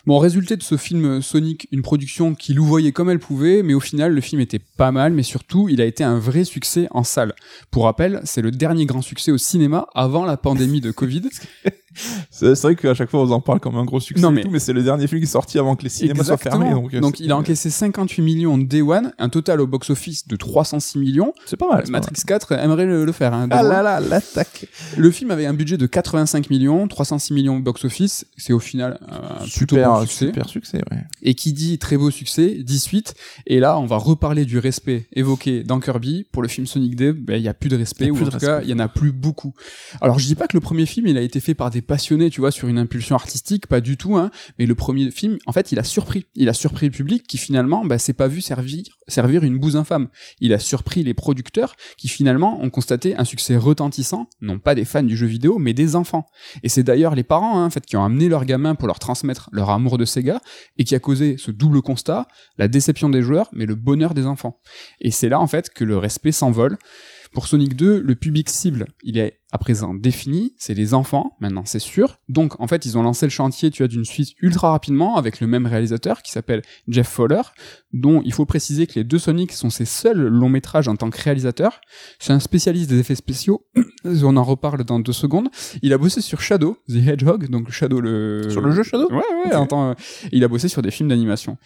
Bon, 0.05 0.19
résultat 0.19 0.57
de 0.57 0.61
ce 0.61 0.77
film 0.77 1.23
Sonic, 1.23 1.67
une 1.71 1.81
production 1.81 2.35
qui 2.35 2.53
louvoyait 2.53 2.91
comme 2.91 3.09
elle 3.09 3.17
pouvait, 3.17 3.63
mais 3.63 3.73
au 3.73 3.79
final, 3.79 4.13
le 4.13 4.21
film 4.21 4.39
était 4.41 4.59
pas 4.59 4.91
mal, 4.91 5.11
mais 5.11 5.23
surtout, 5.23 5.69
il 5.69 5.81
a 5.81 5.85
été 5.85 6.03
un 6.03 6.19
vrai 6.19 6.43
succès 6.43 6.87
en 6.91 7.03
salle. 7.03 7.33
Pour 7.71 7.85
rappel, 7.85 8.21
c'est 8.25 8.43
le 8.43 8.51
dernier 8.51 8.85
grand 8.85 9.01
succès 9.01 9.31
au 9.31 9.39
cinéma 9.39 9.87
avant 9.95 10.23
la 10.23 10.37
pandémie 10.37 10.81
de 10.81 10.91
Covid. 10.91 11.23
C'est 12.31 12.53
vrai 12.61 12.75
qu'à 12.75 12.93
chaque 12.93 13.09
fois 13.09 13.21
on 13.21 13.31
en 13.31 13.41
parle 13.41 13.59
comme 13.59 13.75
un 13.77 13.85
gros 13.85 13.99
succès 13.99 14.21
Non, 14.21 14.31
et 14.31 14.35
mais- 14.35 14.43
tout, 14.43 14.49
mais 14.49 14.59
c'est 14.59 14.73
le 14.73 14.83
dernier 14.83 15.07
film 15.07 15.19
qui 15.21 15.25
est 15.27 15.31
sorti 15.31 15.59
avant 15.59 15.75
que 15.75 15.83
les 15.83 15.89
cinémas 15.89 16.23
soient 16.23 16.35
Exactement. 16.35 16.65
fermés. 16.65 16.81
Donc, 16.81 16.93
euh, 16.93 16.99
Donc 16.99 17.19
il 17.19 17.31
a 17.31 17.37
encaissé 17.37 17.69
58 17.69 18.21
millions 18.21 18.57
de 18.57 18.63
Day 18.63 18.81
One, 18.81 19.13
un 19.17 19.29
total 19.29 19.61
au 19.61 19.67
box-office 19.67 20.27
de 20.27 20.35
306 20.35 20.97
millions. 20.97 21.33
C'est 21.45 21.57
pas 21.57 21.67
mal. 21.69 21.81
c'est 21.85 21.91
pas 21.91 21.99
Matrix 21.99 22.21
4 22.25 22.51
aimerait 22.53 22.85
le, 22.85 23.05
le 23.05 23.11
faire. 23.11 23.33
Hein. 23.33 23.47
Ah 23.51 23.63
là 23.63 23.81
là, 23.81 23.99
l'attaque. 23.99 24.67
Le 24.97 25.11
film 25.11 25.31
avait 25.31 25.45
un 25.45 25.53
budget 25.53 25.77
de 25.77 25.85
85 25.85 26.49
millions, 26.49 26.87
306 26.87 27.33
millions 27.33 27.57
au 27.57 27.61
box-office. 27.61 28.25
C'est 28.37 28.53
au 28.53 28.59
final 28.59 28.99
un 29.09 29.43
plutôt 29.45 29.75
Super, 29.75 29.89
bon 29.93 30.01
succès. 30.01 30.25
super 30.27 30.49
succès, 30.49 30.77
ouais. 30.91 31.03
Et 31.23 31.33
qui 31.33 31.53
dit 31.53 31.77
très 31.79 31.97
beau 31.97 32.11
succès, 32.11 32.57
18. 32.63 33.15
Et 33.47 33.59
là, 33.59 33.79
on 33.79 33.85
va 33.85 33.97
reparler 33.97 34.45
du 34.45 34.59
respect 34.59 35.07
évoqué 35.13 35.63
dans 35.63 35.79
Kirby. 35.79 36.25
Pour 36.31 36.41
le 36.41 36.47
film 36.47 36.67
Sonic 36.67 36.95
2, 36.95 37.13
ben, 37.13 37.35
il 37.37 37.43
y 37.43 37.47
a 37.47 37.53
plus 37.53 37.69
de 37.69 37.75
respect, 37.77 38.09
ou 38.11 38.17
en 38.21 38.29
tout 38.29 38.37
cas, 38.37 38.61
il 38.61 38.69
y 38.69 38.73
en 38.73 38.79
a 38.79 38.87
plus 38.87 39.11
beaucoup. 39.11 39.53
Alors, 40.01 40.19
je 40.19 40.25
dis 40.25 40.35
pas 40.35 40.47
que 40.47 40.55
le 40.55 40.61
premier 40.61 40.85
film, 40.85 41.07
il 41.07 41.17
a 41.17 41.21
été 41.21 41.39
fait 41.39 41.53
par 41.53 41.69
des 41.69 41.81
passionnés, 41.87 42.29
tu 42.29 42.41
vois, 42.41 42.51
sur 42.51 42.67
une 42.67 42.77
impulsion 42.77 43.15
artistique, 43.15 43.67
pas 43.67 43.81
du 43.81 43.97
tout, 43.97 44.17
hein. 44.17 44.29
Mais 44.59 44.65
le 44.65 44.75
premier 44.75 45.09
film, 45.09 45.37
en 45.47 45.51
fait, 45.51 45.71
il 45.71 45.79
a 45.79 45.83
surpris. 45.83 46.27
Il 46.35 46.49
a 46.49 46.53
surpris 46.53 46.87
le 46.87 46.91
public 46.91 47.25
qui 47.25 47.37
finalement, 47.37 47.85
ben, 47.85 47.97
s'est 47.97 48.13
pas 48.13 48.27
vu 48.27 48.41
servir, 48.41 48.83
servir 49.07 49.43
une 49.43 49.57
bouse 49.57 49.75
infâme. 49.75 50.09
Il 50.39 50.53
a 50.53 50.59
surpris 50.59 51.03
les 51.03 51.13
producteurs 51.13 51.75
qui 51.97 52.07
finalement 52.07 52.61
ont 52.61 52.69
constaté 52.69 53.15
un 53.15 53.23
succès 53.23 53.57
retentissant, 53.57 54.29
non 54.41 54.59
pas 54.59 54.75
des 54.75 54.85
fans 54.85 55.03
du 55.03 55.17
jeu 55.17 55.27
vidéo, 55.27 55.57
mais 55.57 55.73
des 55.73 55.95
enfants. 55.95 56.27
Et 56.63 56.69
c'est 56.69 56.83
d'ailleurs 56.83 57.15
les 57.15 57.23
parents, 57.23 57.59
hein, 57.59 57.65
en 57.65 57.69
fait, 57.69 57.85
qui 57.85 57.97
ont 57.97 58.03
amené 58.03 58.29
leurs 58.29 58.45
gamins 58.45 58.75
pour 58.75 58.87
leur 58.87 58.99
transmettre 58.99 59.49
leur 59.51 59.69
amour 59.69 59.97
de 59.97 60.05
Sega 60.05 60.41
et 60.77 60.83
qui 60.83 60.93
a 60.93 60.99
causé 60.99 61.37
ce 61.37 61.51
double 61.51 61.81
constat, 61.81 62.27
la 62.57 62.67
déception 62.67 63.09
des 63.09 63.21
joueurs, 63.21 63.49
mais 63.53 63.65
le 63.65 63.75
bonheur 63.75 64.13
des 64.13 64.25
enfants. 64.25 64.59
Et 65.01 65.11
c'est 65.11 65.29
là, 65.29 65.39
en 65.39 65.47
fait, 65.47 65.69
que 65.69 65.83
le 65.83 65.97
respect 65.97 66.31
s'envole. 66.31 66.77
Pour 67.33 67.47
Sonic 67.47 67.75
2, 67.75 67.99
le 67.99 68.15
public 68.15 68.49
cible, 68.49 68.87
il 69.03 69.17
est 69.17 69.39
à 69.51 69.57
présent 69.57 69.93
défini, 69.93 70.53
c'est 70.57 70.73
les 70.73 70.93
enfants, 70.93 71.37
maintenant 71.39 71.63
c'est 71.65 71.79
sûr. 71.79 72.19
Donc 72.27 72.59
en 72.59 72.67
fait, 72.67 72.85
ils 72.85 72.97
ont 72.97 73.03
lancé 73.03 73.25
le 73.25 73.29
chantier, 73.29 73.71
tu 73.71 73.83
as 73.83 73.87
d'une 73.87 74.03
suite 74.05 74.29
ultra 74.41 74.71
rapidement 74.71 75.15
avec 75.15 75.39
le 75.39 75.47
même 75.47 75.65
réalisateur 75.65 76.21
qui 76.21 76.31
s'appelle 76.31 76.61
Jeff 76.87 77.07
Fowler, 77.07 77.41
dont 77.93 78.21
il 78.25 78.33
faut 78.33 78.45
préciser 78.45 78.87
que 78.87 78.95
les 78.95 79.03
deux 79.05 79.19
Sonic 79.19 79.53
sont 79.53 79.69
ses 79.69 79.85
seuls 79.85 80.19
longs 80.27 80.49
métrages 80.49 80.87
en 80.89 80.95
tant 80.97 81.09
que 81.09 81.21
réalisateur. 81.21 81.79
C'est 82.19 82.33
un 82.33 82.39
spécialiste 82.39 82.89
des 82.89 82.99
effets 82.99 83.15
spéciaux, 83.15 83.65
on 84.05 84.35
en 84.37 84.43
reparle 84.43 84.83
dans 84.83 84.99
deux 84.99 85.13
secondes. 85.13 85.47
Il 85.81 85.93
a 85.93 85.97
bossé 85.97 86.21
sur 86.21 86.41
Shadow, 86.41 86.77
The 86.89 87.07
Hedgehog, 87.07 87.49
donc 87.49 87.71
Shadow 87.71 88.01
le... 88.01 88.49
Sur 88.49 88.61
le 88.61 88.71
jeu 88.71 88.83
Shadow 88.83 89.07
Ouais, 89.09 89.21
ouais, 89.45 89.55
en 89.55 89.65
tant- 89.65 89.95
il 90.31 90.43
a 90.43 90.47
bossé 90.49 90.67
sur 90.67 90.81
des 90.81 90.91
films 90.91 91.09
d'animation. 91.09 91.57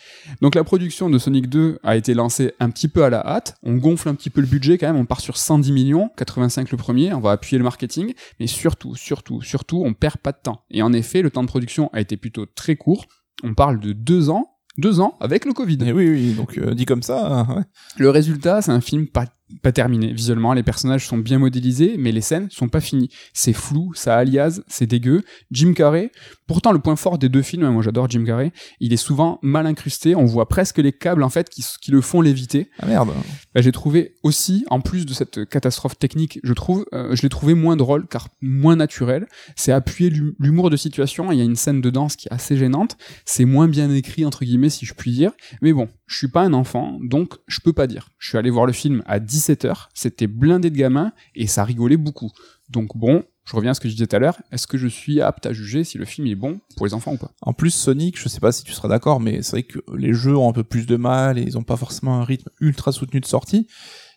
Donc 0.42 0.54
la 0.56 0.64
production 0.64 1.10
de 1.10 1.18
Sonic 1.18 1.50
2 1.50 1.80
a 1.84 1.96
été 1.96 2.14
lancée 2.14 2.54
un 2.60 2.70
petit 2.70 2.88
peu 2.88 3.04
à 3.04 3.10
la 3.10 3.26
hâte. 3.26 3.56
On 3.64 3.76
gonfle 3.78 4.08
un 4.10 4.16
petit 4.16 4.30
peu 4.30 4.42
le 4.42 4.48
budget 4.48 4.78
quand 4.78 4.88
même. 4.88 4.96
On 4.98 5.06
part 5.06 5.20
sur 5.22 5.38
110 5.38 5.72
millions, 5.72 6.10
85 6.18 6.70
le 6.72 6.78
premier. 6.78 7.14
On 7.14 7.20
va 7.20 7.32
appuyer 7.32 7.58
le 7.58 7.64
marketing, 7.72 8.14
mais 8.40 8.48
surtout, 8.48 8.96
surtout, 8.96 9.42
surtout, 9.42 9.82
on 9.86 9.94
perd 9.94 10.18
pas 10.18 10.34
de 10.34 10.40
temps. 10.44 10.66
Et 10.70 10.82
en 10.82 10.92
effet, 10.92 11.22
le 11.22 11.32
temps 11.32 11.44
de 11.44 11.48
production 11.48 11.90
a 11.94 12.02
été 12.02 12.18
plutôt 12.18 12.46
très 12.46 12.76
court. 12.76 13.06
On 13.44 13.54
parle 13.54 13.80
de 13.80 13.94
deux 13.94 14.30
ans, 14.30 14.58
deux 14.78 15.00
ans 15.00 15.18
avec 15.22 15.46
le 15.46 15.54
Covid. 15.54 15.78
Et 15.86 15.94
oui, 15.94 16.10
oui, 16.10 16.34
donc 16.34 16.58
euh, 16.58 16.74
dit 16.74 16.86
comme 16.86 17.02
ça, 17.02 17.48
ouais. 17.56 17.64
Le 17.98 18.10
résultat, 18.10 18.62
c'est 18.62 18.72
un 18.72 18.82
film 18.82 19.08
pas, 19.08 19.26
pas 19.62 19.72
terminé. 19.72 20.14
Visuellement, 20.14 20.54
les 20.54 20.64
personnages 20.64 21.08
sont 21.08 21.18
bien 21.18 21.40
modélisés, 21.40 21.96
mais 21.98 22.12
les 22.12 22.22
scènes 22.22 22.50
sont 22.50 22.70
pas 22.70 22.82
finies. 22.82 23.10
C'est 23.34 23.54
flou, 23.54 23.94
ça 23.94 24.16
aliase, 24.18 24.64
c'est 24.68 24.88
dégueu. 24.88 25.24
Jim 25.52 25.74
Carrey, 25.74 26.12
pourtant 26.48 26.72
le 26.72 26.80
point 26.80 26.96
fort 26.96 27.18
des 27.18 27.30
deux 27.30 27.42
films, 27.42 27.64
hein, 27.64 27.72
moi 27.72 27.82
j'adore 27.84 28.10
Jim 28.10 28.24
Carrey, 28.26 28.52
il 28.80 28.94
est 28.94 28.98
souvent 28.98 29.40
mal 29.42 29.66
incrusté, 29.68 30.16
on 30.16 30.26
voit 30.26 30.48
presque 30.48 30.78
les 30.78 30.92
câbles 30.92 31.24
en 31.24 31.30
fait 31.30 31.50
qui, 31.50 31.64
qui 31.82 31.92
le 31.92 32.02
font 32.02 32.22
léviter. 32.22 32.70
Ah 32.80 32.86
merde. 32.86 33.10
Bah, 33.54 33.62
j'ai 33.62 33.72
trouvé 33.72 34.16
aussi, 34.24 34.66
en 34.70 34.82
plus 34.82 35.06
de 35.06 35.14
cette 35.14 35.46
catastrophe 35.50 35.98
technique, 35.98 36.40
je 36.44 36.54
trouve, 36.54 36.86
euh, 36.94 37.16
je 37.16 37.22
l'ai 37.22 37.30
trouvé 37.30 37.54
moins 37.54 37.76
drôle 37.76 38.08
car 38.08 38.28
moins 38.42 38.76
naturel. 38.76 39.28
C'est 39.56 39.72
appuyer 39.72 40.10
l'hu- 40.10 40.36
l'humour 40.40 40.70
de 40.70 40.78
situation. 40.78 41.32
Il 41.32 41.38
y 41.38 41.42
a 41.42 41.46
une 41.46 41.56
scène 41.56 41.82
de 41.82 41.90
danse 41.90 42.16
qui 42.16 42.28
est 42.28 42.34
assez 42.34 42.58
gênante. 42.58 42.98
C'est 43.26 43.46
moins 43.46 43.68
bien 43.68 43.90
écrit 43.92 44.26
entre 44.26 44.46
guillemets 44.46 44.70
si 44.70 44.86
je 44.86 44.94
puis 44.94 45.12
dire. 45.12 45.32
Mais 45.62 45.74
bon, 45.74 45.90
je 46.08 46.18
suis 46.18 46.28
pas 46.28 46.42
un 46.42 46.54
enfant, 46.54 47.00
donc 47.02 47.36
je 47.48 47.60
peux 47.64 47.74
pas 47.74 47.88
dire. 47.88 48.10
Je 48.18 48.30
suis 48.30 48.38
allé 48.38 48.50
voir 48.50 48.66
le 48.66 48.74
film 48.74 49.04
à 49.06 49.20
17h. 49.42 49.88
C'était 49.94 50.28
blindé 50.28 50.70
de 50.70 50.78
gamins 50.78 51.12
et 51.36 51.48
ça 51.48 51.64
rigolait 51.64 51.98
beaucoup. 51.98 52.32
Donc 52.70 52.98
bon. 52.98 53.24
Je 53.44 53.56
reviens 53.56 53.72
à 53.72 53.74
ce 53.74 53.80
que 53.80 53.90
je 53.90 53.94
disais 53.96 54.06
tout 54.06 54.16
à 54.16 54.20
l'heure. 54.20 54.38
Est-ce 54.52 54.68
que 54.68 54.78
je 54.78 54.88
suis 54.88 55.20
apte 55.20 55.48
à 55.48 55.52
juger 55.52 55.84
si 55.84 55.98
le 55.98 56.06
film 56.06 56.28
est 56.28 56.36
bon 56.36 56.62
pour 56.78 56.86
les 56.86 56.94
enfants 56.94 57.14
ou 57.14 57.18
pas? 57.18 57.32
En 57.42 57.54
plus, 57.54 57.72
Sonic, 57.72 58.18
je 58.18 58.30
sais 58.30 58.40
pas 58.40 58.52
si 58.52 58.64
tu 58.64 58.72
seras 58.72 58.88
d'accord, 58.88 59.20
mais 59.20 59.42
c'est 59.42 59.52
vrai 59.52 59.64
que 59.64 59.80
les 59.98 60.14
jeux 60.14 60.38
ont 60.38 60.48
un 60.48 60.54
peu 60.54 60.64
plus 60.64 60.86
de 60.86 60.96
mal 60.96 61.40
et 61.40 61.42
ils 61.42 61.58
ont 61.58 61.64
pas 61.64 61.76
forcément 61.76 62.22
un 62.22 62.24
rythme 62.24 62.50
ultra 62.60 62.92
soutenu 62.92 63.20
de 63.20 63.26
sortie. 63.26 63.68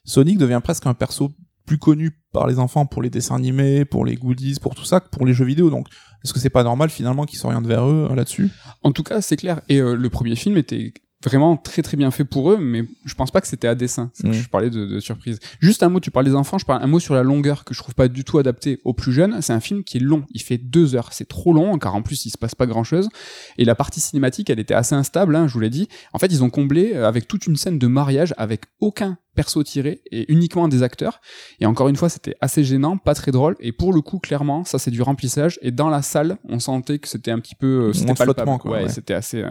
Sonic 0.05 0.37
devient 0.37 0.61
presque 0.63 0.87
un 0.87 0.93
perso 0.93 1.33
plus 1.65 1.79
connu 1.79 2.21
par 2.33 2.47
les 2.47 2.59
enfants 2.59 2.85
pour 2.85 3.01
les 3.01 3.09
dessins 3.09 3.37
animés, 3.37 3.87
pour 3.87 4.05
les 4.05 4.17
goodies, 4.17 4.59
pour 4.61 4.75
tout 4.75 4.85
ça, 4.85 5.01
que 5.01 5.09
pour 5.09 5.25
les 5.25 5.33
jeux 5.33 5.47
vidéo. 5.47 5.71
Donc, 5.71 5.89
est-ce 6.23 6.35
que 6.35 6.39
c'est 6.39 6.51
pas 6.51 6.63
normal 6.63 6.91
finalement 6.91 7.25
qu'ils 7.25 7.39
s'orientent 7.39 7.67
vers 7.67 7.87
eux 7.87 8.11
là-dessus? 8.15 8.51
En 8.83 8.93
tout 8.93 9.03
cas, 9.03 9.23
c'est 9.23 9.39
clair. 9.39 9.63
Et 9.71 9.81
euh, 9.81 9.95
le 9.95 10.11
premier 10.11 10.37
film 10.37 10.59
était 10.59 10.93
vraiment 11.25 11.57
très 11.57 11.83
très 11.83 11.97
bien 11.97 12.11
fait 12.11 12.25
pour 12.25 12.51
eux, 12.53 12.59
mais 12.59 12.85
je 13.05 13.15
pense 13.15 13.31
pas 13.31 13.41
que 13.41 13.47
c'était 13.47 13.69
à 13.69 13.75
dessein. 13.75 14.11
Je 14.23 14.49
parlais 14.49 14.71
de, 14.71 14.87
de 14.87 15.01
surprise. 15.01 15.39
Juste 15.61 15.83
un 15.83 15.89
mot, 15.89 16.01
tu 16.01 16.11
parles 16.11 16.27
des 16.27 16.35
enfants, 16.35 16.59
je 16.59 16.67
parle 16.67 16.83
un 16.83 16.87
mot 16.87 17.01
sur 17.01 17.15
la 17.15 17.23
longueur 17.23 17.65
que 17.65 17.75
je 17.75 17.79
trouve 17.81 17.95
pas 17.95 18.09
du 18.09 18.25
tout 18.25 18.39
adapté 18.39 18.81
aux 18.85 18.93
plus 18.95 19.13
jeunes. 19.13 19.41
C'est 19.43 19.53
un 19.53 19.61
film 19.61 19.85
qui 19.85 19.97
est 19.97 20.01
long, 20.01 20.25
il 20.31 20.43
fait 20.43 20.59
deux 20.59 20.95
heures, 20.95 21.13
c'est 21.13 21.29
trop 21.29 21.53
long, 21.53 21.79
car 21.79 21.95
en 21.95 22.03
plus 22.03 22.27
il 22.27 22.31
se 22.31 22.39
passe 22.39 22.55
pas 22.55 22.67
grand 22.67 22.85
chose. 22.85 23.09
Et 23.59 23.65
la 23.65 23.75
partie 23.75 24.01
cinématique, 24.01 24.51
elle 24.51 24.61
était 24.61 24.75
assez 24.75 24.95
instable, 24.95 25.35
hein, 25.37 25.47
je 25.49 25.55
vous 25.55 25.61
l'ai 25.61 25.71
dit. 25.71 25.89
En 26.13 26.19
fait, 26.19 26.27
ils 26.27 26.43
ont 26.45 26.51
comblé 26.51 26.93
euh, 26.95 27.09
avec 27.09 27.27
toute 27.29 27.47
une 27.47 27.57
scène 27.57 27.79
de 27.79 27.87
mariage 27.87 28.35
avec 28.37 28.63
aucun 28.81 29.19
perso 29.35 29.63
tiré 29.65 30.01
et 30.13 30.31
uniquement 30.33 30.69
des 30.69 30.83
acteurs. 30.85 31.21
Et 31.59 31.67
encore 31.67 31.89
une 31.89 31.97
fois, 31.97 32.09
c'était 32.09 32.37
assez 32.41 32.63
gênant, 32.63 32.99
pas 32.99 33.15
très 33.15 33.33
drôle. 33.33 33.57
Et 33.59 33.73
pour 33.73 33.93
le 33.93 34.01
coup, 34.01 34.21
clairement, 34.21 34.65
ça 34.65 34.79
c'est 34.79 34.93
du 34.93 35.03
remplissage. 35.03 35.59
Et 35.63 35.73
dans 35.73 35.89
la 35.89 36.03
salle, 36.03 36.37
on 36.49 36.61
sentait 36.61 37.01
que 37.01 37.09
c'était 37.09 37.33
un 37.33 37.41
petit 37.41 37.57
peu, 37.57 37.67
euh, 37.89 37.93
c'était 37.93 38.15
palpable. 38.15 38.35
flottement, 38.35 38.59
quoi, 38.59 38.71
ouais, 38.73 38.83
ouais. 38.85 38.89
c'était 38.89 39.15
assez. 39.15 39.43
euh, 39.43 39.51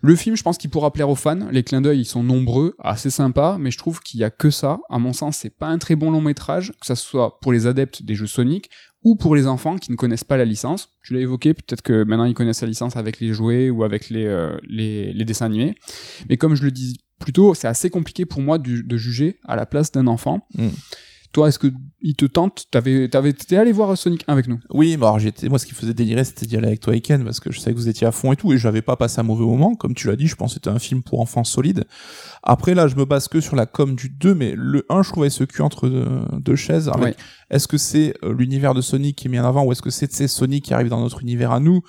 Le 0.00 0.16
film, 0.16 0.36
je 0.36 0.42
pense 0.42 0.58
qu'il 0.58 0.70
pourra 0.70 0.92
plaire 0.92 1.08
aux 1.08 1.14
fans. 1.14 1.48
Les 1.50 1.62
clins 1.62 1.80
d'œil, 1.80 2.00
ils 2.00 2.04
sont 2.04 2.22
nombreux, 2.22 2.74
assez 2.78 3.10
sympas, 3.10 3.58
mais 3.58 3.70
je 3.70 3.78
trouve 3.78 4.00
qu'il 4.00 4.20
y 4.20 4.24
a 4.24 4.30
que 4.30 4.50
ça. 4.50 4.80
À 4.90 4.98
mon 4.98 5.12
sens, 5.12 5.38
c'est 5.38 5.56
pas 5.56 5.66
un 5.66 5.78
très 5.78 5.96
bon 5.96 6.10
long 6.10 6.20
métrage, 6.20 6.72
que 6.80 6.86
ça 6.86 6.96
soit 6.96 7.40
pour 7.40 7.52
les 7.52 7.66
adeptes 7.66 8.02
des 8.02 8.14
jeux 8.14 8.26
Sonic 8.26 8.70
ou 9.04 9.16
pour 9.16 9.34
les 9.34 9.46
enfants 9.46 9.78
qui 9.78 9.90
ne 9.90 9.96
connaissent 9.96 10.24
pas 10.24 10.36
la 10.36 10.44
licence. 10.44 10.90
Tu 11.02 11.14
l'as 11.14 11.20
évoqué, 11.20 11.54
peut-être 11.54 11.82
que 11.82 12.04
maintenant 12.04 12.24
ils 12.24 12.34
connaissent 12.34 12.62
la 12.62 12.68
licence 12.68 12.96
avec 12.96 13.20
les 13.20 13.32
jouets 13.32 13.70
ou 13.70 13.82
avec 13.84 14.10
les, 14.10 14.26
euh, 14.26 14.56
les, 14.68 15.12
dessins 15.24 15.46
animés. 15.46 15.74
Mais 16.28 16.36
comme 16.36 16.54
je 16.54 16.62
le 16.62 16.70
dis 16.70 16.98
plus 17.18 17.32
tôt, 17.32 17.54
c'est 17.54 17.68
assez 17.68 17.90
compliqué 17.90 18.26
pour 18.26 18.40
moi 18.40 18.58
de, 18.58 18.82
de 18.82 18.96
juger 18.96 19.38
à 19.44 19.56
la 19.56 19.66
place 19.66 19.90
d'un 19.90 20.06
enfant. 20.06 20.46
Mm. 20.54 20.68
Toi, 21.32 21.48
est-ce 21.48 21.58
que 21.58 21.68
il 22.02 22.14
te 22.14 22.26
tente? 22.26 22.66
T'avais, 22.70 23.08
t'avais, 23.08 23.32
t'es 23.32 23.56
allé 23.56 23.72
voir 23.72 23.96
Sonic 23.96 24.24
1 24.28 24.32
avec 24.34 24.48
nous? 24.48 24.60
Oui, 24.70 24.96
mais 24.98 25.04
alors 25.06 25.18
j'étais, 25.18 25.48
moi 25.48 25.58
ce 25.58 25.64
qui 25.64 25.72
faisait 25.72 25.94
délirer, 25.94 26.24
c'était 26.24 26.44
d'y 26.44 26.56
aller 26.58 26.66
avec 26.66 26.80
toi 26.80 26.94
et 26.94 27.00
Ken, 27.00 27.24
parce 27.24 27.40
que 27.40 27.50
je 27.50 27.58
savais 27.58 27.72
que 27.74 27.78
vous 27.80 27.88
étiez 27.88 28.06
à 28.06 28.12
fond 28.12 28.32
et 28.32 28.36
tout, 28.36 28.52
et 28.52 28.58
j'avais 28.58 28.82
pas 28.82 28.96
passé 28.96 29.20
un 29.20 29.22
mauvais 29.22 29.44
moment. 29.44 29.74
Comme 29.74 29.94
tu 29.94 30.08
l'as 30.08 30.16
dit, 30.16 30.26
je 30.26 30.34
pense 30.36 30.50
que 30.50 30.54
c'était 30.54 30.68
un 30.70 30.78
film 30.78 31.02
pour 31.02 31.20
enfants 31.20 31.44
solide. 31.44 31.84
Après, 32.42 32.74
là, 32.74 32.86
je 32.86 32.96
me 32.96 33.04
base 33.06 33.28
que 33.28 33.40
sur 33.40 33.56
la 33.56 33.64
com 33.66 33.94
du 33.96 34.08
2, 34.10 34.34
mais 34.34 34.52
le 34.56 34.84
1, 34.90 35.02
je 35.02 35.10
trouvais 35.10 35.30
ce 35.30 35.44
cul 35.44 35.62
entre 35.62 35.88
deux, 35.88 36.06
deux 36.40 36.56
chaises. 36.56 36.88
avec- 36.90 37.02
Ouais. 37.02 37.16
Est-ce 37.50 37.66
que 37.68 37.78
c'est 37.78 38.14
euh, 38.24 38.34
l'univers 38.36 38.74
de 38.74 38.80
Sonic 38.82 39.16
qui 39.16 39.28
est 39.28 39.30
mis 39.30 39.38
en 39.40 39.44
avant, 39.46 39.64
ou 39.64 39.72
est-ce 39.72 39.82
que 39.82 39.90
c'est, 39.90 40.12
c'est 40.12 40.28
Sonic 40.28 40.64
qui 40.66 40.74
arrive 40.74 40.88
dans 40.88 41.00
notre 41.00 41.22
univers 41.22 41.52
à 41.52 41.60
nous? 41.60 41.80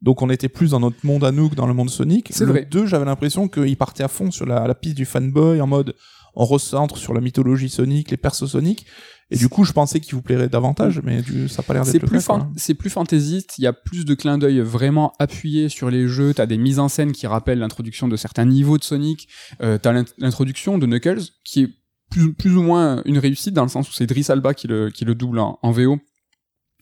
Donc 0.00 0.22
on 0.22 0.30
était 0.30 0.48
plus 0.48 0.70
dans 0.70 0.78
notre 0.80 1.04
monde 1.04 1.24
à 1.24 1.32
nous 1.32 1.48
que 1.48 1.56
dans 1.56 1.66
le 1.66 1.74
monde 1.74 1.90
Sonic. 1.90 2.28
C'est 2.30 2.44
le 2.44 2.52
vrai. 2.52 2.64
2, 2.70 2.86
j'avais 2.86 3.04
l'impression 3.04 3.48
qu'il 3.48 3.76
partait 3.76 4.04
à 4.04 4.08
fond 4.08 4.30
sur 4.30 4.46
la, 4.46 4.66
la 4.68 4.74
piste 4.76 4.96
du 4.96 5.04
fanboy, 5.04 5.60
en 5.60 5.66
mode 5.66 5.94
on 6.38 6.44
recentre 6.46 6.96
sur 6.96 7.12
la 7.12 7.20
mythologie 7.20 7.68
Sonic, 7.68 8.10
les 8.10 8.16
persos 8.16 8.46
Sonic. 8.52 8.86
Et 9.30 9.36
du 9.36 9.50
coup, 9.50 9.64
je 9.64 9.72
pensais 9.72 10.00
qu'il 10.00 10.14
vous 10.14 10.22
plairait 10.22 10.48
davantage, 10.48 11.02
mais 11.04 11.20
du, 11.20 11.50
ça 11.50 11.60
a 11.60 11.62
pas 11.62 11.74
l'air 11.74 11.82
d'être 11.82 11.92
C'est 11.92 11.98
le 12.00 12.06
plus, 12.08 12.18
cas, 12.20 12.24
quoi. 12.24 12.38
fan- 12.38 12.52
c'est 12.56 12.72
plus 12.72 12.88
fantaisiste, 12.88 13.58
il 13.58 13.64
y 13.64 13.66
a 13.66 13.74
plus 13.74 14.06
de 14.06 14.14
clins 14.14 14.38
d'œil 14.38 14.60
vraiment 14.60 15.12
appuyés 15.18 15.68
sur 15.68 15.90
les 15.90 16.08
jeux, 16.08 16.32
t'as 16.32 16.46
des 16.46 16.56
mises 16.56 16.78
en 16.78 16.88
scène 16.88 17.12
qui 17.12 17.26
rappellent 17.26 17.58
l'introduction 17.58 18.08
de 18.08 18.16
certains 18.16 18.46
niveaux 18.46 18.78
de 18.78 18.84
Sonic, 18.84 19.28
euh, 19.60 19.76
t'as 19.76 19.92
l'int- 19.92 20.14
l'introduction 20.16 20.78
de 20.78 20.86
Knuckles, 20.86 21.20
qui 21.44 21.64
est 21.64 21.68
plus, 22.10 22.32
plus 22.32 22.56
ou 22.56 22.62
moins 22.62 23.02
une 23.04 23.18
réussite, 23.18 23.52
dans 23.52 23.64
le 23.64 23.68
sens 23.68 23.90
où 23.90 23.92
c'est 23.92 24.06
Driss 24.06 24.30
Alba 24.30 24.54
qui 24.54 24.66
le, 24.66 24.88
qui 24.88 25.04
le 25.04 25.14
double 25.14 25.40
en, 25.40 25.58
en 25.60 25.72
VO. 25.72 25.98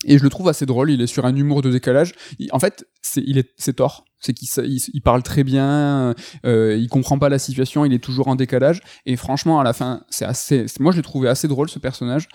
Et 0.05 0.19
je 0.19 0.23
le 0.23 0.29
trouve 0.29 0.49
assez 0.49 0.67
drôle, 0.67 0.91
il 0.91 1.01
est 1.01 1.07
sur 1.07 1.25
un 1.25 1.35
humour 1.35 1.63
de 1.63 1.71
décalage. 1.71 2.13
En 2.53 2.59
fait, 2.59 2.87
c'est, 3.03 3.23
il 3.27 3.39
est, 3.39 3.51
c'est 3.57 3.75
tort. 3.75 4.05
C'est 4.21 4.33
qu'il 4.33 4.49
il, 4.65 4.81
il 4.93 5.01
parle 5.03 5.23
très 5.23 5.45
bien, 5.45 6.15
euh, 6.45 6.77
il 6.77 6.89
comprend 6.89 7.19
pas 7.19 7.29
la 7.29 7.39
situation, 7.39 7.85
il 7.85 7.93
est 7.93 8.03
toujours 8.03 8.29
en 8.29 8.35
décalage. 8.35 8.81
Et 9.05 9.17
franchement, 9.17 9.61
à 9.61 9.65
la 9.65 9.73
fin, 9.73 10.05
c'est 10.11 10.25
assez. 10.25 10.67
moi, 10.81 10.93
je 10.93 10.97
l'ai 10.99 11.03
trouvé 11.03 11.29
assez 11.29 11.49
drôle 11.49 11.69
ce 11.69 11.79
personnage. 11.79 12.29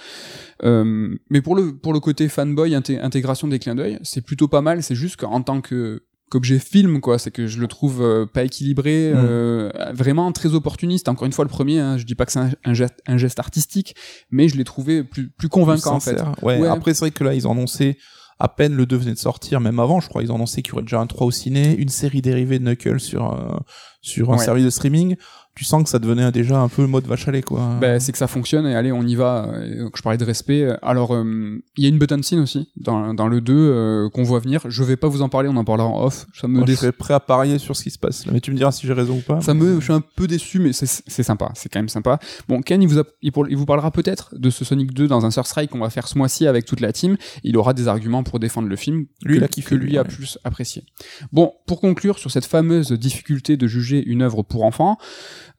Euh, 0.64 1.16
mais 1.30 1.41
pour 1.41 1.55
le 1.55 1.76
pour 1.78 1.93
le 1.93 1.99
côté 1.99 2.30
fanboy, 2.30 2.72
inté- 2.72 2.99
intégration 2.99 3.47
des 3.47 3.59
clins 3.59 3.76
d'œil, 3.76 3.99
c'est 4.03 4.22
plutôt 4.22 4.47
pas 4.47 4.62
mal. 4.62 4.84
C'est 4.84 4.95
juste 4.95 5.18
qu'en 5.18 5.41
tant 5.41 5.62
que 5.62 6.03
qu'objet 6.32 6.57
film, 6.57 6.99
quoi, 7.01 7.19
c'est 7.19 7.29
que 7.29 7.45
je 7.45 7.59
le 7.59 7.67
trouve 7.67 8.01
euh, 8.01 8.25
pas 8.25 8.43
équilibré, 8.43 9.11
Mm. 9.13 9.17
euh, 9.17 9.71
vraiment 9.93 10.32
très 10.32 10.53
opportuniste. 10.55 11.09
Encore 11.09 11.27
une 11.27 11.34
fois, 11.34 11.45
le 11.45 11.49
premier, 11.49 11.79
hein, 11.79 11.97
je 11.97 12.05
dis 12.05 12.15
pas 12.15 12.25
que 12.25 12.32
c'est 12.32 12.39
un, 12.39 12.49
un 12.65 12.73
geste, 12.73 12.95
un 13.05 13.17
geste 13.17 13.38
artistique, 13.39 13.95
mais 14.32 14.47
je 14.47 14.55
l'ai 14.57 14.63
trouvé 14.63 15.03
plus 15.03 15.29
plus 15.29 15.49
convaincant 15.49 15.95
en 15.95 15.99
fait. 15.99 16.19
Ouais, 16.41 16.57
Ouais. 16.59 16.67
Après, 16.67 16.93
c'est 16.93 17.01
vrai 17.01 17.11
que 17.11 17.23
là, 17.23 17.34
ils 17.36 17.47
ont 17.47 17.51
annoncé, 17.51 17.97
à 18.39 18.47
peine 18.47 18.73
le 18.73 18.88
2 18.88 18.95
venait 18.95 19.13
de 19.13 19.19
sortir, 19.19 19.59
même 19.59 19.79
avant, 19.79 19.99
je 19.99 20.09
crois, 20.09 20.23
ils 20.23 20.32
ont 20.32 20.36
annoncé 20.36 20.63
qu'il 20.63 20.71
y 20.71 20.73
aurait 20.75 20.82
déjà 20.84 20.99
un 20.99 21.05
3 21.05 21.27
au 21.27 21.32
ciné, 21.32 21.75
une 21.77 21.89
série 21.89 22.23
dérivée 22.23 22.57
de 22.57 22.63
Knuckles 22.63 22.99
sur, 22.99 23.34
euh, 23.34 23.55
sur 24.01 24.32
un 24.34 24.38
Ouais. 24.38 24.43
service 24.43 24.65
de 24.65 24.69
streaming. 24.71 25.15
Tu 25.62 25.66
sens 25.66 25.84
que 25.84 25.89
ça 25.89 25.99
devenait 25.99 26.32
déjà 26.32 26.59
un 26.59 26.70
peu 26.70 26.82
le 26.82 26.88
mode 26.88 27.05
vache 27.05 27.28
à 27.28 27.32
lait, 27.32 27.43
quoi. 27.43 27.78
Ben, 27.80 27.99
c'est 27.99 28.12
que 28.12 28.18
ça 28.18 28.26
fonctionne 28.26 28.66
et 28.66 28.74
allez, 28.74 28.91
on 28.91 29.03
y 29.03 29.14
va. 29.14 29.47
Et 29.64 29.78
donc, 29.78 29.95
je 29.95 30.01
parlais 30.01 30.18
de 30.18 30.26
respect. 30.26 30.68
Alors, 30.82 31.14
euh, 31.14 31.62
il 31.78 31.84
y 31.84 31.86
a 31.86 31.89
une 31.89 31.99
button 31.99 32.20
scene 32.24 32.39
aussi 32.39 32.68
dans, 32.78 33.14
dans 33.14 33.28
le 33.28 33.41
2 33.41 33.53
euh, 33.53 34.09
qu'on 34.09 34.24
voit 34.24 34.39
venir. 34.39 34.62
Je 34.68 34.84
vais 34.84 34.95
pas 34.95 35.07
vous 35.07 35.22
en 35.22 35.30
parler, 35.30 35.49
on 35.49 35.55
en 35.57 35.64
parlera 35.64 35.88
en 35.88 36.03
off. 36.03 36.26
Ça 36.34 36.47
me 36.47 36.57
Moi, 36.57 36.66
je 36.68 36.74
serais 36.74 36.91
prêt 36.91 37.14
à 37.14 37.20
parier 37.20 37.59
sur 37.59 37.76
ce 37.76 37.84
qui 37.84 37.91
se 37.91 37.99
passe. 37.99 38.26
là. 38.26 38.32
Mais 38.34 38.39
tu 38.41 38.49
me 38.49 38.55
diras 38.57 38.72
si 38.72 38.88
j'ai 38.88 38.93
raison 38.93 39.18
ou 39.18 39.22
pas. 39.22 39.39
Ça 39.41 39.53
me, 39.53 39.76
je 39.80 39.84
suis 39.84 39.93
un 39.93 40.01
peu 40.16 40.26
déçu, 40.26 40.57
mais 40.57 40.74
c'est 40.74 41.22
sympa, 41.24 41.51
c'est 41.53 41.70
quand 41.70 41.78
même 41.80 41.89
sympa. 41.89 42.18
Bon, 42.47 42.62
Ken, 42.62 42.82
il 42.82 42.88
vous, 42.88 42.97
a- 42.97 43.03
il, 43.22 43.32
pour- 43.32 43.47
il 43.47 43.55
vous 43.55 43.68
parlera 43.68 43.91
peut-être 43.91 44.34
de 44.36 44.49
ce 44.49 44.66
Sonic 44.66 44.93
2 44.95 45.07
dans 45.07 45.28
un 45.28 45.32
Sur 45.32 45.45
Strike 45.45 45.70
qu'on 45.70 45.78
va 45.80 45.91
faire 45.91 46.07
ce 46.07 46.18
mois-ci 46.18 46.47
avec 46.47 46.66
toute 46.66 46.80
la 46.80 46.91
team. 46.91 47.18
Il 47.43 47.55
aura 47.55 47.76
des 47.76 47.88
arguments 47.88 48.24
pour 48.24 48.39
défendre 48.39 48.68
le 48.68 48.76
film 48.76 49.05
Lui, 49.24 49.39
que, 49.39 49.45
kiffé, 49.45 49.76
lui 49.76 49.91
lui, 49.91 49.97
a 49.99 50.01
ouais. 50.01 50.07
plus 50.07 50.39
apprécié. 50.43 50.84
Bon, 51.32 51.53
pour 51.68 51.82
conclure 51.82 52.18
sur 52.18 52.32
cette 52.32 52.45
fameuse 52.45 52.91
difficulté 52.93 53.57
de 53.57 53.68
juger 53.68 54.03
une 54.03 54.22
œuvre 54.24 54.41
pour 54.41 54.64
enfants, 54.64 54.97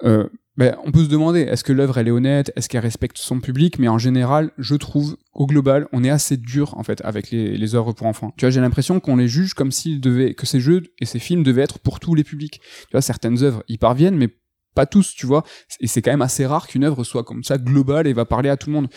euh, 0.04 0.28
ben, 0.58 0.76
on 0.84 0.92
peut 0.92 1.04
se 1.04 1.08
demander 1.08 1.40
est-ce 1.40 1.64
que 1.64 1.72
l'œuvre 1.72 1.96
elle 1.96 2.08
est 2.08 2.12
honnête, 2.12 2.52
est-ce 2.56 2.68
qu'elle 2.68 2.82
respecte 2.82 3.16
son 3.16 3.40
public, 3.40 3.78
mais 3.78 3.88
en 3.88 3.96
général, 3.96 4.50
je 4.58 4.74
trouve 4.74 5.16
au 5.32 5.46
global, 5.46 5.88
on 5.92 6.04
est 6.04 6.10
assez 6.10 6.36
dur 6.36 6.76
en 6.76 6.82
fait 6.82 7.00
avec 7.04 7.30
les, 7.30 7.56
les 7.56 7.74
œuvres 7.74 7.92
pour 7.92 8.06
enfants. 8.06 8.34
Tu 8.36 8.44
vois, 8.44 8.50
j'ai 8.50 8.60
l'impression 8.60 9.00
qu'on 9.00 9.16
les 9.16 9.28
juge 9.28 9.54
comme 9.54 9.72
s'ils 9.72 10.00
devaient, 10.00 10.34
que 10.34 10.44
ces 10.44 10.60
jeux 10.60 10.82
et 11.00 11.06
ces 11.06 11.18
films 11.18 11.42
devaient 11.42 11.62
être 11.62 11.78
pour 11.78 12.00
tous 12.00 12.14
les 12.14 12.24
publics. 12.24 12.60
Tu 12.60 12.92
vois, 12.92 13.00
certaines 13.00 13.42
œuvres 13.42 13.62
y 13.68 13.78
parviennent, 13.78 14.16
mais 14.16 14.28
pas 14.74 14.86
tous, 14.86 15.14
tu 15.14 15.26
vois. 15.26 15.44
Et 15.80 15.86
c'est 15.86 16.02
quand 16.02 16.10
même 16.10 16.22
assez 16.22 16.46
rare 16.46 16.66
qu'une 16.66 16.84
œuvre 16.84 17.04
soit 17.04 17.24
comme 17.24 17.44
ça 17.44 17.58
globale 17.58 18.06
et 18.06 18.12
va 18.12 18.24
parler 18.24 18.48
à 18.48 18.56
tout 18.56 18.68
le 18.70 18.74
monde. 18.74 18.88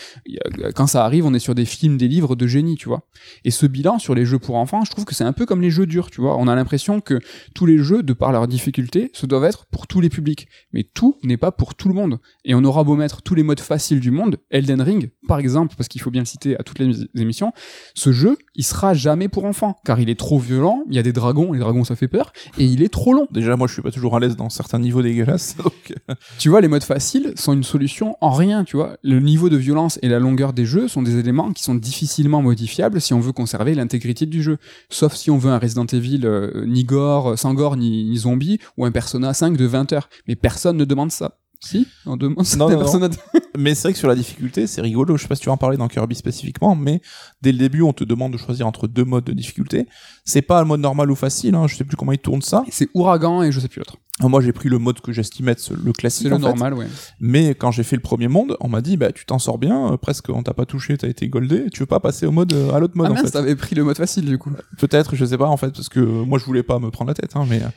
A- 0.64 0.72
Quand 0.72 0.88
ça 0.88 1.06
arrive, 1.06 1.26
on 1.26 1.34
est 1.34 1.40
sur 1.40 1.56
des 1.56 1.66
films, 1.66 1.98
des 1.98 2.08
livres 2.08 2.36
de 2.36 2.48
génie, 2.48 2.76
tu 2.76 2.88
vois. 2.88 3.08
Et 3.44 3.52
ce 3.52 3.66
bilan 3.66 4.00
sur 4.00 4.16
les 4.16 4.26
jeux 4.26 4.40
pour 4.40 4.56
enfants, 4.56 4.84
je 4.86 4.92
trouve 4.92 5.06
que 5.06 5.16
c'est 5.16 5.24
un 5.24 5.34
peu 5.34 5.46
comme 5.46 5.62
les 5.62 5.72
jeux 5.72 5.86
durs, 5.86 6.10
tu 6.12 6.22
vois. 6.22 6.38
On 6.38 6.48
a 6.48 6.56
l'impression 6.56 7.02
que 7.02 7.20
tous 7.54 7.66
les 7.66 7.78
jeux, 7.78 8.04
de 8.04 8.14
par 8.14 8.32
leur 8.32 8.48
difficulté, 8.48 9.10
se 9.14 9.26
doivent 9.26 9.46
être 9.46 9.66
pour 9.68 9.88
tous 9.88 10.02
les 10.02 10.10
publics. 10.10 10.48
Mais 10.74 10.84
tout 10.84 11.18
n'est 11.24 11.38
pas 11.38 11.52
pour 11.52 11.76
tout 11.76 11.88
le 11.88 11.94
monde. 11.96 12.20
Et 12.44 12.56
on 12.56 12.64
aura 12.64 12.84
beau 12.84 12.96
mettre 12.96 13.22
tous 13.22 13.36
les 13.36 13.44
modes 13.44 13.60
faciles 13.60 14.00
du 14.00 14.12
monde, 14.12 14.38
Elden 14.50 14.82
Ring, 14.82 15.12
par 15.26 15.40
exemple, 15.40 15.76
parce 15.78 15.88
qu'il 15.88 16.02
faut 16.02 16.12
bien 16.12 16.22
le 16.22 16.26
citer 16.26 16.58
à 16.60 16.64
toutes 16.64 16.80
les 16.80 17.08
émissions, 17.16 17.52
ce 17.94 18.12
jeu, 18.12 18.38
il 18.56 18.64
sera 18.64 18.94
jamais 18.94 19.28
pour 19.28 19.46
enfants. 19.46 19.76
Car 19.86 20.00
il 20.00 20.10
est 20.10 20.20
trop 20.20 20.40
violent, 20.40 20.84
il 20.90 20.96
y 20.96 21.00
a 21.00 21.04
des 21.04 21.14
dragons, 21.14 21.52
les 21.52 21.60
dragons 21.60 21.84
ça 21.84 21.96
fait 21.96 22.08
peur, 22.08 22.34
et 22.58 22.66
il 22.66 22.84
est 22.84 22.90
trop 22.90 23.14
long. 23.14 23.28
Déjà, 23.32 23.56
moi, 23.56 23.68
je 23.68 23.74
suis 23.74 23.82
pas 23.82 23.92
toujours 23.92 24.16
à 24.16 24.20
l'aise 24.20 24.36
dans 24.36 24.50
certains 24.50 24.80
niveaux 24.80 25.02
dégueulasses. 25.02 25.56
Donc, 25.64 25.94
euh, 26.10 26.16
Tu 26.38 26.50
vois, 26.50 26.62
les 26.62 26.68
modes 26.68 26.84
faciles 26.84 27.34
sont 27.36 27.54
une 27.54 27.64
solution 27.64 28.16
en 28.22 28.32
rien, 28.32 28.64
tu 28.64 28.78
vois. 28.78 28.98
Le 29.04 29.20
niveau 29.20 29.50
de 29.50 29.58
violence 29.58 30.00
et 30.02 30.10
la 30.10 30.20
longueur 30.20 30.54
des 30.54 30.66
jeux 30.66 30.88
sont 30.88 31.02
des 31.02 31.18
éléments 31.18 31.52
qui 31.52 31.64
sont 31.64 31.76
difficilement 31.76 32.42
modifiables 32.42 33.02
si 33.02 33.14
on 33.14 33.20
veut 33.20 33.32
conserver 33.32 33.76
l'intégrité 33.76 34.26
du 34.26 34.42
jeu. 34.42 34.58
Sauf 34.90 35.16
si 35.16 35.32
on 35.32 35.38
veut 35.38 35.52
un 35.52 35.60
Resident 35.60 35.86
Evil 35.86 36.22
euh, 36.26 36.66
ni 36.66 36.84
gore, 36.84 37.32
euh, 37.32 37.36
sans 37.36 37.54
gore 37.54 37.78
ni, 37.78 38.06
ni 38.06 38.18
zombie, 38.18 38.60
ou 38.78 38.86
un 38.86 38.92
Persona 38.92 39.34
5 39.34 39.58
de 39.58 39.66
20 39.66 39.94
heures. 39.94 40.10
Mais 40.28 40.36
personne 40.36 40.78
ne 40.78 40.86
demande 40.86 41.12
ça. 41.12 41.38
Si 41.60 41.88
On 42.06 42.18
demande 42.18 42.46
ça 42.46 42.58
Non, 42.58 42.70
non, 42.70 43.10
mais 43.58 43.76
c'est 43.76 43.84
vrai 43.84 43.94
que 43.94 44.00
sur 44.00 44.08
la 44.08 44.16
difficulté, 44.16 44.68
c'est 44.68 44.82
rigolo. 44.82 45.18
Je 45.18 45.24
sais 45.24 45.28
pas 45.28 45.36
si 45.36 45.42
tu 45.42 45.48
vas 45.48 45.54
en 45.54 45.58
parler 45.58 45.78
dans 45.78 45.88
Kirby 45.88 46.16
spécifiquement, 46.16 46.76
mais 46.76 47.02
dès 47.42 47.52
le 47.52 47.58
début, 47.58 47.82
on 47.82 47.94
te 47.94 48.04
demande 48.04 48.34
de 48.34 48.38
choisir 48.38 48.68
entre 48.68 48.88
deux 48.88 49.06
modes 49.06 49.24
de 49.26 49.34
difficulté. 49.34 49.88
C'est 50.24 50.42
pas 50.42 50.62
le 50.62 50.68
mode 50.68 50.82
normal 50.82 51.12
ou 51.12 51.16
facile. 51.16 51.56
Hein. 51.56 51.68
Je 51.68 51.76
sais 51.76 51.84
plus 51.84 51.98
comment 51.98 52.12
ils 52.12 52.20
tournent 52.20 52.42
ça. 52.42 52.64
C'est 52.70 52.90
Ouragan 52.94 53.44
et 53.44 53.52
je 53.52 53.60
sais 53.60 53.68
plus 53.68 53.80
l'autre. 53.80 53.98
Moi, 54.22 54.40
j'ai 54.40 54.54
pris 54.54 54.70
le 54.70 54.78
mode 54.78 55.02
que 55.02 55.12
j'estimais 55.12 55.52
être 55.52 55.74
le 55.74 55.92
classique. 55.92 56.24
C'est 56.24 56.30
le 56.30 56.36
en 56.36 56.40
fait. 56.40 56.46
normal, 56.46 56.74
ouais. 56.74 56.88
Mais 57.20 57.50
quand 57.50 57.72
j'ai 57.72 57.84
fait 57.84 57.98
le 57.98 58.02
premier 58.02 58.30
monde, 58.30 58.56
on 58.62 58.70
m'a 58.70 58.80
dit, 58.80 58.96
bah, 58.96 59.12
tu 59.12 59.26
t'en 59.26 59.40
sors 59.40 59.58
bien, 59.58 59.92
euh, 59.92 59.98
presque, 59.98 60.30
on 60.30 60.42
t'a 60.42 60.54
pas 60.54 60.66
touché, 60.66 60.98
t'as 60.98 61.10
été 61.10 61.28
goldé, 61.28 61.66
tu 61.70 61.82
veux 61.82 61.86
pas 61.86 62.00
passer 62.00 62.26
au 62.26 62.32
mode, 62.32 62.54
euh, 62.54 62.72
à 62.72 62.80
l'autre 62.80 62.96
mode, 62.96 63.08
ah 63.08 63.12
en 63.12 63.14
mince, 63.16 63.26
fait. 63.26 63.32
t'avais 63.32 63.58
pris 63.58 63.76
le 63.76 63.84
mode 63.84 63.98
facile 63.98 64.24
du 64.24 64.38
coup. 64.38 64.52
Peut-être, 64.78 65.18
je 65.18 65.26
sais 65.26 65.38
pas, 65.38 65.48
en 65.48 65.58
fait, 65.58 65.72
parce 65.72 65.90
que 65.90 66.00
euh, 66.00 66.24
moi, 66.24 66.40
je 66.40 66.46
voulais 66.46 66.64
pas 66.64 66.80
me 66.80 66.92
prendre 66.92 67.10
la 67.10 67.14
tête, 67.14 67.36
hein, 67.36 67.46
mais, 67.50 67.62
euh, 67.62 67.68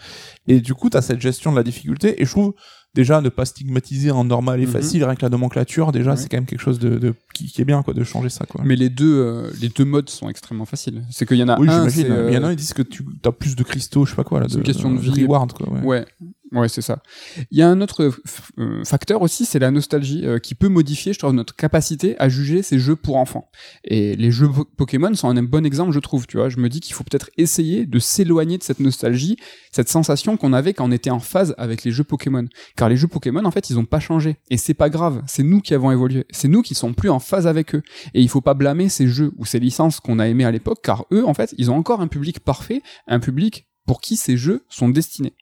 et 0.46 0.60
du 0.60 0.74
coup, 0.74 0.90
t'as 0.90 1.02
cette 1.02 1.20
gestion 1.20 1.50
de 1.50 1.56
la 1.56 1.64
difficulté, 1.64 2.22
et 2.22 2.24
je 2.24 2.30
trouve, 2.30 2.54
déjà, 2.94 3.20
ne 3.20 3.28
pas 3.28 3.44
stigmatiser 3.44 4.10
en 4.10 4.24
normal 4.24 4.60
et 4.60 4.66
Mhm. 4.66 4.72
facile, 4.72 5.04
rien 5.04 5.14
que 5.14 5.22
la 5.22 5.28
nomenclature, 5.28 5.92
déjà, 5.92 6.10
Ouais. 6.12 6.16
c'est 6.16 6.28
quand 6.28 6.36
même 6.38 6.46
quelque 6.46 6.60
chose 6.60 6.78
de, 6.78 6.98
de 6.98 7.14
qui, 7.34 7.46
qui 7.46 7.60
est 7.60 7.64
bien, 7.64 7.82
quoi, 7.82 7.94
de 7.94 8.02
changer 8.04 8.28
ça, 8.28 8.44
quoi. 8.46 8.62
Mais 8.64 8.74
les 8.76 8.88
deux, 8.90 9.14
euh, 9.18 9.50
les 9.60 9.68
deux 9.68 9.84
modes 9.84 10.08
sont 10.10 10.28
extrêmement 10.28 10.64
faciles. 10.64 11.04
C'est 11.10 11.26
qu'il 11.26 11.36
y 11.36 11.42
en 11.42 11.48
a 11.48 11.58
oui, 11.60 11.68
un, 11.68 11.86
euh, 11.86 12.28
Il 12.28 12.34
y 12.34 12.38
en 12.38 12.44
a, 12.44 12.52
ils 12.52 12.56
disent 12.56 12.72
que 12.72 12.82
tu 12.82 13.04
as 13.24 13.32
plus 13.32 13.54
de 13.56 13.62
cristaux, 13.62 14.04
je 14.04 14.10
sais 14.10 14.16
pas 14.16 14.24
quoi, 14.24 14.40
là, 14.40 14.46
de, 14.48 14.56
une 14.56 14.62
question 14.62 14.92
de 14.92 14.98
vie. 14.98 15.24
reward, 15.24 15.52
quoi, 15.52 15.70
ouais. 15.72 15.82
Ouais, 15.82 16.06
ouais, 16.52 16.68
c'est 16.68 16.82
ça. 16.82 17.02
Il 17.50 17.58
y 17.58 17.62
a 17.62 17.68
un 17.68 17.80
autre 17.80 18.10
euh, 18.58 18.84
facteur 18.84 19.22
aussi, 19.22 19.44
c'est 19.44 19.58
la 19.58 19.70
nostalgie, 19.70 20.26
euh, 20.26 20.38
qui 20.38 20.54
peut 20.54 20.68
modifier, 20.68 21.12
je 21.12 21.18
trouve, 21.18 21.32
notre 21.32 21.54
capacité 21.56 22.18
à 22.18 22.28
juger 22.28 22.62
ces 22.62 22.78
jeux 22.78 22.96
pour 22.96 23.16
enfants. 23.16 23.50
Et 23.84 24.16
les 24.16 24.30
jeux 24.30 24.48
po- 24.48 24.64
Pokémon 24.64 25.14
sont 25.14 25.28
un 25.28 25.42
bon 25.42 25.64
exemple, 25.66 25.92
je 25.92 25.98
trouve. 26.00 26.26
Tu 26.26 26.36
vois, 26.36 26.48
je 26.48 26.58
me 26.58 26.68
dis 26.68 26.80
qu'il 26.80 26.94
faut 26.94 27.04
peut-être 27.04 27.30
essayer 27.36 27.86
de 27.86 27.98
s'éloigner 27.98 28.58
de 28.58 28.62
cette 28.62 28.80
nostalgie, 28.80 29.36
cette 29.72 29.88
sensation 29.88 30.36
qu'on 30.36 30.52
avait 30.52 30.74
quand 30.74 30.86
on 30.88 30.92
était 30.92 31.10
en 31.10 31.20
phase 31.20 31.54
avec 31.58 31.84
les 31.84 31.90
jeux 31.90 32.04
Pokémon. 32.04 32.46
Car 32.76 32.88
les 32.88 32.96
jeux 32.96 33.08
Pokémon, 33.08 33.44
en 33.44 33.50
fait, 33.50 33.70
ils 33.70 33.78
ont 33.78 33.84
pas 33.84 34.00
changé. 34.00 34.36
Et 34.50 34.56
c'est 34.56 34.74
pas 34.74 34.90
grave. 34.90 35.22
C'est 35.26 35.42
nous 35.42 35.60
qui 35.60 35.74
avons 35.74 35.90
évolué. 35.90 36.24
C'est 36.30 36.48
nous 36.48 36.62
qui 36.62 36.74
sommes 36.74 36.94
plus 36.94 37.10
en 37.10 37.18
phase 37.18 37.46
avec 37.46 37.74
eux. 37.74 37.82
Et 38.14 38.22
il 38.22 38.28
faut 38.28 38.40
pas 38.40 38.54
blâmer 38.54 38.88
ces 38.88 39.06
jeux 39.08 39.32
ou 39.36 39.44
ces 39.44 39.58
licences 39.58 40.00
qu'on 40.00 40.18
a 40.18 40.28
aimées 40.28 40.44
à 40.44 40.50
l'époque, 40.50 40.80
car 40.82 41.04
eux, 41.12 41.26
en 41.26 41.34
fait, 41.34 41.54
ils 41.58 41.70
ont 41.70 41.76
encore 41.76 42.00
un 42.00 42.08
public 42.08 42.40
parfait, 42.40 42.82
un 43.06 43.20
public 43.20 43.66
pour 43.86 44.00
qui 44.00 44.16
ces 44.16 44.36
jeux 44.36 44.64
sont 44.68 44.88
destinés. 44.88 45.34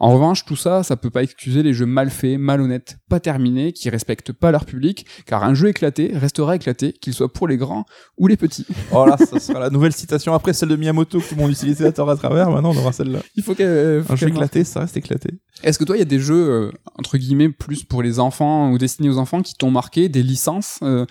En 0.00 0.12
revanche, 0.12 0.44
tout 0.44 0.56
ça, 0.56 0.82
ça 0.82 0.96
peut 0.96 1.10
pas 1.10 1.22
excuser 1.22 1.62
les 1.62 1.72
jeux 1.72 1.86
mal 1.86 2.10
faits, 2.10 2.38
malhonnêtes, 2.38 2.98
pas 3.08 3.20
terminés, 3.20 3.72
qui 3.72 3.90
respectent 3.90 4.32
pas 4.32 4.50
leur 4.52 4.64
public, 4.64 5.06
car 5.26 5.42
un 5.42 5.54
jeu 5.54 5.68
éclaté 5.68 6.12
restera 6.14 6.56
éclaté, 6.56 6.92
qu'il 6.92 7.14
soit 7.14 7.32
pour 7.32 7.48
les 7.48 7.56
grands 7.56 7.84
ou 8.16 8.26
les 8.26 8.36
petits. 8.36 8.66
Oh 8.90 9.04
là, 9.04 9.16
ça 9.18 9.38
sera 9.38 9.60
la 9.60 9.70
nouvelle 9.70 9.92
citation 9.92 10.32
après 10.32 10.52
celle 10.52 10.70
de 10.70 10.76
Miyamoto 10.76 11.20
que 11.20 11.34
monde 11.34 11.50
utilisait 11.50 11.86
à 11.86 11.92
travers, 11.92 12.50
maintenant 12.50 12.70
on 12.70 12.76
aura 12.76 12.92
celle-là. 12.92 13.20
Il 13.36 13.42
faut 13.42 13.54
Un 13.60 14.16
jeu 14.16 14.28
éclaté, 14.28 14.64
ça 14.64 14.80
reste 14.80 14.96
éclaté. 14.96 15.30
Est-ce 15.62 15.78
que 15.78 15.84
toi, 15.84 15.96
il 15.96 15.98
y 15.98 16.02
a 16.02 16.06
des 16.06 16.20
jeux, 16.20 16.48
euh, 16.48 16.72
entre 16.96 17.18
guillemets, 17.18 17.48
plus 17.48 17.82
pour 17.82 18.02
les 18.02 18.18
enfants 18.18 18.70
ou 18.70 18.78
destinés 18.78 19.08
aux 19.08 19.18
enfants 19.18 19.42
qui 19.42 19.54
t'ont 19.54 19.70
marqué, 19.70 20.08
des 20.08 20.22
licences 20.22 20.78
euh, 20.82 21.04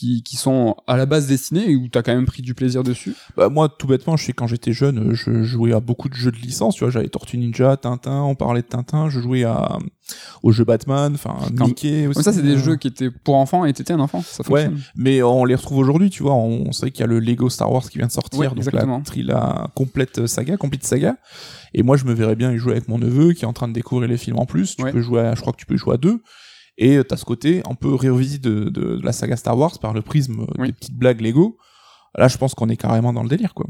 qui, 0.00 0.22
qui 0.22 0.36
sont 0.36 0.76
à 0.86 0.96
la 0.96 1.04
base 1.04 1.26
destinées 1.26 1.70
et 1.70 1.76
où 1.76 1.88
t'as 1.88 2.02
quand 2.02 2.14
même 2.14 2.24
pris 2.24 2.40
du 2.40 2.54
plaisir 2.54 2.82
dessus 2.82 3.14
Bah, 3.36 3.50
moi, 3.50 3.68
tout 3.68 3.86
bêtement, 3.86 4.16
je 4.16 4.24
sais 4.24 4.32
quand 4.32 4.46
j'étais 4.46 4.72
jeune, 4.72 5.12
je 5.12 5.42
jouais 5.42 5.72
à 5.74 5.80
beaucoup 5.80 6.08
de 6.08 6.14
jeux 6.14 6.32
de 6.32 6.38
licence, 6.38 6.74
tu 6.76 6.84
vois, 6.84 6.90
j'avais 6.90 7.08
Tortue 7.08 7.36
Ninja, 7.36 7.76
Tintin, 7.76 8.22
on 8.22 8.34
parlait 8.34 8.62
de 8.62 8.66
Tintin, 8.66 9.10
je 9.10 9.20
jouais 9.20 9.44
à, 9.44 9.78
aux 10.42 10.52
jeux 10.52 10.64
Batman, 10.64 11.12
enfin, 11.14 11.36
Mickey 11.52 12.06
aussi. 12.06 12.22
Ça, 12.22 12.32
c'est 12.32 12.42
des 12.42 12.56
jeux 12.58 12.76
qui 12.76 12.88
étaient 12.88 13.10
pour 13.10 13.34
enfants 13.36 13.66
et 13.66 13.72
t'étais 13.74 13.92
un 13.92 14.00
enfant. 14.00 14.22
Ça 14.22 14.42
Ouais, 14.50 14.70
mais 14.96 15.22
on 15.22 15.44
les 15.44 15.54
retrouve 15.54 15.78
aujourd'hui, 15.78 16.08
tu 16.08 16.22
vois, 16.22 16.34
on 16.34 16.72
sait 16.72 16.90
qu'il 16.90 17.00
y 17.00 17.04
a 17.04 17.06
le 17.06 17.20
Lego 17.20 17.50
Star 17.50 17.70
Wars 17.70 17.88
qui 17.88 17.98
vient 17.98 18.06
de 18.06 18.12
sortir, 18.12 18.40
Ouais, 18.40 18.48
donc 18.48 18.56
exactement. 18.56 19.02
la, 19.16 19.22
la 19.34 19.66
complète 19.74 20.26
saga, 20.26 20.56
complete 20.56 20.84
saga. 20.84 21.16
Et 21.74 21.82
moi, 21.82 21.96
je 21.96 22.04
me 22.06 22.14
verrais 22.14 22.36
bien 22.36 22.50
y 22.52 22.56
jouer 22.58 22.72
avec 22.72 22.88
mon 22.88 22.98
neveu 22.98 23.32
qui 23.32 23.44
est 23.44 23.48
en 23.48 23.52
train 23.52 23.68
de 23.68 23.74
découvrir 23.74 24.08
les 24.08 24.16
films 24.16 24.38
en 24.38 24.46
plus. 24.46 24.76
Tu 24.76 24.82
Ouais. 24.82 24.92
peux 24.92 25.02
jouer 25.02 25.20
à, 25.20 25.34
je 25.34 25.40
crois 25.40 25.52
que 25.52 25.58
tu 25.58 25.66
peux 25.66 25.76
jouer 25.76 25.94
à 25.94 25.98
deux. 25.98 26.22
Et 26.80 26.96
euh, 26.96 27.04
t'as 27.04 27.16
ce 27.16 27.24
côté 27.24 27.62
un 27.70 27.74
peu 27.74 27.94
revisite 27.94 28.42
de, 28.42 28.64
de, 28.70 28.96
de 28.96 29.04
la 29.04 29.12
saga 29.12 29.36
Star 29.36 29.56
Wars 29.56 29.78
par 29.78 29.92
le 29.92 30.02
prisme 30.02 30.40
euh, 30.40 30.46
Oui. 30.58 30.68
des 30.68 30.72
petites 30.72 30.96
blagues 30.96 31.20
Lego. 31.20 31.58
Là, 32.16 32.26
je 32.26 32.36
pense 32.38 32.54
qu'on 32.54 32.68
est 32.70 32.76
carrément 32.76 33.12
dans 33.12 33.22
le 33.22 33.28
délire, 33.28 33.54
quoi. 33.54 33.66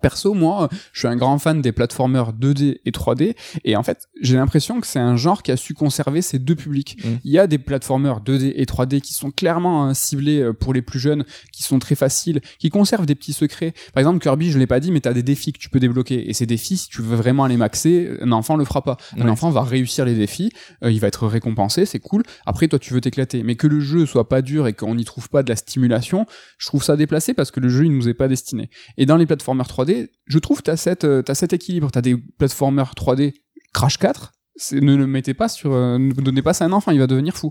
Perso, 0.00 0.34
moi, 0.34 0.68
je 0.92 1.00
suis 1.00 1.08
un 1.08 1.16
grand 1.16 1.38
fan 1.38 1.60
des 1.62 1.72
platformers 1.72 2.32
2D 2.32 2.78
et 2.84 2.90
3D, 2.90 3.34
et 3.64 3.76
en 3.76 3.82
fait, 3.82 4.08
j'ai 4.20 4.36
l'impression 4.36 4.80
que 4.80 4.86
c'est 4.86 4.98
un 4.98 5.16
genre 5.16 5.42
qui 5.42 5.52
a 5.52 5.56
su 5.56 5.74
conserver 5.74 6.22
ces 6.22 6.38
deux 6.38 6.54
publics. 6.54 6.96
Mm. 7.04 7.08
Il 7.24 7.30
y 7.30 7.38
a 7.38 7.46
des 7.46 7.58
platformers 7.58 8.20
2D 8.24 8.52
et 8.56 8.64
3D 8.64 9.00
qui 9.00 9.12
sont 9.14 9.30
clairement 9.30 9.84
hein, 9.84 9.94
ciblés 9.94 10.40
euh, 10.40 10.52
pour 10.52 10.72
les 10.74 10.82
plus 10.82 10.98
jeunes, 10.98 11.24
qui 11.52 11.62
sont 11.62 11.78
très 11.78 11.94
faciles, 11.94 12.40
qui 12.58 12.70
conservent 12.70 13.06
des 13.06 13.14
petits 13.14 13.32
secrets. 13.32 13.74
Par 13.92 14.00
exemple, 14.00 14.20
Kirby, 14.20 14.50
je 14.50 14.58
l'ai 14.58 14.66
pas 14.66 14.80
dit, 14.80 14.90
mais 14.92 15.00
t'as 15.00 15.12
des 15.12 15.22
défis 15.22 15.52
que 15.52 15.58
tu 15.58 15.68
peux 15.68 15.80
débloquer, 15.80 16.28
et 16.28 16.32
ces 16.32 16.46
défis, 16.46 16.76
si 16.76 16.88
tu 16.88 17.02
veux 17.02 17.16
vraiment 17.16 17.46
les 17.46 17.56
maxer, 17.56 18.10
un 18.20 18.32
enfant 18.32 18.56
le 18.56 18.64
fera 18.64 18.82
pas. 18.82 18.96
Un 19.18 19.24
Ouais. 19.24 19.30
enfant 19.30 19.50
va 19.50 19.62
réussir 19.62 20.04
les 20.04 20.14
défis, 20.14 20.50
euh, 20.82 20.90
il 20.92 21.00
va 21.00 21.08
être 21.08 21.26
récompensé, 21.26 21.86
c'est 21.86 21.98
cool. 21.98 22.22
Après, 22.46 22.68
toi, 22.68 22.78
tu 22.78 22.92
veux 22.94 23.00
t'éclater, 23.00 23.42
mais 23.42 23.56
que 23.56 23.66
le 23.66 23.80
jeu 23.80 24.06
soit 24.06 24.28
pas 24.28 24.42
dur 24.42 24.66
et 24.66 24.72
qu'on 24.72 24.94
n'y 24.94 25.04
trouve 25.04 25.28
pas 25.28 25.42
de 25.42 25.48
la 25.48 25.56
stimulation, 25.56 26.26
je 26.58 26.66
trouve 26.66 26.82
ça 26.82 26.96
déplacé 26.96 27.34
parce 27.34 27.50
que 27.50 27.60
le 27.60 27.68
jeu, 27.68 27.84
il 27.84 27.92
nous 27.96 28.08
est 28.08 28.14
pas 28.14 28.28
destiné. 28.28 28.70
Et 28.96 29.06
dans 29.06 29.16
les 29.16 29.26
platformers 29.26 29.66
3D, 29.74 30.08
je 30.26 30.38
trouve 30.38 30.62
t'as 30.62 30.76
cette 30.76 31.04
euh, 31.04 31.22
t'as 31.22 31.34
cet 31.34 31.52
équilibre. 31.52 31.90
T'as 31.90 32.00
des 32.02 32.16
platformers 32.16 32.92
3D 32.94 33.34
Crash 33.72 33.98
4. 33.98 34.32
c'est- 34.56 34.80
Ne 34.80 34.94
le 34.94 35.06
mettez 35.08 35.34
pas 35.34 35.48
sur, 35.48 35.72
euh, 35.72 35.98
ne 35.98 36.12
donnez 36.12 36.40
pas 36.42 36.52
ça 36.54 36.64
à 36.64 36.68
un 36.68 36.72
enfant, 36.72 36.92
il 36.92 37.00
va 37.00 37.08
devenir 37.08 37.36
fou. 37.36 37.50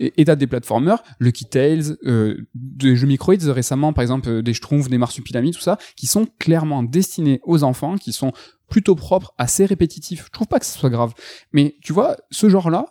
Et 0.00 0.24
t'as 0.24 0.34
des 0.34 0.48
platformers, 0.48 1.00
Lucky 1.20 1.44
Tales, 1.44 1.96
euh, 2.06 2.36
des 2.54 2.96
jeux 2.96 3.06
Microids 3.06 3.36
récemment, 3.52 3.92
par 3.92 4.02
exemple 4.02 4.28
euh, 4.28 4.42
des 4.42 4.52
Schtroumpfs, 4.52 4.88
des 4.88 4.98
Marsupilami, 4.98 5.52
tout 5.52 5.60
ça, 5.60 5.78
qui 5.96 6.06
sont 6.08 6.26
clairement 6.40 6.82
destinés 6.82 7.40
aux 7.44 7.62
enfants, 7.62 7.96
qui 7.98 8.12
sont 8.12 8.32
plutôt 8.68 8.96
propres, 8.96 9.32
assez 9.38 9.64
répétitifs. 9.64 10.24
Je 10.26 10.30
trouve 10.32 10.48
pas 10.48 10.58
que 10.58 10.66
ce 10.66 10.76
soit 10.76 10.90
grave, 10.90 11.12
mais 11.52 11.76
tu 11.82 11.92
vois, 11.92 12.16
ce 12.32 12.48
genre-là, 12.48 12.84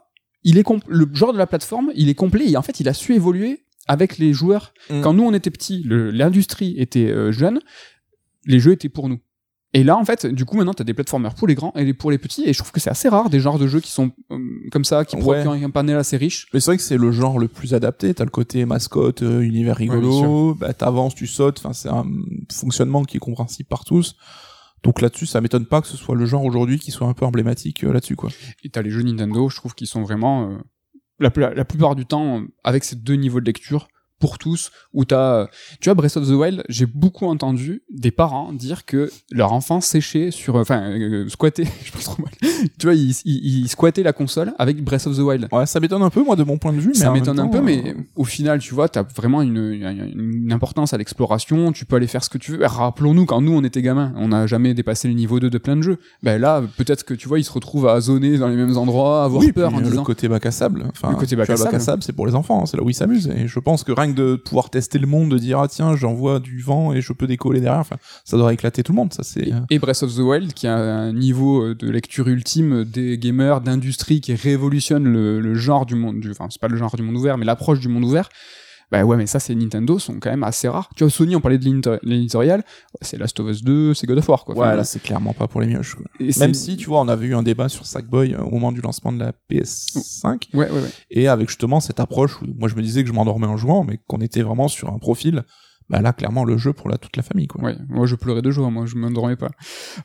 il 0.43 0.57
est 0.57 0.65
le 0.87 1.05
genre 1.13 1.33
de 1.33 1.37
la 1.37 1.45
plateforme, 1.47 1.91
il 1.95 2.07
est 2.07 2.15
complet 2.15 2.49
et 2.49 2.55
en 2.55 2.61
fait, 2.61 2.79
il 2.79 2.87
a 2.87 2.93
su 2.93 3.13
évoluer 3.13 3.65
avec 3.87 4.17
les 4.19 4.31
joueurs. 4.31 4.73
Mm. 4.89 5.01
Quand 5.01 5.13
nous 5.13 5.23
on 5.23 5.33
était 5.33 5.51
petits, 5.51 5.83
l'industrie 5.85 6.75
était 6.77 7.31
jeune, 7.33 7.59
les 8.49 8.59
jeux 8.59 8.73
étaient 8.73 8.89
pour 8.89 9.07
nous. 9.07 9.19
Et 9.75 9.83
là, 9.83 9.95
en 9.97 10.03
fait, 10.03 10.25
du 10.25 10.45
coup, 10.45 10.57
maintenant, 10.57 10.73
t'as 10.73 10.83
des 10.83 10.95
platformers 10.95 11.35
pour 11.35 11.47
les 11.47 11.53
grands 11.53 11.71
et 11.75 11.85
les- 11.85 11.93
pour 11.93 12.09
les 12.09 12.17
petits, 12.17 12.43
et 12.47 12.53
je 12.53 12.57
trouve 12.57 12.71
que 12.71 12.79
c'est 12.79 12.89
assez 12.89 13.07
rare 13.07 13.29
des 13.29 13.39
genres 13.39 13.59
de 13.59 13.67
jeux 13.67 13.79
qui 13.81 13.91
sont 13.91 14.11
euh, 14.31 14.37
comme 14.71 14.83
ça, 14.83 15.05
qui 15.05 15.15
Ouais. 15.17 15.43
provoquent 15.43 15.61
un 15.63 15.69
panel 15.69 15.95
assez 15.97 16.17
riche. 16.17 16.47
Mais 16.53 16.59
c'est 16.59 16.71
vrai 16.71 16.77
que 16.77 16.83
c'est 16.83 16.97
le 16.97 17.11
genre 17.11 17.37
le 17.37 17.47
plus 17.47 17.75
adapté. 17.75 18.11
T'as 18.15 18.23
le 18.23 18.31
côté 18.31 18.65
mascotte, 18.65 19.21
euh, 19.21 19.41
univers 19.41 19.77
rigolo. 19.77 20.55
bah, 20.55 20.73
t'avances, 20.73 21.13
tu 21.13 21.27
sautes. 21.27 21.59
Enfin, 21.59 21.73
c'est 21.73 21.89
un 21.89 22.03
fonctionnement 22.51 23.03
qui 23.03 23.17
est 23.17 23.19
compréhensible 23.19 23.69
par 23.69 23.85
tous. 23.85 24.15
Donc 24.81 25.01
là-dessus, 25.01 25.27
ça 25.27 25.39
m'étonne 25.39 25.67
pas 25.67 25.81
que 25.81 25.87
ce 25.87 25.97
soit 25.97 26.15
le 26.15 26.25
genre 26.25 26.43
aujourd'hui 26.45 26.79
qui 26.79 26.89
soit 26.89 27.07
un 27.07 27.13
peu 27.13 27.25
emblématique 27.25 27.83
euh, 27.83 27.93
là-dessus, 27.93 28.15
quoi. 28.15 28.31
Et 28.63 28.69
t'as 28.69 28.81
les 28.81 28.89
jeux 28.89 29.03
Nintendo, 29.03 29.49
je 29.49 29.55
trouve 29.57 29.75
qu'ils 29.75 29.87
sont 29.87 30.01
vraiment, 30.01 30.57
la, 31.19 31.29
plupart 31.29 31.95
du 31.95 32.05
temps, 32.07 32.41
avec 32.63 32.83
ces 32.83 32.95
deux 32.95 33.15
niveaux 33.15 33.39
de 33.41 33.45
lecture, 33.45 33.87
pour 34.19 34.37
tous, 34.37 34.71
où 34.93 35.05
t'as, 35.05 35.47
tu 35.79 35.89
vois, 35.89 35.95
Breath 35.95 36.17
of 36.17 36.27
the 36.27 36.31
Wild, 36.31 36.63
j'ai 36.69 36.85
beaucoup 36.85 37.25
entendu 37.25 37.83
des 37.89 38.11
parents 38.11 38.53
dire 38.53 38.85
que 38.85 39.09
leur 39.31 39.53
enfant 39.53 39.81
séchait 39.81 40.31
sur, 40.31 40.55
enfin, 40.55 40.81
euh, 40.91 41.27
squattait, 41.29 41.67
je 41.83 41.91
pense 41.91 42.03
trop 42.03 42.21
mal. 42.21 42.31
tu 42.77 42.85
vois, 42.85 42.93
ils 42.95 43.11
il, 43.25 43.63
il 43.63 43.67
squattait 43.69 44.03
la 44.03 44.13
console 44.13 44.53
avec 44.57 44.83
Breath 44.83 45.07
of 45.07 45.15
the 45.15 45.21
Wild. 45.21 45.47
Ouais, 45.51 45.65
ça 45.65 45.79
m'étonne 45.79 46.01
un 46.01 46.09
peu, 46.09 46.23
moi, 46.23 46.35
de 46.35 46.43
mon 46.43 46.57
point 46.57 46.73
de 46.73 46.79
vue. 46.79 46.89
mais 46.89 46.99
Ça 46.99 47.11
m'étonne 47.11 47.39
un 47.39 47.47
peu, 47.47 47.59
euh, 47.59 47.61
mais 47.61 47.95
au 48.15 48.23
final, 48.25 48.59
tu 48.59 48.73
vois, 48.73 48.89
t'as 48.89 49.03
vraiment 49.03 49.41
une, 49.41 49.57
une, 49.57 50.11
une 50.15 50.51
importance 50.53 50.93
à 50.93 50.97
l'exploration. 50.97 51.71
Tu 51.71 51.85
peux 51.85 51.95
aller 51.95 52.07
faire 52.07 52.23
ce 52.23 52.29
que 52.29 52.37
tu 52.37 52.51
veux. 52.51 52.65
Rappelons-nous, 52.65 53.25
quand 53.25 53.41
nous, 53.41 53.53
on 53.53 53.63
était 53.63 53.81
gamins, 53.81 54.13
on 54.17 54.29
n'a 54.29 54.47
jamais 54.47 54.73
dépassé 54.73 55.07
le 55.07 55.13
niveau 55.13 55.39
2 55.39 55.49
de 55.49 55.57
plein 55.57 55.75
de 55.75 55.81
jeux. 55.81 55.97
Ben 56.23 56.39
là, 56.39 56.61
peut-être 56.77 57.03
que 57.03 57.13
tu 57.13 57.27
vois, 57.27 57.39
ils 57.39 57.43
se 57.43 57.51
retrouvent 57.51 57.87
à 57.87 57.99
zoner 58.01 58.37
dans 58.37 58.47
les 58.47 58.55
mêmes 58.55 58.77
endroits, 58.77 59.21
à 59.21 59.25
avoir 59.25 59.41
oui, 59.41 59.51
peur 59.51 59.73
en 59.73 59.79
euh, 59.79 59.83
disant. 59.83 60.01
le 60.01 60.05
côté 60.05 60.27
bac 60.27 60.45
à 60.45 60.51
sable. 60.51 60.85
Enfin, 60.89 61.11
Le 61.11 61.15
côté 61.17 61.35
bac 61.35 61.49
à 61.49 61.79
sable. 61.79 62.03
c'est 62.03 62.13
pour 62.13 62.27
les 62.27 62.35
enfants, 62.35 62.61
hein, 62.61 62.65
c'est 62.65 62.77
là 62.77 62.83
où 62.83 62.89
ils 62.89 62.93
s'amusent. 62.93 63.31
Et 63.35 63.47
je 63.47 63.59
pense 63.59 63.83
que 63.83 63.91
rien 63.91 64.08
de 64.13 64.35
pouvoir 64.35 64.69
tester 64.69 64.99
le 64.99 65.07
monde, 65.07 65.29
de 65.31 65.37
dire 65.37 65.59
ah 65.59 65.67
tiens, 65.67 65.95
j'envoie 65.95 66.39
du 66.39 66.61
vent 66.61 66.93
et 66.93 67.01
je 67.01 67.13
peux 67.13 67.27
décoller 67.27 67.61
derrière, 67.61 67.79
enfin, 67.79 67.97
ça 68.25 68.37
doit 68.37 68.53
éclater 68.53 68.83
tout 68.83 68.91
le 68.91 68.97
monde. 68.97 69.13
Ça 69.13 69.23
c'est. 69.23 69.51
euh, 69.53 69.59
Et 69.69 69.79
Breath 69.79 70.03
of 70.03 70.13
the 70.15 70.19
Wild, 70.19 70.53
qui 70.53 70.67
a 70.67 70.75
un 70.75 71.13
niveau 71.13 71.61
euh, 71.63 71.75
de 71.75 71.89
lecture 71.89 72.27
ultime 72.27 72.83
des 72.85 73.17
gamers, 73.17 73.61
d'industrie, 73.61 74.21
qui 74.21 74.33
révolutionne 74.35 75.03
le, 75.05 75.39
le 75.39 75.55
genre 75.55 75.85
du 75.85 75.95
monde, 75.95 76.19
du, 76.19 76.31
enfin, 76.31 76.47
c'est 76.49 76.61
pas 76.61 76.67
le 76.67 76.77
genre 76.77 76.95
du 76.95 77.03
monde 77.03 77.15
ouvert, 77.15 77.37
mais 77.37 77.45
l'approche 77.45 77.79
du 77.79 77.87
monde 77.87 78.03
ouvert. 78.03 78.29
Bah 78.91 79.03
ouais, 79.03 79.17
mais 79.17 79.27
ça, 79.27 79.39
c'est 79.39 79.53
Nintendo, 79.53 79.99
sont 79.99 80.19
quand 80.19 80.31
même 80.31 80.43
assez 80.43 80.67
rares. 80.67 80.89
Tu 80.95 81.03
vois, 81.03 81.11
Sony, 81.11 81.35
on 81.35 81.41
parlait 81.41 81.59
de 81.59 81.65
l'éditor- 81.65 81.99
l'éditorial, 82.01 82.63
c'est 83.01 83.17
Last 83.17 83.39
of 83.39 83.47
Us 83.49 83.63
2, 83.63 83.93
c'est 83.93 84.07
God 84.07 84.17
of 84.17 84.27
War, 84.29 84.43
quoi. 84.45 84.55
Ouais, 84.55 84.65
Enfin, 84.65 84.75
là 84.75 84.83
c'est 84.83 84.99
clairement 85.01 85.33
pas 85.33 85.47
pour 85.47 85.61
les 85.61 85.67
mioches. 85.67 85.95
et 86.19 86.31
Même 86.39 86.53
si, 86.55 86.75
tu 86.75 86.87
vois, 86.87 86.99
on 87.01 87.07
avait 87.07 87.27
eu 87.27 87.35
un 87.35 87.43
débat 87.43 87.69
sur 87.69 87.85
Sackboy 87.85 88.33
euh, 88.33 88.41
au 88.41 88.49
moment 88.51 88.71
du 88.71 88.81
lancement 88.81 89.11
de 89.11 89.19
la 89.19 89.31
PS5, 89.51 90.49
Ouais, 90.53 90.69
ouais, 90.69 90.71
ouais. 90.71 90.89
et 91.11 91.27
avec 91.27 91.49
justement 91.49 91.79
cette 91.79 91.99
approche 91.99 92.41
où 92.41 92.45
moi 92.57 92.67
je 92.69 92.75
me 92.75 92.81
disais 92.81 93.03
que 93.03 93.09
je 93.09 93.13
m'endormais 93.13 93.47
en 93.47 93.57
jouant, 93.57 93.83
mais 93.83 93.99
qu'on 94.07 94.21
était 94.21 94.41
vraiment 94.41 94.67
sur 94.67 94.91
un 94.91 94.97
profil, 94.97 95.43
bah 95.89 96.01
là 96.01 96.13
clairement 96.13 96.43
le 96.45 96.57
jeu 96.57 96.73
pour 96.73 96.89
la, 96.89 96.97
toute 96.97 97.17
la 97.17 97.23
famille, 97.23 97.47
quoi. 97.47 97.63
Ouais, 97.63 97.75
moi 97.89 98.05
je 98.05 98.15
pleurais 98.15 98.41
de 98.41 98.51
joie, 98.51 98.69
moi 98.69 98.85
je 98.85 98.95
m'endormais 98.95 99.35
pas. 99.35 99.49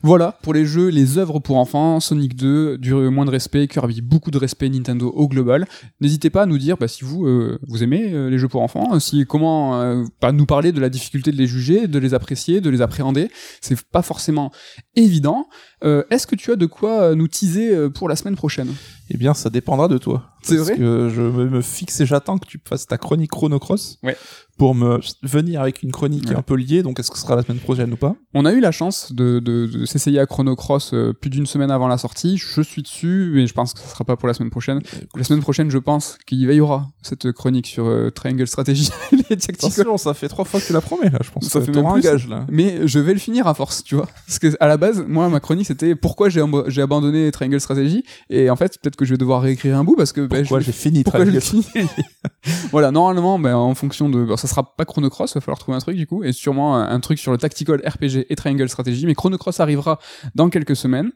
Voilà, 0.03 0.37
pour 0.41 0.53
les 0.53 0.65
jeux, 0.65 0.87
les 0.89 1.17
œuvres 1.17 1.39
pour 1.39 1.57
enfants, 1.57 1.99
Sonic 1.99 2.35
2, 2.35 2.77
du 2.77 2.93
moins 2.93 3.25
de 3.25 3.31
respect, 3.31 3.67
Kirby, 3.67 4.01
beaucoup 4.01 4.31
de 4.31 4.37
respect, 4.37 4.69
Nintendo 4.69 5.09
au 5.09 5.27
global. 5.27 5.67
N'hésitez 6.01 6.29
pas 6.29 6.43
à 6.43 6.45
nous 6.45 6.57
dire 6.57 6.77
bah, 6.77 6.87
si 6.87 7.03
vous 7.03 7.25
euh, 7.25 7.59
vous 7.67 7.83
aimez 7.83 8.11
euh, 8.13 8.29
les 8.29 8.37
jeux 8.37 8.47
pour 8.47 8.61
enfants, 8.61 8.99
si 8.99 9.25
comment 9.25 9.79
euh, 9.81 10.03
pas 10.19 10.31
nous 10.31 10.45
parler 10.45 10.71
de 10.71 10.79
la 10.79 10.89
difficulté 10.89 11.31
de 11.31 11.37
les 11.37 11.47
juger, 11.47 11.87
de 11.87 11.99
les 11.99 12.13
apprécier, 12.13 12.61
de 12.61 12.69
les 12.69 12.81
appréhender. 12.81 13.29
C'est 13.61 13.79
pas 13.83 14.01
forcément 14.01 14.51
évident. 14.95 15.47
Euh, 15.83 16.03
Est-ce 16.09 16.25
que 16.25 16.35
tu 16.35 16.51
as 16.51 16.55
de 16.55 16.65
quoi 16.65 17.01
euh, 17.01 17.15
nous 17.15 17.27
teaser 17.27 17.75
euh, 17.75 17.89
pour 17.89 18.09
la 18.09 18.15
semaine 18.15 18.35
prochaine? 18.35 18.69
Eh 19.09 19.17
bien, 19.17 19.33
ça 19.35 19.49
dépendra 19.51 19.87
de 19.87 19.97
toi. 19.99 20.31
C'est 20.41 20.55
Parce 20.55 20.69
vrai? 20.69 20.77
que 20.77 21.09
je 21.13 21.21
me, 21.21 21.47
me 21.49 21.61
fixe 21.61 21.99
et 21.99 22.05
j'attends 22.07 22.37
que 22.39 22.47
tu 22.47 22.59
fasses 22.67 22.87
ta 22.87 22.97
chronique 22.97 23.29
Chrono 23.31 23.59
Cross. 23.59 23.99
Ouais. 24.01 24.17
Pour 24.57 24.73
me 24.73 24.99
venir 25.23 25.59
avec 25.61 25.83
une 25.83 25.91
chronique 25.91 26.29
Ouais. 26.29 26.35
un 26.35 26.41
peu 26.41 26.55
liée. 26.55 26.81
Donc, 26.81 26.97
est-ce 26.99 27.11
que 27.11 27.17
ce 27.17 27.23
sera 27.23 27.35
la 27.35 27.41
semaine 27.43 27.59
prochaine 27.59 27.91
ou 27.91 27.97
pas? 27.97 28.15
On 28.33 28.45
a 28.45 28.53
eu 28.53 28.61
la 28.61 28.71
chance 28.71 29.11
de, 29.11 29.39
de, 29.39 29.65
de 29.67 29.85
s'essayer 29.85 30.17
à 30.19 30.25
Chrono 30.25 30.55
Cross 30.55 30.93
euh, 30.93 31.11
plus 31.11 31.29
d'une 31.29 31.45
semaine 31.45 31.71
avant 31.71 31.87
la 31.89 31.97
sortie. 31.97 32.37
Je 32.37 32.61
suis 32.61 32.81
dessus, 32.81 33.31
mais 33.35 33.47
je 33.47 33.53
pense 33.53 33.73
que 33.73 33.81
ce 33.81 33.87
sera 33.89 34.05
pas 34.05 34.15
pour 34.15 34.27
la 34.29 34.33
semaine 34.33 34.49
prochaine. 34.51 34.81
La 35.15 35.23
semaine 35.25 35.41
prochaine, 35.41 35.69
je 35.69 35.77
pense 35.77 36.17
qu'il 36.25 36.39
y 36.41 36.59
aura 36.61 36.87
cette 37.01 37.31
chronique 37.33 37.67
sur 37.67 37.85
euh, 37.85 38.11
Triangle 38.11 38.47
Strategy. 38.47 38.89
Attention, 39.49 39.97
ça 39.97 40.13
fait 40.13 40.27
trois 40.27 40.45
fois 40.45 40.59
que 40.59 40.65
tu 40.65 40.73
la 40.73 40.81
promets 40.81 41.09
là. 41.09 41.19
Je 41.23 41.29
pense 41.31 41.45
Ça 41.47 41.59
que 41.59 41.65
fait 41.65 41.71
même 41.71 41.85
un 41.85 41.93
plus. 41.93 42.01
gage 42.01 42.27
là. 42.27 42.45
Mais 42.49 42.87
je 42.87 42.99
vais 42.99 43.13
le 43.13 43.19
finir 43.19 43.47
à 43.47 43.53
force, 43.53 43.83
tu 43.83 43.95
vois. 43.95 44.07
Parce 44.27 44.39
que 44.39 44.55
à 44.59 44.67
la 44.67 44.77
base, 44.77 45.03
moi, 45.07 45.27
ma 45.29 45.39
chronique, 45.39 45.67
c'était 45.67 45.95
pourquoi 45.95 46.29
j'ai 46.29 46.41
abandonné 46.81 47.31
Triangle 47.31 47.59
Strategy. 47.59 48.03
Et 48.29 48.49
en 48.49 48.55
fait, 48.55 48.77
peut-être 48.81 48.95
que 48.95 49.05
je 49.05 49.11
vais 49.11 49.17
devoir 49.17 49.41
réécrire 49.41 49.77
un 49.77 49.83
bout 49.83 49.95
parce 49.95 50.11
que 50.13 50.21
ben, 50.25 50.41
Pourquoi 50.41 50.59
j'ai 50.59 50.71
fini 50.71 51.03
Triangle 51.03 51.39
fini 51.41 51.65
Voilà, 52.71 52.91
normalement, 52.91 53.39
ben, 53.39 53.55
en 53.55 53.73
fonction 53.75 54.09
de... 54.09 54.23
bon, 54.23 54.37
ça 54.37 54.47
sera 54.47 54.75
pas 54.75 54.85
Chrono 54.85 55.09
Cross, 55.09 55.33
va 55.35 55.41
falloir 55.41 55.57
trouver 55.59 55.75
un 55.77 55.79
truc 55.81 55.97
du 55.97 56.05
coup, 56.07 56.23
et 56.23 56.31
sûrement 56.31 56.75
un, 56.77 56.87
un 56.89 56.99
truc 56.99 57.17
sur 57.19 57.31
le 57.31 57.37
Tactical 57.37 57.81
RPG 57.85 58.25
et 58.29 58.35
Triangle 58.35 58.69
Strategy, 58.69 59.05
mais 59.05 59.15
Chrono 59.15 59.37
Cross 59.37 59.59
arrivera 59.59 59.99
dans 60.35 60.49
quelques 60.49 60.75
semaines. 60.75 61.11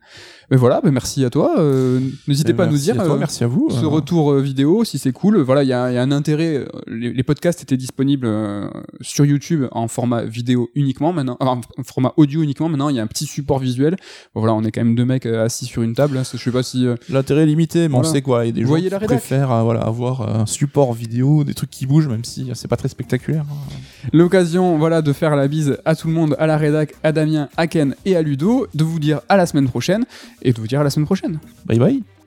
Mais 0.51 0.57
voilà, 0.57 0.82
ben, 0.82 0.91
merci 0.91 1.24
à 1.26 1.30
toi. 1.30 1.55
euh, 1.60 1.99
N'hésitez 2.28 2.53
pas 2.53 2.64
à 2.64 2.68
nous 2.68 2.78
dire... 2.78 2.99
à 2.99 3.05
toi, 3.05 3.16
euh, 3.16 3.20
merci 3.20 3.43
à 3.43 3.47
vous. 3.47 3.70
ce 3.70 3.84
Euh, 3.86 3.88
retour 3.88 4.32
euh, 4.32 4.41
vidéo, 4.41 4.84
si 4.84 4.97
c'est 4.97 5.12
cool, 5.12 5.39
voilà, 5.41 5.64
il 5.64 5.70
y 5.70 5.74
a, 5.74 5.91
il 5.91 5.95
y 5.95 5.97
a 5.97 6.01
un 6.01 6.12
intérêt. 6.12 6.66
Les, 6.88 7.14
les 7.14 7.24
podcasts 7.24 7.62
étaient 7.62 7.78
disponibles 7.78 7.98
euh, 8.23 8.69
sur 9.01 9.25
YouTube 9.25 9.65
en 9.71 9.87
format 9.87 10.23
vidéo 10.23 10.69
uniquement 10.75 11.13
maintenant, 11.13 11.37
enfin, 11.39 11.61
en 11.77 11.83
format 11.83 12.13
audio 12.17 12.41
uniquement. 12.41 12.69
Maintenant, 12.69 12.89
il 12.89 12.95
y 12.95 12.99
a 12.99 13.03
un 13.03 13.07
petit 13.07 13.25
support 13.25 13.59
visuel. 13.59 13.95
Bon, 14.33 14.41
voilà, 14.41 14.53
on 14.53 14.63
est 14.63 14.71
quand 14.71 14.81
même 14.83 14.95
deux 14.95 15.05
mecs 15.05 15.25
euh, 15.25 15.45
assis 15.45 15.65
sur 15.65 15.81
une 15.81 15.93
table. 15.93 16.19
Je 16.31 16.37
sais 16.37 16.51
pas 16.51 16.63
si 16.63 16.85
euh, 16.85 16.95
L'intérêt 17.09 17.43
est 17.43 17.45
limité, 17.47 17.87
mais 17.87 17.95
Voilà. 17.95 18.07
on 18.07 18.11
sait 18.11 18.21
quoi. 18.21 18.45
Il 18.45 18.47
y 18.47 18.51
a 18.51 18.53
des 18.53 18.65
gens 18.65 18.75
qui 18.99 19.05
préfèrent 19.05 19.63
voilà, 19.63 19.81
avoir 19.81 20.39
un 20.41 20.45
support 20.45 20.93
vidéo, 20.93 21.43
des 21.43 21.53
trucs 21.53 21.69
qui 21.69 21.85
bougent, 21.85 22.07
même 22.07 22.23
si 22.23 22.49
c'est 22.53 22.67
pas 22.67 22.77
très 22.77 22.89
spectaculaire. 22.89 23.43
hein. 23.49 24.09
l'occasion, 24.13 24.77
voilà, 24.77 25.01
de 25.01 25.13
faire 25.13 25.35
la 25.35 25.47
bise 25.47 25.77
à 25.85 25.95
tout 25.95 26.07
le 26.07 26.13
monde, 26.13 26.35
à 26.39 26.47
la 26.47 26.57
rédac, 26.57 26.93
à 27.03 27.11
Damien, 27.11 27.49
à 27.57 27.67
Ken 27.67 27.95
et 28.05 28.15
à 28.15 28.21
Ludo, 28.21 28.67
de 28.73 28.83
vous 28.83 28.99
dire 28.99 29.21
à 29.29 29.37
la 29.37 29.45
semaine 29.45 29.67
prochaine 29.67 30.05
et 30.41 30.53
de 30.53 30.59
vous 30.59 30.67
dire 30.67 30.81
à 30.81 30.83
la 30.83 30.89
semaine 30.89 31.05
prochaine. 31.05 31.39
Bye 31.65 31.79
bye. 31.79 32.18